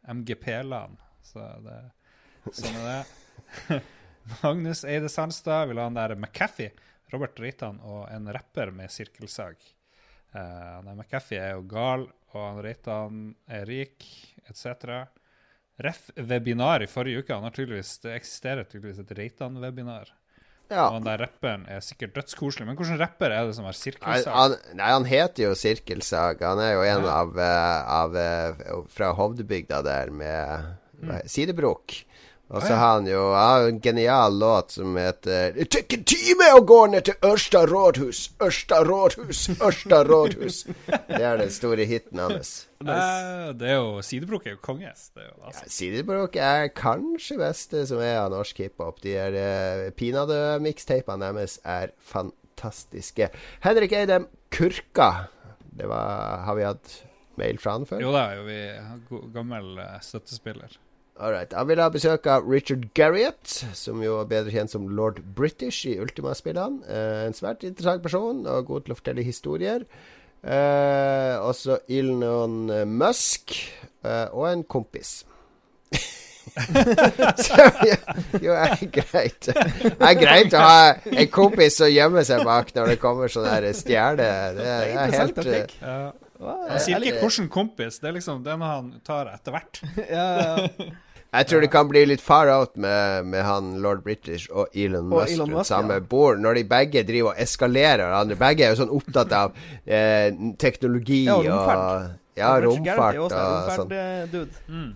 MGP-land. 0.08 1.00
Så 1.26 1.44
det 1.66 1.80
Sånn 2.56 2.78
er 2.80 2.86
det. 2.88 3.80
Magnus 4.40 4.86
Eide 4.88 5.10
Sandstad 5.12 5.68
vil 5.70 5.82
ha 5.82 5.90
han 5.90 5.98
der 5.98 6.16
McCaffey, 6.16 6.72
Robert 7.12 7.40
Reitan 7.42 7.82
og 7.84 8.06
en 8.14 8.30
rapper 8.32 8.72
med 8.74 8.94
sirkelsag. 8.94 9.60
Uh, 10.32 10.80
McCaffey 10.94 11.40
er 11.42 11.56
jo 11.58 11.66
gal, 11.70 12.08
og 12.32 12.40
han 12.40 12.62
Reitan 12.64 13.22
er 13.50 13.68
rik, 13.70 14.06
etc. 14.48 15.10
Ref 15.84 16.08
webinar 16.16 16.86
i 16.86 16.90
forrige 16.90 17.24
uke. 17.24 17.36
Han 17.36 17.48
har 17.50 17.56
tydeligvis, 17.56 17.98
det 18.06 18.16
eksisterer 18.16 18.70
tydeligvis 18.70 19.04
et 19.04 19.14
Reitan-webinar. 19.20 20.14
Ja. 20.70 20.86
Og 20.88 21.00
han 21.00 21.06
der 21.08 21.24
rapperen 21.24 21.64
er 21.72 21.82
sikkert 21.82 22.14
dødskoselig. 22.18 22.68
Men 22.68 22.78
hvilken 22.78 23.00
rapper 23.02 23.34
er 23.34 23.48
det 23.50 23.56
som 23.58 23.66
har 23.66 23.78
sirkelsag? 23.78 24.36
han, 24.36 24.58
nei, 24.78 24.90
han 24.94 25.08
heter 25.10 25.48
jo 25.48 25.56
Sirkelsag. 25.58 26.44
Han 26.46 26.62
er 26.62 26.76
jo 26.76 26.84
en 26.86 27.08
Ja. 27.08 27.16
av, 27.24 27.40
eh, 27.40 27.94
av 28.00 28.16
eh, 28.16 28.84
Fra 28.94 29.12
Hovdebygda 29.18 29.82
der 29.86 30.14
med 30.14 30.70
mm. 31.02 31.16
Sidebrok. 31.26 31.98
Og 32.50 32.64
så 32.64 32.70
Mm. 32.70 32.74
Ah, 32.74 32.76
ja. 32.76 32.78
har 32.78 32.94
han 32.94 33.08
jo 33.08 33.24
ja, 33.32 33.68
en 33.68 33.80
genial 33.82 34.40
låt 34.40 34.72
som 34.72 34.96
heter 34.98 35.52
Det 35.54 35.70
tar 35.70 35.84
en 35.94 36.04
time 36.04 36.48
å 36.58 36.62
gå 36.66 36.80
ned 36.90 37.06
til 37.06 37.14
Ørsta 37.22 37.62
rådhus, 37.70 38.22
Ørsta 38.42 38.80
rådhus, 38.84 39.42
Ørsta 39.62 40.00
rådhus. 40.08 40.64
Det 40.88 41.22
er 41.22 41.38
den 41.38 41.52
store 41.54 41.86
hiten 41.86 42.20
hans. 42.20 42.66
Eh, 42.80 43.50
det 43.60 43.68
er 43.68 43.76
jo 43.76 44.00
Sidebrok 44.00 44.46
er 44.48 44.54
jo 44.54 44.60
konge. 44.64 44.88
Altså. 44.88 45.26
altså. 45.44 45.66
Sidebrok 45.68 46.38
er 46.40 46.70
kanskje 46.72 47.36
beste 47.42 47.82
som 47.90 48.00
er 48.00 48.22
av 48.22 48.30
norsk 48.32 48.62
hiphop. 48.64 49.02
De 49.04 49.18
er 49.20 49.36
uh, 49.36 49.90
Pinadø-mikstapene 50.00 51.28
deres 51.36 51.58
er 51.68 51.92
fantastiske. 52.00 53.28
Henrik 53.68 53.92
Eidem, 54.00 54.30
Kurka. 54.56 55.28
Det 55.76 55.92
var 55.92 56.46
Har 56.48 56.56
vi 56.56 56.70
hatt 56.70 56.96
mail 57.36 57.60
fra 57.60 57.76
han 57.76 57.86
før? 57.90 58.00
Jo 58.00 58.16
da, 58.16 58.30
er 58.32 58.40
jo 58.40 58.48
vi 58.48 59.28
gammel 59.36 59.76
eh, 59.84 60.00
støttespiller. 60.00 60.80
All 61.20 61.34
right. 61.36 61.52
Han 61.54 61.68
vil 61.68 61.82
ha 61.84 61.90
besøk 61.92 62.28
av 62.32 62.46
Richard 62.48 62.86
Garriott, 62.96 63.50
som 63.76 64.00
jo 64.04 64.22
er 64.22 64.30
bedre 64.30 64.54
kjent 64.54 64.72
som 64.72 64.86
lord 64.96 65.20
British 65.36 65.84
i 65.90 65.98
Ultima-spillene. 66.00 66.80
Eh, 66.88 67.26
en 67.28 67.36
svært 67.36 67.66
interessant 67.68 68.04
person 68.06 68.46
og 68.48 68.70
god 68.70 68.86
til 68.86 68.96
å 68.96 69.00
fortelle 69.02 69.26
historier. 69.28 69.84
Eh, 70.40 71.34
også 71.44 71.82
Ilnon 71.92 72.72
Musk 72.88 73.52
eh, 73.52 74.32
og 74.32 74.48
en 74.48 74.64
kompis. 74.64 75.26
Så, 77.46 77.58
jo, 77.86 77.98
jo, 78.42 78.54
er 78.56 78.80
greit. 78.92 79.50
Det 79.50 79.92
er 80.00 80.16
greit 80.18 80.56
å 80.56 80.64
ha 80.64 80.80
en 81.12 81.30
kompis 81.32 81.78
som 81.82 81.92
gjemmer 81.92 82.26
seg 82.28 82.46
bak 82.48 82.72
når 82.76 82.94
det 82.94 82.98
kommer 83.04 83.32
sånn 83.32 83.48
her 83.50 83.68
stjerne. 83.76 84.30
Det, 84.56 84.58
det 84.58 84.72
er 84.72 85.14
helt 85.20 85.76
uh, 85.84 86.10
Han 86.40 86.82
sier 86.82 87.04
ikke 87.04 87.22
'hvilken 87.22 87.52
kompis', 87.54 88.00
det 88.02 88.12
er 88.12 88.18
liksom 88.18 88.42
den 88.48 88.66
han 88.66 88.92
tar 89.06 89.30
etter 89.36 89.56
hvert. 89.56 89.84
ja, 90.16 90.26
ja. 90.40 90.90
Jeg 91.30 91.46
tror 91.46 91.62
det 91.62 91.70
kan 91.70 91.90
bli 91.90 92.02
litt 92.10 92.22
far 92.26 92.50
out 92.50 92.78
med, 92.82 93.28
med 93.30 93.44
han 93.46 93.76
lord 93.84 94.02
British 94.06 94.50
og 94.50 94.74
Elon 94.74 95.12
Og 95.12 95.20
Musk 95.20 95.44
rundt 95.44 95.68
samme 95.70 96.00
ja. 96.00 96.06
bord, 96.14 96.40
når 96.42 96.58
de 96.58 96.64
begge 96.72 97.04
driver 97.06 97.36
og 97.36 97.44
eskalerer 97.44 98.02
hverandre. 98.02 98.38
Begge 98.40 98.66
er 98.66 98.74
jo 98.74 98.80
sånn 98.80 98.96
opptatt 98.98 99.36
av 99.38 99.60
eh, 99.86 100.32
teknologi 100.58 101.28
Ja, 101.28 101.36
og 101.38 101.46
og 101.46 101.52
romfart. 101.52 102.18
Ja, 102.40 102.56
romfart 102.64 103.22
og 103.22 103.30
sånn. 103.36 103.94
romfart-dude. 103.94 104.66
Mm. 104.74 104.90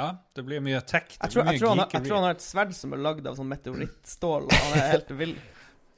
Ja, 0.00 0.10
det 0.36 0.44
blir 0.46 0.60
mye 0.62 0.80
tech. 0.84 1.08
Det 1.08 1.16
Jeg 1.16 1.32
tror, 1.32 1.42
blir 1.42 1.52
jeg, 1.52 1.62
tror 1.62 1.72
han, 1.72 1.80
jeg 1.92 2.04
tror 2.04 2.16
han 2.18 2.26
har 2.28 2.36
et 2.36 2.44
sverd 2.44 2.76
som 2.76 2.92
er 2.94 3.00
lagd 3.08 3.26
av 3.26 3.40
sånn 3.40 3.48
meteorittstål, 3.50 4.46
og 4.46 4.52
han 4.52 4.76
er 4.82 4.92
helt 4.94 5.16
vill. 5.16 5.34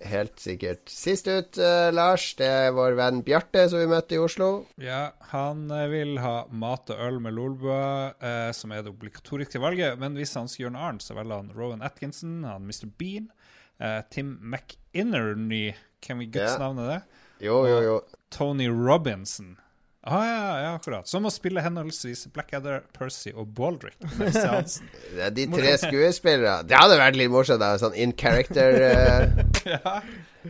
Helt 0.02 0.40
sikkert. 0.42 0.88
Sist 0.90 1.28
ut, 1.30 1.58
eh, 1.58 1.90
Lars, 1.94 2.32
det 2.38 2.46
er 2.48 2.72
vår 2.74 2.96
venn 2.98 3.20
Bjarte 3.22 3.68
som 3.70 3.78
vi 3.78 3.86
møtte 3.90 4.16
i 4.16 4.20
Oslo. 4.22 4.48
Ja, 4.82 5.12
han 5.30 5.68
eh, 5.70 5.86
vil 5.92 6.16
ha 6.22 6.46
mat 6.50 6.90
og 6.90 6.98
øl 7.06 7.20
med 7.22 7.36
Lolbua, 7.36 8.14
eh, 8.18 8.50
som 8.56 8.74
er 8.74 8.82
det 8.82 8.92
obligatoriske 8.92 9.62
valget. 9.62 9.98
Men 10.02 10.18
hvis 10.18 10.34
han 10.38 10.50
skal 10.50 10.66
gjøre 10.66 10.74
noe 10.76 10.88
annet, 10.90 11.06
så 11.06 11.16
velger 11.18 11.42
han 11.44 11.52
Rowan 11.54 11.86
Atkinson, 11.86 12.40
han 12.48 12.66
Mr. 12.66 12.90
Bean, 12.98 13.30
eh, 13.78 14.00
Tim 14.10 14.34
McInerney 14.42 15.74
kan 16.02 16.18
vi 16.18 16.26
guds 16.26 16.58
Ja. 16.58 16.72
det? 16.72 17.02
Jo, 17.46 17.66
jo, 17.66 17.80
jo. 17.82 18.00
Tony 18.30 18.68
Robinson. 18.68 19.56
Ah, 20.04 20.26
ja, 20.26 20.60
ja, 20.60 20.74
akkurat. 20.74 21.06
Som 21.06 21.28
å 21.28 21.30
spille 21.30 21.62
henholdsvis 21.62 22.24
Blackadder, 22.34 22.80
Percy 22.96 23.30
og 23.38 23.52
Baldrick. 23.54 23.94
Det 24.18 24.32
er 25.28 25.30
de 25.30 25.46
tre 25.52 25.76
skuespillere. 25.78 26.56
Det 26.66 26.74
hadde 26.74 26.98
vært 26.98 27.20
litt 27.20 27.30
morsomt. 27.30 27.62
da, 27.62 27.76
Sånn 27.78 27.94
in 27.94 28.14
character. 28.18 28.82
Uh... 28.82 29.44
ja, 29.76 29.96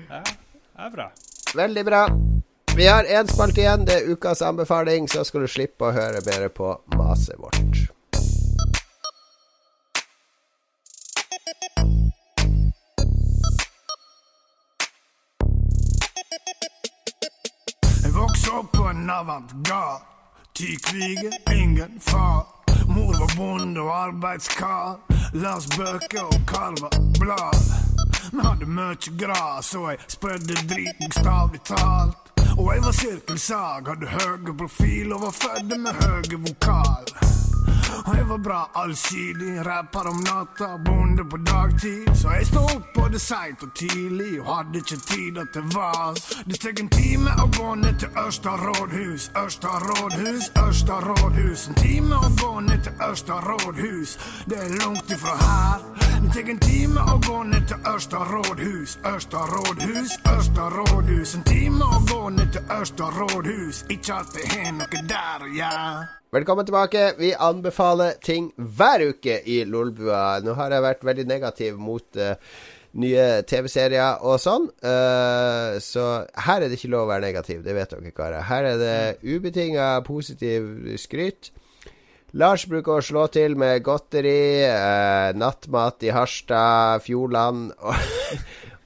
ja, 0.09 0.23
det 0.25 0.89
er 0.89 0.97
bra. 0.97 1.11
Veldig 1.53 1.85
bra. 1.85 2.07
Vi 2.73 2.89
har 2.89 3.05
én 3.05 3.29
spalte 3.29 3.61
igjen. 3.61 3.85
Det 3.85 4.01
er 4.01 4.13
ukas 4.15 4.41
anbefaling. 4.41 5.11
Så 5.13 5.29
skal 5.29 5.45
du 5.45 5.53
slippe 5.53 5.91
å 5.91 5.93
høre 5.93 6.25
bedre 6.25 6.49
på 6.49 6.73
maset 6.97 7.37
vårt. 7.37 7.93
Vokste 18.33 18.51
opp 18.51 18.73
på 18.73 18.83
en 18.83 19.11
avantgard. 19.11 20.03
Ti 20.53 20.77
kriger, 20.77 21.63
ingen 21.63 22.01
far. 22.01 22.47
Mor 22.87 23.19
var 23.21 23.37
bonde 23.37 23.81
og 23.81 23.97
arbeidskar. 23.97 24.97
Las 25.33 25.67
bøker 25.67 26.23
og 26.23 26.41
karva 26.47 26.89
blad. 27.21 27.61
Vi 28.33 28.41
hadde 28.41 28.67
mye 28.67 29.17
gras, 29.21 29.75
og 29.75 29.91
jeg 29.91 29.99
spredde 30.09 30.55
drit 30.71 30.97
bokstavelig 31.01 31.61
talt. 31.65 32.33
Og 32.59 32.75
jeg 32.75 32.85
var 32.85 32.93
sirkelsag, 32.93 33.89
hadde 33.89 34.07
høge 34.07 34.57
profil 34.57 35.13
og 35.13 35.21
var 35.27 35.35
født 35.43 35.77
med 35.81 35.93
høge 36.05 36.41
vokal. 36.47 37.05
Og 38.07 38.17
jeg 38.17 38.29
var 38.29 38.39
bra 38.39 38.61
allsidig, 38.75 39.67
rapper 39.67 40.09
om 40.11 40.21
natta, 40.27 40.77
bonde 40.85 41.25
på 41.25 41.37
dagtid. 41.37 42.09
Så 42.15 42.35
jeg 42.37 42.47
stod 42.47 42.75
opp 42.77 42.89
både 42.95 43.19
seint 43.19 43.63
og 43.63 43.75
tidlig, 43.79 44.41
og 44.41 44.51
hadde 44.57 44.83
ikke 44.83 44.99
tid 45.07 45.41
det 45.55 45.65
var. 45.75 46.19
Det 46.49 46.61
tek 46.61 46.81
en 46.81 46.91
time 46.93 47.37
å 47.43 47.49
gå 47.59 47.75
ned 47.83 47.99
til 48.03 48.21
Ørsta 48.27 48.57
rådhus, 48.65 49.31
Ørsta 49.45 49.79
rådhus, 49.87 50.51
Ørsta 50.67 51.01
rådhus. 51.07 51.69
En 51.69 51.81
time 51.81 52.19
å 52.19 52.33
gå 52.41 52.53
ned 52.61 52.85
til 52.87 53.07
Ørsta 53.11 53.41
rådhus, 53.47 54.19
det 54.51 54.59
er 54.65 54.77
langt 54.83 55.11
ifra 55.11 55.37
her. 55.43 55.92
Det 56.23 56.43
en 56.49 56.59
time 56.63 57.03
å 57.11 57.17
gå 57.27 57.39
ned 57.51 57.65
til 57.67 57.89
Ørsta 57.91 58.21
rådhus, 58.29 58.93
Ørsta 59.11 59.41
rådhus, 59.51 60.13
Ørsta 60.31 60.69
rådhus. 60.71 61.33
En 61.35 61.43
time 61.49 61.83
å 61.83 61.99
gå 62.07 62.21
ned 62.37 62.53
til 62.55 62.69
Ørsta 62.71 63.09
rådhus, 63.11 63.81
ikke 63.91 64.21
at 64.21 64.31
det 64.37 64.45
har 64.53 64.69
noe 64.77 65.01
der 65.11 65.43
å 65.43 65.51
gjøre. 65.57 66.05
Velkommen 66.39 66.69
tilbake. 66.69 67.03
Vi 67.19 67.33
anbefaler 67.35 68.21
ting 68.23 68.53
hver 68.55 69.03
uke 69.11 69.41
i 69.43 69.65
Lolbua. 69.67 70.39
Nå 70.47 70.55
har 70.61 70.77
jeg 70.77 70.87
vært 70.87 71.03
veldig 71.11 71.27
negativ 71.29 71.83
mot 71.83 72.23
uh, 72.23 72.37
nye 73.03 73.27
TV-serier 73.43 74.23
og 74.23 74.39
sånn, 74.43 74.71
Uh, 74.79 75.79
så 75.83 76.07
her 76.47 76.63
er 76.63 76.71
det 76.71 76.79
ikke 76.79 76.93
lov 76.95 77.09
å 77.09 77.11
være 77.11 77.27
negativ. 77.27 77.67
Det 77.67 77.75
vet 77.75 77.97
dere, 77.97 78.15
karer. 78.15 78.47
Her 78.47 78.71
er 78.71 78.81
det 78.81 78.97
ubetinga 79.27 79.97
positiv 80.07 80.95
skryt. 81.03 81.51
Lars 82.41 82.65
bruker 82.65 82.97
å 82.97 83.05
slå 83.05 83.27
til 83.33 83.55
med 83.61 83.83
godteri, 83.85 84.65
eh, 84.65 85.31
nattmat 85.37 86.01
i 86.09 86.13
Harstad, 86.17 87.03
Fjordland 87.05 87.75
og, 87.89 88.39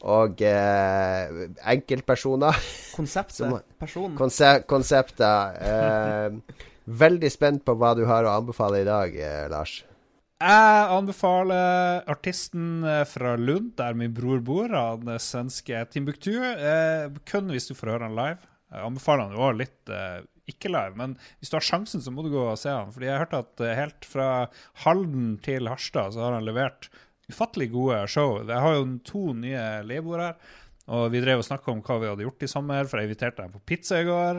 og 0.03 0.43
eh, 0.43 1.45
enkeltpersoner. 1.75 2.59
Konseptet, 2.97 3.39
Som- 3.45 3.61
personen. 3.79 4.17
Konse 4.19 4.51
konsepter. 4.67 5.61
Eh, 5.63 6.63
veldig 6.87 7.31
spent 7.31 7.63
på 7.67 7.77
hva 7.79 7.95
du 7.99 8.03
har 8.11 8.27
å 8.27 8.35
anbefale 8.41 8.83
i 8.83 8.89
dag, 8.89 9.15
eh, 9.15 9.45
Lars. 9.53 9.79
Jeg 10.37 10.89
anbefaler 10.93 12.03
artisten 12.13 12.83
eh, 12.85 13.05
fra 13.09 13.37
Lund, 13.41 13.71
der 13.79 13.95
min 13.97 14.13
bror 14.13 14.43
bor, 14.45 14.69
han 14.75 15.07
eh, 15.15 15.23
svenske 15.23 15.87
Timbuktu. 15.95 16.35
Eh, 16.43 17.07
kun 17.31 17.49
hvis 17.55 17.71
du 17.71 17.77
får 17.79 17.95
høre 17.95 18.11
han 18.11 18.19
live. 18.19 18.43
Jeg 18.75 18.85
anbefaler 18.91 19.31
han 19.31 19.39
jo 19.39 19.53
litt 19.63 19.95
eh, 19.95 20.19
ikke 20.51 20.71
live, 20.73 20.95
men 20.99 21.17
hvis 21.41 21.53
du 21.53 21.59
har 21.59 21.67
sjansen, 21.67 22.03
så 22.03 22.13
må 22.15 22.25
du 22.25 22.31
gå 22.35 22.45
og 22.45 22.61
se 22.61 22.73
han. 22.73 22.93
Fordi 22.95 23.09
jeg 23.09 23.17
har 23.17 23.25
hørt 23.25 23.39
at 23.39 23.65
eh, 23.65 23.75
helt 23.79 24.07
fra 24.09 24.29
Halden 24.85 25.35
til 25.45 25.71
Harstad 25.71 26.15
så 26.15 26.27
har 26.27 26.39
han 26.39 26.47
levert 26.47 26.91
ufattelig 27.31 27.73
gode 27.73 28.05
show. 28.11 28.39
Jeg 28.47 28.63
har 28.63 28.79
jo 28.79 28.87
to 29.07 29.25
nye 29.35 29.67
leieboere 29.87 30.31
her. 30.31 30.55
Og 30.87 31.09
vi 31.11 31.19
drev 31.19 31.41
og 31.41 31.47
snakka 31.47 31.73
om 31.73 31.81
hva 31.83 31.97
vi 31.99 32.07
hadde 32.07 32.23
gjort 32.23 32.45
i 32.47 32.49
sommer, 32.51 32.87
for 32.87 33.01
jeg 33.01 33.09
inviterte 33.09 33.43
dem 33.43 33.55
på 33.57 33.63
pizza 33.67 33.99
i 33.99 34.05
går. 34.07 34.39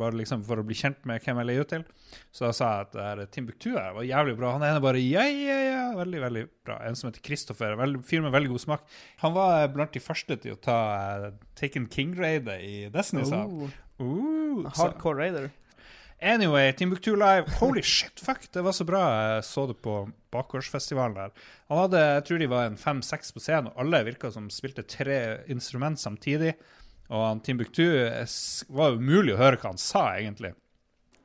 Bare 0.00 0.16
liksom 0.16 0.40
For 0.46 0.62
å 0.62 0.64
bli 0.64 0.76
kjent 0.78 1.02
med 1.08 1.20
hvem 1.20 1.42
jeg 1.42 1.48
leier 1.50 1.66
ut 1.66 1.72
til. 1.74 1.84
Så 2.32 2.46
da 2.46 2.52
sa 2.56 2.70
jeg 2.70 2.86
at 2.86 2.94
det 2.94 3.08
her 3.08 3.32
Timbuktu 3.34 3.68
her 3.74 3.92
var 3.98 4.08
jævlig 4.08 4.38
bra. 4.38 4.54
Han 4.56 4.64
ene 4.64 4.80
bare 4.84 5.02
ja, 5.04 5.26
ja, 5.28 5.58
ja. 5.66 5.82
Veldig, 5.98 6.22
veldig 6.24 6.46
bra. 6.64 6.78
En 6.88 6.96
som 6.96 7.10
heter 7.10 7.24
Kristoffer. 7.26 7.76
Fyr 8.08 8.24
med 8.24 8.32
veldig 8.32 8.54
god 8.54 8.64
smak. 8.64 8.88
Han 9.20 9.36
var 9.36 9.66
blant 9.74 9.92
de 9.92 10.00
første 10.00 10.38
til 10.40 10.56
å 10.56 10.62
ta 10.64 10.78
uh, 10.96 11.30
Taken 11.60 11.90
King-raidet 11.92 12.56
i 12.64 12.74
Destiny, 12.94 13.26
sa 13.28 13.44
han. 13.44 13.76
Uh, 14.02 14.70
hardcore 14.76 15.16
raider. 15.18 15.50
Anyway, 16.22 16.72
Timbuktu 16.78 17.16
Live. 17.18 17.50
Holy 17.58 17.82
shit, 17.82 18.20
fuck! 18.22 18.44
Det 18.52 18.62
var 18.62 18.72
så 18.76 18.84
bra. 18.86 19.02
Jeg 19.36 19.44
så 19.48 19.66
det 19.66 19.78
på 19.82 19.96
bakgårdsfestivalen 20.30 21.16
der. 21.18 21.32
Han 21.68 21.80
hadde, 21.80 22.02
jeg 22.14 22.24
tror 22.28 22.38
de 22.42 22.50
var 22.52 22.68
en 22.68 22.78
fem-seks 22.78 23.34
på 23.34 23.42
scenen, 23.42 23.72
og 23.72 23.82
alle 23.82 24.04
virka 24.06 24.30
som 24.30 24.46
spilte 24.52 24.84
tre 24.86 25.18
instrument 25.50 25.98
samtidig. 25.98 26.54
Og 27.10 27.24
han 27.26 27.40
Timbuktu 27.44 27.84
var 28.70 28.94
umulig 28.94 29.34
å 29.34 29.40
høre 29.40 29.58
hva 29.58 29.72
han 29.72 29.82
sa, 29.82 30.12
egentlig. 30.20 30.54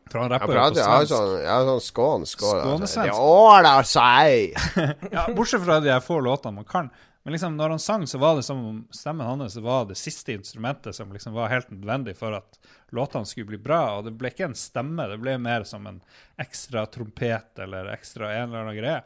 For 0.07 0.23
han 0.23 0.31
rapper 0.31 0.55
jo 0.55 0.63
på 0.63 0.79
svensk. 0.79 1.11
sånn, 1.11 1.33
ja, 1.43 1.57
sånn 1.67 1.83
skån, 1.83 2.25
skål, 2.31 2.55
altså. 2.55 2.71
Skånesvensk. 2.71 3.11
Det 3.11 3.33
åler 3.37 3.89
seg! 3.91 4.57
Ja, 5.15 5.27
bortsett 5.35 5.63
fra 5.67 5.79
de 5.83 5.97
få 6.03 6.19
låtene 6.23 6.61
man 6.61 6.67
kan. 6.67 6.89
Men 7.27 7.31
liksom, 7.31 7.57
når 7.57 7.69
han 7.69 7.79
sang, 7.79 8.07
så 8.07 8.17
var 8.17 8.35
det 8.35 8.43
som 8.43 8.65
om 8.65 8.75
stemmen 8.91 9.27
hans 9.27 9.55
var 9.55 9.85
det 9.85 9.97
siste 9.99 10.31
instrumentet 10.31 10.95
som 10.95 11.09
liksom 11.11 11.33
var 11.35 11.49
helt 11.51 11.67
nødvendig 11.71 12.13
for 12.15 12.31
at 12.31 12.55
låtene 12.95 13.27
skulle 13.27 13.49
bli 13.49 13.57
bra. 13.59 13.97
Og 13.97 14.05
det 14.05 14.13
ble 14.15 14.31
ikke 14.31 14.45
en 14.47 14.55
stemme, 14.55 15.09
det 15.11 15.17
ble 15.19 15.33
mer 15.35 15.65
som 15.67 15.89
en 15.91 15.97
ekstra 16.39 16.85
trompet 16.87 17.59
eller 17.59 17.91
ekstra 17.91 18.29
en 18.31 18.47
eller 18.47 18.61
annen 18.61 18.79
greie. 18.79 19.01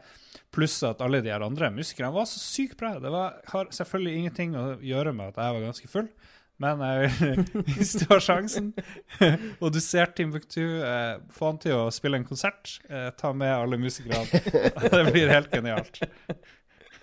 Pluss 0.53 0.77
at 0.85 1.01
alle 1.01 1.23
de 1.25 1.33
her 1.33 1.41
andre 1.41 1.71
musikerne 1.73 2.13
var 2.13 2.29
så 2.29 2.37
sykt 2.43 2.77
bra. 2.77 2.93
Det 3.01 3.09
var, 3.09 3.41
har 3.55 3.73
selvfølgelig 3.73 4.13
ingenting 4.19 4.53
å 4.53 4.67
gjøre 4.85 5.17
med 5.17 5.33
at 5.33 5.41
jeg 5.41 5.57
var 5.57 5.67
ganske 5.71 5.91
full. 5.95 6.13
Men 6.61 6.85
hvis 7.73 7.97
du 8.03 8.05
har 8.11 8.21
sjansen, 8.21 8.69
og 9.63 9.73
du 9.73 9.81
ser 9.81 10.13
Timbuktu, 10.13 10.61
eh, 10.85 11.17
få 11.33 11.55
han 11.55 11.61
til 11.65 11.73
å 11.73 11.89
spille 11.89 12.21
en 12.21 12.29
konsert. 12.29 12.77
Eh, 12.85 13.09
ta 13.17 13.33
med 13.33 13.49
alle 13.49 13.81
musikerne. 13.81 14.45
Det 14.93 15.05
blir 15.09 15.33
helt 15.39 15.49
genialt. 15.49 16.03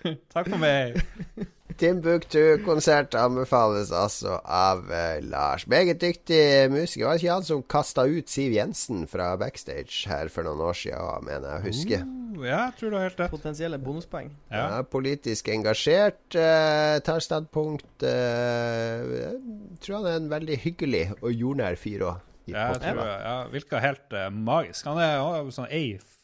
Takk 0.33 0.49
for 0.49 0.61
meg. 0.61 0.99
Timbuktu-konsert 1.79 3.15
anbefales 3.15 3.91
altså 3.95 4.39
av 4.43 4.81
uh, 4.91 5.19
Lars. 5.23 5.63
Meget 5.71 6.01
dyktig 6.01 6.67
musiker. 6.73 7.05
Var 7.07 7.15
det 7.15 7.23
ikke 7.23 7.37
han 7.37 7.47
som 7.47 7.61
kasta 7.71 8.03
ut 8.09 8.31
Siv 8.31 8.51
Jensen 8.57 9.05
fra 9.07 9.31
backstage 9.39 10.09
her 10.11 10.31
for 10.33 10.47
noen 10.47 10.59
år 10.65 10.75
siden, 10.75 11.23
mener 11.29 11.53
jeg 11.53 11.61
å 11.61 11.67
huske? 11.69 12.01
Uh, 12.03 12.43
ja, 12.49 12.61
tror 12.75 12.91
du 12.91 12.99
har 12.99 13.07
helt 13.07 13.23
rett. 13.23 13.31
Potensielle 13.31 13.79
bonuspoeng. 13.79 14.33
Ja. 14.51 14.65
ja. 14.65 14.83
politisk 14.83 15.51
engasjert. 15.55 16.21
Uh, 16.35 16.99
tar 17.05 17.23
standpunkt 17.23 18.03
eh, 18.07 19.31
Tror 19.79 20.01
han 20.01 20.09
er 20.09 20.19
en 20.19 20.31
veldig 20.31 20.59
hyggelig 20.65 21.05
og 21.21 21.31
jordnær 21.31 21.79
fyr 21.79 22.07
òg. 22.09 22.25
Ja, 22.49 22.71
jeg 22.73 22.81
tror, 22.81 23.05
ja, 23.05 23.33
virker 23.53 23.83
helt 23.83 24.15
magisk. 24.33 24.87
Han 24.89 24.97
er 25.03 25.51
sånn 25.53 25.69
Eif 25.69 26.18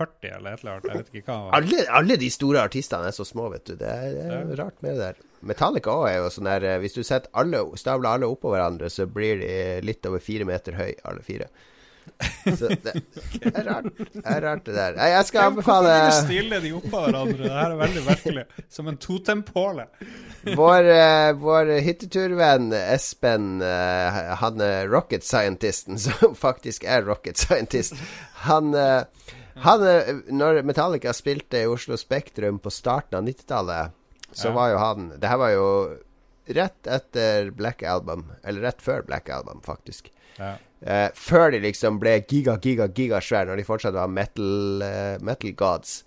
40 0.00 0.28
eller 0.36 0.52
et 0.52 0.62
eller 0.62 0.72
annet. 0.72 0.88
Jeg 0.88 1.02
vet 1.02 1.18
ikke 1.20 1.34
hva. 1.34 1.56
Alle, 1.58 1.82
alle 2.00 2.16
de 2.20 2.30
store 2.32 2.62
artistene 2.64 3.10
er 3.10 3.16
så 3.16 3.26
små, 3.28 3.48
vet 3.52 3.66
du. 3.68 3.74
Det 3.80 3.88
er, 3.88 4.14
det 4.16 4.26
er 4.28 4.38
ja. 4.38 4.60
rart 4.62 4.78
med 4.84 4.96
det 4.96 5.08
der. 5.10 5.26
Metallica 5.50 5.96
òg 5.96 6.06
er 6.10 6.18
jo 6.20 6.30
sånn 6.34 6.48
der 6.50 6.64
eh, 6.68 6.78
Hvis 6.82 6.96
du 6.98 7.00
setter 7.00 7.32
alle, 7.40 7.62
stabler 7.80 8.16
alle 8.16 8.28
oppå 8.28 8.52
hverandre, 8.52 8.90
så 8.92 9.08
blir 9.08 9.40
de 9.40 9.52
litt 9.86 10.04
over 10.08 10.22
fire 10.24 10.48
meter 10.48 10.76
høy, 10.76 10.92
alle 11.08 11.24
fire. 11.24 11.48
Så 12.58 12.68
det 12.82 12.92
er 13.52 13.64
rart, 13.64 13.86
Det 13.96 14.22
er 14.24 14.40
rart 14.42 14.64
det 14.66 14.74
der. 14.74 14.96
Jeg 15.12 15.26
skal 15.28 15.50
anbefale 15.50 15.92
Hvorfor 15.92 16.10
kan 16.10 16.10
du 16.10 16.32
stille 16.32 16.60
de 16.64 16.72
oppå 16.76 17.02
hverandre? 17.04 17.38
Det 17.44 17.52
her 17.54 17.74
er 17.74 17.78
veldig 17.80 18.02
virkelig, 18.06 18.44
Som 18.72 18.90
en 18.90 18.98
totempåle. 19.00 19.86
Vår, 20.56 20.90
eh, 20.96 21.30
vår 21.36 21.72
hytteturvenn 21.84 22.72
Espen, 22.76 23.60
eh, 23.62 24.20
han 24.40 24.64
er 24.64 24.88
rocket 24.88 25.24
scientisten, 25.24 25.98
som 26.06 26.34
faktisk 26.34 26.84
er 26.88 27.04
rocket 27.08 27.40
scientist, 27.40 27.96
han 28.48 28.72
han 29.60 30.22
Når 30.40 30.62
Metallica 30.66 31.12
spilte 31.16 31.62
i 31.62 31.66
Oslo 31.70 31.96
Spektrum 32.00 32.58
på 32.62 32.70
starten 32.72 33.18
av 33.18 33.24
90-tallet, 33.28 33.92
så 34.32 34.48
Ja. 34.48 34.54
var 34.54 34.70
jo 34.70 34.78
han 34.78 35.08
Det 35.18 35.28
her 35.28 35.36
var 35.38 35.50
jo 35.50 35.66
rett 36.50 36.86
etter 36.86 37.50
Black 37.54 37.82
Album, 37.82 38.24
eller 38.42 38.60
rett 38.62 38.80
før 38.82 39.04
Black 39.06 39.28
Album, 39.30 39.60
faktisk. 39.62 40.08
Ja. 40.38 40.56
Eh, 40.82 41.10
før 41.14 41.50
de 41.52 41.60
liksom 41.60 42.00
ble 42.00 42.16
giga, 42.26 42.56
giga, 42.58 42.88
gigasvære, 42.88 43.46
når 43.46 43.56
de 43.60 43.64
fortsatt 43.68 43.94
var 43.94 44.08
metal, 44.08 44.82
uh, 44.82 45.18
metal 45.22 45.52
gods. 45.52 46.00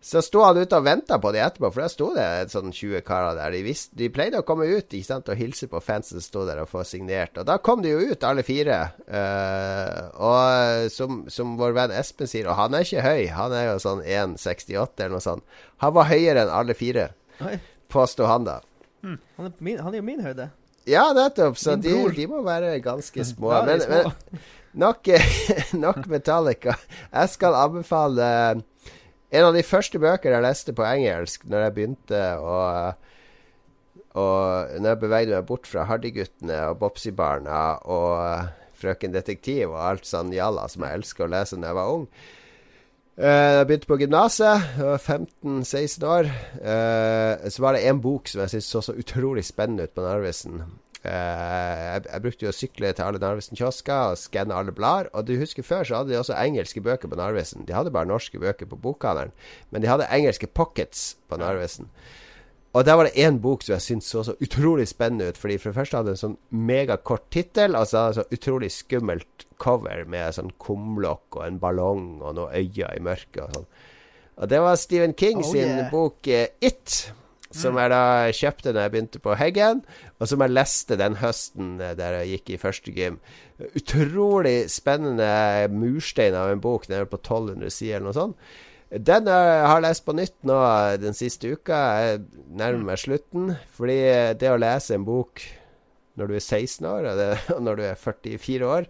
Så 0.00 0.22
sto 0.24 0.40
han 0.40 0.56
ute 0.56 0.78
og 0.78 0.86
venta 0.86 1.18
på 1.20 1.28
de 1.34 1.42
etterpå, 1.44 1.68
for 1.68 1.82
der 1.82 1.90
sto 1.92 2.06
det 2.14 2.24
en 2.24 2.48
sånn 2.52 2.70
20 2.72 3.02
karer 3.04 3.36
der. 3.36 3.52
De, 3.52 3.60
visste, 3.66 3.92
de 4.00 4.08
pleide 4.12 4.40
å 4.40 4.46
komme 4.48 4.64
ut 4.70 4.94
ikke 4.96 5.04
sant, 5.06 5.28
og 5.28 5.36
hilse 5.36 5.68
på 5.68 5.82
fansen 5.84 6.16
som 6.16 6.24
sto 6.24 6.44
der 6.48 6.62
og 6.62 6.70
få 6.70 6.86
signert. 6.88 7.36
Og 7.36 7.44
da 7.48 7.58
kom 7.60 7.82
de 7.84 7.92
jo 7.92 8.00
ut, 8.08 8.24
alle 8.24 8.44
fire. 8.46 8.78
Uh, 9.04 10.08
og 10.24 10.88
som, 10.94 11.20
som 11.28 11.52
vår 11.60 11.76
venn 11.76 11.92
Espen 12.00 12.30
sier, 12.30 12.48
og 12.48 12.56
han 12.56 12.78
er 12.78 12.86
ikke 12.86 13.04
høy, 13.04 13.26
han 13.36 13.56
er 13.56 13.66
jo 13.68 13.76
sånn 13.84 14.00
1,68 14.00 15.04
eller 15.04 15.18
noe 15.18 15.26
sånt. 15.26 15.60
Han 15.84 15.92
var 15.98 16.08
høyere 16.08 16.46
enn 16.46 16.54
alle 16.62 16.78
fire, 16.78 17.10
påsto 17.92 18.30
han 18.30 18.48
da. 18.48 18.56
han, 19.04 19.20
er 19.50 19.52
min, 19.60 19.84
han 19.84 19.92
er 19.92 20.00
jo 20.00 20.08
min 20.08 20.24
høyde. 20.24 20.48
Ja, 20.88 21.10
nettopp. 21.12 21.60
Så 21.60 21.76
de, 21.76 21.92
de 22.16 22.26
må 22.30 22.40
være 22.46 22.78
ganske 22.80 23.24
små. 23.34 23.52
Ja, 23.52 23.60
små. 23.60 23.68
men, 23.68 23.84
men 23.92 24.48
nok, 24.80 25.12
nok 25.84 26.08
Metallica. 26.08 26.78
Jeg 27.12 27.36
skal 27.36 27.60
anbefale 27.66 28.32
en 29.30 29.46
av 29.46 29.54
de 29.54 29.62
første 29.66 30.00
bøker 30.02 30.34
jeg 30.34 30.42
leste 30.44 30.74
på 30.76 30.86
engelsk 30.86 31.44
når 31.46 31.64
jeg 31.66 31.74
begynte 31.76 32.22
å 32.42 32.56
Og 34.18 34.72
når 34.82 34.88
jeg 34.90 35.00
bevegde 35.04 35.36
meg 35.36 35.46
bort 35.46 35.68
fra 35.70 35.84
Hardy-guttene 35.86 36.56
og 36.70 36.80
Bopsy-barna 36.80 37.60
og 37.86 38.48
Frøken 38.80 39.12
Detektiv 39.14 39.70
og 39.70 39.78
alt 39.84 40.08
sånn 40.08 40.32
jalla 40.34 40.64
som 40.72 40.82
jeg 40.82 40.98
elsker 40.98 41.26
å 41.26 41.30
lese 41.30 41.58
når 41.58 41.68
jeg 41.68 41.78
var 41.78 41.94
ung. 41.94 42.06
Eh, 43.20 43.52
Jeg 43.60 43.66
begynte 43.68 43.86
på 43.90 43.98
gymnaset, 44.00 44.66
jeg 44.78 44.88
var 44.88 44.98
15-16 44.98 46.06
år. 46.08 46.30
Eh, 46.58 47.50
så 47.52 47.62
var 47.62 47.76
det 47.76 47.84
en 47.86 48.00
bok 48.00 48.26
som 48.32 48.40
jeg 48.40 48.54
syntes 48.54 48.70
så 48.72 48.82
så 48.82 48.96
utrolig 48.96 49.44
spennende 49.44 49.84
ut 49.86 49.94
på 49.94 50.02
Narvesen. 50.02 50.62
Eh, 51.00 51.10
jeg, 51.80 52.02
jeg 52.12 52.22
brukte 52.24 52.44
jo 52.44 52.50
å 52.52 52.56
sykle 52.56 52.92
til 52.92 53.06
alle 53.06 53.20
Narvesen-kiosker 53.22 54.12
og 54.12 54.18
skanne 54.20 54.56
alle 54.56 54.74
blader. 54.76 55.08
Og 55.16 55.26
du 55.28 55.36
husker 55.40 55.64
før 55.64 55.86
så 55.86 56.00
hadde 56.00 56.12
de 56.12 56.18
også 56.20 56.36
engelske 56.36 56.82
bøker 56.84 57.08
på 57.08 57.18
Narvesen. 57.20 57.64
De 57.68 57.76
hadde 57.76 57.92
bare 57.94 58.08
norske 58.10 58.40
bøker 58.40 58.68
på 58.68 58.78
bokhandelen, 58.80 59.32
men 59.70 59.84
de 59.84 59.88
hadde 59.88 60.08
engelske 60.12 60.50
pockets 60.52 61.14
på 61.30 61.40
Narvesen. 61.40 61.88
Og 62.70 62.84
der 62.86 62.94
var 62.94 63.08
det 63.08 63.18
én 63.18 63.40
bok 63.42 63.64
som 63.66 63.72
jeg 63.74 63.82
syntes 63.82 64.10
så 64.12 64.22
så 64.22 64.36
utrolig 64.38 64.86
spennende 64.88 65.32
ut. 65.32 65.38
Fordi 65.40 65.56
For 65.58 65.70
det 65.70 65.78
første 65.80 65.96
hadde 65.96 66.12
den 66.12 66.18
en 66.18 66.20
sånn 66.20 66.36
megakort 66.68 67.24
tittel, 67.34 67.74
og 67.74 67.88
så 67.90 68.04
hadde 68.04 68.12
den 68.14 68.20
så 68.20 68.36
utrolig 68.38 68.70
skummelt 68.70 69.46
cover 69.58 70.04
med 70.06 70.36
sånn 70.36 70.52
kumlokk 70.62 71.40
og 71.40 71.46
en 71.48 71.58
ballong 71.58 72.20
og 72.22 72.36
noen 72.38 72.54
øyne 72.54 72.92
i 72.94 73.02
mørket 73.02 73.42
og 73.42 73.56
sånn. 73.56 73.66
Og 74.40 74.48
det 74.48 74.60
var 74.62 74.78
Stephen 74.80 75.12
King 75.18 75.42
Oh, 75.42 75.50
sin 75.50 75.68
yeah. 75.68 75.90
bok 75.90 76.28
eh, 76.28 76.46
It. 76.60 77.10
Som 77.50 77.78
jeg 77.80 77.90
da 77.90 78.30
kjøpte 78.30 78.70
når 78.70 78.84
jeg 78.84 78.92
begynte 78.94 79.20
på 79.22 79.34
Heggen, 79.34 79.80
og 80.22 80.28
som 80.30 80.42
jeg 80.44 80.54
leste 80.54 80.98
den 81.00 81.16
høsten 81.18 81.72
eh, 81.82 81.96
der 81.98 82.20
jeg 82.20 82.36
gikk 82.36 82.52
i 82.54 82.58
første 82.62 82.94
gym. 82.94 83.16
Utrolig 83.74 84.68
spennende 84.70 85.30
murstein 85.74 86.36
av 86.38 86.52
en 86.52 86.62
bok. 86.62 86.86
Den 86.86 87.02
er 87.02 87.10
på 87.10 87.18
1200 87.18 87.74
sider 87.74 87.98
eller 87.98 88.10
noe 88.10 88.18
sånt. 88.20 88.52
Den 88.90 89.26
jeg 89.30 89.66
har 89.66 89.76
jeg 89.78 89.86
lest 89.86 90.06
på 90.06 90.14
nytt 90.18 90.36
nå 90.46 90.58
eh, 90.62 90.98
den 91.02 91.18
siste 91.18 91.50
uka. 91.50 91.80
Jeg 92.04 92.22
nærmer 92.60 92.92
meg 92.92 93.02
slutten. 93.02 93.56
Fordi 93.74 93.98
eh, 94.06 94.34
det 94.38 94.52
å 94.54 94.60
lese 94.60 94.94
en 94.94 95.08
bok 95.08 95.42
når 96.18 96.30
du 96.30 96.36
er 96.36 96.44
16 96.44 96.86
år, 96.86 97.10
og 97.56 97.66
når 97.66 97.80
du 97.80 97.84
er 97.88 97.98
44 97.98 98.70
år 98.78 98.88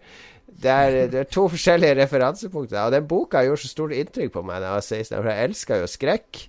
det 0.51 0.71
er, 0.71 0.97
det 1.11 1.19
er 1.21 1.29
to 1.31 1.47
forskjellige 1.51 1.97
referansepunkter. 2.01 2.81
Og 2.83 2.95
den 2.95 3.07
boka 3.09 3.43
gjorde 3.47 3.63
så 3.63 3.71
stort 3.71 3.95
inntrykk 3.97 4.33
på 4.35 4.43
meg 4.47 4.61
da 4.61 4.73
jeg 4.73 4.77
var 4.77 4.87
16 4.87 5.15
år, 5.15 5.23
for 5.23 5.31
jeg 5.31 5.49
elska 5.49 5.79
jo 5.81 5.91
skrekk. 5.91 6.41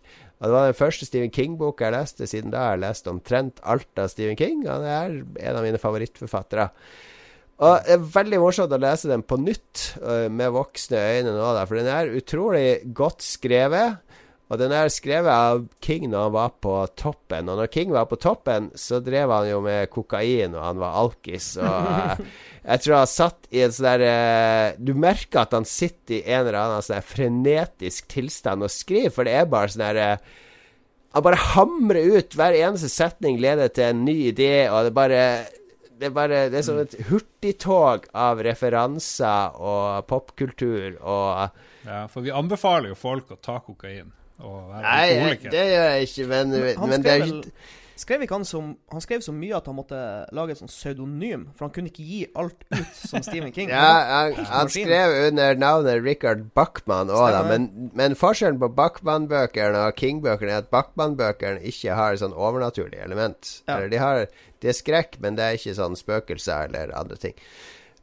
Og 0.42 0.50
det 0.50 0.56
var 0.56 0.72
den 0.72 0.78
første 0.78 1.06
Stephen 1.06 1.30
King-boka 1.34 1.86
jeg 1.86 1.94
leste. 1.94 2.28
Siden 2.30 2.54
da 2.54 2.66
har 2.66 2.76
jeg 2.76 2.82
lest 2.88 3.10
omtrent 3.12 3.62
alt 3.62 4.02
av 4.02 4.10
Stephen 4.10 4.40
King. 4.40 4.64
Han 4.66 4.86
er 4.90 5.14
en 5.22 5.58
av 5.60 5.62
mine 5.62 5.82
favorittforfattere. 5.82 6.66
Og 7.62 7.86
det 7.86 7.94
er 7.94 8.08
veldig 8.16 8.40
morsomt 8.42 8.74
å 8.74 8.80
lese 8.82 9.12
den 9.12 9.22
på 9.22 9.38
nytt 9.38 9.84
øh, 10.02 10.26
med 10.34 10.50
voksne 10.56 10.98
øyne 10.98 11.36
nå, 11.36 11.52
for 11.70 11.78
den 11.78 11.90
er 11.94 12.16
utrolig 12.18 12.66
godt 12.98 13.22
skrevet. 13.22 14.02
Og 14.52 14.60
den 14.60 14.74
er 14.76 14.92
skrevet 14.92 15.32
av 15.32 15.62
King 15.80 16.10
når 16.12 16.26
han 16.26 16.34
var 16.36 16.54
på 16.60 16.74
toppen. 17.00 17.48
Og 17.48 17.60
når 17.62 17.70
King 17.72 17.94
var 17.96 18.10
på 18.10 18.20
toppen, 18.20 18.68
så 18.76 19.00
drev 19.00 19.32
han 19.32 19.48
jo 19.48 19.62
med 19.64 19.88
kokain, 19.94 20.58
og 20.58 20.66
han 20.66 20.82
var 20.82 20.98
alkis. 21.00 21.54
Og 21.56 21.88
øh, 21.88 22.26
jeg 22.66 22.84
tror 22.84 22.98
han 22.98 23.12
satt 23.14 23.48
i 23.56 23.64
en 23.64 23.72
sånn 23.72 23.88
der 23.88 24.04
øh, 24.10 24.82
Du 24.84 24.92
merker 25.00 25.46
at 25.46 25.56
han 25.56 25.68
sitter 25.68 26.18
i 26.20 26.24
en 26.26 26.44
eller 26.44 26.60
annen 26.60 26.84
sånn 26.84 27.08
frenetisk 27.14 28.12
tilstand 28.12 28.68
og 28.68 28.74
skriver, 28.74 29.16
for 29.16 29.28
det 29.28 29.40
er 29.40 29.48
bare 29.52 29.72
sånn 29.72 29.86
derre 29.88 30.14
øh, 30.18 30.40
han 31.12 31.26
bare 31.26 31.40
hamrer 31.44 32.14
ut 32.16 32.36
hver 32.40 32.56
eneste 32.56 32.88
setning 32.88 33.42
leder 33.44 33.68
til 33.76 33.90
en 33.90 34.06
ny 34.08 34.14
idé, 34.30 34.70
og 34.72 34.86
det 34.88 34.94
bare 34.96 35.24
det 36.00 36.08
er 36.08 36.14
bare 36.16 36.38
Det 36.50 36.62
er 36.62 36.64
som 36.66 36.80
et 36.82 36.96
hurtigtog 37.10 38.08
av 38.18 38.40
referanser 38.42 39.60
og 39.60 40.08
popkultur 40.10 40.96
og 40.98 41.60
Ja, 41.86 42.06
for 42.08 42.24
vi 42.24 42.32
anbefaler 42.34 42.94
jo 42.94 42.98
folk 42.98 43.36
å 43.36 43.38
ta 43.44 43.60
kokain 43.66 44.14
være 44.48 44.82
Nei, 44.82 45.06
alkoholiker. 45.12 45.54
det 45.54 45.68
gjør 45.70 45.86
jeg 45.92 46.10
ikke, 46.10 46.28
men, 46.32 46.58
Han 46.78 46.90
men 46.90 47.04
det 47.06 47.12
er 47.12 47.24
skrev, 47.24 47.28
ikke 47.28 47.52
vel, 47.52 47.80
skrev 48.02 48.24
ikke 48.26 48.38
han 48.40 48.46
som 48.46 48.70
Han 48.92 49.04
skrev 49.04 49.22
så 49.22 49.34
mye 49.36 49.56
at 49.58 49.68
han 49.70 49.76
måtte 49.78 50.00
lage 50.34 50.56
et 50.56 50.62
sånt 50.62 50.74
pseudonym, 50.74 51.44
for 51.56 51.68
han 51.68 51.74
kunne 51.76 51.92
ikke 51.92 52.06
gi 52.08 52.22
alt 52.36 52.64
ut 52.72 52.96
som 52.98 53.22
Stephen 53.26 53.52
King. 53.56 53.70
ja, 53.76 53.92
han, 54.12 54.46
han 54.50 54.72
skrev 54.74 55.18
under 55.28 55.60
navnet 55.62 56.02
Richard 56.06 56.48
Bachman 56.58 57.14
òg, 57.14 57.28
da. 57.36 57.44
Men, 57.50 57.92
men 57.94 58.18
forskjellen 58.18 58.60
på 58.62 58.72
Bachman-bøkene 58.78 59.86
og 59.88 60.00
King-bøkene 60.00 60.56
er 60.56 60.64
at 60.64 60.72
Bachman-bøkene 60.74 61.62
ikke 61.72 61.98
har 62.00 62.18
sånn 62.22 62.34
overnaturlig 62.34 63.04
element. 63.04 63.60
Ja. 63.68 63.78
Eller 63.78 63.94
de 63.94 64.02
har 64.02 64.26
Det 64.62 64.70
er 64.70 64.78
skrekk, 64.78 65.16
men 65.22 65.38
det 65.38 65.46
er 65.46 65.56
ikke 65.58 65.74
sånn 65.78 65.96
spøkelser 65.98 66.68
eller 66.70 66.92
andre 66.98 67.18
ting. 67.18 67.38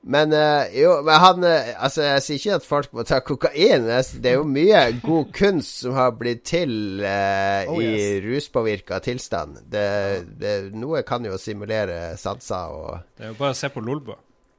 Men 0.03 0.33
eh, 0.33 0.69
jo, 0.81 0.93
men 1.05 1.19
han 1.21 1.43
eh, 1.45 1.73
Altså, 1.85 2.03
jeg 2.07 2.23
sier 2.23 2.39
ikke 2.39 2.55
at 2.61 2.67
folk 2.69 2.93
må 2.97 3.03
ta 3.09 3.19
kokain, 3.21 3.89
s- 3.99 4.13
det 4.23 4.31
er 4.31 4.37
jo 4.39 4.45
mye 4.47 4.85
god 5.03 5.33
kunst 5.37 5.83
som 5.83 5.97
har 5.99 6.13
blitt 6.17 6.45
til 6.49 7.03
eh, 7.03 7.67
Oh, 7.69 7.81
i 7.83 7.89
yes. 7.89 8.23
ruspåvirka 8.25 9.01
tilstand. 9.05 9.59
Det, 9.69 9.85
det, 10.39 10.55
noe 10.79 11.03
kan 11.09 11.27
jo 11.27 11.37
simulere 11.41 12.15
sanser 12.17 12.73
og 12.79 12.99
Det 13.19 13.27
er 13.27 13.33
jo 13.35 13.39
bare 13.43 13.57
å 13.57 13.59
se 13.59 13.69
på 13.75 13.83
Lolbua. 13.85 14.17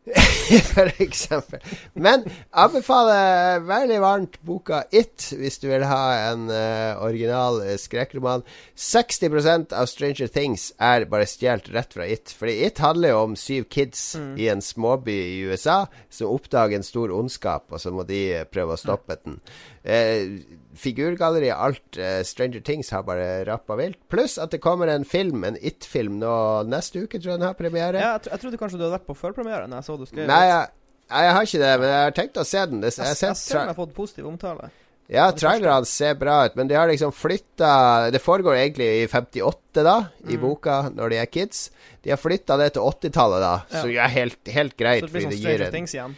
For 0.73 0.89
eksempel. 1.03 1.61
Men 1.93 2.25
anbefaler 2.51 3.61
veldig 3.67 3.99
varmt 4.01 4.39
boka 4.45 4.83
It, 4.91 5.29
hvis 5.37 5.59
du 5.61 5.67
vil 5.69 5.85
ha 5.85 6.03
en 6.31 6.47
uh, 6.49 7.01
original 7.05 7.61
uh, 7.61 7.75
skrekkroman. 7.79 8.45
60% 8.75 9.75
av 9.77 9.89
Stranger 9.91 10.31
Things 10.31 10.71
er 10.81 11.05
bare 11.11 11.27
stjålet 11.29 11.69
rett 11.75 11.93
fra 11.93 12.07
It. 12.09 12.33
Fordi 12.35 12.57
It 12.65 12.81
handler 12.83 13.13
jo 13.13 13.23
om 13.27 13.37
syv 13.39 13.69
kids 13.69 14.15
i 14.39 14.49
en 14.49 14.61
småby 14.63 15.13
i 15.13 15.39
USA 15.49 15.85
som 16.09 16.33
oppdager 16.33 16.79
en 16.79 16.85
stor 16.85 17.11
ondskap, 17.15 17.67
og 17.71 17.81
så 17.81 17.93
må 17.93 18.05
de 18.07 18.21
eh, 18.39 18.47
prøve 18.49 18.75
å 18.75 18.79
stoppe 18.79 19.17
den. 19.23 19.39
Uh, 19.79 20.39
figurgalleri, 20.79 21.49
alt 21.51 21.97
eh, 21.97 22.19
Stranger 22.27 22.61
Things 22.65 22.89
har 22.93 23.03
bare 23.07 23.45
rappa 23.47 23.75
vilt. 23.79 23.97
Pluss 24.11 24.37
at 24.41 24.51
det 24.53 24.59
kommer 24.63 24.87
en 24.91 25.05
film, 25.07 25.43
en 25.47 25.57
It-film, 25.61 26.17
nå 26.21 26.33
neste 26.69 27.03
uke, 27.05 27.19
tror 27.19 27.33
jeg 27.33 27.39
den 27.41 27.47
har 27.47 27.55
premiere. 27.57 27.99
Ja, 27.99 28.11
jeg, 28.17 28.25
tro- 28.25 28.33
jeg 28.35 28.43
trodde 28.43 28.59
kanskje 28.61 28.79
du 28.79 28.83
hadde 28.85 28.97
vært 28.97 29.07
på 29.09 29.15
førpremieren. 29.17 29.71
jeg 29.75 29.87
så 29.87 29.97
du 29.99 30.05
skrev. 30.09 30.27
Nei, 30.29 30.43
jeg, 30.51 30.69
jeg 31.09 31.33
har 31.37 31.47
ikke 31.49 31.63
det, 31.63 31.71
men 31.81 31.89
jeg 31.93 32.03
har 32.05 32.15
tenkt 32.19 32.37
å 32.39 32.45
se 32.47 32.65
den. 32.71 32.83
Det, 32.83 32.93
jeg, 32.95 33.07
jeg, 33.07 33.17
jeg, 33.27 33.39
ser 33.41 33.59
den 33.63 33.71
har 33.73 33.79
fått 33.79 33.95
positiv 33.97 34.27
omtale. 34.29 34.69
ja, 35.09 35.25
trailerne 35.33 35.89
ser 35.89 36.13
bra 36.21 36.37
ut, 36.45 36.55
men 36.59 36.67
de 36.69 36.75
har 36.77 36.87
liksom 36.91 37.11
flytta 37.15 38.11
Det 38.13 38.21
foregår 38.21 38.59
egentlig 38.59 38.89
i 39.03 39.07
58, 39.09 39.83
da, 39.83 39.97
i 40.27 40.35
Mm. 40.37 40.41
boka, 40.43 40.77
når 40.93 41.09
de 41.09 41.17
er 41.23 41.25
kids. 41.25 41.69
De 42.03 42.11
har 42.13 42.17
flytta 42.21 42.57
det 42.61 42.73
til 42.75 42.81
80-tallet, 42.85 43.39
da, 43.41 43.55
Ja. 43.71 43.81
som 43.81 43.89
er 43.89 44.07
helt, 44.15 44.39
helt 44.47 44.77
greit, 44.77 45.01
Så 45.03 45.07
det 45.09 45.13
blir 45.17 45.27
sånn 45.31 45.39
Stranger 45.39 45.71
Things 45.71 45.93
igjen. 45.97 46.15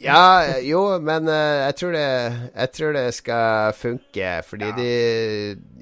Ja, 0.00 0.58
jo, 0.64 0.80
men 1.04 1.28
uh, 1.28 1.66
jeg, 1.66 1.74
tror 1.80 1.92
det, 1.96 2.04
jeg 2.54 2.72
tror 2.76 2.94
det 2.96 3.04
skal 3.16 3.74
funke, 3.76 4.30
fordi 4.48 4.70
de 4.78 4.90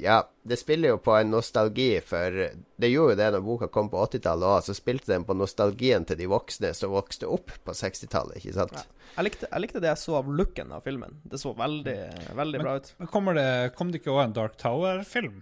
Ja, 0.02 0.20
det 0.48 0.58
spiller 0.60 0.94
jo 0.94 1.00
på 1.02 1.12
en 1.18 1.30
nostalgi 1.34 1.98
for 2.04 2.32
Det 2.32 2.90
gjorde 2.90 3.14
jo 3.14 3.18
det 3.20 3.28
når 3.34 3.44
boka 3.46 3.68
kom 3.72 3.90
på 3.92 4.00
80-tallet 4.06 4.48
òg, 4.48 4.62
så 4.66 4.76
spilte 4.76 5.12
den 5.12 5.26
på 5.28 5.36
nostalgien 5.36 6.06
til 6.08 6.18
de 6.20 6.28
voksne 6.30 6.70
som 6.76 6.94
vokste 6.94 7.28
opp 7.30 7.52
på 7.66 7.74
60-tallet, 7.76 8.38
ikke 8.40 8.56
sant? 8.56 8.78
Jeg 9.18 9.26
likte, 9.28 9.48
jeg 9.50 9.64
likte 9.64 9.82
det 9.82 9.90
jeg 9.92 10.02
så 10.04 10.18
av 10.20 10.28
looken 10.30 10.72
av 10.76 10.84
filmen. 10.86 11.16
Det 11.26 11.40
så 11.42 11.50
veldig, 11.58 11.98
veldig 12.38 12.60
bra 12.62 12.76
ut. 12.78 12.90
Men 13.00 13.10
kommer 13.10 13.34
det, 13.38 13.48
kom 13.78 13.90
det 13.92 14.02
ikke 14.02 14.14
òg 14.14 14.24
en 14.28 14.36
Dark 14.36 14.54
Tower-film 14.60 15.40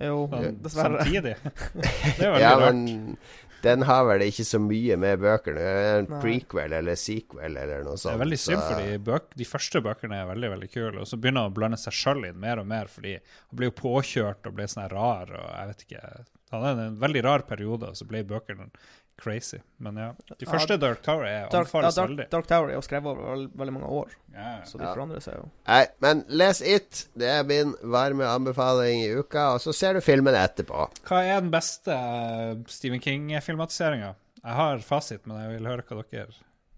Jo, 0.00 0.22
sånn, 0.32 0.56
dessverre. 0.64 1.02
samtidig? 1.04 1.34
Det 2.16 2.24
er 2.24 2.32
veldig 2.32 2.44
Ja, 2.46 2.54
rart. 2.56 2.74
men 2.74 3.16
den 3.62 3.82
har 3.88 4.04
vel 4.08 4.22
ikke 4.26 4.44
så 4.48 4.58
mye 4.62 4.96
med 4.96 5.20
bøkene 5.20 5.64
En 6.00 6.06
Nei. 6.08 6.20
prequel 6.22 6.72
eller 6.78 6.96
sequel 6.96 7.56
eller 7.60 7.84
noe 7.84 7.96
sånt. 8.00 8.14
Det 8.14 8.20
er 8.20 8.24
veldig 8.24 8.38
synd, 8.40 8.62
så- 8.62 8.68
fordi 8.74 8.98
bøk, 9.10 9.26
de 9.36 9.44
første 9.44 9.82
bøkene 9.84 10.20
er 10.22 10.26
veldig 10.34 10.50
veldig 10.54 10.70
kule, 10.72 11.00
og 11.00 11.06
så 11.06 11.18
begynner 11.20 11.42
han 11.44 11.52
å 11.52 11.54
blande 11.54 11.78
seg 11.78 11.92
sjøl 11.92 12.28
inn 12.28 12.40
mer 12.40 12.58
og 12.58 12.66
mer, 12.66 12.86
fordi 12.86 13.12
han 13.18 13.56
blir 13.56 13.70
jo 13.70 13.76
påkjørt 13.82 14.46
og 14.46 14.54
blir 14.54 14.66
sånn 14.66 14.90
rar, 14.90 15.28
og 15.30 15.50
jeg 15.58 15.66
vet 15.74 15.86
ikke 15.88 16.24
Han 16.50 16.62
hadde 16.64 16.86
en 16.88 16.96
veldig 16.98 17.22
rar 17.22 17.42
periode, 17.46 17.84
og 17.86 17.94
så 17.94 18.04
ble 18.08 18.24
bøkene 18.24 18.70
crazy. 19.18 19.58
Men 19.78 19.96
ja. 19.96 20.12
De 20.28 20.46
Ja, 20.46 20.50
første 20.52 20.76
Dark 20.80 21.02
Tower 21.02 21.24
er 21.26 21.42
Dark, 21.42 21.52
ja, 21.52 21.58
anbefales 21.58 21.94
Dark, 21.94 22.10
veldig. 22.10 22.26
Dark 22.30 22.46
Tower 22.46 22.70
er 22.70 22.74
jo 22.74 22.80
skrevet 22.86 23.06
over 23.10 23.26
veld, 23.34 23.50
veldig 23.60 23.72
mange 23.74 23.88
år, 23.88 24.14
yeah. 24.32 24.62
så 24.64 24.78
de 24.78 24.84
Ja. 24.84 24.94
forandrer 24.94 25.20
seg 25.20 25.34
jo. 25.36 25.50
Nei, 25.68 25.86
men 26.00 26.24
les 26.28 26.60
It. 26.62 27.02
Det 27.16 27.28
er 27.28 27.44
min 27.44 27.74
varme 27.82 28.24
anbefaling 28.24 29.02
i 29.04 29.10
uka. 29.18 29.54
Og 29.54 29.60
så 29.60 29.74
ser 29.74 29.94
du 29.94 30.00
filmen 30.00 30.34
etterpå. 30.34 30.88
Hva 31.04 31.20
er 31.24 31.40
den 31.40 31.50
beste 31.50 31.92
eh, 31.92 32.54
Stephen 32.66 33.00
King-filmatiseringa? 33.00 34.14
Jeg 34.42 34.54
har 34.56 34.78
fasit, 34.78 35.26
men 35.26 35.36
jeg 35.42 35.58
vil 35.58 35.68
høre 35.68 35.82
hva 35.84 36.02
dere, 36.10 36.26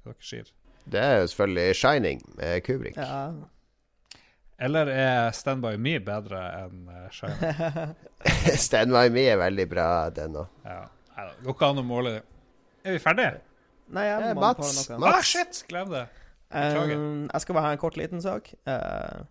hva 0.02 0.12
dere 0.12 0.26
sier. 0.26 0.50
Det 0.84 0.98
er 0.98 1.20
jo 1.20 1.26
selvfølgelig 1.30 1.74
'Shining' 1.78 2.22
med 2.36 2.64
Kubrick. 2.66 2.96
Ja. 2.96 3.30
Eller 4.58 4.86
er 4.86 5.30
Stand 5.34 5.62
By 5.62 5.76
Me 5.76 5.98
bedre 5.98 6.40
enn 6.64 6.88
Shining? 7.10 7.38
Shine? 7.54 8.56
Stand 8.66 8.90
By 8.94 9.08
Me 9.14 9.24
er 9.30 9.38
veldig 9.40 9.68
bra, 9.70 9.86
den 10.10 10.36
òg. 10.42 10.48
Ja. 10.66 10.82
Nei, 11.22 11.32
det 11.38 11.46
går 11.46 11.54
ikke 11.56 11.68
an 11.72 11.78
å 11.82 11.84
måle 11.86 12.12
det. 12.16 12.22
Er 12.84 12.96
vi 12.96 13.02
ferdige? 13.02 13.40
Nei, 13.92 14.04
jeg 14.08 14.22
Eh, 14.30 14.34
må 14.34 14.40
Mats, 14.40 14.88
noe. 14.90 14.98
Mats. 15.02 15.16
Ah, 15.16 15.22
shit! 15.22 15.62
Glem 15.68 15.90
det. 15.92 16.06
Beklager. 16.52 16.96
Um, 16.98 17.28
jeg 17.32 17.40
skal 17.44 17.54
bare 17.56 17.64
ha 17.68 17.72
en 17.76 17.78
kort, 17.80 17.96
liten 17.96 18.20
sak. 18.24 18.50
Uh, 18.66 19.22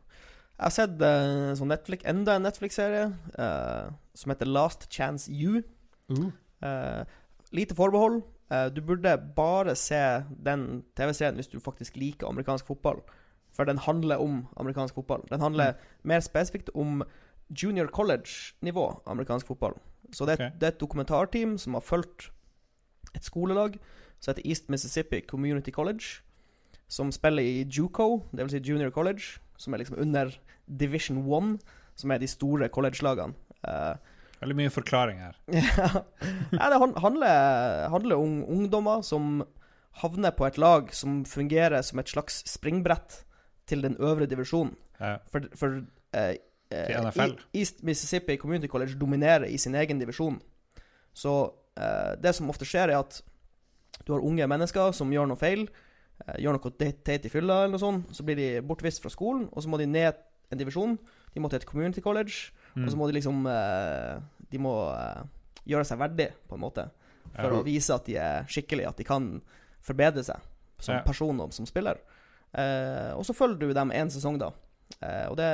jeg 0.58 0.66
har 0.68 0.74
sett 0.76 1.02
uh, 1.02 1.52
sånn 1.58 1.72
Netflix, 1.74 2.06
enda 2.10 2.36
en 2.38 2.46
Netflix-serie 2.46 3.08
uh, 3.38 3.92
som 4.18 4.34
heter 4.34 4.50
Last 4.50 4.88
Chance 4.94 5.32
You. 5.32 5.64
Eh, 6.12 7.04
lite 7.56 7.76
forbehold. 7.76 8.22
Eh, 8.52 8.68
du 8.76 8.82
burde 8.86 9.16
bare 9.36 9.76
se 9.80 9.98
den 10.46 10.84
TV-serien 11.00 11.36
hvis 11.40 11.48
du 11.48 11.60
faktisk 11.64 11.96
liker 11.98 12.28
amerikansk 12.30 12.68
fotball. 12.68 13.00
For 13.56 13.64
den 13.68 13.78
handler 13.82 14.20
om 14.22 14.44
amerikansk 14.60 14.94
fotball. 15.00 15.24
Den 15.32 15.42
handler 15.42 15.74
mer 16.04 16.20
spesifikt 16.20 16.70
om 16.76 17.02
junior 17.54 17.88
college-nivå 17.88 19.02
amerikansk 19.08 19.48
fotball. 19.48 19.74
Så 20.12 20.26
det 20.28 20.40
er, 20.40 20.46
et- 20.48 20.60
det 20.60 20.64
er 20.68 20.72
et 20.76 20.80
dokumentarteam 20.80 21.58
som 21.58 21.74
har 21.74 21.82
fulgt 21.82 22.30
et 23.16 23.24
skolelag 23.24 23.78
som 24.20 24.34
heter 24.34 24.48
East 24.50 24.70
Mississippi 24.70 25.22
Community 25.22 25.72
College, 25.72 26.22
som 26.88 27.12
spiller 27.12 27.44
i 27.44 27.64
JUCO, 27.66 28.24
dvs. 28.36 28.52
Si 28.52 28.60
junior 28.60 28.92
college, 28.92 29.40
som 29.58 29.74
er 29.74 29.78
liksom 29.82 29.98
under 30.00 30.32
Division 30.68 31.24
one, 31.28 31.58
som 31.96 32.12
er 32.12 32.18
de 32.20 32.28
store 32.28 32.70
college-lagene. 32.70 33.34
Uh, 33.68 33.96
Veldig 34.42 34.56
mye 34.58 34.70
forklaring 34.74 35.20
her. 35.22 35.36
ja. 35.54 36.04
Det 36.52 37.02
handler, 37.02 37.90
handler 37.90 38.16
om 38.18 38.44
ungdommer 38.50 39.02
som 39.06 39.44
havner 40.02 40.32
på 40.32 40.46
et 40.48 40.58
lag 40.58 40.94
som 40.94 41.24
fungerer 41.26 41.82
som 41.86 42.00
et 42.00 42.10
slags 42.10 42.44
springbrett 42.50 43.24
til 43.68 43.82
den 43.84 43.96
øvre 44.00 44.26
divisjonen. 44.26 44.76
Ja. 45.00 45.18
For, 45.32 45.46
for 45.56 45.82
eh, 46.14 46.36
eh, 46.72 47.36
East 47.54 47.84
Mississippi 47.84 48.38
Community 48.38 48.68
College 48.68 48.96
dominerer 49.00 49.46
i 49.50 49.58
sin 49.58 49.76
egen 49.76 50.00
divisjon. 50.00 50.40
Så 51.14 51.54
eh, 51.78 52.16
det 52.22 52.34
som 52.36 52.50
ofte 52.50 52.66
skjer, 52.66 52.90
er 52.90 53.00
at 53.00 53.22
du 54.06 54.14
har 54.14 54.22
unge 54.24 54.48
mennesker 54.48 54.92
som 54.96 55.12
gjør 55.12 55.28
noe 55.28 55.38
feil. 55.38 55.68
eh, 56.28 56.38
gjør 56.44 56.54
noe 56.58 56.72
teit 57.04 57.26
i 57.26 57.30
fylla, 57.30 57.64
eller 57.64 57.76
noe 57.78 57.80
sånt. 57.82 58.12
Så 58.16 58.24
blir 58.24 58.36
de 58.38 58.62
bortvist 58.62 59.02
fra 59.02 59.10
skolen, 59.10 59.50
og 59.52 59.64
så 59.64 59.70
må 59.70 59.78
de 59.82 59.86
ned 59.90 60.14
en 60.52 60.58
divisjon. 60.60 60.98
De 61.34 61.40
må 61.42 61.50
til 61.50 61.58
et 61.62 61.66
community 61.66 62.02
college, 62.02 62.52
Mm. 62.76 62.86
og 62.86 62.92
så 62.92 62.96
må 62.98 63.08
de 63.10 63.14
liksom 63.20 63.46
eh, 63.52 64.20
De 64.50 64.58
må 64.58 64.72
eh, 64.96 65.24
gjøre 65.68 65.84
seg 65.86 65.98
verdig, 66.00 66.30
på 66.48 66.56
en 66.56 66.62
måte. 66.62 66.90
For 67.36 67.52
Ja. 67.52 67.60
å 67.60 67.64
vise 67.66 67.94
at 67.94 68.06
de 68.06 68.16
er 68.16 68.44
skikkelige, 68.48 68.88
at 68.88 68.98
de 68.98 69.04
kan 69.04 69.42
forbedre 69.82 70.24
seg 70.24 70.40
som 70.80 70.96
Ja. 70.96 71.02
person 71.04 71.38
og 71.42 71.52
som 71.54 71.66
spiller. 71.66 71.98
Eh, 72.54 73.12
og 73.16 73.24
så 73.26 73.34
følger 73.36 73.60
du 73.60 73.74
dem 73.74 73.92
én 73.92 74.08
sesong, 74.10 74.38
da. 74.40 74.52
Eh, 75.02 75.28
og 75.30 75.38
det 75.38 75.48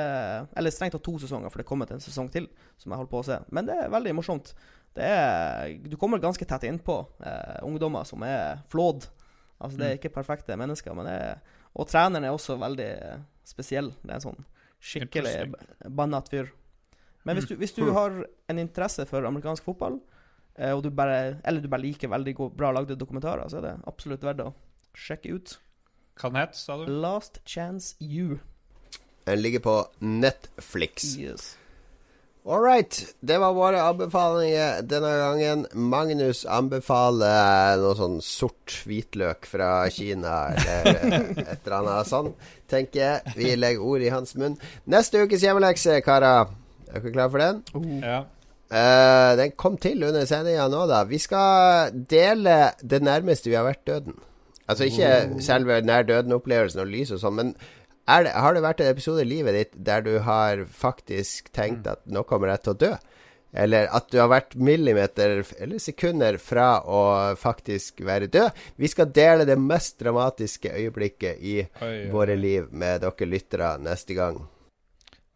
Eller 0.56 0.70
strengt 0.74 0.92
tatt 0.96 1.04
to 1.06 1.18
sesonger, 1.18 1.50
for 1.50 1.58
det 1.62 1.66
kommer 1.68 1.86
til 1.86 1.94
en 1.98 2.00
sesong 2.04 2.30
til 2.32 2.48
som 2.76 2.90
jeg 2.92 2.98
holder 2.98 3.10
på 3.12 3.20
å 3.22 3.24
se. 3.28 3.38
Men 3.50 3.66
det 3.66 3.76
er 3.78 3.88
veldig 3.92 4.14
morsomt. 4.18 4.52
Det 4.94 5.04
er 5.04 5.78
Du 5.88 5.96
kommer 5.96 6.18
ganske 6.18 6.44
tett 6.48 6.64
innpå 6.68 6.98
eh, 7.24 7.62
ungdommer 7.62 8.04
som 8.04 8.22
er 8.26 8.62
flådd. 8.68 9.06
Altså, 9.60 9.78
det 9.78 9.86
er 9.86 9.94
Mm. 9.96 9.98
ikke 9.98 10.14
perfekte 10.14 10.56
mennesker, 10.56 10.94
men 10.94 11.06
det 11.06 11.14
er 11.14 11.40
Og 11.76 11.86
treneren 11.86 12.24
er 12.24 12.30
også 12.34 12.58
veldig 12.58 12.90
eh, 13.02 13.18
spesiell. 13.44 13.92
Det 14.02 14.10
er 14.10 14.14
en 14.14 14.20
sånn 14.32 14.44
skikkelig 14.80 15.54
bannat 15.90 16.28
fyr. 16.30 16.50
Men 17.24 17.36
hvis 17.36 17.48
du, 17.48 17.56
hvis 17.56 17.74
du 17.74 17.92
har 17.92 18.24
en 18.48 18.58
interesse 18.58 19.04
for 19.06 19.22
amerikansk 19.26 19.64
fotball, 19.64 20.00
eh, 20.56 20.74
du 20.80 20.90
bare 20.90 21.40
Eller 21.44 21.60
du 21.60 21.68
bare 21.68 21.82
liker 21.82 22.08
veldig 22.08 22.34
god, 22.34 22.56
bra 22.56 22.70
lagde 22.72 22.96
dokumentarer, 22.96 23.48
så 23.48 23.58
er 23.58 23.60
det 23.62 23.74
absolutt 23.86 24.20
verdt 24.22 24.40
å 24.40 24.54
sjekke 24.94 25.34
ut. 25.34 25.58
Hva 26.18 26.32
het, 26.34 26.56
sa 26.56 26.76
du? 26.76 26.86
Last 26.90 27.40
Chance 27.44 27.94
You. 28.00 28.40
Den 29.28 29.42
ligger 29.44 29.60
på 29.60 29.78
Netflix. 29.98 31.16
Yes. 31.20 31.56
All 32.48 32.62
right. 32.64 33.14
Det 33.20 33.36
var 33.38 33.52
våre 33.52 33.82
anbefalinger 33.82 34.78
denne 34.88 35.10
gangen. 35.20 35.66
Magnus 35.76 36.46
anbefaler 36.48 37.76
noe 37.82 37.92
sånn 37.98 38.16
sort 38.24 38.72
hvitløk 38.88 39.44
fra 39.50 39.68
Kina, 39.92 40.54
eller 40.54 41.28
et 41.44 41.66
eller 41.66 41.76
annet 41.82 42.08
sånn, 42.08 42.32
tenker 42.72 43.02
jeg. 43.02 43.36
Vi 43.36 43.52
legger 43.58 43.84
ord 43.84 44.06
i 44.06 44.14
hans 44.14 44.32
munn. 44.40 44.56
Neste 44.88 45.26
ukes 45.26 45.44
hjemmelekse, 45.44 46.00
karer. 46.06 46.48
Er 46.88 47.04
dere 47.04 47.12
klare 47.12 47.34
for 47.34 47.44
den? 47.44 48.00
Ja. 48.00 48.22
Uh, 48.72 49.36
den 49.36 49.52
kom 49.60 49.76
til 49.80 50.08
under 50.08 50.24
sendinga 50.28 50.70
nå, 50.72 50.86
da. 50.88 51.02
Vi 51.08 51.20
skal 51.20 51.92
dele 51.92 52.70
det 52.80 53.04
nærmeste 53.04 53.52
vi 53.52 53.60
har 53.60 53.68
vært 53.68 53.84
døden. 53.92 54.16
Altså 54.68 54.88
ikke 54.88 55.42
selve 55.44 55.82
nær 55.84 56.08
døden-opplevelsen 56.08 56.80
og 56.80 56.90
lys 56.92 57.12
og 57.12 57.20
sånn, 57.20 57.36
men 57.36 57.52
det, 58.08 58.32
har 58.32 58.56
det 58.56 58.64
vært 58.64 58.80
en 58.80 58.90
episode 58.90 59.22
i 59.24 59.28
livet 59.28 59.56
ditt 59.56 59.78
der 59.84 60.04
du 60.06 60.14
har 60.24 60.64
faktisk 60.72 61.52
tenkt 61.52 61.88
at 61.90 62.04
nå 62.08 62.24
kommer 62.28 62.54
jeg 62.54 62.64
til 62.64 62.72
å 62.72 62.80
dø? 62.86 62.92
Eller 63.52 63.88
at 63.96 64.10
du 64.12 64.18
har 64.20 64.28
vært 64.28 64.56
millimeter 64.60 65.40
eller 65.56 65.80
sekunder 65.80 66.36
fra 66.40 66.82
å 66.84 67.00
faktisk 67.40 68.02
være 68.04 68.28
død? 68.32 68.56
Vi 68.76 68.90
skal 68.92 69.12
dele 69.12 69.46
det 69.48 69.56
mest 69.60 69.96
dramatiske 70.00 70.72
øyeblikket 70.74 71.40
i 71.40 71.56
Oi, 71.64 71.88
oi, 71.88 72.08
våre 72.12 72.36
liv 72.36 72.68
med 72.72 73.04
dere 73.04 73.28
lyttere 73.28 73.74
neste 73.80 74.16
gang. 74.18 74.42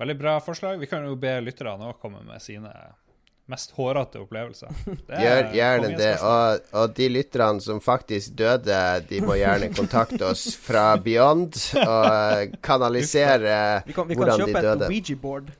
Veldig 0.03 0.19
bra 0.19 0.36
forslag. 0.44 0.81
Vi 0.82 0.90
kan 0.90 1.07
jo 1.07 1.16
be 1.16 1.39
lytterne 1.44 1.93
òg 1.93 2.01
komme 2.03 2.20
med 2.27 2.43
sine 2.43 2.73
mest 3.51 3.73
hårete 3.77 4.20
er 5.19 5.24
Gjør 5.24 5.48
gjerne 5.56 5.90
det. 5.98 6.12
Og, 6.23 6.69
og 6.78 6.94
de 6.97 7.09
lytterne 7.12 7.64
som 7.64 7.81
faktisk 7.82 8.36
døde, 8.39 8.78
de 9.09 9.23
må 9.24 9.36
gjerne 9.40 9.73
kontakte 9.74 10.28
oss 10.31 10.52
fra 10.56 10.93
Beyond 11.02 11.59
og 11.82 12.55
kanalisere 12.62 13.82
Vi 13.86 13.97
kan, 13.97 14.09
vi 14.09 14.14
kan 14.14 14.23
hvordan 14.23 14.47
de 14.47 14.47
kjøpe 14.47 14.62
et. 14.62 14.86
Ouija-board. 14.89 15.52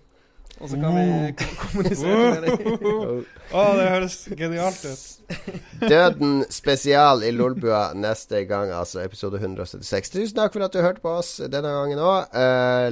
Og 0.63 0.71
så 0.71 0.79
kan 0.79 0.95
vi 0.95 1.47
kommunisere 1.59 2.19
med 2.31 2.45
dem. 2.47 3.23
Å, 3.59 3.63
det 3.75 3.87
høres 3.91 4.17
genialt 4.39 4.85
ut. 4.87 5.41
Døden 5.83 6.45
spesial 6.55 7.25
i 7.27 7.33
Lolbua 7.35 7.89
neste 7.99 8.45
gang, 8.47 8.71
altså 8.71 9.03
episode 9.03 9.41
176. 9.43 10.13
Tusen 10.15 10.39
takk 10.39 10.55
for 10.55 10.63
at 10.63 10.77
du 10.77 10.85
hørte 10.85 11.03
på 11.03 11.17
oss 11.19 11.35
denne 11.51 11.73
gangen 11.75 11.99
òg. 11.99 12.39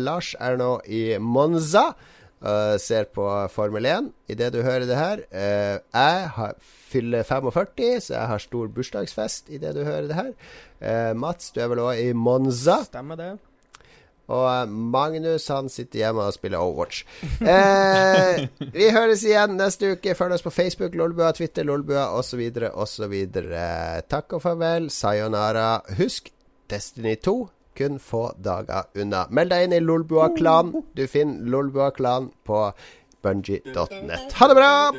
Lars 0.02 0.32
er 0.42 0.58
nå 0.58 0.80
i 0.90 1.04
Monza. 1.22 1.92
Eh, 2.44 2.76
ser 2.80 3.10
på 3.14 3.26
Formel 3.52 3.86
1 3.86 4.10
idet 4.32 4.52
du 4.54 4.62
hører 4.62 4.86
det 4.88 4.96
her. 4.96 5.22
Uh, 5.32 5.76
jeg 5.80 6.32
har, 6.36 6.56
fyller 6.62 7.22
45, 7.22 8.00
så 8.00 8.14
jeg 8.14 8.32
har 8.32 8.42
stor 8.42 8.72
bursdagsfest 8.74 9.52
idet 9.52 9.74
du 9.76 9.84
hører 9.84 10.08
det 10.08 10.18
her. 10.18 10.32
Uh, 10.80 11.12
Mats, 11.18 11.52
du 11.54 11.60
er 11.60 11.70
vel 11.72 11.84
òg 11.84 12.00
i 12.00 12.10
Monza. 12.16 12.80
Stemmer 12.88 13.20
det? 13.20 13.32
Og 14.30 14.68
Magnus 14.70 15.48
han 15.50 15.68
sitter 15.72 16.04
hjemme 16.04 16.22
og 16.22 16.34
spiller 16.36 16.62
Overwatch. 16.62 17.02
Eh, 17.42 18.44
vi 18.76 18.90
høres 18.94 19.24
igjen 19.26 19.56
neste 19.58 19.96
uke. 19.96 20.14
Følg 20.14 20.36
oss 20.36 20.46
på 20.46 20.54
Facebook, 20.54 20.94
Lolbua, 20.94 21.32
Twitter, 21.34 21.66
Lolbua 21.66 22.12
osv. 22.14 22.44
osv. 22.70 23.16
Takk 24.06 24.36
og 24.38 24.44
farvel. 24.44 24.86
Sayonara. 24.94 25.80
Husk 25.98 26.30
Destiny 26.70 27.16
2 27.18 27.40
kun 27.76 27.98
få 27.98 28.32
dager 28.44 28.82
unna. 28.94 29.26
Meld 29.30 29.50
deg 29.52 29.66
inn 29.66 29.76
i 29.76 29.80
Lolbua-klan. 29.84 30.72
Du 30.96 31.06
finner 31.06 31.50
Lolbua-klan 31.54 32.30
på 32.46 32.72
bungie.net. 33.22 34.32
Ha 34.32 34.48
det 34.48 34.56
bra! 34.56 34.92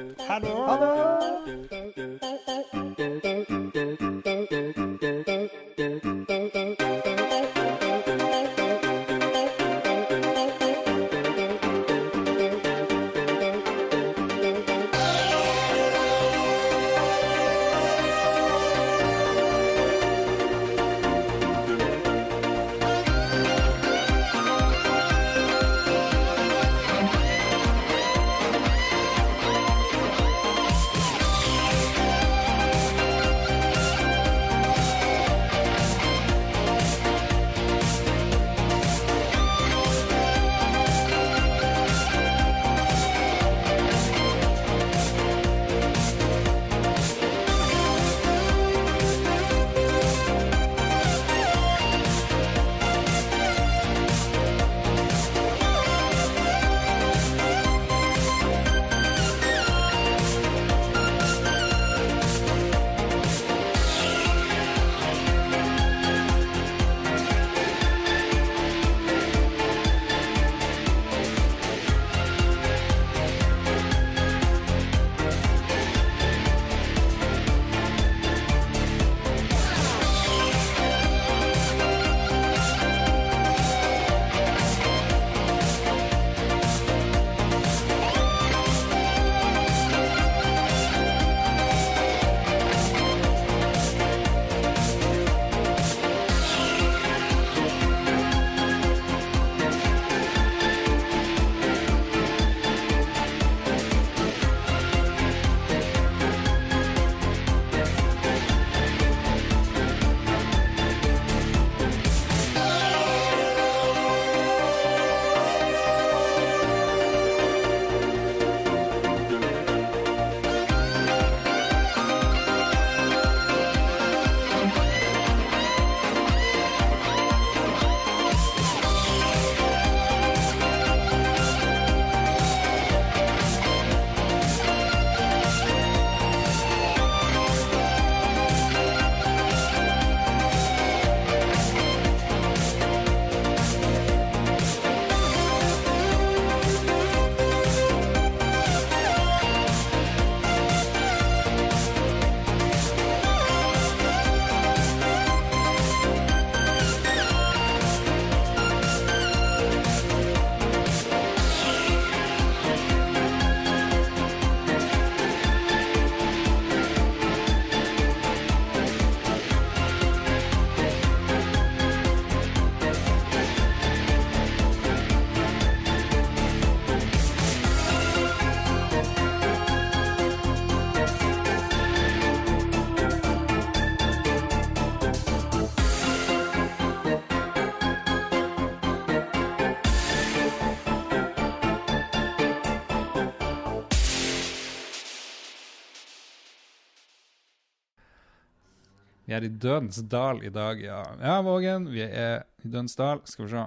Vi 199.31 199.35
er 199.37 199.45
i 199.47 199.49
Dødens 199.63 199.95
dal 200.11 200.41
i 200.43 200.49
dag, 200.51 200.81
ja. 200.83 200.97
Ja, 201.21 201.37
Vågen, 201.41 201.85
vi 201.93 202.01
er 202.03 202.41
i 202.65 202.67
Dødens 202.67 202.97
dal. 202.99 203.21
Skal 203.23 203.45
vi 203.45 203.51
se. 203.53 203.61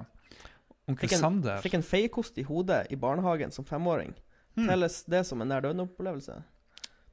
Onkel 0.84 1.06
Fikk 1.08 1.14
en, 1.16 1.22
Sander. 1.22 1.62
fikk 1.64 1.76
en 1.78 1.84
feiekost 1.88 2.36
i 2.36 2.44
hodet 2.44 2.82
i 2.92 2.98
barnehagen 3.00 3.48
som 3.54 3.64
femåring. 3.64 4.10
Hmm. 4.58 4.66
Telles 4.68 4.98
det 5.08 5.22
som 5.24 5.40
en 5.40 5.48
nær 5.48 5.64
døden-opplevelse? 5.64 6.36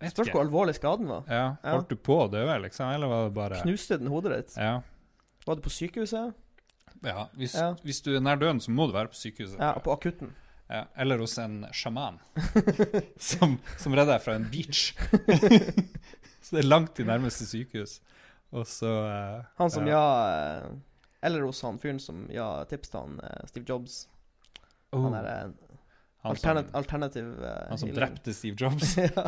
Spørs 0.03 0.33
hvor 0.33 0.43
alvorlig 0.43 0.75
skaden 0.75 1.07
var. 1.07 1.23
Ja, 1.31 1.45
Ja. 1.63 1.77
Du 1.87 1.95
på 1.95 2.17
å 2.25 2.27
dø, 2.31 2.43
liksom? 2.65 2.91
Eller 2.91 3.07
var 3.07 3.23
det 3.29 3.33
bare 3.39 3.61
Knuste 3.63 3.97
den 4.01 4.11
hodet 4.11 4.35
ditt? 4.35 4.57
Ja. 4.57 4.81
Var 5.47 5.55
du 5.55 5.61
på 5.63 5.71
sykehuset? 5.71 6.33
ja. 7.07 7.27
Hvis, 7.37 7.55
Ja. 7.55 7.71
hvis 7.85 8.01
du 8.03 8.11
er 8.17 8.19
nær 8.19 8.35
døden, 8.35 8.59
så 8.59 8.71
må 8.75 8.87
du 8.91 8.93
være 8.99 9.07
på 9.15 9.15
sykehuset. 9.15 9.59
Ja, 9.63 9.71
på 9.79 9.93
akutten. 9.95 10.35
Ja, 10.69 10.83
eller 10.97 11.17
hos 11.23 11.37
en 11.37 11.67
sjaman 11.71 12.19
som, 13.17 13.59
som 13.77 13.93
redder 13.95 14.17
deg 14.17 14.21
fra 14.27 14.35
en 14.35 14.49
beach. 14.51 14.91
så 16.43 16.55
det 16.57 16.65
er 16.65 16.67
langt 16.67 16.95
til 16.95 17.05
nærmeste 17.07 17.45
sykehus. 17.47 18.01
Og 18.51 18.67
så 18.67 18.91
uh, 18.91 19.43
Han 19.61 19.71
som 19.71 19.87
ja. 19.87 20.03
eh, 20.35 20.65
Eller 21.23 21.45
hos 21.47 21.61
han 21.63 21.79
fyren 21.79 21.99
som 22.03 22.25
ja 22.33 22.49
tipset 22.69 22.97
han 22.99 23.19
eh, 23.23 23.45
Steve 23.47 23.65
Jobs. 23.69 24.07
Oh, 24.91 25.05
Han 25.05 25.15
er 25.15 25.29
en 25.31 25.53
alternat 26.27 26.73
alternativ 26.75 27.29
han 27.41 27.79
som 27.79 27.89
healing. 27.89 27.95
drepte 28.01 28.33
Steve 28.35 28.57
Jobs. 28.59 28.97
ja. 28.99 29.23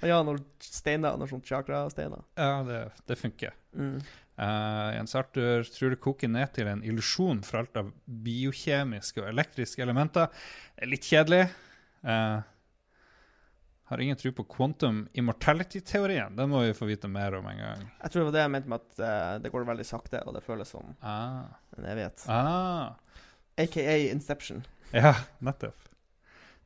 Og 0.00 0.04
ja, 0.08 0.18
noen 0.24 0.42
steiner, 0.62 1.16
noen 1.18 1.28
sånne 1.30 1.48
chakra-steiner. 1.48 2.20
ja, 2.38 2.60
det, 2.68 2.82
det 3.08 3.16
funker. 3.18 3.56
Mm. 3.74 3.96
Uh, 4.40 4.94
Jens 4.94 5.12
Arthur 5.18 5.66
tror 5.68 5.92
det 5.92 5.98
koker 6.00 6.30
ned 6.32 6.52
til 6.56 6.68
en 6.70 6.84
illusjon 6.86 7.42
for 7.44 7.60
alt 7.60 7.76
av 7.76 7.90
biokjemiske 8.06 9.20
og 9.20 9.28
elektriske 9.32 9.82
elementer. 9.84 10.30
Er 10.80 10.88
litt 10.88 11.04
kjedelig. 11.04 11.42
Eh, 12.00 12.38
har 13.90 14.00
ingen 14.04 14.18
tro 14.18 14.30
på 14.38 14.44
quantum 14.54 15.00
immortality-teorien. 15.18 16.36
Den 16.38 16.50
må 16.52 16.60
vi 16.62 16.74
få 16.78 16.86
vite 16.86 17.08
mer 17.10 17.34
om 17.40 17.46
en 17.50 17.58
gang. 17.58 17.84
Jeg 18.04 18.12
tror 18.12 18.20
det 18.22 18.26
var 18.30 18.36
det 18.36 18.42
jeg 18.44 18.52
mente 18.54 18.70
med 18.70 18.82
at 18.84 19.00
uh, 19.02 19.38
det 19.42 19.50
går 19.52 19.66
veldig 19.66 19.86
sakte, 19.88 20.20
og 20.26 20.34
det 20.36 20.44
føles 20.46 20.70
som 20.70 20.92
Ah. 21.02 21.48
en 21.76 21.88
evighet. 21.90 22.24
ah. 22.30 22.92
AKA 23.58 23.96
Inception. 24.12 24.62
Ja, 24.94 25.14
nettopp. 25.42 25.76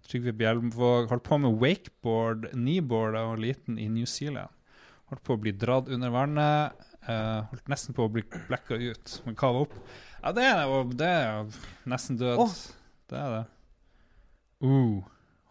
Trygve 0.05 0.35
Bjelmvåg 0.37 1.09
holdt 1.09 1.25
på 1.25 1.39
med 1.41 1.57
wakeboard, 1.63 2.51
kneeboard 2.53 3.15
da 3.17 3.23
han 3.25 3.33
var 3.35 3.41
liten 3.41 3.79
i 3.81 3.89
New 3.89 4.05
Zealand. 4.05 4.53
Holdt 5.09 5.25
på 5.25 5.35
å 5.37 5.41
bli 5.41 5.53
dratt 5.57 5.89
under 5.89 6.13
vannet. 6.13 6.85
Uh, 7.09 7.41
holdt 7.51 7.69
nesten 7.73 7.97
på 7.97 8.05
å 8.05 8.13
bli 8.13 8.23
blacka 8.49 8.77
ut, 8.81 9.17
men 9.25 9.37
kava 9.37 9.65
opp. 9.65 9.73
Ja, 10.23 10.33
det 10.37 10.45
er 10.45 10.63
jo 10.69 11.49
nesten 11.89 12.17
død. 12.21 12.39
Oh. 12.45 12.55
Det 13.09 13.19
er 13.21 13.35
det. 13.39 13.43
Uh, 14.65 15.03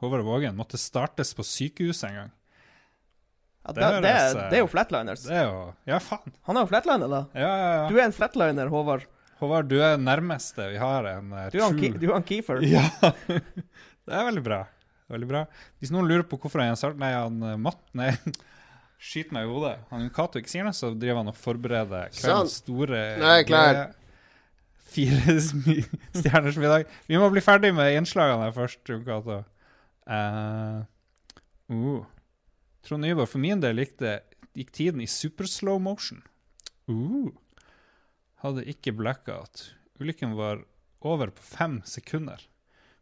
Håvard 0.04 0.26
Vågen 0.28 0.56
måtte 0.60 0.78
startes 0.82 1.32
på 1.38 1.46
sykehuset 1.48 2.10
en 2.12 2.18
gang. 2.22 2.32
Ja, 3.64 3.72
Det 3.72 3.80
det, 3.80 3.90
det, 4.04 4.12
høres, 4.12 4.36
er, 4.36 4.38
eh, 4.44 4.50
det 4.52 4.58
er 4.58 4.62
jo 4.66 4.70
flatliners. 4.74 5.22
Det 5.24 5.36
er 5.40 5.46
jo 5.48 5.60
Ja, 5.88 6.00
faen. 6.04 6.34
Han 6.50 6.58
er 6.60 6.66
jo 6.66 6.72
flatliner, 6.74 7.08
da. 7.14 7.22
Ja, 7.40 7.52
ja, 7.56 7.68
ja. 7.78 7.84
Du 7.90 7.96
er 8.00 8.06
en 8.10 8.16
flatliner, 8.16 8.68
Håvard. 8.74 9.06
Håvard, 9.40 9.68
du 9.72 9.78
er 9.84 9.96
nærmeste 10.00 10.66
vi 10.72 10.78
har 10.80 11.08
en 11.18 11.32
uh, 11.34 11.46
Du 11.52 11.58
er 11.60 11.64
han, 11.66 11.80
du 12.00 12.06
er 12.10 12.14
han 12.18 12.26
Keefer. 12.28 12.60
Ja. 12.76 12.84
det 13.28 14.14
er 14.20 14.28
veldig 14.28 14.44
bra. 14.46 14.60
Veldig 15.14 15.28
bra. 15.30 15.46
Hvis 15.80 15.92
noen 15.96 16.08
lurer 16.12 16.24
på 16.28 16.38
hvorfor 16.44 16.64
han 16.64 16.76
start, 16.80 17.00
Nei, 17.00 17.12
han 17.16 17.40
eh, 17.44 17.58
Matt 17.60 17.82
Nei, 17.96 18.12
skyt 19.08 19.32
meg 19.36 19.48
i 19.48 19.52
hodet. 19.52 19.74
Han 19.92 20.06
Cato 20.16 20.40
ikke 20.44 20.52
sier 20.52 20.68
noe, 20.68 20.76
så 20.76 20.92
driver 20.96 21.22
han 21.24 21.32
og 21.34 21.40
forbereder 21.40 22.12
Sånn. 22.12 22.20
kveldens 22.24 22.60
store 22.64 23.02
Nei, 23.24 23.38
klær. 23.48 23.80
klar. 23.80 24.00
Fire 24.94 25.38
smi- 25.50 25.88
stjerners 26.20 26.60
middag. 26.62 26.86
Vi 27.10 27.18
må 27.20 27.32
bli 27.34 27.42
ferdig 27.44 27.72
med 27.76 27.96
innslagene 27.98 28.52
først, 28.56 28.84
Jon 28.92 29.04
Cato. 29.08 29.40
Eh, 30.08 30.84
uh. 31.74 32.06
Trond 32.84 33.04
Nyborg, 33.06 33.30
for 33.32 33.40
min 33.40 33.62
del 33.64 33.80
gikk, 33.80 33.96
det, 34.02 34.16
gikk 34.58 34.72
tiden 34.76 35.02
i 35.04 35.08
super 35.08 35.48
slow 35.48 35.80
motion. 35.80 36.24
Uh. 36.92 37.32
Hadde 38.44 38.66
ikke 38.68 38.92
blackout. 38.96 39.70
Ulykken 40.02 40.36
var 40.36 40.66
over 41.04 41.32
på 41.32 41.46
fem 41.46 41.80
sekunder. 41.88 42.42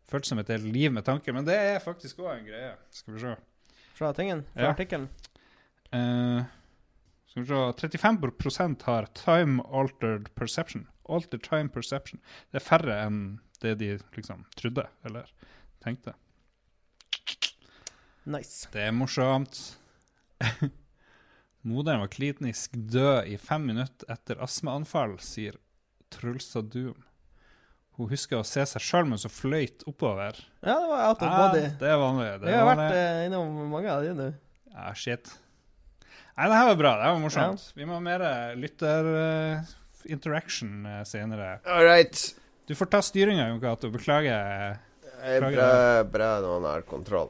Føltes 0.10 0.30
som 0.34 0.42
et 0.42 0.50
helt 0.52 0.68
liv 0.70 0.92
med 0.94 1.06
tanker, 1.08 1.34
men 1.34 1.46
det 1.48 1.56
er 1.56 1.82
faktisk 1.82 2.20
òg 2.22 2.36
en 2.36 2.48
greie. 2.50 2.74
Skal 2.94 3.16
vi 3.16 3.24
se. 3.24 3.36
Fra 3.98 4.12
tingen. 4.18 4.44
Fra 4.54 4.68
Ja. 4.68 4.74
artikkelen. 4.74 5.08
Uh, 5.94 6.44
skal 7.32 7.44
vi 7.44 7.48
se 7.48 7.88
35% 7.88 8.84
har 8.84 9.06
time 9.18 9.64
altered 9.72 10.34
perception. 10.36 10.88
Altered 11.10 11.44
time 11.44 11.70
perception. 11.70 12.20
Det 12.52 12.62
er 12.62 12.66
færre 12.66 12.98
enn 13.06 13.40
det 13.62 13.78
de 13.80 13.98
liksom 14.16 14.46
trodde 14.56 14.88
eller 15.06 15.30
tenkte. 15.84 16.14
Nice. 18.26 18.68
Det 18.74 18.82
er 18.88 18.92
morsomt. 18.94 19.78
Moderen 21.68 22.00
var 22.04 22.08
klinisk 22.14 22.70
død 22.74 23.26
i 23.30 23.38
fem 23.38 23.66
minutter 23.70 24.06
etter 24.14 24.36
astmaanfall, 24.42 25.18
sier 25.22 25.56
Trulsa 26.14 26.62
Doom. 26.66 26.98
Hun 28.00 28.08
husker 28.10 28.38
å 28.40 28.44
se 28.48 28.64
seg 28.66 28.82
sjøl 28.82 29.06
mens 29.12 29.24
hun 29.28 29.34
fløyt 29.36 29.84
oppover. 29.90 30.34
Ja, 30.64 30.76
det 30.80 30.88
var 30.90 31.02
out 31.10 31.22
of 31.22 31.26
Ja, 31.28 31.32
det 31.54 31.90
er 31.92 31.98
vanlig. 32.02 32.30
Det 32.42 32.48
Vi 32.48 32.52
har 32.56 32.60
har 32.64 32.70
vært 32.72 32.82
vanlig. 32.82 33.02
eh, 33.02 33.26
innom 33.28 33.48
mange 33.70 33.90
av 33.94 34.00
de 34.06 34.12
nå. 34.18 34.30
Ja, 34.72 34.86
shit. 34.98 35.26
Nei, 36.38 36.46
det 36.48 36.56
her 36.58 36.68
var 36.72 36.78
bra. 36.80 36.92
Det 36.98 37.04
her 37.06 37.14
var 37.18 37.24
morsomt. 37.26 37.62
Vi 37.76 37.84
må 37.86 37.92
ha 38.00 38.04
mer 38.06 38.22
lytter-interaction 38.58 40.72
senere. 41.06 41.50
All 41.68 41.84
right. 41.86 42.16
Du 42.66 42.74
får 42.80 42.88
ta 42.96 43.00
styringa, 43.04 43.44
Jon 43.52 43.62
Cato. 43.62 43.88
Beklager. 43.92 44.78
Det 45.22 45.30
er 45.36 45.40
bra, 45.52 45.72
bra 46.10 46.30
man 46.48 46.64
har 46.72 46.82
kontroll. 46.88 47.30